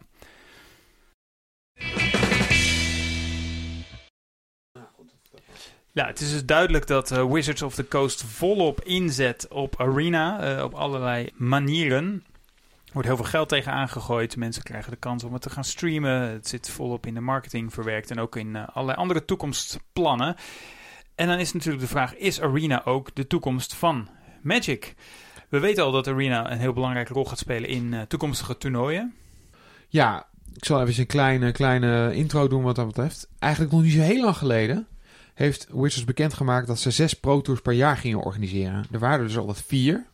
Ja, 5.93 6.05
het 6.07 6.19
is 6.21 6.31
dus 6.31 6.45
duidelijk 6.45 6.87
dat 6.87 7.11
eh, 7.11 7.31
Wizards 7.31 7.61
of 7.61 7.75
the 7.75 7.87
Coast 7.87 8.23
volop 8.23 8.81
inzet 8.83 9.47
op 9.49 9.79
Arena. 9.81 10.39
eh, 10.57 10.63
op 10.63 10.73
allerlei 10.73 11.29
manieren. 11.35 12.23
Er 12.91 12.97
wordt 12.97 13.15
heel 13.15 13.17
veel 13.17 13.31
geld 13.31 13.49
tegen 13.49 13.71
aangegooid. 13.71 14.37
Mensen 14.37 14.63
krijgen 14.63 14.91
de 14.91 14.97
kans 14.97 15.23
om 15.23 15.33
het 15.33 15.41
te 15.41 15.49
gaan 15.49 15.63
streamen. 15.63 16.21
Het 16.21 16.47
zit 16.47 16.69
volop 16.69 17.05
in 17.05 17.13
de 17.13 17.19
marketing 17.19 17.73
verwerkt. 17.73 18.11
En 18.11 18.19
ook 18.19 18.35
in 18.35 18.55
eh, 18.55 18.67
allerlei 18.73 18.97
andere 18.97 19.25
toekomstplannen. 19.25 20.35
En 21.15 21.27
dan 21.27 21.39
is 21.39 21.53
natuurlijk 21.53 21.83
de 21.83 21.89
vraag: 21.89 22.15
is 22.15 22.41
Arena 22.41 22.85
ook 22.85 23.15
de 23.15 23.27
toekomst 23.27 23.75
van 23.75 24.09
Magic? 24.41 24.95
We 25.49 25.59
weten 25.59 25.83
al 25.83 25.91
dat 25.91 26.07
Arena 26.07 26.51
een 26.51 26.57
heel 26.57 26.73
belangrijke 26.73 27.13
rol 27.13 27.25
gaat 27.25 27.37
spelen 27.37 27.69
in 27.69 27.93
eh, 27.93 28.01
toekomstige 28.01 28.57
toernooien. 28.57 29.13
Ja, 29.87 30.27
ik 30.53 30.65
zal 30.65 30.81
even 30.81 30.99
een 30.99 31.07
kleine, 31.07 31.51
kleine 31.51 32.13
intro 32.13 32.47
doen 32.47 32.63
wat 32.63 32.75
dat 32.75 32.87
betreft. 32.87 33.29
Eigenlijk 33.39 33.73
nog 33.73 33.81
niet 33.81 33.93
zo 33.93 34.01
heel 34.01 34.23
lang 34.23 34.37
geleden 34.37 34.87
heeft 35.33 35.67
Wizards 35.71 36.03
bekendgemaakt 36.03 36.67
dat 36.67 36.79
ze 36.79 36.91
zes 36.91 37.13
Pro 37.13 37.41
Tours 37.41 37.61
per 37.61 37.73
jaar 37.73 37.97
gingen 37.97 38.23
organiseren. 38.23 38.85
Er 38.91 38.99
waren 38.99 39.27
dus 39.27 39.37
altijd 39.37 39.63
vier. 39.67 40.05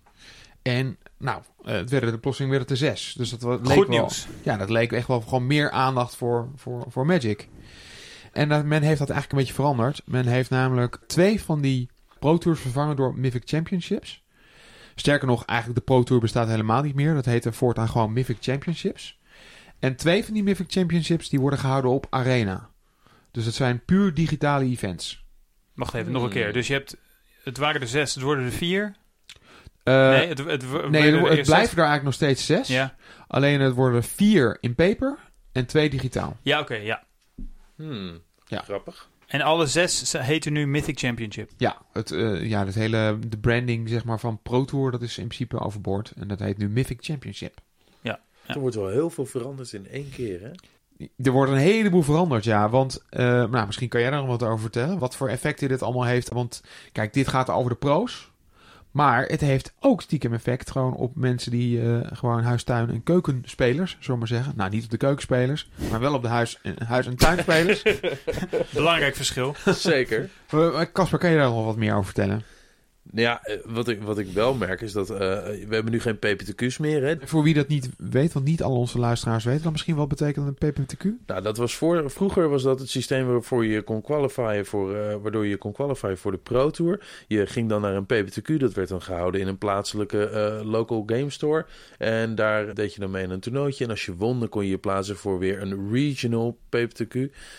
En 0.61 0.97
nou, 1.17 1.41
eh, 1.63 1.73
het 1.73 1.89
werden 1.89 2.11
de 2.11 2.19
plotseling 2.19 2.51
werden 2.51 2.69
het 2.69 2.81
er 2.81 2.87
zes. 2.89 3.13
Dus 3.17 3.29
dat 3.29 3.43
leek 3.43 3.77
Goed 3.77 3.87
wel, 3.87 3.99
nieuws. 3.99 4.27
Ja, 4.43 4.57
dat 4.57 4.69
leek 4.69 4.91
echt 4.91 5.07
wel 5.07 5.21
gewoon 5.21 5.47
meer 5.47 5.71
aandacht 5.71 6.15
voor, 6.15 6.49
voor, 6.55 6.85
voor 6.87 7.05
Magic. 7.05 7.47
En 8.31 8.49
dat, 8.49 8.65
men 8.65 8.81
heeft 8.81 8.99
dat 8.99 9.09
eigenlijk 9.09 9.31
een 9.31 9.37
beetje 9.37 9.61
veranderd. 9.61 10.01
Men 10.05 10.25
heeft 10.25 10.49
namelijk 10.49 10.99
twee 11.07 11.41
van 11.41 11.61
die 11.61 11.89
Pro 12.19 12.37
Tours 12.37 12.59
vervangen 12.59 12.95
door 12.95 13.17
Mythic 13.17 13.41
Championships. 13.45 14.23
Sterker 14.95 15.27
nog, 15.27 15.45
eigenlijk 15.45 15.79
de 15.79 15.85
Pro 15.85 16.03
Tour 16.03 16.21
bestaat 16.21 16.47
helemaal 16.47 16.81
niet 16.81 16.95
meer. 16.95 17.13
Dat 17.13 17.25
heet 17.25 17.45
er 17.45 17.53
voortaan 17.53 17.89
gewoon 17.89 18.13
Mythic 18.13 18.37
Championships. 18.39 19.19
En 19.79 19.95
twee 19.95 20.25
van 20.25 20.33
die 20.33 20.43
Mythic 20.43 20.71
Championships 20.71 21.29
die 21.29 21.39
worden 21.39 21.59
gehouden 21.59 21.91
op 21.91 22.07
Arena. 22.09 22.69
Dus 23.31 23.45
het 23.45 23.55
zijn 23.55 23.85
puur 23.85 24.13
digitale 24.13 24.65
events. 24.65 25.25
Wacht 25.73 25.93
even, 25.93 26.11
nog 26.11 26.23
een 26.23 26.29
keer. 26.29 26.53
Dus 26.53 26.67
je 26.67 26.73
hebt, 26.73 26.97
het 27.43 27.57
waren 27.57 27.81
er 27.81 27.87
zes, 27.87 28.13
het 28.13 28.23
worden 28.23 28.45
er 28.45 28.51
vier. 28.51 28.95
Eh, 29.87 30.09
nee, 30.09 30.27
het, 30.27 30.37
het, 30.37 30.89
nee, 30.89 31.11
er 31.11 31.35
zes. 31.35 31.47
er 31.47 31.59
eigenlijk 31.61 32.03
nog 32.03 32.13
steeds 32.13 32.45
zes. 32.45 32.67
Ja, 32.67 32.95
Alleen 33.27 33.61
het 33.61 33.73
worden 33.73 34.03
vier 34.03 34.57
in 34.61 34.75
paper 34.75 35.17
en 35.51 35.65
twee 35.65 35.89
digitaal. 35.89 36.37
ja 36.41 36.59
oké, 36.59 36.75
ja. 36.75 37.03
Hmm, 37.75 38.19
Ja. 38.45 38.61
Grappig. 38.61 39.09
En 39.27 39.41
alle 39.41 39.65
zes 39.67 40.13
heten 40.17 40.53
nu 40.53 40.67
Mythic 40.67 40.99
Championship. 40.99 41.49
Ja, 41.57 41.77
het, 41.93 42.11
eh, 42.11 42.45
ja, 42.49 42.65
het 42.65 42.75
hele 42.75 43.19
de 43.27 43.37
branding 43.37 43.89
zeg 43.89 44.03
maar, 44.03 44.19
van 44.19 44.39
Pro 44.43 44.65
Tour 44.65 44.91
dat 44.91 45.01
is 45.01 45.17
in 45.17 45.27
principe 45.27 45.59
overboord. 45.59 46.11
En 46.17 46.27
dat 46.27 46.39
heet 46.39 46.57
nu 46.57 46.69
Mythic 46.69 46.97
Championship. 47.01 47.57
Ja. 48.01 48.19
Er 48.47 48.59
wordt 48.59 48.75
wel 48.75 48.87
heel 48.87 49.09
veel 49.09 49.25
veranderd 49.25 49.73
in 49.73 49.87
één 49.89 50.09
keer, 50.09 50.41
hè? 50.41 50.51
Er 51.23 51.31
wordt 51.31 51.51
een 51.51 51.57
heleboel 51.57 52.01
veranderd, 52.01 52.43
ja. 52.43 52.69
Want, 52.69 53.03
eh, 53.09 53.25
nou, 53.45 53.65
misschien 53.65 53.87
kan 53.89 54.01
jij 54.01 54.09
daar 54.09 54.19
nog 54.19 54.29
wat 54.29 54.43
over 54.43 54.59
vertellen. 54.59 54.99
Wat 54.99 55.15
voor 55.15 55.29
effecten 55.29 55.67
dit 55.67 55.81
allemaal 55.81 56.05
heeft. 56.05 56.29
Want, 56.29 56.63
kijk, 56.91 57.13
dit 57.13 57.27
gaat 57.27 57.49
over 57.49 57.69
de 57.71 57.77
pro's. 57.77 58.31
Maar 58.97 59.25
het 59.25 59.41
heeft 59.41 59.73
ook 59.79 60.01
stiekem 60.01 60.33
effect 60.33 60.71
gewoon 60.71 60.93
op 60.93 61.15
mensen 61.15 61.51
die 61.51 61.81
eh, 61.81 61.99
gewoon 62.13 62.43
huistuin- 62.43 62.89
en 62.89 63.03
keukenspelers, 63.03 63.91
zullen 63.91 64.11
we 64.11 64.17
maar 64.17 64.27
zeggen. 64.27 64.53
Nou, 64.55 64.69
niet 64.69 64.83
op 64.83 64.89
de 64.89 64.97
keukenspelers, 64.97 65.69
maar 65.91 65.99
wel 65.99 66.13
op 66.13 66.21
de 66.21 66.27
huis- 66.27 66.59
en, 66.63 66.75
huis- 66.85 67.07
en 67.07 67.15
tuinspelers. 67.15 67.83
Belangrijk 68.73 69.15
verschil. 69.15 69.55
Zeker. 69.65 70.29
Eh, 70.49 70.81
Casper, 70.93 71.19
kan 71.19 71.29
je 71.29 71.37
daar 71.37 71.49
nog 71.49 71.65
wat 71.65 71.77
meer 71.77 71.93
over 71.93 72.05
vertellen? 72.05 72.43
Nou 73.11 73.27
ja, 73.27 73.43
eh, 73.43 73.57
wat 73.65 73.87
ik, 73.87 74.01
wat 74.01 74.17
ik 74.17 74.27
wel 74.27 74.53
merk 74.53 74.81
is 74.81 74.91
dat 74.91 75.09
eh, 75.09 75.17
we 75.17 75.67
hebben 75.69 75.91
nu 75.91 75.99
geen 75.99 76.19
PPTQ's 76.19 76.77
meer. 76.77 77.03
Hè? 77.03 77.15
Voor 77.23 77.43
wie 77.43 77.53
dat 77.53 77.67
niet 77.67 77.89
weet, 77.97 78.33
want 78.33 78.45
niet 78.45 78.63
al 78.63 78.75
onze 78.75 78.99
luisteraars 78.99 79.43
weten 79.43 79.63
dan 79.63 79.71
misschien 79.71 79.95
wat 79.95 80.07
betekent 80.07 80.47
een 80.47 80.71
PPTQ. 80.71 81.05
Nou, 81.25 81.41
dat 81.41 81.57
was 81.57 81.75
voor, 81.75 82.11
vroeger 82.11 82.49
was 82.49 82.63
dat 82.63 82.79
het 82.79 82.89
systeem 82.89 83.27
waarvoor 83.27 83.65
je 83.65 83.81
kon 83.81 84.01
qualifyen 84.01 84.65
voor, 84.65 84.95
eh, 84.95 85.15
waardoor 85.21 85.45
je 85.45 85.57
kon 85.57 85.71
qualifyen 85.71 86.17
voor 86.17 86.31
de 86.31 86.37
Pro 86.37 86.69
Tour. 86.69 86.99
Je 87.27 87.45
ging 87.45 87.69
dan 87.69 87.81
naar 87.81 87.95
een 87.95 88.05
PPTQ, 88.05 88.59
dat 88.59 88.73
werd 88.73 88.89
dan 88.89 89.01
gehouden 89.01 89.41
in 89.41 89.47
een 89.47 89.57
plaatselijke 89.57 90.15
local 90.63 91.03
game 91.05 91.29
store. 91.29 91.65
En 91.97 92.35
daar 92.35 92.73
deed 92.73 92.93
je 92.93 92.99
dan 92.99 93.11
mee 93.11 93.23
in 93.23 93.29
een 93.29 93.39
toernooitje. 93.39 93.83
En 93.83 93.89
als 93.89 94.05
je 94.05 94.15
won, 94.15 94.39
dan 94.39 94.49
kon 94.49 94.63
je 94.63 94.69
je 94.69 94.77
plaatsen 94.77 95.15
voor 95.15 95.39
weer 95.39 95.61
een 95.61 95.91
regional 95.91 96.57
PPTQ. 96.69 97.15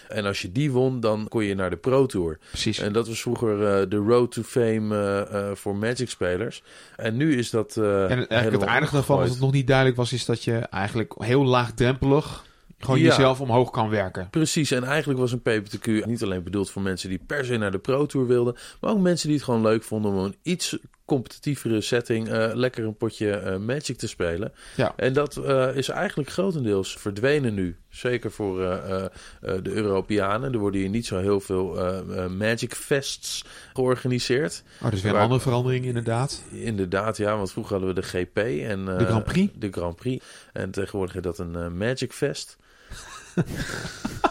En 0.09 0.24
als 0.24 0.42
je 0.42 0.53
die 0.53 0.72
won, 0.72 1.01
dan 1.01 1.28
kon 1.28 1.44
je 1.44 1.55
naar 1.55 1.70
de 1.70 1.76
Pro 1.76 2.07
Tour. 2.07 2.38
Precies. 2.49 2.78
En 2.78 2.92
dat 2.92 3.09
was 3.09 3.20
vroeger 3.20 3.88
de 3.88 3.96
road 3.96 4.32
to 4.32 4.42
fame 4.42 4.94
eh, 5.39 5.55
voor 5.55 5.76
Magic 5.76 6.11
spelers. 6.11 6.62
En 6.97 7.16
nu 7.16 7.36
is 7.36 7.51
dat. 7.51 7.76
eh, 7.76 8.03
En 8.11 8.28
eigenlijk 8.28 8.51
het 8.51 8.64
aardige 8.70 8.97
als 8.97 9.05
omgegooid. 9.05 9.30
het 9.30 9.41
nog 9.41 9.53
niet 9.53 9.66
duidelijk 9.66 9.97
was, 9.97 10.12
is 10.12 10.24
dat 10.24 10.45
je 10.45 10.57
eigenlijk 10.59 11.14
heel 11.18 11.45
laagdrempelig 11.45 12.45
gewoon 12.78 12.99
Ja. 13.01 13.05
jezelf 13.07 13.41
omhoog 13.41 13.70
kan 13.70 13.89
werken. 13.89 14.30
Precies, 14.30 14.70
en 14.70 14.84
eigenlijk 14.84 15.18
was 15.20 15.32
een 15.32 15.43
PPTQ 15.43 16.05
niet 16.07 16.22
alleen 16.22 16.43
bedoeld 16.43 16.70
voor 16.70 16.82
mensen 16.82 17.09
die 17.09 17.20
per 17.26 17.45
se 17.45 17.57
naar 17.57 17.70
de 17.70 17.78
Pro 17.78 18.07
Tour 18.07 18.26
wilden, 18.26 18.57
maar 18.80 18.91
ook 18.91 18.99
mensen 18.99 19.26
die 19.28 19.36
het 19.36 19.45
gewoon 19.45 19.62
leuk 19.62 19.82
vonden 19.82 20.12
om 20.12 20.18
een 20.18 20.36
iets 20.43 20.78
competitievere 21.09 21.80
setting 21.80 22.28
eh, 22.28 22.50
lekker 22.54 22.84
een 22.84 22.96
potje 22.96 23.30
eh, 23.30 23.56
Magic 23.56 23.96
te 23.96 24.09
spelen. 24.09 24.52
Ja. 24.76 24.92
En 24.96 25.12
dat 25.12 25.36
eh, 25.36 25.76
is 25.76 25.88
eigenlijk 25.88 26.30
grotendeels 26.30 26.96
verdwenen 26.98 27.54
nu. 27.54 27.76
Zeker 27.88 28.30
voor 28.30 28.59
de 29.62 29.70
Europeanen. 29.70 30.52
Er 30.52 30.59
worden 30.59 30.80
hier 30.80 30.88
niet 30.88 31.06
zo 31.06 31.18
heel 31.18 31.40
veel 31.40 31.76
Magic 32.28 32.74
Fests 32.74 33.44
georganiseerd. 33.72 34.62
Oh, 34.76 34.82
dat 34.82 34.92
is 34.92 35.02
weer 35.02 35.14
een 35.14 35.20
andere 35.20 35.40
verandering 35.40 35.84
inderdaad. 35.84 36.42
Inderdaad, 36.50 37.16
ja, 37.16 37.36
want 37.36 37.52
vroeger 37.52 37.72
hadden 37.76 37.94
we 37.94 38.00
de 38.00 38.06
GP 38.06 38.38
en 38.68 38.84
De 38.84 39.06
Grand 39.06 39.24
Prix. 39.24 39.52
De 39.56 39.68
Grand 39.70 39.96
Prix. 39.96 40.24
En 40.52 40.70
tegenwoordig 40.70 41.16
is 41.16 41.22
dat 41.22 41.38
een 41.38 41.76
Magic 41.76 42.12
Fest. 42.12 42.56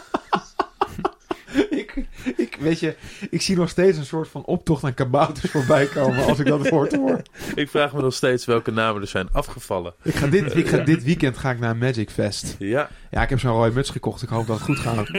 weet 2.68 2.80
je, 2.80 2.96
ik 3.30 3.42
zie 3.42 3.56
nog 3.56 3.70
steeds 3.70 3.98
een 3.98 4.06
soort 4.06 4.28
van 4.28 4.46
optocht 4.46 4.84
aan 4.84 4.94
kabouters 4.94 5.52
voorbij 5.52 5.86
komen 5.86 6.26
als 6.26 6.40
ik 6.40 6.46
dat 6.46 6.70
woord 6.70 6.96
hoor. 6.96 7.22
Ik 7.56 7.70
vraag 7.70 7.94
me 7.94 8.02
nog 8.02 8.14
steeds 8.14 8.46
welke 8.46 8.72
namen 8.72 9.02
er 9.02 9.08
zijn 9.08 9.32
afgevallen. 9.32 9.94
Ik 10.04 10.16
ga 10.16 10.28
dit, 10.28 10.56
ik 10.56 10.68
ga, 10.68 10.78
dit 10.78 11.04
weekend 11.04 11.38
ga 11.38 11.52
ik 11.52 11.60
naar 11.60 11.78
Magic 11.78 12.10
Fest. 12.10 12.56
Ja, 12.60 12.90
Ja, 13.12 13.22
ik 13.24 13.30
heb 13.30 13.40
zo'n 13.40 13.52
rode 13.52 13.74
muts 13.74 13.90
gekocht. 13.90 14.22
Ik 14.22 14.30
hoop 14.30 14.48
dat 14.48 14.56
het 14.56 14.66
goed 14.66 14.80
gaat. 14.80 15.10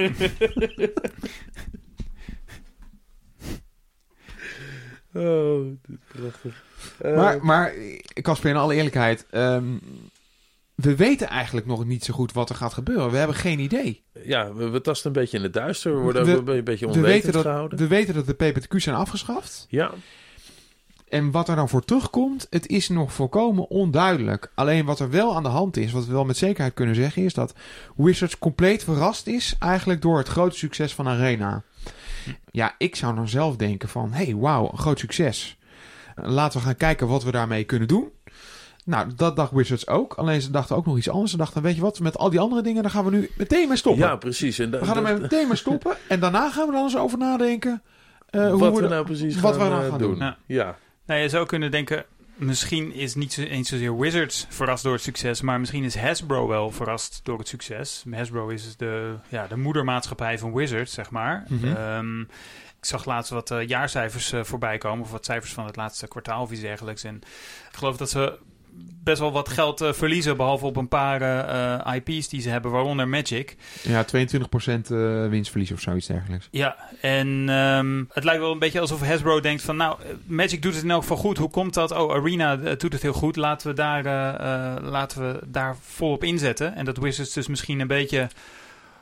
Oh, 5.14 5.66
prachtig. 6.08 6.62
Eh, 6.98 7.16
Maar, 7.16 7.44
maar 7.44 7.72
Casper, 8.22 8.50
in 8.50 8.56
alle 8.56 8.74
eerlijkheid, 8.74 9.26
ehm, 9.30 9.64
we 10.82 10.96
weten 10.96 11.28
eigenlijk 11.28 11.66
nog 11.66 11.84
niet 11.84 12.04
zo 12.04 12.14
goed 12.14 12.32
wat 12.32 12.48
er 12.50 12.54
gaat 12.56 12.72
gebeuren. 12.74 13.10
We 13.10 13.16
hebben 13.16 13.36
geen 13.36 13.58
idee. 13.58 14.02
ja, 14.24 14.52
we, 14.52 14.68
we 14.68 14.80
tasten 14.80 15.06
een 15.06 15.20
beetje 15.20 15.36
in 15.36 15.42
het 15.42 15.52
duister. 15.52 15.94
We 15.94 16.00
worden 16.00 16.24
We- 16.24 16.36
ook 16.36 16.48
een 16.48 16.64
beetje 16.64 16.86
We 16.86 16.92
onwetend 16.92 17.12
weten, 17.14 17.32
dat, 17.32 17.42
gehouden. 17.42 17.78
we 17.78 17.86
weten 17.86 18.14
dat 18.14 18.26
de 18.26 18.34
PPTQ's 18.34 18.82
zijn 18.84 18.96
afgeschaft. 18.96 19.66
Ja, 19.68 19.90
En 21.08 21.30
wat 21.30 21.48
er 21.48 21.56
dan 21.56 21.68
voor 21.68 21.84
terugkomt, 21.84 22.46
het 22.50 22.66
is 22.66 22.88
nog 22.88 23.12
volkomen 23.12 23.68
onduidelijk. 23.70 24.50
Alleen 24.54 24.84
wat 24.84 25.00
er 25.00 25.10
wel 25.10 25.36
aan 25.36 25.42
de 25.42 25.48
hand 25.48 25.76
is, 25.76 25.92
wat 25.92 26.06
we 26.06 26.12
wel 26.12 26.24
met 26.24 26.36
zekerheid 26.36 26.74
kunnen 26.74 26.94
zeggen, 26.94 27.22
is 27.22 27.34
dat 27.34 27.54
Wizards 27.96 28.38
compleet 28.38 28.84
verrast 28.84 29.26
is 29.26 29.56
eigenlijk 29.58 30.02
door 30.02 30.18
het 30.18 30.28
grote 30.28 30.56
succes 30.58 30.94
van 30.94 31.08
Arena. 31.08 31.62
Ja, 32.50 32.74
ik 32.78 32.96
zou 32.96 33.14
dan 33.14 33.28
zelf 33.28 33.56
denken 33.56 33.88
van, 33.88 34.12
hey, 34.12 34.34
wauw, 34.34 34.68
een 34.72 34.78
groot 34.78 34.98
succes. 34.98 35.56
Laten 36.14 36.58
we 36.60 36.64
gaan 36.66 36.76
kijken 36.76 37.06
wat 37.08 37.24
we 37.24 37.30
daarmee 37.30 37.64
kunnen 37.64 37.88
doen. 37.88 38.08
Nou, 38.88 39.08
dat 39.16 39.36
dacht 39.36 39.52
Wizards 39.52 39.86
ook. 39.88 40.14
Alleen 40.14 40.40
ze 40.42 40.50
dachten 40.50 40.76
ook 40.76 40.86
nog 40.86 40.96
iets 40.96 41.08
anders. 41.10 41.30
Ze 41.30 41.36
dachten, 41.36 41.62
weet 41.62 41.74
je 41.74 41.80
wat, 41.80 42.00
met 42.00 42.18
al 42.18 42.30
die 42.30 42.40
andere 42.40 42.62
dingen, 42.62 42.82
daar 42.82 42.90
gaan 42.90 43.04
we 43.04 43.10
nu 43.10 43.30
meteen 43.36 43.68
mee 43.68 43.76
stoppen. 43.76 44.04
ja 44.06 44.16
precies. 44.16 44.58
En 44.58 44.70
da- 44.70 44.78
we 44.78 44.84
gaan 44.84 45.06
er 45.06 45.20
meteen 45.20 45.46
mee 45.48 45.56
stoppen. 45.56 45.96
En 46.08 46.20
daarna 46.20 46.50
gaan 46.50 46.66
we 46.66 46.72
dan 46.72 46.82
eens 46.82 46.96
over 46.96 47.18
nadenken. 47.18 47.82
eh, 48.30 48.50
hoe 48.50 48.58
wat 48.58 48.74
we 48.74 48.80
we 48.82 48.88
nou 48.88 49.04
precies 49.04 49.40
wat 49.40 49.56
gaan, 49.56 49.64
we 49.64 49.70
dan 49.70 49.82
eh, 49.82 49.88
gaan 49.88 49.98
doen. 49.98 50.10
doen. 50.10 50.18
Ja. 50.18 50.36
Ja. 50.46 50.76
Nou, 51.06 51.20
je 51.20 51.28
zou 51.28 51.46
kunnen 51.46 51.70
denken, 51.70 52.04
misschien 52.36 52.92
is 52.94 53.14
niet 53.14 53.32
zo, 53.32 53.42
eens 53.42 53.68
zozeer 53.68 53.98
Wizards 53.98 54.46
verrast 54.48 54.82
door 54.82 54.92
het 54.92 55.02
succes, 55.02 55.40
maar 55.40 55.60
misschien 55.60 55.84
is 55.84 55.96
Hasbro 55.96 56.48
wel 56.48 56.70
verrast 56.70 57.20
door 57.22 57.38
het 57.38 57.48
succes. 57.48 58.04
Hasbro 58.10 58.48
is 58.48 58.76
de, 58.76 59.14
ja, 59.28 59.46
de 59.46 59.56
moedermaatschappij 59.56 60.38
van 60.38 60.54
Wizards, 60.54 60.92
zeg 60.94 61.10
maar. 61.10 61.44
Mhm. 61.48 61.66
Ehm, 61.76 62.20
ik 62.20 62.84
zag 62.84 63.04
laatst 63.04 63.30
wat 63.30 63.50
eh, 63.50 63.66
jaarcijfers 63.66 64.32
eh, 64.32 64.44
voorbij 64.44 64.78
komen, 64.78 65.04
of 65.04 65.10
wat 65.10 65.24
cijfers 65.24 65.52
van 65.52 65.66
het 65.66 65.76
laatste 65.76 66.08
kwartaal 66.08 66.42
of 66.42 66.50
iets 66.50 66.60
dergelijks. 66.60 67.04
En 67.04 67.14
ik 67.70 67.76
geloof 67.76 67.96
dat 67.96 68.10
ze 68.10 68.38
best 69.08 69.20
wel 69.20 69.32
wat 69.32 69.48
geld 69.48 69.80
eh, 69.80 69.92
verliezen, 69.92 70.36
behalve 70.36 70.66
op 70.66 70.76
een 70.76 70.88
paar 70.88 71.22
eh, 71.22 71.74
eh, 71.74 72.02
IP's 72.04 72.28
die 72.28 72.40
ze 72.40 72.48
hebben, 72.48 72.70
waaronder 72.70 73.08
Magic. 73.08 73.56
Ja, 73.82 74.04
22% 74.04 74.06
eh, 74.90 75.28
winstverlies 75.28 75.72
of 75.72 75.80
zoiets 75.80 76.06
dergelijks. 76.06 76.48
Ja, 76.50 76.76
en 77.00 77.48
ehm, 77.48 78.04
het 78.12 78.24
lijkt 78.24 78.40
wel 78.40 78.52
een 78.52 78.58
beetje 78.58 78.80
alsof 78.80 79.00
Hasbro 79.00 79.40
denkt 79.40 79.62
van... 79.62 79.76
nou, 79.76 79.98
Magic 80.26 80.62
doet 80.62 80.74
het 80.74 80.82
in 80.82 80.90
elk 80.90 81.00
geval 81.00 81.16
goed. 81.16 81.38
Hoe 81.38 81.50
komt 81.50 81.74
dat? 81.74 81.90
Oh, 81.92 82.14
Arena 82.14 82.56
doet 82.56 82.92
het 82.92 83.02
heel 83.02 83.12
goed. 83.12 83.36
Laten 83.36 83.68
we, 83.68 83.74
daar, 83.74 84.02
laten 84.82 85.22
we 85.22 85.40
daar 85.46 85.76
volop 85.80 86.24
inzetten. 86.24 86.74
En 86.74 86.84
dat 86.84 86.96
Wizards 86.96 87.32
dus 87.32 87.46
misschien 87.46 87.80
een 87.80 87.86
beetje 87.86 88.28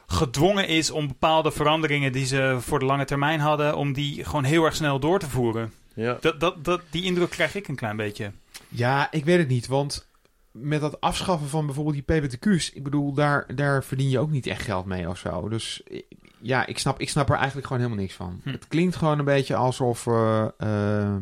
gedwongen 0.07 0.69
is... 0.69 0.91
om 0.91 1.07
bepaalde 1.07 1.51
veranderingen 1.51 2.13
die 2.13 2.27
ze 2.27 2.57
voor 2.61 2.79
de 2.79 2.85
lange 2.85 3.05
termijn 3.05 3.41
hadden... 3.41 3.77
om 3.77 3.93
die 3.93 4.25
gewoon 4.25 4.45
heel 4.45 4.65
erg 4.65 4.75
snel 4.75 4.99
door 4.99 5.19
te 5.19 5.31
voeren. 5.31 5.73
Ja. 5.95 6.17
Dat, 6.21 6.41
dat, 6.41 6.65
dat, 6.65 6.81
die 6.91 7.05
indruk 7.05 7.31
krijg 7.31 7.55
ik 7.55 7.69
een 7.69 7.77
klein 7.77 7.97
beetje. 7.97 8.33
Ja, 8.69 9.13
ik 9.13 9.25
weet 9.25 9.39
het 9.39 9.49
niet, 9.49 9.67
want 9.67 10.09
met 10.51 10.81
dat 10.81 11.01
afschaffen 11.01 11.49
van 11.49 11.67
bijvoorbeeld 11.67 12.07
die 12.07 12.21
PPTQ's, 12.21 12.73
ik 12.73 12.83
bedoel, 12.83 13.13
daar, 13.13 13.55
daar 13.55 13.85
verdien 13.85 14.11
je 14.11 14.19
ook 14.19 14.31
niet 14.31 14.47
echt 14.47 14.63
geld 14.63 14.87
mee 14.87 15.09
of 15.09 15.19
zo. 15.19 15.49
Dus 15.49 15.83
eh, 15.83 16.03
ja, 16.39 16.67
ik 16.67 16.79
snap, 16.79 17.01
ik 17.01 17.09
snap 17.09 17.29
er 17.29 17.37
eigenlijk 17.37 17.67
gewoon 17.67 17.83
helemaal 17.83 18.03
niks 18.03 18.17
van. 18.17 18.41
Hm. 18.43 18.51
Het 18.51 18.69
klinkt 18.69 18.97
gewoon 18.97 19.19
een 19.19 19.25
beetje 19.25 19.57
alsof... 19.57 20.07
eh, 20.07 20.49
eh, 20.59 21.17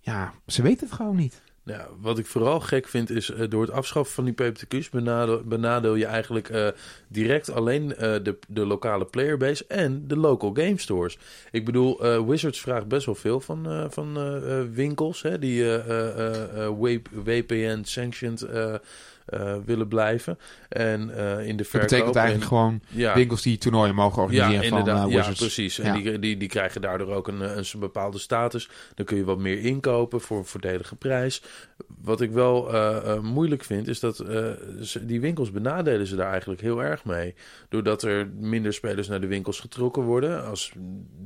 ja, 0.00 0.32
ze 0.46 0.62
weten 0.62 0.86
het 0.86 0.96
gewoon 0.96 1.16
niet. 1.16 1.42
Ja, 1.70 1.88
wat 2.00 2.18
ik 2.18 2.26
vooral 2.26 2.60
gek 2.60 2.88
vind 2.88 3.10
is 3.10 3.30
eh, 3.30 3.48
door 3.48 3.62
het 3.62 3.70
afschaffen 3.70 4.14
van 4.14 4.24
die 4.24 4.34
PPTQ's 4.34 4.88
benadeel, 4.88 5.42
benadeel 5.44 5.94
je 5.94 6.06
eigenlijk 6.06 6.48
eh, 6.48 6.68
direct 7.08 7.50
alleen 7.50 7.96
eh, 7.96 8.14
de, 8.22 8.38
de 8.48 8.66
lokale 8.66 9.04
playerbase 9.04 9.64
en 9.68 10.04
de 10.06 10.16
local 10.16 10.50
game 10.54 10.78
stores. 10.78 11.18
Ik 11.50 11.64
bedoel, 11.64 12.24
Wizards 12.26 12.60
vraagt 12.60 12.88
best 12.88 13.06
wel 13.06 13.14
veel 13.14 13.40
van, 13.40 13.90
van 13.90 14.18
winkels 14.72 15.22
hè, 15.22 15.38
die 15.38 15.64
WPN-sanctioned 17.10 18.46
willen 19.64 19.88
blijven. 19.88 20.38
En 20.68 21.16
eh, 21.16 21.46
in 21.46 21.56
de 21.56 21.62
Dat 21.62 21.66
verkoop... 21.66 21.88
betekent 21.88 22.16
eigenlijk 22.16 22.50
en- 22.50 22.56
gewoon 22.56 22.80
ja, 22.88 23.14
winkels 23.14 23.42
die 23.42 23.58
toernooien 23.58 23.94
mogen 23.94 24.22
organiseren 24.22 24.62
ja, 24.62 24.68
van 24.68 24.78
eh, 24.88 24.94
ja, 24.94 25.06
Wizards. 25.06 25.40
precies. 25.40 25.78
En 25.78 26.02
die, 26.02 26.18
die, 26.18 26.36
die 26.36 26.48
krijgen 26.48 26.80
daardoor 26.80 27.14
ook 27.14 27.28
een, 27.28 27.40
een, 27.40 27.64
een 27.72 27.80
bepaalde 27.80 28.18
status. 28.18 28.68
Dan 28.94 29.06
kun 29.06 29.16
je 29.16 29.24
wat 29.24 29.38
meer 29.38 29.58
inkopen 29.58 30.20
voor 30.20 30.38
een 30.38 30.44
voordelige 30.44 30.96
prijs. 30.96 31.42
Wat 32.02 32.20
ik 32.20 32.30
wel 32.30 32.72
moeilijk 33.22 33.64
vind, 33.64 33.88
is 33.88 34.00
dat 34.00 34.24
die 35.02 35.20
winkels 35.20 35.50
benadelen 35.50 36.06
ze 36.06 36.16
daar 36.16 36.30
eigenlijk 36.30 36.60
heel 36.60 36.82
erg 36.82 37.04
mee. 37.04 37.34
Doordat 37.68 38.02
er 38.02 38.28
minder 38.38 38.72
spelers 38.72 39.08
naar 39.08 39.20
de 39.20 39.26
winkels 39.26 39.60
getrokken 39.60 40.02
worden. 40.02 40.46
Als 40.46 40.72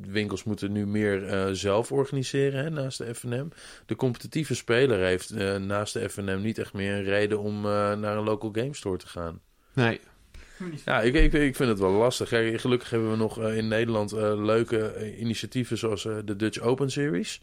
winkels 0.06 0.44
moeten 0.44 0.72
nu 0.72 0.86
meer 0.86 1.48
zelf 1.52 1.92
organiseren 1.92 2.64
hè, 2.64 2.70
naast 2.70 2.98
de 2.98 3.14
FNM. 3.14 3.48
De 3.86 3.96
competitieve 3.96 4.54
speler 4.54 4.98
heeft 4.98 5.34
naast 5.60 5.92
de 5.92 6.08
FNM 6.10 6.40
niet 6.40 6.58
echt 6.58 6.72
meer 6.72 6.92
een 6.94 7.04
reden 7.04 7.40
om 7.40 7.66
eh, 7.94 8.00
naar 8.00 8.16
een 8.16 8.24
local 8.24 8.50
game 8.52 8.74
store 8.74 8.96
te 8.96 9.06
gaan. 9.06 9.40
Nee, 9.72 10.00
Ja, 10.84 11.00
ik, 11.00 11.14
ik, 11.14 11.32
ik 11.32 11.56
vind 11.56 11.68
het 11.68 11.78
wel 11.78 11.90
lastig. 11.90 12.28
Kijk, 12.28 12.60
gelukkig 12.60 12.90
hebben 12.90 13.10
we 13.10 13.16
nog 13.16 13.40
eh, 13.40 13.56
in 13.56 13.68
Nederland 13.68 14.12
eh, 14.12 14.44
leuke 14.44 15.14
initiatieven 15.18 15.78
zoals 15.78 16.02
de 16.02 16.36
Dutch 16.36 16.60
Open 16.60 16.90
Series. 16.90 17.42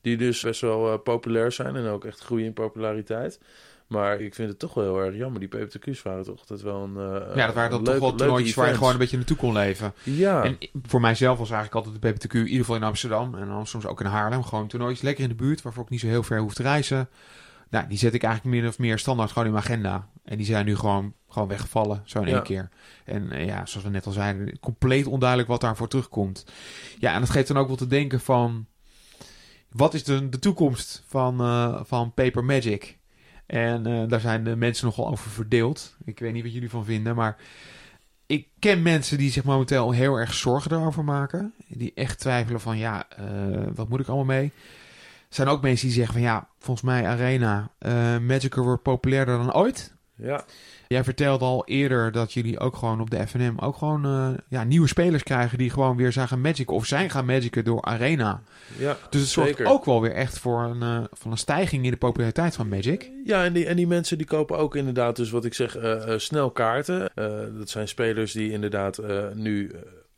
Die 0.00 0.16
dus 0.16 0.42
best 0.42 0.60
wel 0.60 0.98
populair 0.98 1.52
zijn 1.52 1.76
en 1.76 1.86
ook 1.86 2.04
echt 2.04 2.20
groeien 2.20 2.46
in 2.46 2.52
populariteit. 2.52 3.40
Maar 3.86 4.20
ik 4.20 4.34
vind 4.34 4.48
het 4.48 4.58
toch 4.58 4.74
wel 4.74 4.84
heel 4.84 5.04
erg 5.04 5.16
jammer. 5.16 5.40
Die 5.40 5.48
PPTQ's 5.48 6.02
waren 6.02 6.24
toch 6.24 6.38
altijd 6.40 6.62
wel 6.62 6.82
een. 6.82 6.94
ja, 7.36 7.46
dat 7.46 7.54
waren 7.54 7.70
dan 7.70 7.84
toch 7.84 7.98
wel 7.98 8.14
toernooitjes 8.14 8.54
waar 8.54 8.68
je 8.68 8.74
gewoon 8.74 8.92
een 8.92 8.98
beetje 8.98 9.16
naartoe 9.16 9.36
kon 9.36 9.52
leven. 9.52 9.94
Ja, 10.02 10.44
En 10.44 10.58
voor 10.82 11.00
mijzelf 11.00 11.38
was 11.38 11.50
eigenlijk 11.50 11.86
altijd 11.86 12.02
de 12.02 12.12
PPTQ, 12.12 12.34
in 12.34 12.40
ieder 12.40 12.58
geval 12.58 12.76
in 12.76 12.82
Amsterdam 12.82 13.34
en 13.34 13.46
dan 13.46 13.66
soms 13.66 13.86
ook 13.86 14.00
in 14.00 14.06
Haarlem. 14.06 14.42
Gewoon 14.42 14.68
toernooitjes 14.68 15.04
lekker 15.04 15.22
in 15.22 15.30
de 15.30 15.36
buurt, 15.36 15.62
waarvoor 15.62 15.84
ik 15.84 15.90
niet 15.90 16.00
zo 16.00 16.06
heel 16.06 16.22
ver 16.22 16.38
hoef 16.38 16.54
te 16.54 16.62
reizen. 16.62 17.08
Nou, 17.72 17.88
die 17.88 17.98
zet 17.98 18.14
ik 18.14 18.22
eigenlijk 18.22 18.56
min 18.56 18.68
of 18.68 18.78
meer 18.78 18.98
standaard 18.98 19.28
gewoon 19.30 19.46
in 19.46 19.52
mijn 19.52 19.64
agenda. 19.64 20.08
En 20.24 20.36
die 20.36 20.46
zijn 20.46 20.64
nu 20.64 20.76
gewoon, 20.76 21.14
gewoon 21.28 21.48
weggevallen, 21.48 22.02
zo 22.04 22.20
in 22.20 22.26
Ja. 22.28 22.32
één 22.34 22.42
keer. 22.42 22.68
En 23.04 23.30
eh, 23.30 23.46
ja, 23.46 23.66
zoals 23.66 23.86
we 23.86 23.92
net 23.92 24.06
al 24.06 24.12
zeiden, 24.12 24.58
compleet 24.60 25.06
onduidelijk 25.06 25.48
wat 25.48 25.60
daarvoor 25.60 25.88
terugkomt. 25.88 26.44
Ja, 26.98 27.14
en 27.14 27.20
dat 27.20 27.30
geeft 27.30 27.48
dan 27.48 27.56
ook 27.56 27.66
wel 27.66 27.76
te 27.76 27.86
denken 27.86 28.20
van... 28.20 28.66
Wat 29.70 29.94
is 29.94 30.04
de, 30.04 30.28
de 30.28 30.38
toekomst 30.38 31.04
van, 31.06 31.40
eh, 31.40 31.80
van 31.84 32.14
Paper 32.14 32.44
Magic? 32.44 32.98
En 33.46 33.86
eh, 33.86 34.08
daar 34.08 34.20
zijn 34.20 34.44
de 34.44 34.56
mensen 34.56 34.86
nogal 34.86 35.08
over 35.08 35.30
verdeeld. 35.30 35.96
Ik 36.04 36.18
weet 36.18 36.32
niet 36.32 36.42
wat 36.42 36.52
jullie 36.52 36.70
van 36.70 36.84
vinden, 36.84 37.14
maar 37.14 37.36
ik 38.26 38.48
ken 38.58 38.82
mensen 38.82 39.18
die 39.18 39.30
zich 39.30 39.44
momenteel 39.44 39.90
heel 39.90 40.16
erg 40.16 40.34
zorgen 40.34 40.72
erover 40.72 41.04
maken. 41.04 41.54
Die 41.68 41.92
echt 41.94 42.18
twijfelen 42.18 42.60
van, 42.60 42.78
ja, 42.78 43.06
wat 43.74 43.88
moet 43.88 44.00
ik 44.00 44.06
allemaal 44.06 44.36
mee? 44.36 44.52
Zijn 45.32 45.48
ook 45.48 45.62
mensen 45.62 45.86
die 45.86 45.96
zeggen 45.96 46.12
van, 46.14 46.22
ja, 46.22 46.48
volgens 46.58 46.86
mij 46.86 47.06
Arena, 47.06 47.70
eh 47.78 48.18
Magic 48.18 48.54
wordt 48.54 48.82
populairder 48.82 49.36
dan 49.38 49.54
ooit. 49.54 49.94
ja, 50.16 50.44
Jij 50.88 51.04
vertelde 51.04 51.44
al 51.44 51.66
eerder 51.66 52.12
dat 52.12 52.32
jullie 52.32 52.58
ook 52.58 52.76
gewoon 52.76 53.00
op 53.00 53.10
de 53.10 53.26
FNM 53.26 53.58
ook 53.58 53.76
gewoon 53.76 54.04
eh, 54.04 54.28
ja, 54.48 54.64
nieuwe 54.64 54.88
spelers 54.88 55.22
krijgen 55.22 55.58
die 55.58 55.70
gewoon 55.70 55.96
weer 55.96 56.12
zijn 56.12 56.28
gaan 56.28 56.40
magicen 56.40 56.74
of 56.74 56.86
zijn 56.86 57.10
gaan 57.10 57.24
magicen 57.24 57.64
door 57.64 57.82
Arena. 57.82 58.42
ja. 58.78 58.96
Dus 59.10 59.20
het 59.20 59.30
zorgt 59.30 59.56
zeker. 59.56 59.66
ook 59.66 59.84
wel 59.84 60.00
weer 60.00 60.12
echt 60.12 60.38
voor 60.38 60.62
een, 60.62 60.82
eh, 60.82 61.04
van 61.10 61.30
een 61.30 61.38
stijging 61.38 61.84
in 61.84 61.90
de 61.90 61.96
populariteit 61.96 62.54
van 62.54 62.68
Magic. 62.68 63.10
Ja, 63.24 63.44
en 63.44 63.52
die, 63.52 63.66
en 63.66 63.76
die 63.76 63.86
mensen 63.86 64.18
die 64.18 64.26
kopen 64.26 64.58
ook 64.58 64.76
inderdaad, 64.76 65.16
dus 65.16 65.30
wat 65.30 65.44
ik 65.44 65.54
zeg, 65.54 65.76
snel 66.16 66.50
kaarten. 66.50 67.10
Dat 67.58 67.70
zijn 67.70 67.88
spelers 67.88 68.32
die 68.32 68.50
inderdaad 68.50 69.00
nu 69.34 69.70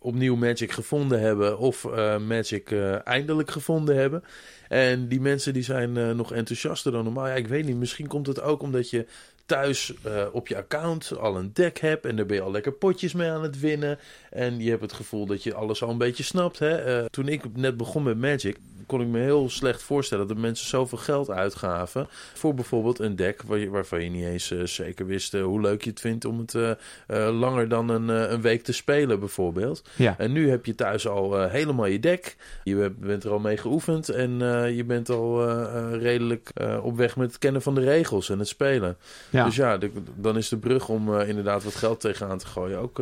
opnieuw 0.05 0.36
Magic 0.36 0.72
gevonden 0.72 1.20
hebben 1.20 1.59
of 1.59 1.84
eh, 1.84 2.18
Magic 2.18 2.70
eh, 2.70 3.07
eindelijk 3.07 3.50
gevonden 3.50 3.96
hebben. 3.96 4.24
En 4.68 5.09
die 5.09 5.20
mensen 5.20 5.52
die 5.52 5.62
zijn 5.62 5.96
eh, 5.96 6.11
nog 6.11 6.32
enthousiaster 6.32 6.92
dan 6.92 7.05
normaal. 7.05 7.26
Ja, 7.26 7.34
ik 7.34 7.48
weet 7.48 7.64
niet, 7.64 7.76
misschien 7.76 8.07
komt 8.07 8.26
het 8.26 8.40
ook 8.40 8.62
omdat 8.62 8.90
je 8.90 9.07
thuis 9.46 9.94
op 10.32 10.48
je 10.48 10.57
account 10.57 11.16
al 11.18 11.36
een 11.36 11.50
deck 11.52 11.78
hebt 11.78 12.07
en 12.07 12.16
daar 12.16 12.26
ben 12.26 12.36
je 12.36 12.42
al 12.42 12.50
lekker 12.50 12.72
potjes 12.72 13.12
mee 13.12 13.30
aan 13.30 13.42
het 13.42 13.61
winnen. 13.61 13.98
En 14.30 14.59
je 14.61 14.70
hebt 14.70 14.82
het 14.82 14.92
gevoel 14.92 15.26
dat 15.26 15.42
je 15.42 15.55
alles 15.55 15.82
al 15.82 15.90
een 15.90 15.98
beetje 15.98 16.22
snapt. 16.22 16.59
Hè? 16.59 17.05
Toen 17.11 17.28
ik 17.28 17.57
net 17.57 17.76
begon 17.76 18.02
met 18.02 18.18
Magic, 18.18 18.57
kon 18.87 19.01
ik 19.01 19.07
me 19.07 19.18
heel 19.18 19.51
slecht 19.51 19.82
voorstellen 19.82 20.28
dat 20.28 20.37
mensen 20.37 20.66
zoveel 20.66 20.99
geld 20.99 21.30
uitgaven 21.30 22.07
voor 22.35 22.55
bijvoorbeeld 22.55 22.99
een 22.99 23.16
deck 23.16 23.43
waar 23.43 23.59
je, 23.59 23.70
waarvan 23.70 24.03
je 24.03 24.11
niet 24.11 24.24
eens 24.24 24.51
eh, 24.51 24.62
zeker 24.64 25.07
wist 25.07 25.35
eh, 25.35 25.43
hoe 25.43 25.61
leuk 25.61 25.82
je 25.85 25.91
het 25.91 26.01
vindt 26.01 26.24
om 26.24 26.39
het 26.39 26.55
eh, 26.55 26.70
langer 27.39 27.68
dan 27.68 27.89
een, 27.89 28.09
een 28.09 28.41
week 28.41 28.62
te 28.62 28.72
spelen 28.72 29.18
bijvoorbeeld. 29.18 29.82
Ja. 29.97 30.14
En 30.18 30.32
nu 30.32 30.51
heb 30.51 30.66
je 30.66 30.74
thuis 30.74 31.09
al 31.09 31.43
helemaal 31.49 31.87
je 31.87 32.01
deck. 32.01 32.37
Je 32.64 32.93
bent- 32.99 33.24
er 33.24 33.30
al 33.30 33.39
mee 33.39 33.57
geoefend 33.57 34.09
en 34.09 34.39
je 34.74 34.85
bent 34.87 35.11
al 35.11 35.49
redelijk 35.97 36.51
op 36.82 36.97
weg 36.97 37.16
met 37.16 37.26
het 37.28 37.39
kennen 37.39 37.62
van 37.62 37.74
de 37.74 37.80
regels 37.80 38.30
en 38.30 38.39
het 38.39 38.49
spelen. 38.49 38.97
Ja. 39.30 39.45
Dus 39.45 39.57
ja, 39.57 39.78
de- 39.78 39.91
dan 40.16 40.37
is 40.37 40.49
de 40.49 40.57
brug 40.59 40.89
om 40.89 41.20
inderdaad 41.20 41.64
wat 41.64 41.74
geld 41.74 42.01
tegenaan 42.01 42.39
te 42.39 42.47
gooien 42.47 42.78
ook... 42.78 43.01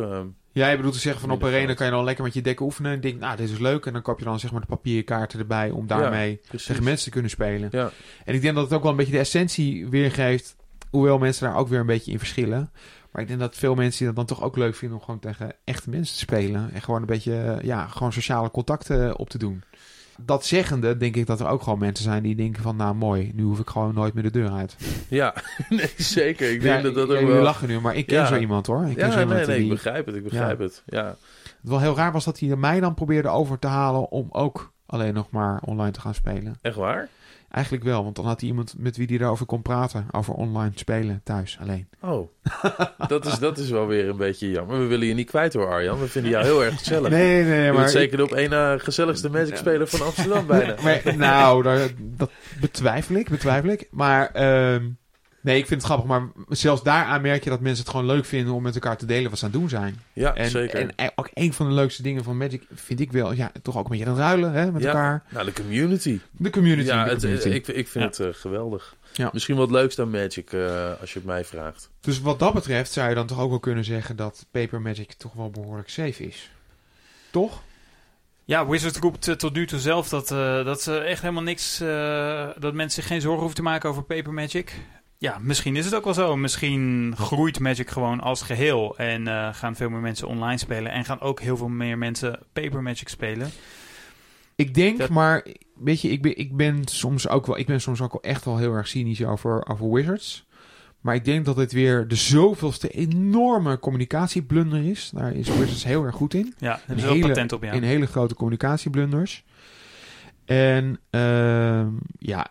Ja, 0.53 0.67
je 0.67 0.75
bedoelt 0.75 0.93
te 0.93 0.99
zeggen 0.99 1.21
van 1.21 1.31
op 1.31 1.43
Arena 1.43 1.73
kan 1.73 1.85
je 1.85 1.91
dan 1.91 2.03
lekker 2.03 2.23
met 2.23 2.33
je 2.33 2.41
deck 2.41 2.59
oefenen. 2.59 2.91
En 2.91 3.01
denk, 3.01 3.19
nou, 3.19 3.35
dit 3.35 3.49
is 3.49 3.59
leuk. 3.59 3.85
En 3.85 3.93
dan 3.93 4.01
koop 4.01 4.19
je 4.19 4.25
dan 4.25 4.39
zeg 4.39 4.51
maar 4.51 4.61
de 4.61 4.67
papieren 4.67 5.03
kaarten 5.03 5.39
erbij 5.39 5.69
om 5.71 5.87
daarmee 5.87 6.41
tegen 6.49 6.83
mensen 6.83 7.05
te 7.05 7.11
kunnen 7.11 7.31
spelen. 7.31 7.69
Ja, 7.71 7.91
En 8.25 8.33
ik 8.33 8.41
denk 8.41 8.55
dat 8.55 8.63
het 8.63 8.73
ook 8.73 8.81
wel 8.81 8.91
een 8.91 8.97
beetje 8.97 9.11
de 9.11 9.19
essentie 9.19 9.87
weergeeft. 9.87 10.55
Hoewel 10.89 11.17
mensen 11.17 11.47
daar 11.47 11.57
ook 11.57 11.67
weer 11.67 11.79
een 11.79 11.85
beetje 11.85 12.11
in 12.11 12.19
verschillen. 12.19 12.71
Maar 13.11 13.21
ik 13.21 13.27
denk 13.27 13.39
dat 13.39 13.55
veel 13.55 13.75
mensen 13.75 14.05
dat 14.05 14.15
dan 14.15 14.25
toch 14.25 14.41
ook 14.41 14.57
leuk 14.57 14.75
vinden 14.75 14.97
om 14.97 15.03
gewoon 15.03 15.19
tegen 15.19 15.55
echte 15.63 15.89
mensen 15.89 16.13
te 16.13 16.19
spelen. 16.19 16.69
En 16.73 16.81
gewoon 16.81 17.01
een 17.01 17.07
beetje, 17.07 17.59
ja, 17.61 17.87
gewoon 17.87 18.13
sociale 18.13 18.51
contacten 18.51 19.17
op 19.17 19.29
te 19.29 19.37
doen. 19.37 19.63
Dat 20.21 20.45
zeggende 20.45 20.97
denk 20.97 21.15
ik 21.15 21.25
dat 21.25 21.39
er 21.39 21.47
ook 21.47 21.61
gewoon 21.63 21.79
mensen 21.79 22.03
zijn 22.03 22.23
die 22.23 22.35
denken 22.35 22.63
van, 22.63 22.75
nou 22.75 22.95
mooi, 22.95 23.31
nu 23.35 23.43
hoef 23.43 23.59
ik 23.59 23.69
gewoon 23.69 23.93
nooit 23.93 24.13
meer 24.13 24.23
de 24.23 24.31
deur 24.31 24.51
uit. 24.51 24.75
ja. 25.09 25.33
nee, 25.69 25.91
zeker. 25.97 26.51
Ik 26.51 26.61
ja, 26.61 26.71
denk 26.81 26.83
dat 26.83 27.07
dat 27.07 27.17
ja, 27.17 27.23
ook 27.23 27.27
wel... 27.31 27.41
lachen 27.41 27.67
nu, 27.67 27.79
maar 27.79 27.95
ik 27.95 28.05
ken 28.05 28.17
Ja. 28.17 28.25
zo 28.25 28.37
iemand 28.37 28.67
hoor. 28.67 28.85
Ik 28.85 28.95
ken 28.95 29.05
Ja, 29.05 29.11
zo 29.11 29.17
nee, 29.17 29.25
iemand 29.25 29.47
nee, 29.47 29.55
ik 29.55 29.61
die... 29.61 29.71
begrijp 29.71 30.05
het, 30.05 30.15
ik 30.15 30.23
begrijp 30.23 30.59
het. 30.59 30.83
Ja, 30.85 31.05
Het 31.43 31.55
wel 31.61 31.79
heel 31.79 31.95
raar 31.95 32.11
was 32.11 32.25
dat 32.25 32.39
hij 32.39 32.55
mij 32.55 32.79
dan 32.79 32.93
probeerde 32.93 33.29
over 33.29 33.59
te 33.59 33.67
halen 33.67 34.09
om 34.11 34.27
ook 34.31 34.71
alleen 34.85 35.13
nog 35.13 35.29
maar 35.29 35.61
online 35.65 35.91
te 35.91 35.99
gaan 36.01 36.13
spelen. 36.13 36.57
echt 36.61 36.75
waar? 36.75 37.09
Eigenlijk 37.53 37.83
wel, 37.83 38.03
want 38.03 38.15
dan 38.15 38.25
had 38.25 38.39
hij 38.39 38.49
iemand 38.49 38.75
met 38.77 38.97
wie 38.97 39.07
hij 39.07 39.17
daarover 39.17 39.45
kon 39.45 39.61
praten. 39.61 40.07
Over 40.11 40.33
online 40.33 40.71
spelen 40.75 41.21
thuis 41.23 41.57
alleen. 41.61 41.87
Oh, 42.01 42.29
dat 43.07 43.25
is, 43.25 43.39
dat 43.39 43.57
is 43.57 43.69
wel 43.69 43.87
weer 43.87 44.09
een 44.09 44.17
beetje 44.17 44.49
jammer. 44.49 44.79
We 44.79 44.85
willen 44.85 45.07
je 45.07 45.13
niet 45.13 45.27
kwijt 45.27 45.53
hoor, 45.53 45.67
Arjan. 45.67 45.99
We 45.99 46.07
vinden 46.07 46.31
jou 46.31 46.43
heel 46.43 46.63
erg 46.63 46.77
gezellig. 46.77 47.09
Nee, 47.09 47.43
nee, 47.43 47.61
je 47.61 47.71
maar... 47.71 47.79
bent 47.79 47.91
zeker 47.91 48.17
de 48.17 48.23
op 48.23 48.31
één 48.31 48.49
na 48.49 48.77
gezelligste 48.77 49.29
Magic-speler 49.29 49.87
van 49.87 50.01
Amsterdam 50.01 50.45
bijna. 50.45 50.75
maar, 50.83 51.17
nou, 51.17 51.63
dat 51.97 52.31
betwijfel 52.61 53.15
ik, 53.15 53.29
betwijfel 53.29 53.69
ik. 53.69 53.87
Maar 53.91 54.31
ehm, 54.31 54.89
nee, 55.43 55.57
ik 55.57 55.67
vind 55.67 55.81
het 55.81 55.91
grappig. 55.91 56.07
Maar 56.09 56.27
zelfs 56.49 56.83
daaraan 56.83 57.21
merk 57.21 57.43
je 57.43 57.49
dat 57.49 57.59
mensen 57.59 57.83
het 57.83 57.91
gewoon 57.93 58.05
leuk 58.05 58.25
vinden 58.25 58.53
om 58.53 58.63
met 58.63 58.73
elkaar 58.73 58.97
te 58.97 59.05
delen 59.05 59.29
wat 59.29 59.39
ze 59.39 59.45
aan 59.45 59.51
het 59.51 59.59
doen 59.59 59.69
zijn. 59.69 60.01
Ja, 60.13 60.33
En, 60.35 60.49
zeker. 60.49 60.93
en 60.95 61.11
ook 61.15 61.29
een 61.33 61.53
van 61.53 61.67
de 61.67 61.73
leukste 61.73 62.01
dingen 62.01 62.23
van 62.23 62.37
Magic 62.37 62.63
vind 62.73 62.99
ik 62.99 63.11
wel, 63.11 63.33
ja, 63.33 63.51
toch 63.61 63.77
ook 63.77 63.83
een 63.83 63.89
beetje 63.89 64.05
aan 64.05 64.11
het 64.11 64.19
ruilen 64.21 64.51
hè, 64.51 64.71
met 64.71 64.81
Ja. 64.81 64.87
elkaar. 64.87 65.23
nou, 65.29 65.45
de 65.45 65.53
community. 65.53 66.19
De 66.31 66.49
community. 66.49 66.87
ja, 66.89 67.03
de 67.03 67.09
het, 67.09 67.19
community. 67.19 67.47
ik, 67.49 67.67
ik 67.67 67.87
vind 67.87 68.15
Ja. 68.17 68.23
het 68.25 68.35
eh, 68.35 68.41
geweldig. 68.41 68.95
Ja. 69.13 69.29
Misschien 69.33 69.55
wat 69.55 69.71
leukst 69.71 69.99
aan 69.99 70.09
Magic, 70.09 70.53
eh, 70.53 70.91
als 71.01 71.13
je 71.13 71.19
het 71.19 71.27
mij 71.27 71.45
vraagt. 71.45 71.89
Dus 72.01 72.21
wat 72.21 72.39
dat 72.39 72.53
betreft 72.53 72.91
zou 72.91 73.09
je 73.09 73.15
dan 73.15 73.27
toch 73.27 73.39
ook 73.39 73.49
wel 73.49 73.59
kunnen 73.59 73.83
zeggen 73.83 74.15
dat 74.15 74.45
Paper 74.51 74.81
Magic 74.81 75.13
toch 75.13 75.33
wel 75.33 75.49
behoorlijk 75.49 75.89
safe 75.89 76.27
is. 76.27 76.51
Toch? 77.31 77.61
Ja, 78.45 78.67
Wizards 78.67 78.97
roept 78.99 79.39
tot 79.39 79.53
nu 79.53 79.67
toe 79.67 79.79
zelf 79.79 80.09
dat, 80.09 80.31
eh, 80.31 80.65
dat 80.65 80.81
ze 80.81 80.97
echt 80.97 81.21
helemaal 81.21 81.43
niks... 81.43 81.79
eh, 81.79 82.47
dat 82.59 82.73
mensen 82.73 83.01
zich 83.01 83.11
geen 83.11 83.21
zorgen 83.21 83.39
hoeven 83.39 83.57
te 83.57 83.63
maken 83.63 83.89
over 83.89 84.03
Paper 84.03 84.33
Magic. 84.33 84.73
Ja, 85.23 85.37
misschien 85.41 85.75
is 85.75 85.85
het 85.85 85.95
ook 85.95 86.03
wel 86.03 86.13
zo. 86.13 86.37
Misschien 86.37 87.13
groeit 87.17 87.59
Magic 87.59 87.89
gewoon 87.89 88.19
als 88.19 88.41
geheel. 88.41 88.97
En 88.97 89.27
eh, 89.27 89.53
gaan 89.53 89.75
veel 89.75 89.89
meer 89.89 89.99
mensen 89.99 90.27
online 90.27 90.57
spelen. 90.57 90.91
En 90.91 91.05
gaan 91.05 91.19
ook 91.21 91.39
heel 91.41 91.57
veel 91.57 91.67
meer 91.67 91.97
mensen 91.97 92.39
Paper 92.53 92.81
Magic 92.81 93.07
spelen. 93.09 93.49
Ik 94.55 94.73
denk, 94.73 94.97
Dat- 94.97 95.09
maar 95.09 95.45
weet 95.75 96.01
je, 96.01 96.09
ik 96.09 96.21
ben, 96.21 96.37
ik 96.37 96.55
ben 96.55 96.81
soms 96.85 97.27
ook 97.27 97.45
wel, 97.45 97.57
ik 97.57 97.65
ben 97.65 97.81
soms 97.81 98.01
ook 98.01 98.11
wel 98.11 98.21
echt 98.21 98.45
wel 98.45 98.57
heel 98.57 98.73
erg 98.73 98.87
cynisch 98.87 99.23
over, 99.25 99.67
over 99.67 99.91
Wizards. 99.91 100.45
Maar 101.01 101.15
ik 101.15 101.25
denk 101.25 101.45
dat 101.45 101.55
het 101.55 101.71
weer 101.71 102.07
de 102.07 102.15
zoveelste 102.15 102.89
enorme 102.89 103.79
communicatieblunder 103.79 104.83
is. 104.89 105.11
Daar 105.13 105.33
is 105.33 105.47
Wizards 105.47 105.83
heel 105.83 106.03
erg 106.03 106.15
goed 106.15 106.33
in. 106.33 106.53
Ja, 106.57 106.79
Een 106.87 106.99
hele- 106.99 107.27
patent 107.27 107.51
op, 107.51 107.63
ja. 107.63 107.71
In 107.71 107.83
hele 107.83 108.05
grote 108.07 108.35
communicatieblunders. 108.35 109.43
En 110.45 110.99
ehm, 111.09 111.87
ja, 112.19 112.47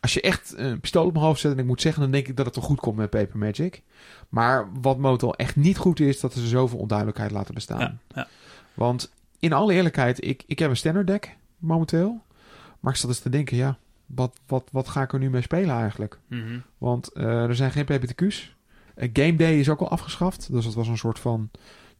als 0.00 0.14
je 0.14 0.20
echt 0.20 0.54
een 0.56 0.80
pistool 0.80 1.06
op 1.06 1.12
mijn 1.12 1.24
hoofd 1.24 1.40
zet 1.40 1.52
en 1.52 1.58
ik 1.58 1.64
moet 1.64 1.80
zeggen, 1.80 2.02
dan 2.02 2.10
denk 2.10 2.28
ik 2.28 2.36
dat 2.36 2.46
het 2.46 2.54
wel 2.54 2.64
goed 2.64 2.80
komt 2.80 2.96
met 2.96 3.10
Paper 3.10 3.38
Magic. 3.38 3.82
Maar 4.28 4.68
wat 4.80 4.98
motel 4.98 5.34
echt 5.34 5.56
niet 5.56 5.76
goed 5.76 6.00
is, 6.00 6.20
dat 6.20 6.32
ze 6.32 6.46
zoveel 6.46 6.78
onduidelijkheid 6.78 7.30
laten 7.30 7.54
bestaan. 7.54 7.80
Ja, 7.80 7.96
ja. 8.14 8.28
Want 8.74 9.12
in 9.38 9.52
alle 9.52 9.74
eerlijkheid, 9.74 10.24
ik, 10.24 10.42
ik 10.46 10.58
heb 10.58 10.70
een 10.70 10.76
standard 10.76 11.06
deck 11.06 11.36
momenteel. 11.58 12.22
Maar 12.80 12.92
ik 12.92 12.98
zat 12.98 13.10
eens 13.10 13.18
te 13.18 13.28
denken, 13.28 13.56
ja, 13.56 13.78
wat, 14.06 14.40
wat, 14.46 14.68
wat 14.72 14.88
ga 14.88 15.02
ik 15.02 15.12
er 15.12 15.18
nu 15.18 15.30
mee 15.30 15.42
spelen 15.42 15.76
eigenlijk? 15.76 16.18
Mhm. 16.26 16.58
Want 16.78 17.12
eh, 17.12 17.42
er 17.42 17.56
zijn 17.56 17.70
geen 17.70 17.84
PPTQ's. 17.84 18.54
Uh, 18.96 19.08
Game 19.12 19.36
Day 19.36 19.58
is 19.58 19.68
ook 19.68 19.80
al 19.80 19.88
afgeschaft. 19.88 20.52
Dus 20.52 20.64
dat 20.64 20.74
was 20.74 20.88
een 20.88 20.98
soort 20.98 21.18
van 21.18 21.50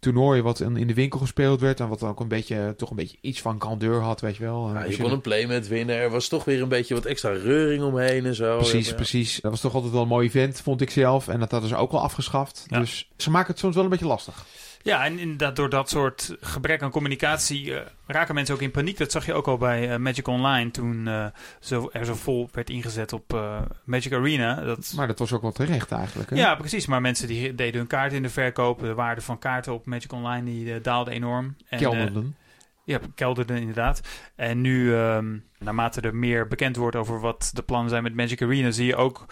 toernooi 0.05 0.43
wat 0.43 0.61
in, 0.61 0.77
in 0.77 0.87
de 0.87 0.95
winkel 0.95 1.19
gespeeld 1.19 1.61
werd. 1.61 1.81
En 1.81 1.89
wat 1.89 2.03
ook 2.03 2.21
een 2.21 2.29
beetje, 2.29 2.75
toch 2.77 2.91
een 2.91 2.97
beetje 2.97 3.17
iets 3.21 3.41
van 3.41 3.61
grandeur 3.61 4.01
had, 4.01 4.21
weet 4.21 4.37
je 4.37 4.43
wel. 4.43 4.71
Ja, 4.75 4.85
je 4.85 4.97
kon 4.97 5.13
een 5.13 5.21
playmat 5.21 5.69
winnen. 5.69 5.97
Er 5.97 6.11
was 6.11 6.29
toch 6.29 6.45
weer 6.45 6.63
een 6.63 6.69
beetje 6.69 6.95
wat 6.95 7.05
extra 7.05 7.31
reuring 7.31 7.83
omheen 7.83 8.27
en 8.27 8.35
zo. 8.35 8.57
Precies, 8.57 8.89
Ja. 8.89 8.95
precies. 8.95 9.39
Dat 9.41 9.51
was 9.51 9.61
toch 9.61 9.75
altijd 9.75 9.93
wel 9.93 10.03
een 10.03 10.09
mooi 10.09 10.27
event, 10.27 10.61
vond 10.61 10.81
ik 10.81 10.91
zelf. 10.91 11.29
En 11.29 11.41
dat 11.41 11.51
hadden 11.51 11.69
ze 11.69 11.77
ook 11.77 11.93
al 11.93 12.01
afgeschaft. 12.01 12.65
Ja. 12.67 12.79
Dus 12.79 13.09
ze 13.17 13.31
maken 13.31 13.51
het 13.51 13.59
soms 13.59 13.75
wel 13.75 13.85
een 13.85 13.91
beetje 13.91 14.07
lastig. 14.07 14.45
Ja, 14.85 15.05
en 15.05 15.18
inderdaad, 15.18 15.57
door 15.57 15.68
dat 15.68 15.89
soort 15.89 16.37
gebrek 16.41 16.82
aan 16.82 16.91
communicatie 16.91 17.74
eh, 17.74 17.87
raken 18.07 18.35
mensen 18.35 18.55
ook 18.55 18.61
in 18.61 18.70
paniek. 18.70 18.99
Dat 18.99 19.12
zag 19.12 19.26
je 19.26 19.32
ook 19.32 19.47
al 19.47 19.57
bij 19.57 19.91
eh, 19.91 19.99
Magic 19.99 20.26
Online 20.28 20.70
toen 20.70 21.09
eh, 21.09 21.26
zo, 21.61 21.89
er 21.93 22.05
zo 22.05 22.14
vol 22.14 22.49
werd 22.53 22.70
ingezet 22.70 23.12
op 23.12 23.43
Magic 23.85 24.12
Arena. 24.12 24.55
Dat, 24.55 24.93
Maar 24.97 25.07
dat 25.07 25.18
was 25.18 25.32
ook 25.32 25.43
wel 25.43 25.53
terecht 25.53 25.93
eigenlijk. 25.93 26.30
Hè? 26.30 26.37
ja, 26.37 26.55
precies. 26.55 26.87
Maar 26.87 27.01
mensen 27.01 27.28
die 27.28 27.55
deden 27.55 27.78
hun 27.78 27.87
kaarten 27.87 28.16
in 28.16 28.22
de 28.22 28.28
verkoop. 28.28 28.80
De 28.80 28.95
waarde 28.95 29.20
van 29.20 29.39
kaarten 29.39 29.72
op 29.72 29.87
Magic 29.87 30.12
Online 30.12 30.45
die 30.45 30.80
daalde 30.80 31.11
enorm. 31.11 31.57
En, 31.68 31.78
Kelderden. 31.78 32.37
ja, 32.85 32.99
kelderde 33.14 33.61
inderdaad. 33.61 34.01
En 34.37 34.61
nu, 34.61 34.95
ehm, 34.95 35.37
naarmate 35.59 36.01
er 36.01 36.16
meer 36.16 36.49
bekend 36.49 36.76
wordt 36.76 36.97
over 36.97 37.20
wat 37.20 37.51
de 37.55 37.62
plannen 37.62 37.91
zijn 37.91 38.03
met 38.03 38.14
Magic 38.14 38.43
Arena, 38.43 38.70
zie 38.70 38.87
je 38.87 38.97
ook 38.97 39.26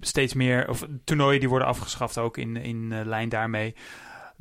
steeds 0.00 0.34
meer, 0.34 0.68
of 0.68 0.86
toernooien 1.04 1.40
die 1.40 1.48
worden 1.48 1.68
afgeschaft 1.68 2.18
ook 2.18 2.36
in, 2.36 2.56
in 2.56 3.04
lijn 3.04 3.28
daarmee. 3.28 3.74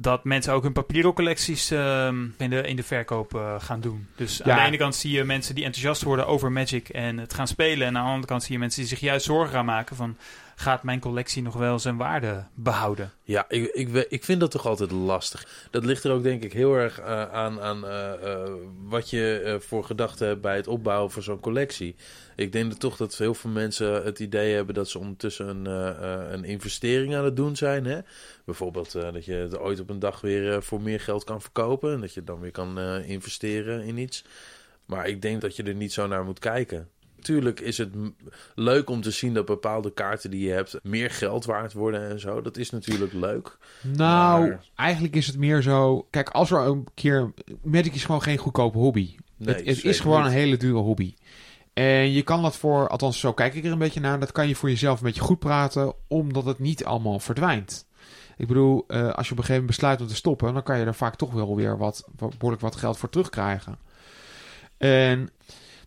Dat 0.02 0.24
mensen 0.24 0.54
ook 0.54 0.64
hun 0.64 0.74
papieren 0.74 1.14
collecties 1.14 1.72
ehm, 1.72 2.26
in, 2.38 2.50
de, 2.50 2.62
in 2.62 2.76
de 2.76 2.84
verkoop 2.84 3.36
eh, 3.36 3.56
gaan 3.60 3.82
doen. 3.82 4.08
Dus 4.16 4.44
aan 4.44 4.58
de 4.58 4.64
ene 4.66 4.78
kant 4.78 4.96
zie 4.96 5.12
je 5.12 5.24
mensen 5.24 5.56
die 5.56 5.64
enthousiast 5.64 6.04
worden 6.04 6.28
over 6.28 6.52
Magic 6.52 6.90
en 6.90 7.18
het 7.18 7.34
gaan 7.34 7.48
spelen. 7.48 7.88
En 7.88 7.98
aan 7.98 8.04
de 8.04 8.10
andere 8.10 8.28
kant 8.28 8.44
zie 8.44 8.54
je 8.54 8.60
mensen 8.60 8.80
die 8.80 8.90
zich 8.90 9.00
juist 9.00 9.26
zorgen 9.26 9.54
gaan 9.54 9.66
maken 9.66 9.96
van... 9.96 10.18
gaat 10.62 10.84
mijn 10.84 11.00
collectie 11.00 11.42
nog 11.42 11.54
wel 11.54 11.80
zijn 11.80 11.98
waarde 11.98 12.46
behouden? 12.54 13.12
Ja, 13.24 13.46
ik, 13.48 13.66
ik, 13.74 14.06
ik 14.10 14.24
vind 14.24 14.40
dat 14.40 14.52
toch 14.52 14.66
altijd 14.66 14.92
lastig. 14.92 15.68
Dat 15.72 15.86
ligt 15.86 16.04
er 16.04 16.12
ook 16.12 16.24
denk 16.24 16.44
ik 16.44 16.54
heel 16.54 16.74
erg 16.74 17.00
eh, 17.00 17.32
aan, 17.32 17.62
aan 17.62 17.86
eh, 17.86 18.14
eh, 18.14 18.52
wat 18.84 19.10
je 19.10 19.58
voor 19.60 19.84
gedachten 19.84 20.28
hebt 20.28 20.42
bij 20.42 20.56
het 20.56 20.68
opbouwen 20.68 21.12
van 21.12 21.24
zo'n 21.24 21.40
collectie. 21.40 21.96
Ik 22.36 22.52
denk 22.52 22.70
dat 22.70 22.80
toch 22.80 22.98
dat 22.98 23.18
heel 23.18 23.34
veel 23.34 23.50
mensen 23.50 24.04
het 24.04 24.20
idee 24.20 24.56
hebben 24.56 24.76
dat 24.76 24.90
ze 24.90 25.00
ondertussen 25.00 25.48
een, 25.48 25.66
een 26.34 26.44
investering 26.44 27.16
aan 27.16 27.26
het 27.26 27.36
doen 27.36 27.56
zijn. 27.56 27.86
Hè? 27.86 28.00
Bijvoorbeeld 28.46 28.92
dat 28.92 29.26
je 29.26 29.34
het 29.34 29.58
ooit 29.58 29.80
op 29.80 29.90
een 29.90 30.00
dag 30.00 30.22
weer 30.22 30.64
voor 30.64 30.82
meer 30.82 31.00
geld 31.00 31.24
kan 31.24 31.42
verkopen. 31.42 31.94
En 31.94 32.02
dat 32.02 32.14
je 32.14 32.24
dan 32.24 32.40
weer 32.40 32.52
kan 32.52 32.80
investeren 33.04 33.84
in 33.84 33.98
iets. 33.98 34.24
Maar 34.86 35.08
ik 35.08 35.22
denk 35.22 35.42
dat 35.42 35.56
je 35.56 35.64
er 35.64 35.76
niet 35.76 35.94
zo 35.94 36.08
naar 36.08 36.24
moet 36.24 36.40
kijken. 36.40 36.90
Tuurlijk 37.22 37.60
is 37.60 37.78
het 37.78 37.90
leuk 38.56 38.90
om 38.90 39.02
te 39.02 39.12
zien 39.12 39.34
dat 39.34 39.46
bepaalde 39.46 39.94
kaarten 39.94 40.32
die 40.32 40.46
je 40.48 40.52
hebt 40.52 40.80
meer 40.84 41.12
geld 41.12 41.46
waard 41.46 41.74
worden 41.74 42.10
en 42.10 42.20
zo. 42.20 42.42
Dat 42.42 42.58
is 42.58 42.70
natuurlijk 42.70 43.14
leuk. 43.14 43.58
Nou, 43.82 44.50
Maar- 44.50 44.66
eigenlijk 44.76 45.16
is 45.16 45.28
het 45.28 45.38
meer 45.38 45.62
zo... 45.62 46.08
Kijk, 46.10 46.30
als 46.30 46.52
er 46.52 46.60
een 46.60 46.88
keer... 46.94 47.34
Magic 47.62 47.94
is 47.94 48.06
gewoon 48.06 48.22
geen 48.22 48.38
goedkope 48.38 48.78
hobby. 48.78 49.16
Nee, 49.38 49.56
het, 49.56 49.66
het 49.66 49.84
is 49.84 50.00
gewoon 50.00 50.26
een 50.26 50.32
hele 50.32 50.58
dure 50.58 50.80
hobby. 50.80 51.14
En 51.74 52.12
je 52.12 52.22
kan 52.22 52.42
dat 52.42 52.58
voor, 52.58 52.88
althans 52.88 53.20
zo 53.20 53.34
kijk 53.34 53.54
ik 53.54 53.66
er 53.66 53.72
een 53.72 53.78
beetje 53.78 54.00
naar, 54.00 54.20
dat 54.20 54.32
kan 54.32 54.48
je 54.48 54.56
voor 54.56 54.70
jezelf 54.70 55.00
een 55.00 55.06
beetje 55.06 55.22
goed 55.22 55.40
praten, 55.40 55.94
omdat 56.08 56.46
het 56.46 56.60
niet 56.60 56.86
allemaal 56.86 57.20
verdwijnt. 57.20 57.86
Ik 58.38 58.48
bedoel, 58.48 58.84
eh, 58.88 59.00
als 59.02 59.08
je 59.08 59.12
op 59.12 59.18
een 59.18 59.26
gegeven 59.28 59.48
moment 59.54 59.68
besluit 59.68 60.02
om 60.02 60.08
te 60.08 60.16
stoppen, 60.16 60.54
dan 60.54 60.64
kan 60.64 60.80
je 60.80 60.86
er 60.86 60.96
vaak 60.96 61.16
toch 61.16 61.32
wel 61.32 61.56
weer 61.56 61.78
wat, 61.78 62.10
wat 62.16 62.34
behoorlijk 62.38 62.62
wat 62.62 62.76
geld 62.76 62.98
voor 62.98 63.10
terugkrijgen. 63.10 63.78
En 64.78 65.30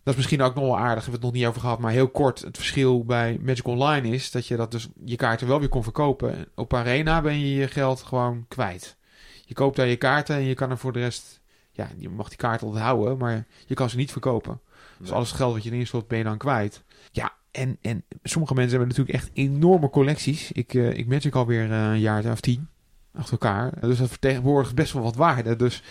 dat 0.05 0.13
is 0.13 0.15
misschien 0.15 0.41
ook 0.41 0.55
nog 0.55 0.63
wel 0.63 0.77
aardig, 0.77 1.03
hebben 1.03 1.05
we 1.05 1.11
het 1.11 1.21
nog 1.21 1.33
niet 1.33 1.45
over 1.45 1.61
gehad, 1.61 1.79
maar 1.79 1.91
heel 1.91 2.09
kort, 2.09 2.41
het 2.41 2.57
verschil 2.57 3.03
bij 3.05 3.39
Magic 3.41 3.67
Online 3.67 4.07
is 4.07 4.31
dat 4.31 4.47
je 4.47 4.55
dat 4.55 4.71
dus 4.71 4.87
je 5.05 5.15
kaarten 5.15 5.47
wel 5.47 5.59
weer 5.59 5.69
kon 5.69 5.83
verkopen. 5.83 6.47
Op 6.55 6.73
Arena 6.73 7.21
ben 7.21 7.39
je 7.39 7.55
je 7.55 7.67
geld 7.67 8.01
gewoon 8.01 8.45
kwijt. 8.47 8.97
Je 9.45 9.53
koopt 9.53 9.75
daar 9.75 9.87
je 9.87 9.95
kaarten 9.95 10.35
en 10.35 10.43
je 10.43 10.53
kan 10.53 10.69
er 10.69 10.77
voor 10.77 10.93
de 10.93 10.99
rest, 10.99 11.41
ja, 11.71 11.89
je 11.97 12.09
mag 12.09 12.27
die 12.27 12.37
kaarten 12.37 12.67
altijd 12.67 12.85
houden, 12.85 13.17
maar 13.17 13.45
je 13.65 13.73
kan 13.73 13.89
ze 13.89 13.97
niet 13.97 14.11
verkopen. 14.11 14.59
Dus 14.97 15.11
alles 15.11 15.27
het 15.27 15.37
geld 15.37 15.53
wat 15.53 15.63
je 15.63 15.71
erin 15.71 15.87
stopt, 15.87 16.07
ben 16.07 16.17
je 16.17 16.23
dan 16.23 16.37
kwijt. 16.37 16.83
Ja, 17.11 17.33
en, 17.51 17.77
en 17.81 18.03
sommige 18.23 18.53
mensen 18.53 18.77
hebben 18.77 18.97
natuurlijk 18.97 19.25
echt 19.25 19.37
enorme 19.37 19.89
collecties. 19.89 20.51
Ik, 20.51 20.73
eh 20.73 20.97
ik 20.97 21.07
Magic 21.07 21.35
alweer 21.35 21.71
eh, 21.71 21.83
een 21.83 21.99
jaar 21.99 22.31
of 22.31 22.39
tien 22.39 22.67
achter 23.13 23.31
elkaar. 23.31 23.79
Dus 23.81 23.97
dat 23.97 24.09
vertegenwoordigt 24.09 24.75
best 24.75 24.93
wel 24.93 25.03
wat 25.03 25.15
waarde. 25.15 25.55
Dus 25.55 25.83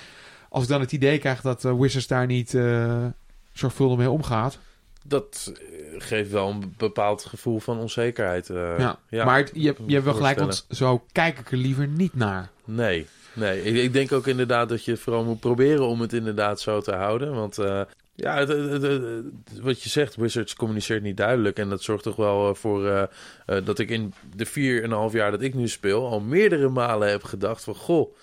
als 0.48 0.62
ik 0.62 0.68
dan 0.68 0.80
het 0.80 0.92
idee 0.92 1.18
krijg 1.18 1.40
dat 1.40 1.64
eh, 1.64 1.78
Wizards 1.78 2.06
daar 2.06 2.26
niet 2.26 2.54
zorgvuldig 3.54 3.98
mee 3.98 4.10
omgaat. 4.10 4.58
Dat 5.06 5.52
eh, 5.54 6.00
geeft 6.00 6.30
wel 6.30 6.48
een 6.50 6.74
bepaald 6.76 7.24
gevoel 7.24 7.58
van 7.60 7.78
onzekerheid. 7.78 8.50
eh, 8.50 8.78
ja. 9.08 9.24
Maar 9.24 9.38
het- 9.38 9.50
je, 9.54 9.60
je 9.86 9.92
hebt 9.92 10.04
wel 10.04 10.14
gelijk, 10.14 10.38
want 10.38 10.66
zo 10.70 11.04
kijk 11.12 11.38
ik 11.38 11.50
er 11.50 11.56
liever 11.58 11.86
niet 11.88 12.14
naar. 12.14 12.50
Nee, 12.64 13.06
nee. 13.32 13.62
Ik, 13.62 13.74
ik 13.76 13.92
denk 13.92 14.12
ook 14.12 14.26
inderdaad 14.26 14.68
dat 14.68 14.84
je 14.84 14.96
vooral 14.96 15.24
moet 15.24 15.40
proberen 15.40 15.86
om 15.86 16.00
het 16.00 16.12
inderdaad 16.12 16.60
zo 16.60 16.80
te 16.80 16.92
houden. 16.94 17.34
Want 17.34 17.58
eh, 17.58 17.80
ja, 18.14 18.38
het, 18.38 18.48
het- 18.82 19.60
wat 19.60 19.82
je 19.82 19.88
zegt, 19.88 20.16
Wizards 20.16 20.54
communiceert 20.54 21.02
niet 21.02 21.16
duidelijk. 21.16 21.58
En 21.58 21.68
dat 21.68 21.82
zorgt 21.82 22.02
toch 22.04 22.16
wel 22.16 22.54
voor 22.54 23.08
dat 23.64 23.78
ik 23.78 23.90
in 23.90 24.14
de 24.36 24.46
vier 24.46 24.78
en 24.82 24.90
een 24.90 24.96
half 24.96 25.12
jaar 25.12 25.30
dat 25.30 25.42
ik 25.42 25.54
nu 25.54 25.68
speel... 25.68 26.06
al 26.06 26.20
meerdere 26.20 26.68
malen 26.68 27.10
heb 27.10 27.22
gedacht 27.22 27.64
van... 27.64 27.74
Goh, 27.74 28.14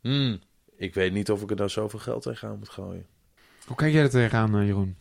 hmm, 0.00 0.40
ik 0.76 0.94
weet 0.94 1.12
niet 1.12 1.30
of 1.30 1.42
ik 1.42 1.50
er 1.50 1.56
nou 1.56 1.68
zoveel 1.68 1.98
geld 1.98 2.22
tegenaan 2.22 2.58
moet 2.58 2.68
gooien. 2.68 3.06
Hoe 3.66 3.76
kijk 3.76 3.92
jij 3.92 4.02
er 4.02 4.10
tegenaan, 4.10 4.58
eh, 4.58 4.66
Jeroen? 4.66 4.96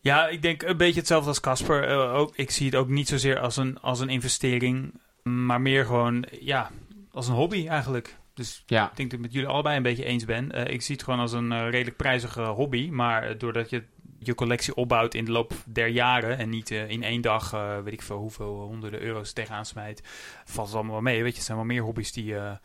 Ja, 0.00 0.28
ik 0.28 0.42
denk 0.42 0.62
een 0.62 0.76
beetje 0.76 0.98
hetzelfde 0.98 1.28
als 1.28 1.40
Casper. 1.40 1.84
Eh, 1.88 2.14
ook, 2.14 2.36
ik 2.36 2.50
zie 2.50 2.66
het 2.66 2.74
ook 2.74 2.88
niet 2.88 3.08
zozeer 3.08 3.38
als 3.38 3.56
een, 3.56 3.80
als 3.80 4.00
een 4.00 4.08
investering, 4.08 5.00
maar 5.22 5.60
meer 5.60 5.84
gewoon 5.84 6.24
ja, 6.40 6.70
als 7.10 7.28
een 7.28 7.34
hobby 7.34 7.68
eigenlijk. 7.68 8.16
Dus 8.34 8.62
Ja, 8.66 8.90
ik 8.90 8.96
denk 8.96 9.10
dat 9.10 9.18
ik 9.18 9.24
met 9.24 9.34
jullie 9.34 9.48
allebei 9.48 9.76
een 9.76 9.82
beetje 9.82 10.04
eens 10.04 10.24
ben. 10.24 10.52
Eh, 10.52 10.74
ik 10.74 10.82
zie 10.82 10.94
het 10.94 11.04
gewoon 11.04 11.20
als 11.20 11.32
een 11.32 11.70
redelijk 11.70 11.96
prijzige 11.96 12.42
hobby, 12.42 12.88
maar 12.90 13.38
doordat 13.38 13.70
je 13.70 13.82
je 14.18 14.34
collectie 14.34 14.74
opbouwt 14.74 15.14
in 15.14 15.24
de 15.24 15.30
loop 15.30 15.52
der 15.66 15.86
jaren 15.86 16.38
en 16.38 16.48
niet 16.48 16.70
in 16.70 17.02
één 17.02 17.20
dag, 17.20 17.50
weet 17.84 17.92
ik 17.92 18.02
veel 18.02 18.18
hoeveel 18.18 18.60
honderden 18.60 19.00
euro's 19.00 19.32
tegenaan 19.32 19.66
smijt, 19.66 20.02
valt 20.44 20.66
het 20.66 20.76
allemaal 20.76 20.92
wel 20.92 21.02
mee. 21.02 21.22
Weet 21.22 21.30
je, 21.30 21.36
het 21.36 21.46
zijn 21.46 21.56
wel 21.56 21.66
meer 21.66 21.82
hobby's 21.82 22.12
die 22.12 22.34
een 22.34 22.58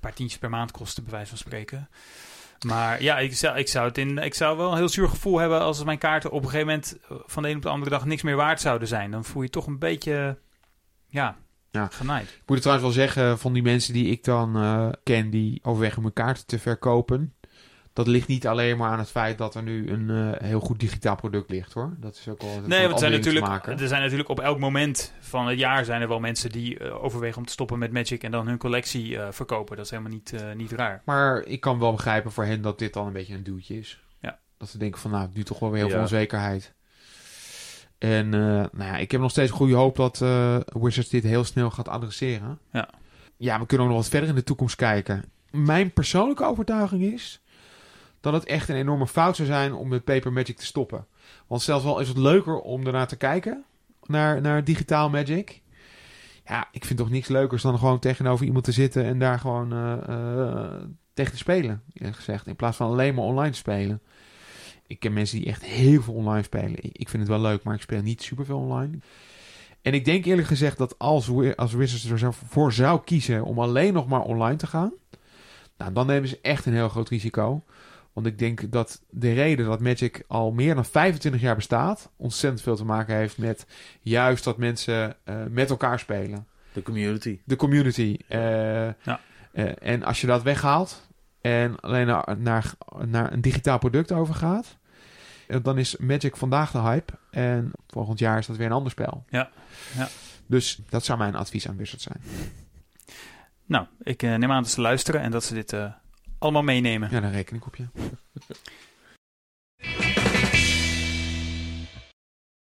paar 0.00 0.12
tientjes 0.12 0.40
per 0.40 0.50
maand 0.50 0.70
kosten, 0.70 1.02
bij 1.02 1.12
wijze 1.12 1.28
van 1.28 1.38
spreken. 1.38 1.88
Maar 2.64 3.02
ja, 3.02 3.18
ik 3.18 3.36
zou, 3.36 3.58
ik, 3.58 3.68
zou 3.68 3.88
het 3.88 3.98
in, 3.98 4.18
ik 4.18 4.34
zou 4.34 4.56
wel 4.56 4.70
een 4.70 4.76
heel 4.76 4.88
zuur 4.88 5.08
gevoel 5.08 5.38
hebben 5.38 5.60
als 5.60 5.84
mijn 5.84 5.98
kaarten 5.98 6.30
op 6.30 6.42
een 6.42 6.48
gegeven 6.48 6.66
moment 6.66 6.98
eh, 7.08 7.16
van 7.26 7.42
de 7.42 7.48
een 7.48 7.56
op 7.56 7.62
de 7.62 7.68
andere 7.68 7.90
dag 7.90 8.04
niks 8.04 8.22
meer 8.22 8.36
waard 8.36 8.60
zouden 8.60 8.88
zijn. 8.88 9.10
Dan 9.10 9.24
voel 9.24 9.42
je 9.42 9.50
toch 9.50 9.66
een 9.66 9.78
beetje, 9.78 10.38
ja, 11.08 11.36
Ja. 11.70 11.88
genaaid. 11.92 12.28
Ik 12.28 12.42
moet 12.46 12.56
het 12.56 12.62
trouwens 12.62 12.86
wel 12.96 13.06
zeggen, 13.06 13.38
van 13.38 13.52
die 13.52 13.62
mensen 13.62 13.92
die 13.92 14.10
ik 14.10 14.24
dan 14.24 14.56
eh, 14.56 14.88
ken 15.02 15.30
die 15.30 15.60
overwegen 15.62 16.02
hun 16.02 16.12
kaarten 16.12 16.46
te 16.46 16.58
verkopen. 16.58 17.34
Dat 17.94 18.06
ligt 18.06 18.28
niet 18.28 18.46
alleen 18.46 18.76
maar 18.76 18.90
aan 18.90 18.98
het 18.98 19.10
feit 19.10 19.38
dat 19.38 19.54
er 19.54 19.62
nu 19.62 19.90
een 19.90 20.10
eh, 20.10 20.40
heel 20.46 20.60
goed 20.60 20.80
digitaal 20.80 21.16
product 21.16 21.50
ligt 21.50 21.72
hoor. 21.72 21.94
Dat 21.98 22.14
is 22.14 22.28
ook 22.28 22.42
wel. 22.42 22.60
Nee, 22.66 22.80
want 22.80 22.92
er 22.92 22.98
zijn, 22.98 23.12
natuurlijk, 23.12 23.66
er 23.66 23.88
zijn 23.88 24.02
natuurlijk 24.02 24.28
op 24.28 24.40
elk 24.40 24.58
moment 24.58 25.12
van 25.20 25.46
het 25.46 25.58
jaar 25.58 25.84
zijn 25.84 26.00
er 26.00 26.08
wel 26.08 26.20
mensen 26.20 26.50
die 26.50 26.78
eh, 26.78 27.04
overwegen 27.04 27.38
om 27.38 27.46
te 27.46 27.52
stoppen 27.52 27.78
met 27.78 27.92
Magic 27.92 28.22
en 28.22 28.30
dan 28.30 28.46
hun 28.46 28.58
collectie 28.58 29.18
eh, 29.18 29.26
verkopen. 29.30 29.76
Dat 29.76 29.84
is 29.84 29.90
helemaal 29.90 30.12
niet, 30.12 30.34
niet 30.56 30.72
raar. 30.72 31.02
Maar 31.04 31.42
ik 31.46 31.60
kan 31.60 31.78
wel 31.78 31.92
begrijpen 31.92 32.32
voor 32.32 32.44
hen 32.44 32.62
dat 32.62 32.78
dit 32.78 32.92
dan 32.92 33.06
een 33.06 33.12
beetje 33.12 33.34
een 33.34 33.42
duwtje 33.42 33.78
is. 33.78 34.00
Ja. 34.20 34.38
Dat 34.58 34.68
ze 34.68 34.78
denken 34.78 35.00
van 35.00 35.10
nou, 35.10 35.28
nu 35.32 35.42
toch 35.42 35.58
wel 35.58 35.70
weer 35.70 35.80
heel 35.80 35.90
veel 35.90 36.00
onzekerheid. 36.00 36.74
En 37.98 38.28
nou 38.28 38.68
ja, 38.76 38.96
ik 38.96 39.10
heb 39.10 39.20
nog 39.20 39.30
steeds 39.30 39.50
goede 39.50 39.74
hoop 39.74 39.96
dat 39.96 40.18
Wizards 40.72 41.08
dit 41.08 41.22
heel 41.22 41.44
snel 41.44 41.70
gaat 41.70 41.88
adresseren. 41.88 42.58
Ja. 42.72 42.88
Ja, 43.36 43.60
we 43.60 43.66
kunnen 43.66 43.86
ook 43.86 43.92
nog 43.92 44.02
wat 44.02 44.10
verder 44.10 44.28
in 44.28 44.34
de 44.34 44.44
toekomst 44.44 44.76
kijken. 44.76 45.24
Mijn 45.50 45.92
persoonlijke 45.92 46.44
overtuiging 46.44 47.02
is 47.02 47.42
dat 48.24 48.32
het 48.32 48.44
echt 48.44 48.68
een 48.68 48.76
enorme 48.76 49.06
fout 49.06 49.36
zou 49.36 49.48
zijn 49.48 49.74
om 49.74 49.88
met 49.88 50.04
Paper 50.04 50.32
Magic 50.32 50.56
te 50.56 50.66
stoppen. 50.66 51.06
Want 51.46 51.62
zelfs 51.62 51.84
wel 51.84 52.00
is 52.00 52.08
het 52.08 52.16
leuker 52.16 52.60
om 52.60 52.86
ernaar 52.86 53.06
te 53.06 53.16
kijken, 53.16 53.64
naar, 54.04 54.40
naar 54.40 54.64
digitaal 54.64 55.10
Magic. 55.10 55.62
Ja, 56.46 56.68
ik 56.72 56.84
vind 56.84 56.98
toch 56.98 57.10
niks 57.10 57.28
leukers 57.28 57.62
dan 57.62 57.78
gewoon 57.78 57.98
tegenover 57.98 58.46
iemand 58.46 58.64
te 58.64 58.72
zitten 58.72 59.04
en 59.04 59.18
daar 59.18 59.38
gewoon 59.38 59.72
eh, 59.72 59.92
eh, 60.08 60.82
tegen 61.14 61.32
te 61.32 61.38
spelen, 61.38 61.82
eerlijk 61.92 62.16
gezegd. 62.16 62.46
In 62.46 62.56
plaats 62.56 62.76
van 62.76 62.90
alleen 62.90 63.14
maar 63.14 63.24
online 63.24 63.50
te 63.50 63.58
spelen. 63.58 64.02
Ik 64.86 65.00
ken 65.00 65.12
mensen 65.12 65.38
die 65.38 65.46
echt 65.46 65.64
heel 65.64 66.02
veel 66.02 66.14
online 66.14 66.42
spelen. 66.42 66.78
Ik 66.80 67.08
vind 67.08 67.22
het 67.22 67.28
wel 67.28 67.40
leuk, 67.40 67.62
maar 67.62 67.74
ik 67.74 67.80
speel 67.80 68.02
niet 68.02 68.22
superveel 68.22 68.58
online. 68.58 68.98
En 69.82 69.94
ik 69.94 70.04
denk 70.04 70.24
eerlijk 70.24 70.48
gezegd 70.48 70.78
dat 70.78 70.98
als, 70.98 71.30
als 71.56 71.72
Wizards 71.72 72.10
er 72.10 72.18
zo 72.18 72.30
voor 72.30 72.72
zou 72.72 73.00
kiezen 73.04 73.44
om 73.44 73.58
alleen 73.58 73.92
nog 73.92 74.06
maar 74.06 74.20
online 74.20 74.56
te 74.56 74.66
gaan, 74.66 74.92
nou, 75.76 75.92
dan 75.92 76.06
nemen 76.06 76.28
ze 76.28 76.38
echt 76.42 76.66
een 76.66 76.72
heel 76.72 76.88
groot 76.88 77.08
risico. 77.08 77.64
Want 78.14 78.26
ik 78.26 78.38
denk 78.38 78.72
dat 78.72 79.02
de 79.10 79.32
reden 79.32 79.66
dat 79.66 79.80
Magic 79.80 80.24
al 80.28 80.52
meer 80.52 80.74
dan 80.74 80.84
25 80.84 81.40
jaar 81.40 81.54
bestaat, 81.56 82.10
ontzettend 82.16 82.62
veel 82.62 82.76
te 82.76 82.84
maken 82.84 83.16
heeft 83.16 83.38
met 83.38 83.66
juist 84.00 84.44
dat 84.44 84.58
mensen 84.58 85.16
eh, 85.24 85.36
met 85.50 85.70
elkaar 85.70 85.98
spelen. 85.98 86.46
De 86.72 86.82
community. 86.82 87.40
De 87.44 87.56
community. 87.56 88.16
Eh, 88.28 88.40
Ja. 89.04 89.20
eh, 89.52 89.72
en 89.78 90.02
als 90.02 90.20
je 90.20 90.26
dat 90.26 90.42
weghaalt 90.42 91.08
en 91.40 91.80
alleen 91.80 92.06
naar, 92.06 92.36
naar, 92.38 92.72
naar 93.04 93.32
een 93.32 93.40
digitaal 93.40 93.78
product 93.78 94.12
overgaat, 94.12 94.76
eh, 95.46 95.58
dan 95.62 95.78
is 95.78 95.96
Magic 95.96 96.36
vandaag 96.36 96.70
de 96.70 96.78
hype. 96.80 97.12
En 97.30 97.70
volgend 97.86 98.18
jaar 98.18 98.38
is 98.38 98.46
dat 98.46 98.56
weer 98.56 98.66
een 98.66 98.72
ander 98.72 98.90
spel. 98.92 99.24
Ja. 99.28 99.50
Ja. 99.96 100.08
Dus 100.46 100.80
dat 100.88 101.04
zou 101.04 101.18
mijn 101.18 101.34
advies 101.34 101.68
aan 101.68 101.76
Wizards 101.76 102.04
zijn. 102.04 102.20
Nou, 103.66 103.86
ik 104.02 104.22
eh, 104.22 104.34
neem 104.34 104.50
aan 104.52 104.62
dat 104.62 104.70
ze 104.72 104.80
luisteren 104.80 105.20
en 105.20 105.30
dat 105.30 105.44
ze 105.44 105.54
dit 105.54 105.72
eh, 105.72 105.92
allemaal 106.44 106.62
meenemen. 106.62 107.08
Ja, 107.10 107.20
daar 107.20 107.30
reken 107.32 107.56
ik 107.56 107.66
op 107.66 107.76
je. 107.76 107.86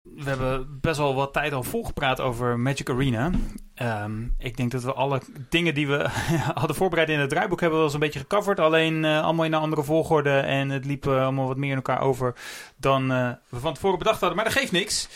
We 0.02 0.28
hebben 0.28 0.80
best 0.80 0.98
wel 0.98 1.14
wat 1.14 1.32
tijd 1.32 1.52
al 1.52 1.62
volgepraat 1.62 2.20
over 2.20 2.58
Magic 2.58 2.90
Arena. 2.90 3.30
Ehm, 3.74 4.22
ik 4.38 4.56
denk 4.56 4.70
dat 4.70 4.82
we 4.82 4.92
alle 4.92 5.20
dingen 5.48 5.74
die 5.74 5.86
we 5.86 6.08
hadden 6.60 6.76
voorbereid 6.76 7.08
in 7.08 7.18
het 7.18 7.30
draaiboek 7.30 7.60
hebben 7.60 7.78
we 7.78 7.84
wel 7.84 7.94
eens 7.94 7.94
een 7.94 8.06
beetje 8.10 8.26
gecoverd. 8.28 8.60
Alleen 8.60 9.04
eh, 9.04 9.22
allemaal 9.22 9.44
in 9.44 9.52
een 9.52 9.60
andere 9.60 9.82
volgorde 9.82 10.38
en 10.38 10.68
het 10.68 10.84
liep 10.84 11.06
eh, 11.06 11.22
allemaal 11.22 11.46
wat 11.46 11.56
meer 11.56 11.70
in 11.70 11.76
elkaar 11.76 12.00
over 12.00 12.34
dan 12.76 13.12
eh, 13.12 13.30
we 13.48 13.60
van 13.60 13.74
tevoren 13.74 13.98
bedacht 13.98 14.20
hadden. 14.20 14.36
Maar 14.36 14.46
dat 14.46 14.58
geeft 14.58 14.72
niks. 14.72 15.08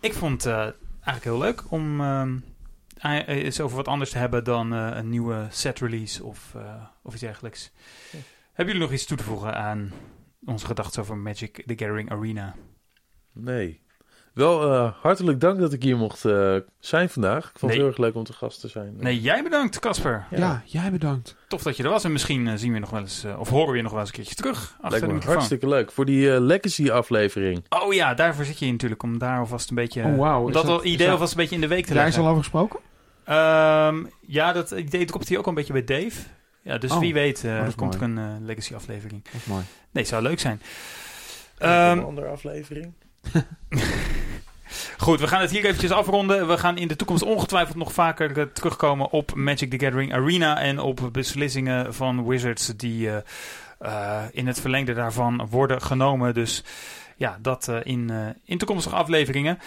Ik 0.00 0.12
vond 0.12 0.44
het 0.44 0.74
eigenlijk 1.04 1.24
heel 1.24 1.38
leuk 1.38 1.62
om 1.68 2.00
ehm, 2.00 2.34
eh, 2.34 2.42
eens 3.26 3.60
over 3.60 3.76
wat 3.76 3.88
anders 3.88 4.10
te 4.10 4.18
hebben 4.18 4.44
dan 4.44 4.72
eh, 4.74 4.90
een 4.92 5.08
nieuwe 5.08 5.46
set 5.50 5.78
release 5.80 6.24
of, 6.24 6.52
eh, 6.56 6.62
of 7.02 7.12
iets 7.12 7.22
dergelijks. 7.22 7.70
Hebben 8.52 8.74
jullie 8.74 8.80
nog 8.88 8.92
iets 8.98 9.06
toe 9.06 9.16
te 9.16 9.22
voegen 9.22 9.54
aan 9.56 9.92
onze 10.46 10.66
gedachten 10.66 11.02
over 11.02 11.16
Magic 11.16 11.54
the 11.66 11.74
Gathering 11.76 12.10
Arena? 12.10 12.54
Nee. 13.32 13.86
Wel 14.34 14.72
eh, 14.72 14.92
hartelijk 15.00 15.40
dank 15.40 15.58
dat 15.58 15.72
ik 15.72 15.82
hier 15.82 15.96
mocht 15.96 16.24
eh, 16.24 16.56
zijn 16.78 17.08
vandaag. 17.08 17.44
Ik 17.50 17.58
vond 17.58 17.60
Nee. 17.62 17.70
het 17.70 17.78
heel 17.80 17.86
erg 17.86 17.98
leuk 17.98 18.14
om 18.14 18.24
te 18.24 18.32
gast 18.32 18.60
te 18.60 18.68
zijn. 18.68 18.94
Nee, 18.96 19.20
jij 19.20 19.42
bedankt, 19.42 19.78
Casper. 19.78 20.26
Ja, 20.30 20.62
jij 20.64 20.90
bedankt. 20.90 21.36
Tof 21.48 21.62
dat 21.62 21.76
je 21.76 21.82
er 21.82 21.88
was. 21.90 22.04
En 22.04 22.12
misschien 22.12 22.58
zien 22.58 22.68
we 22.68 22.74
je 22.74 22.80
nog 22.80 22.90
wel 22.90 23.00
eens, 23.00 23.24
of 23.38 23.48
horen 23.48 23.70
we 23.70 23.76
je 23.76 23.82
nog 23.82 23.92
wel 23.92 24.00
eens 24.00 24.08
een 24.08 24.14
keertje 24.14 24.34
terug 24.34 24.58
achter 24.80 25.00
Lijkt 25.00 25.22
de 25.22 25.26
me 25.28 25.32
hartstikke 25.34 25.68
leuk. 25.68 25.92
Voor 25.92 26.04
die 26.04 26.32
eh, 26.34 26.40
Legacy 26.40 26.90
aflevering. 26.90 27.64
Oh 27.68 27.92
ja, 27.94 28.14
daarvoor 28.14 28.44
zit 28.44 28.58
je 28.58 28.64
hier 28.64 28.72
natuurlijk. 28.74 29.02
Om 29.02 29.18
daar 29.18 29.38
alvast 29.38 29.68
een 29.70 29.76
beetje. 29.76 30.02
Oh, 30.02 30.46
Is 30.48 30.54
dat, 30.54 30.62
dat- 30.62 30.72
al 30.72 30.82
is 30.82 30.92
idee 30.92 31.10
alvast 31.10 31.32
een 31.32 31.38
beetje 31.38 31.54
in 31.54 31.60
de 31.60 31.68
week 31.68 31.86
te 31.86 31.94
Daar 31.94 31.98
is 31.98 32.04
leggen. 32.08 32.22
al 32.24 32.28
over 32.30 32.42
gesproken? 32.42 32.80
Ehm, 33.28 34.04
ja, 34.26 34.52
dat 34.52 34.70
idee 34.70 35.10
komt 35.10 35.28
hier 35.28 35.38
ook 35.38 35.46
een 35.46 35.54
beetje 35.54 35.72
bij 35.72 35.84
Dave. 35.84 36.22
Ja, 36.62 36.78
dus 36.78 36.90
Oh, 36.90 36.98
wie 36.98 37.12
weet 37.14 37.44
eh, 37.44 37.64
oh, 37.66 37.76
komt 37.76 37.94
er 37.94 38.02
een 38.02 38.18
eh, 38.18 38.24
Legacy 38.40 38.74
aflevering. 38.74 39.24
Dat 39.24 39.34
is 39.34 39.44
mooi. 39.44 39.64
Nee, 39.90 40.04
zou 40.04 40.22
leuk 40.22 40.40
zijn. 40.40 40.62
een 41.58 41.68
Ehm, 41.68 41.98
andere 41.98 42.26
aflevering. 42.26 42.92
Goed, 44.98 45.20
we 45.20 45.26
gaan 45.26 45.40
het 45.40 45.50
hier 45.50 45.64
eventjes 45.64 45.90
afronden. 45.90 46.48
We 46.48 46.58
gaan 46.58 46.78
in 46.78 46.88
de 46.88 46.96
toekomst 46.96 47.22
ongetwijfeld 47.22 47.76
nog 47.76 47.92
vaker 47.92 48.38
eh, 48.38 48.44
terugkomen 48.44 49.10
op 49.10 49.34
Magic 49.34 49.70
the 49.70 49.78
Gathering 49.78 50.12
Arena 50.12 50.60
en 50.60 50.78
op 50.78 51.08
beslissingen 51.12 51.94
van 51.94 52.26
Wizards 52.26 52.66
die 52.76 53.10
eh, 53.10 53.16
eh, 53.78 54.24
in 54.32 54.46
het 54.46 54.60
verlengde 54.60 54.94
daarvan 54.94 55.46
worden 55.50 55.82
genomen. 55.82 56.34
Dus 56.34 56.64
ja, 57.16 57.38
dat 57.42 57.68
eh, 57.68 57.76
in, 57.82 58.10
eh, 58.10 58.26
in 58.44 58.58
toekomstige 58.58 58.96
afleveringen. 58.96 59.58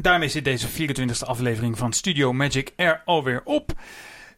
Daarmee 0.00 0.28
zit 0.28 0.44
deze 0.44 0.68
24e 0.68 1.26
aflevering 1.26 1.78
van 1.78 1.92
Studio 1.92 2.32
Magic 2.32 2.72
er 2.76 3.02
alweer 3.04 3.40
op. 3.44 3.72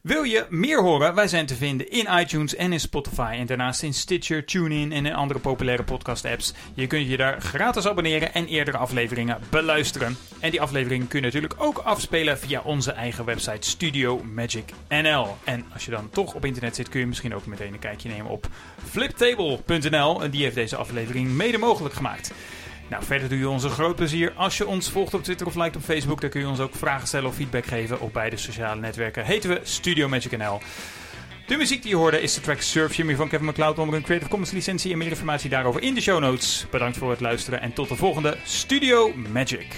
Wil 0.00 0.22
je 0.22 0.46
meer 0.48 0.82
horen? 0.82 1.14
Wij 1.14 1.28
zijn 1.28 1.46
te 1.46 1.54
vinden 1.54 1.90
in 1.90 2.08
iTunes 2.18 2.54
en 2.54 2.72
in 2.72 2.80
Spotify. 2.80 3.36
En 3.38 3.46
daarnaast 3.46 3.82
in 3.82 3.94
Stitcher, 3.94 4.44
TuneIn 4.44 4.92
en 4.92 5.06
in 5.06 5.14
andere 5.14 5.40
populaire 5.40 5.82
podcast-apps. 5.82 6.54
Je 6.74 6.86
kunt 6.86 7.08
je 7.08 7.16
daar 7.16 7.40
gratis 7.40 7.86
abonneren 7.86 8.34
en 8.34 8.46
eerdere 8.46 8.76
afleveringen 8.76 9.38
beluisteren. 9.50 10.16
En 10.40 10.50
die 10.50 10.60
afleveringen 10.60 11.08
kun 11.08 11.18
je 11.18 11.24
natuurlijk 11.24 11.54
ook 11.56 11.78
afspelen 11.78 12.38
via 12.38 12.60
onze 12.60 12.92
eigen 12.92 13.24
website 13.24 13.68
Studio 13.68 14.22
Magic 14.22 14.72
NL. 14.88 15.36
En 15.44 15.64
als 15.72 15.84
je 15.84 15.90
dan 15.90 16.10
toch 16.10 16.34
op 16.34 16.44
internet 16.44 16.76
zit, 16.76 16.88
kun 16.88 17.00
je 17.00 17.06
misschien 17.06 17.34
ook 17.34 17.46
meteen 17.46 17.72
een 17.72 17.78
kijkje 17.78 18.08
nemen 18.08 18.30
op 18.30 18.48
fliptable.nl. 18.84 20.22
En 20.22 20.30
die 20.30 20.42
heeft 20.42 20.54
deze 20.54 20.76
aflevering 20.76 21.28
mede 21.28 21.58
mogelijk 21.58 21.94
gemaakt. 21.94 22.32
Nou, 22.92 23.04
verder 23.04 23.28
doe 23.28 23.38
je 23.38 23.48
ons 23.48 23.64
een 23.64 23.70
groot 23.70 23.96
plezier 23.96 24.32
als 24.36 24.56
je 24.56 24.66
ons 24.66 24.90
volgt 24.90 25.14
op 25.14 25.22
Twitter 25.22 25.46
of 25.46 25.54
liked 25.54 25.76
op 25.76 25.82
Facebook. 25.82 26.20
Daar 26.20 26.30
kun 26.30 26.40
je 26.40 26.48
ons 26.48 26.60
ook 26.60 26.74
vragen 26.74 27.06
stellen 27.06 27.28
of 27.28 27.34
feedback 27.34 27.66
geven. 27.66 28.00
Op 28.00 28.12
beide 28.12 28.36
sociale 28.36 28.80
netwerken 28.80 29.24
heten 29.24 29.50
we 29.50 29.60
Studio 29.62 30.08
Magic 30.08 30.36
NL. 30.36 30.60
De 31.46 31.56
muziek 31.56 31.82
die 31.82 31.90
je 31.90 31.96
hoorde 31.96 32.20
is 32.20 32.34
de 32.34 32.40
track 32.40 32.60
Surf 32.60 32.94
Jimmy 32.94 33.16
van 33.16 33.28
Kevin 33.28 33.46
MacLeod 33.46 33.78
onder 33.78 33.94
een 33.94 34.02
Creative 34.02 34.30
Commons 34.30 34.50
licentie. 34.50 34.92
En 34.92 34.98
meer 34.98 35.08
informatie 35.08 35.50
daarover 35.50 35.82
in 35.82 35.94
de 35.94 36.00
show 36.00 36.20
notes. 36.20 36.66
Bedankt 36.70 36.96
voor 36.96 37.10
het 37.10 37.20
luisteren 37.20 37.60
en 37.60 37.72
tot 37.72 37.88
de 37.88 37.96
volgende 37.96 38.36
Studio 38.44 39.12
Magic. 39.32 39.74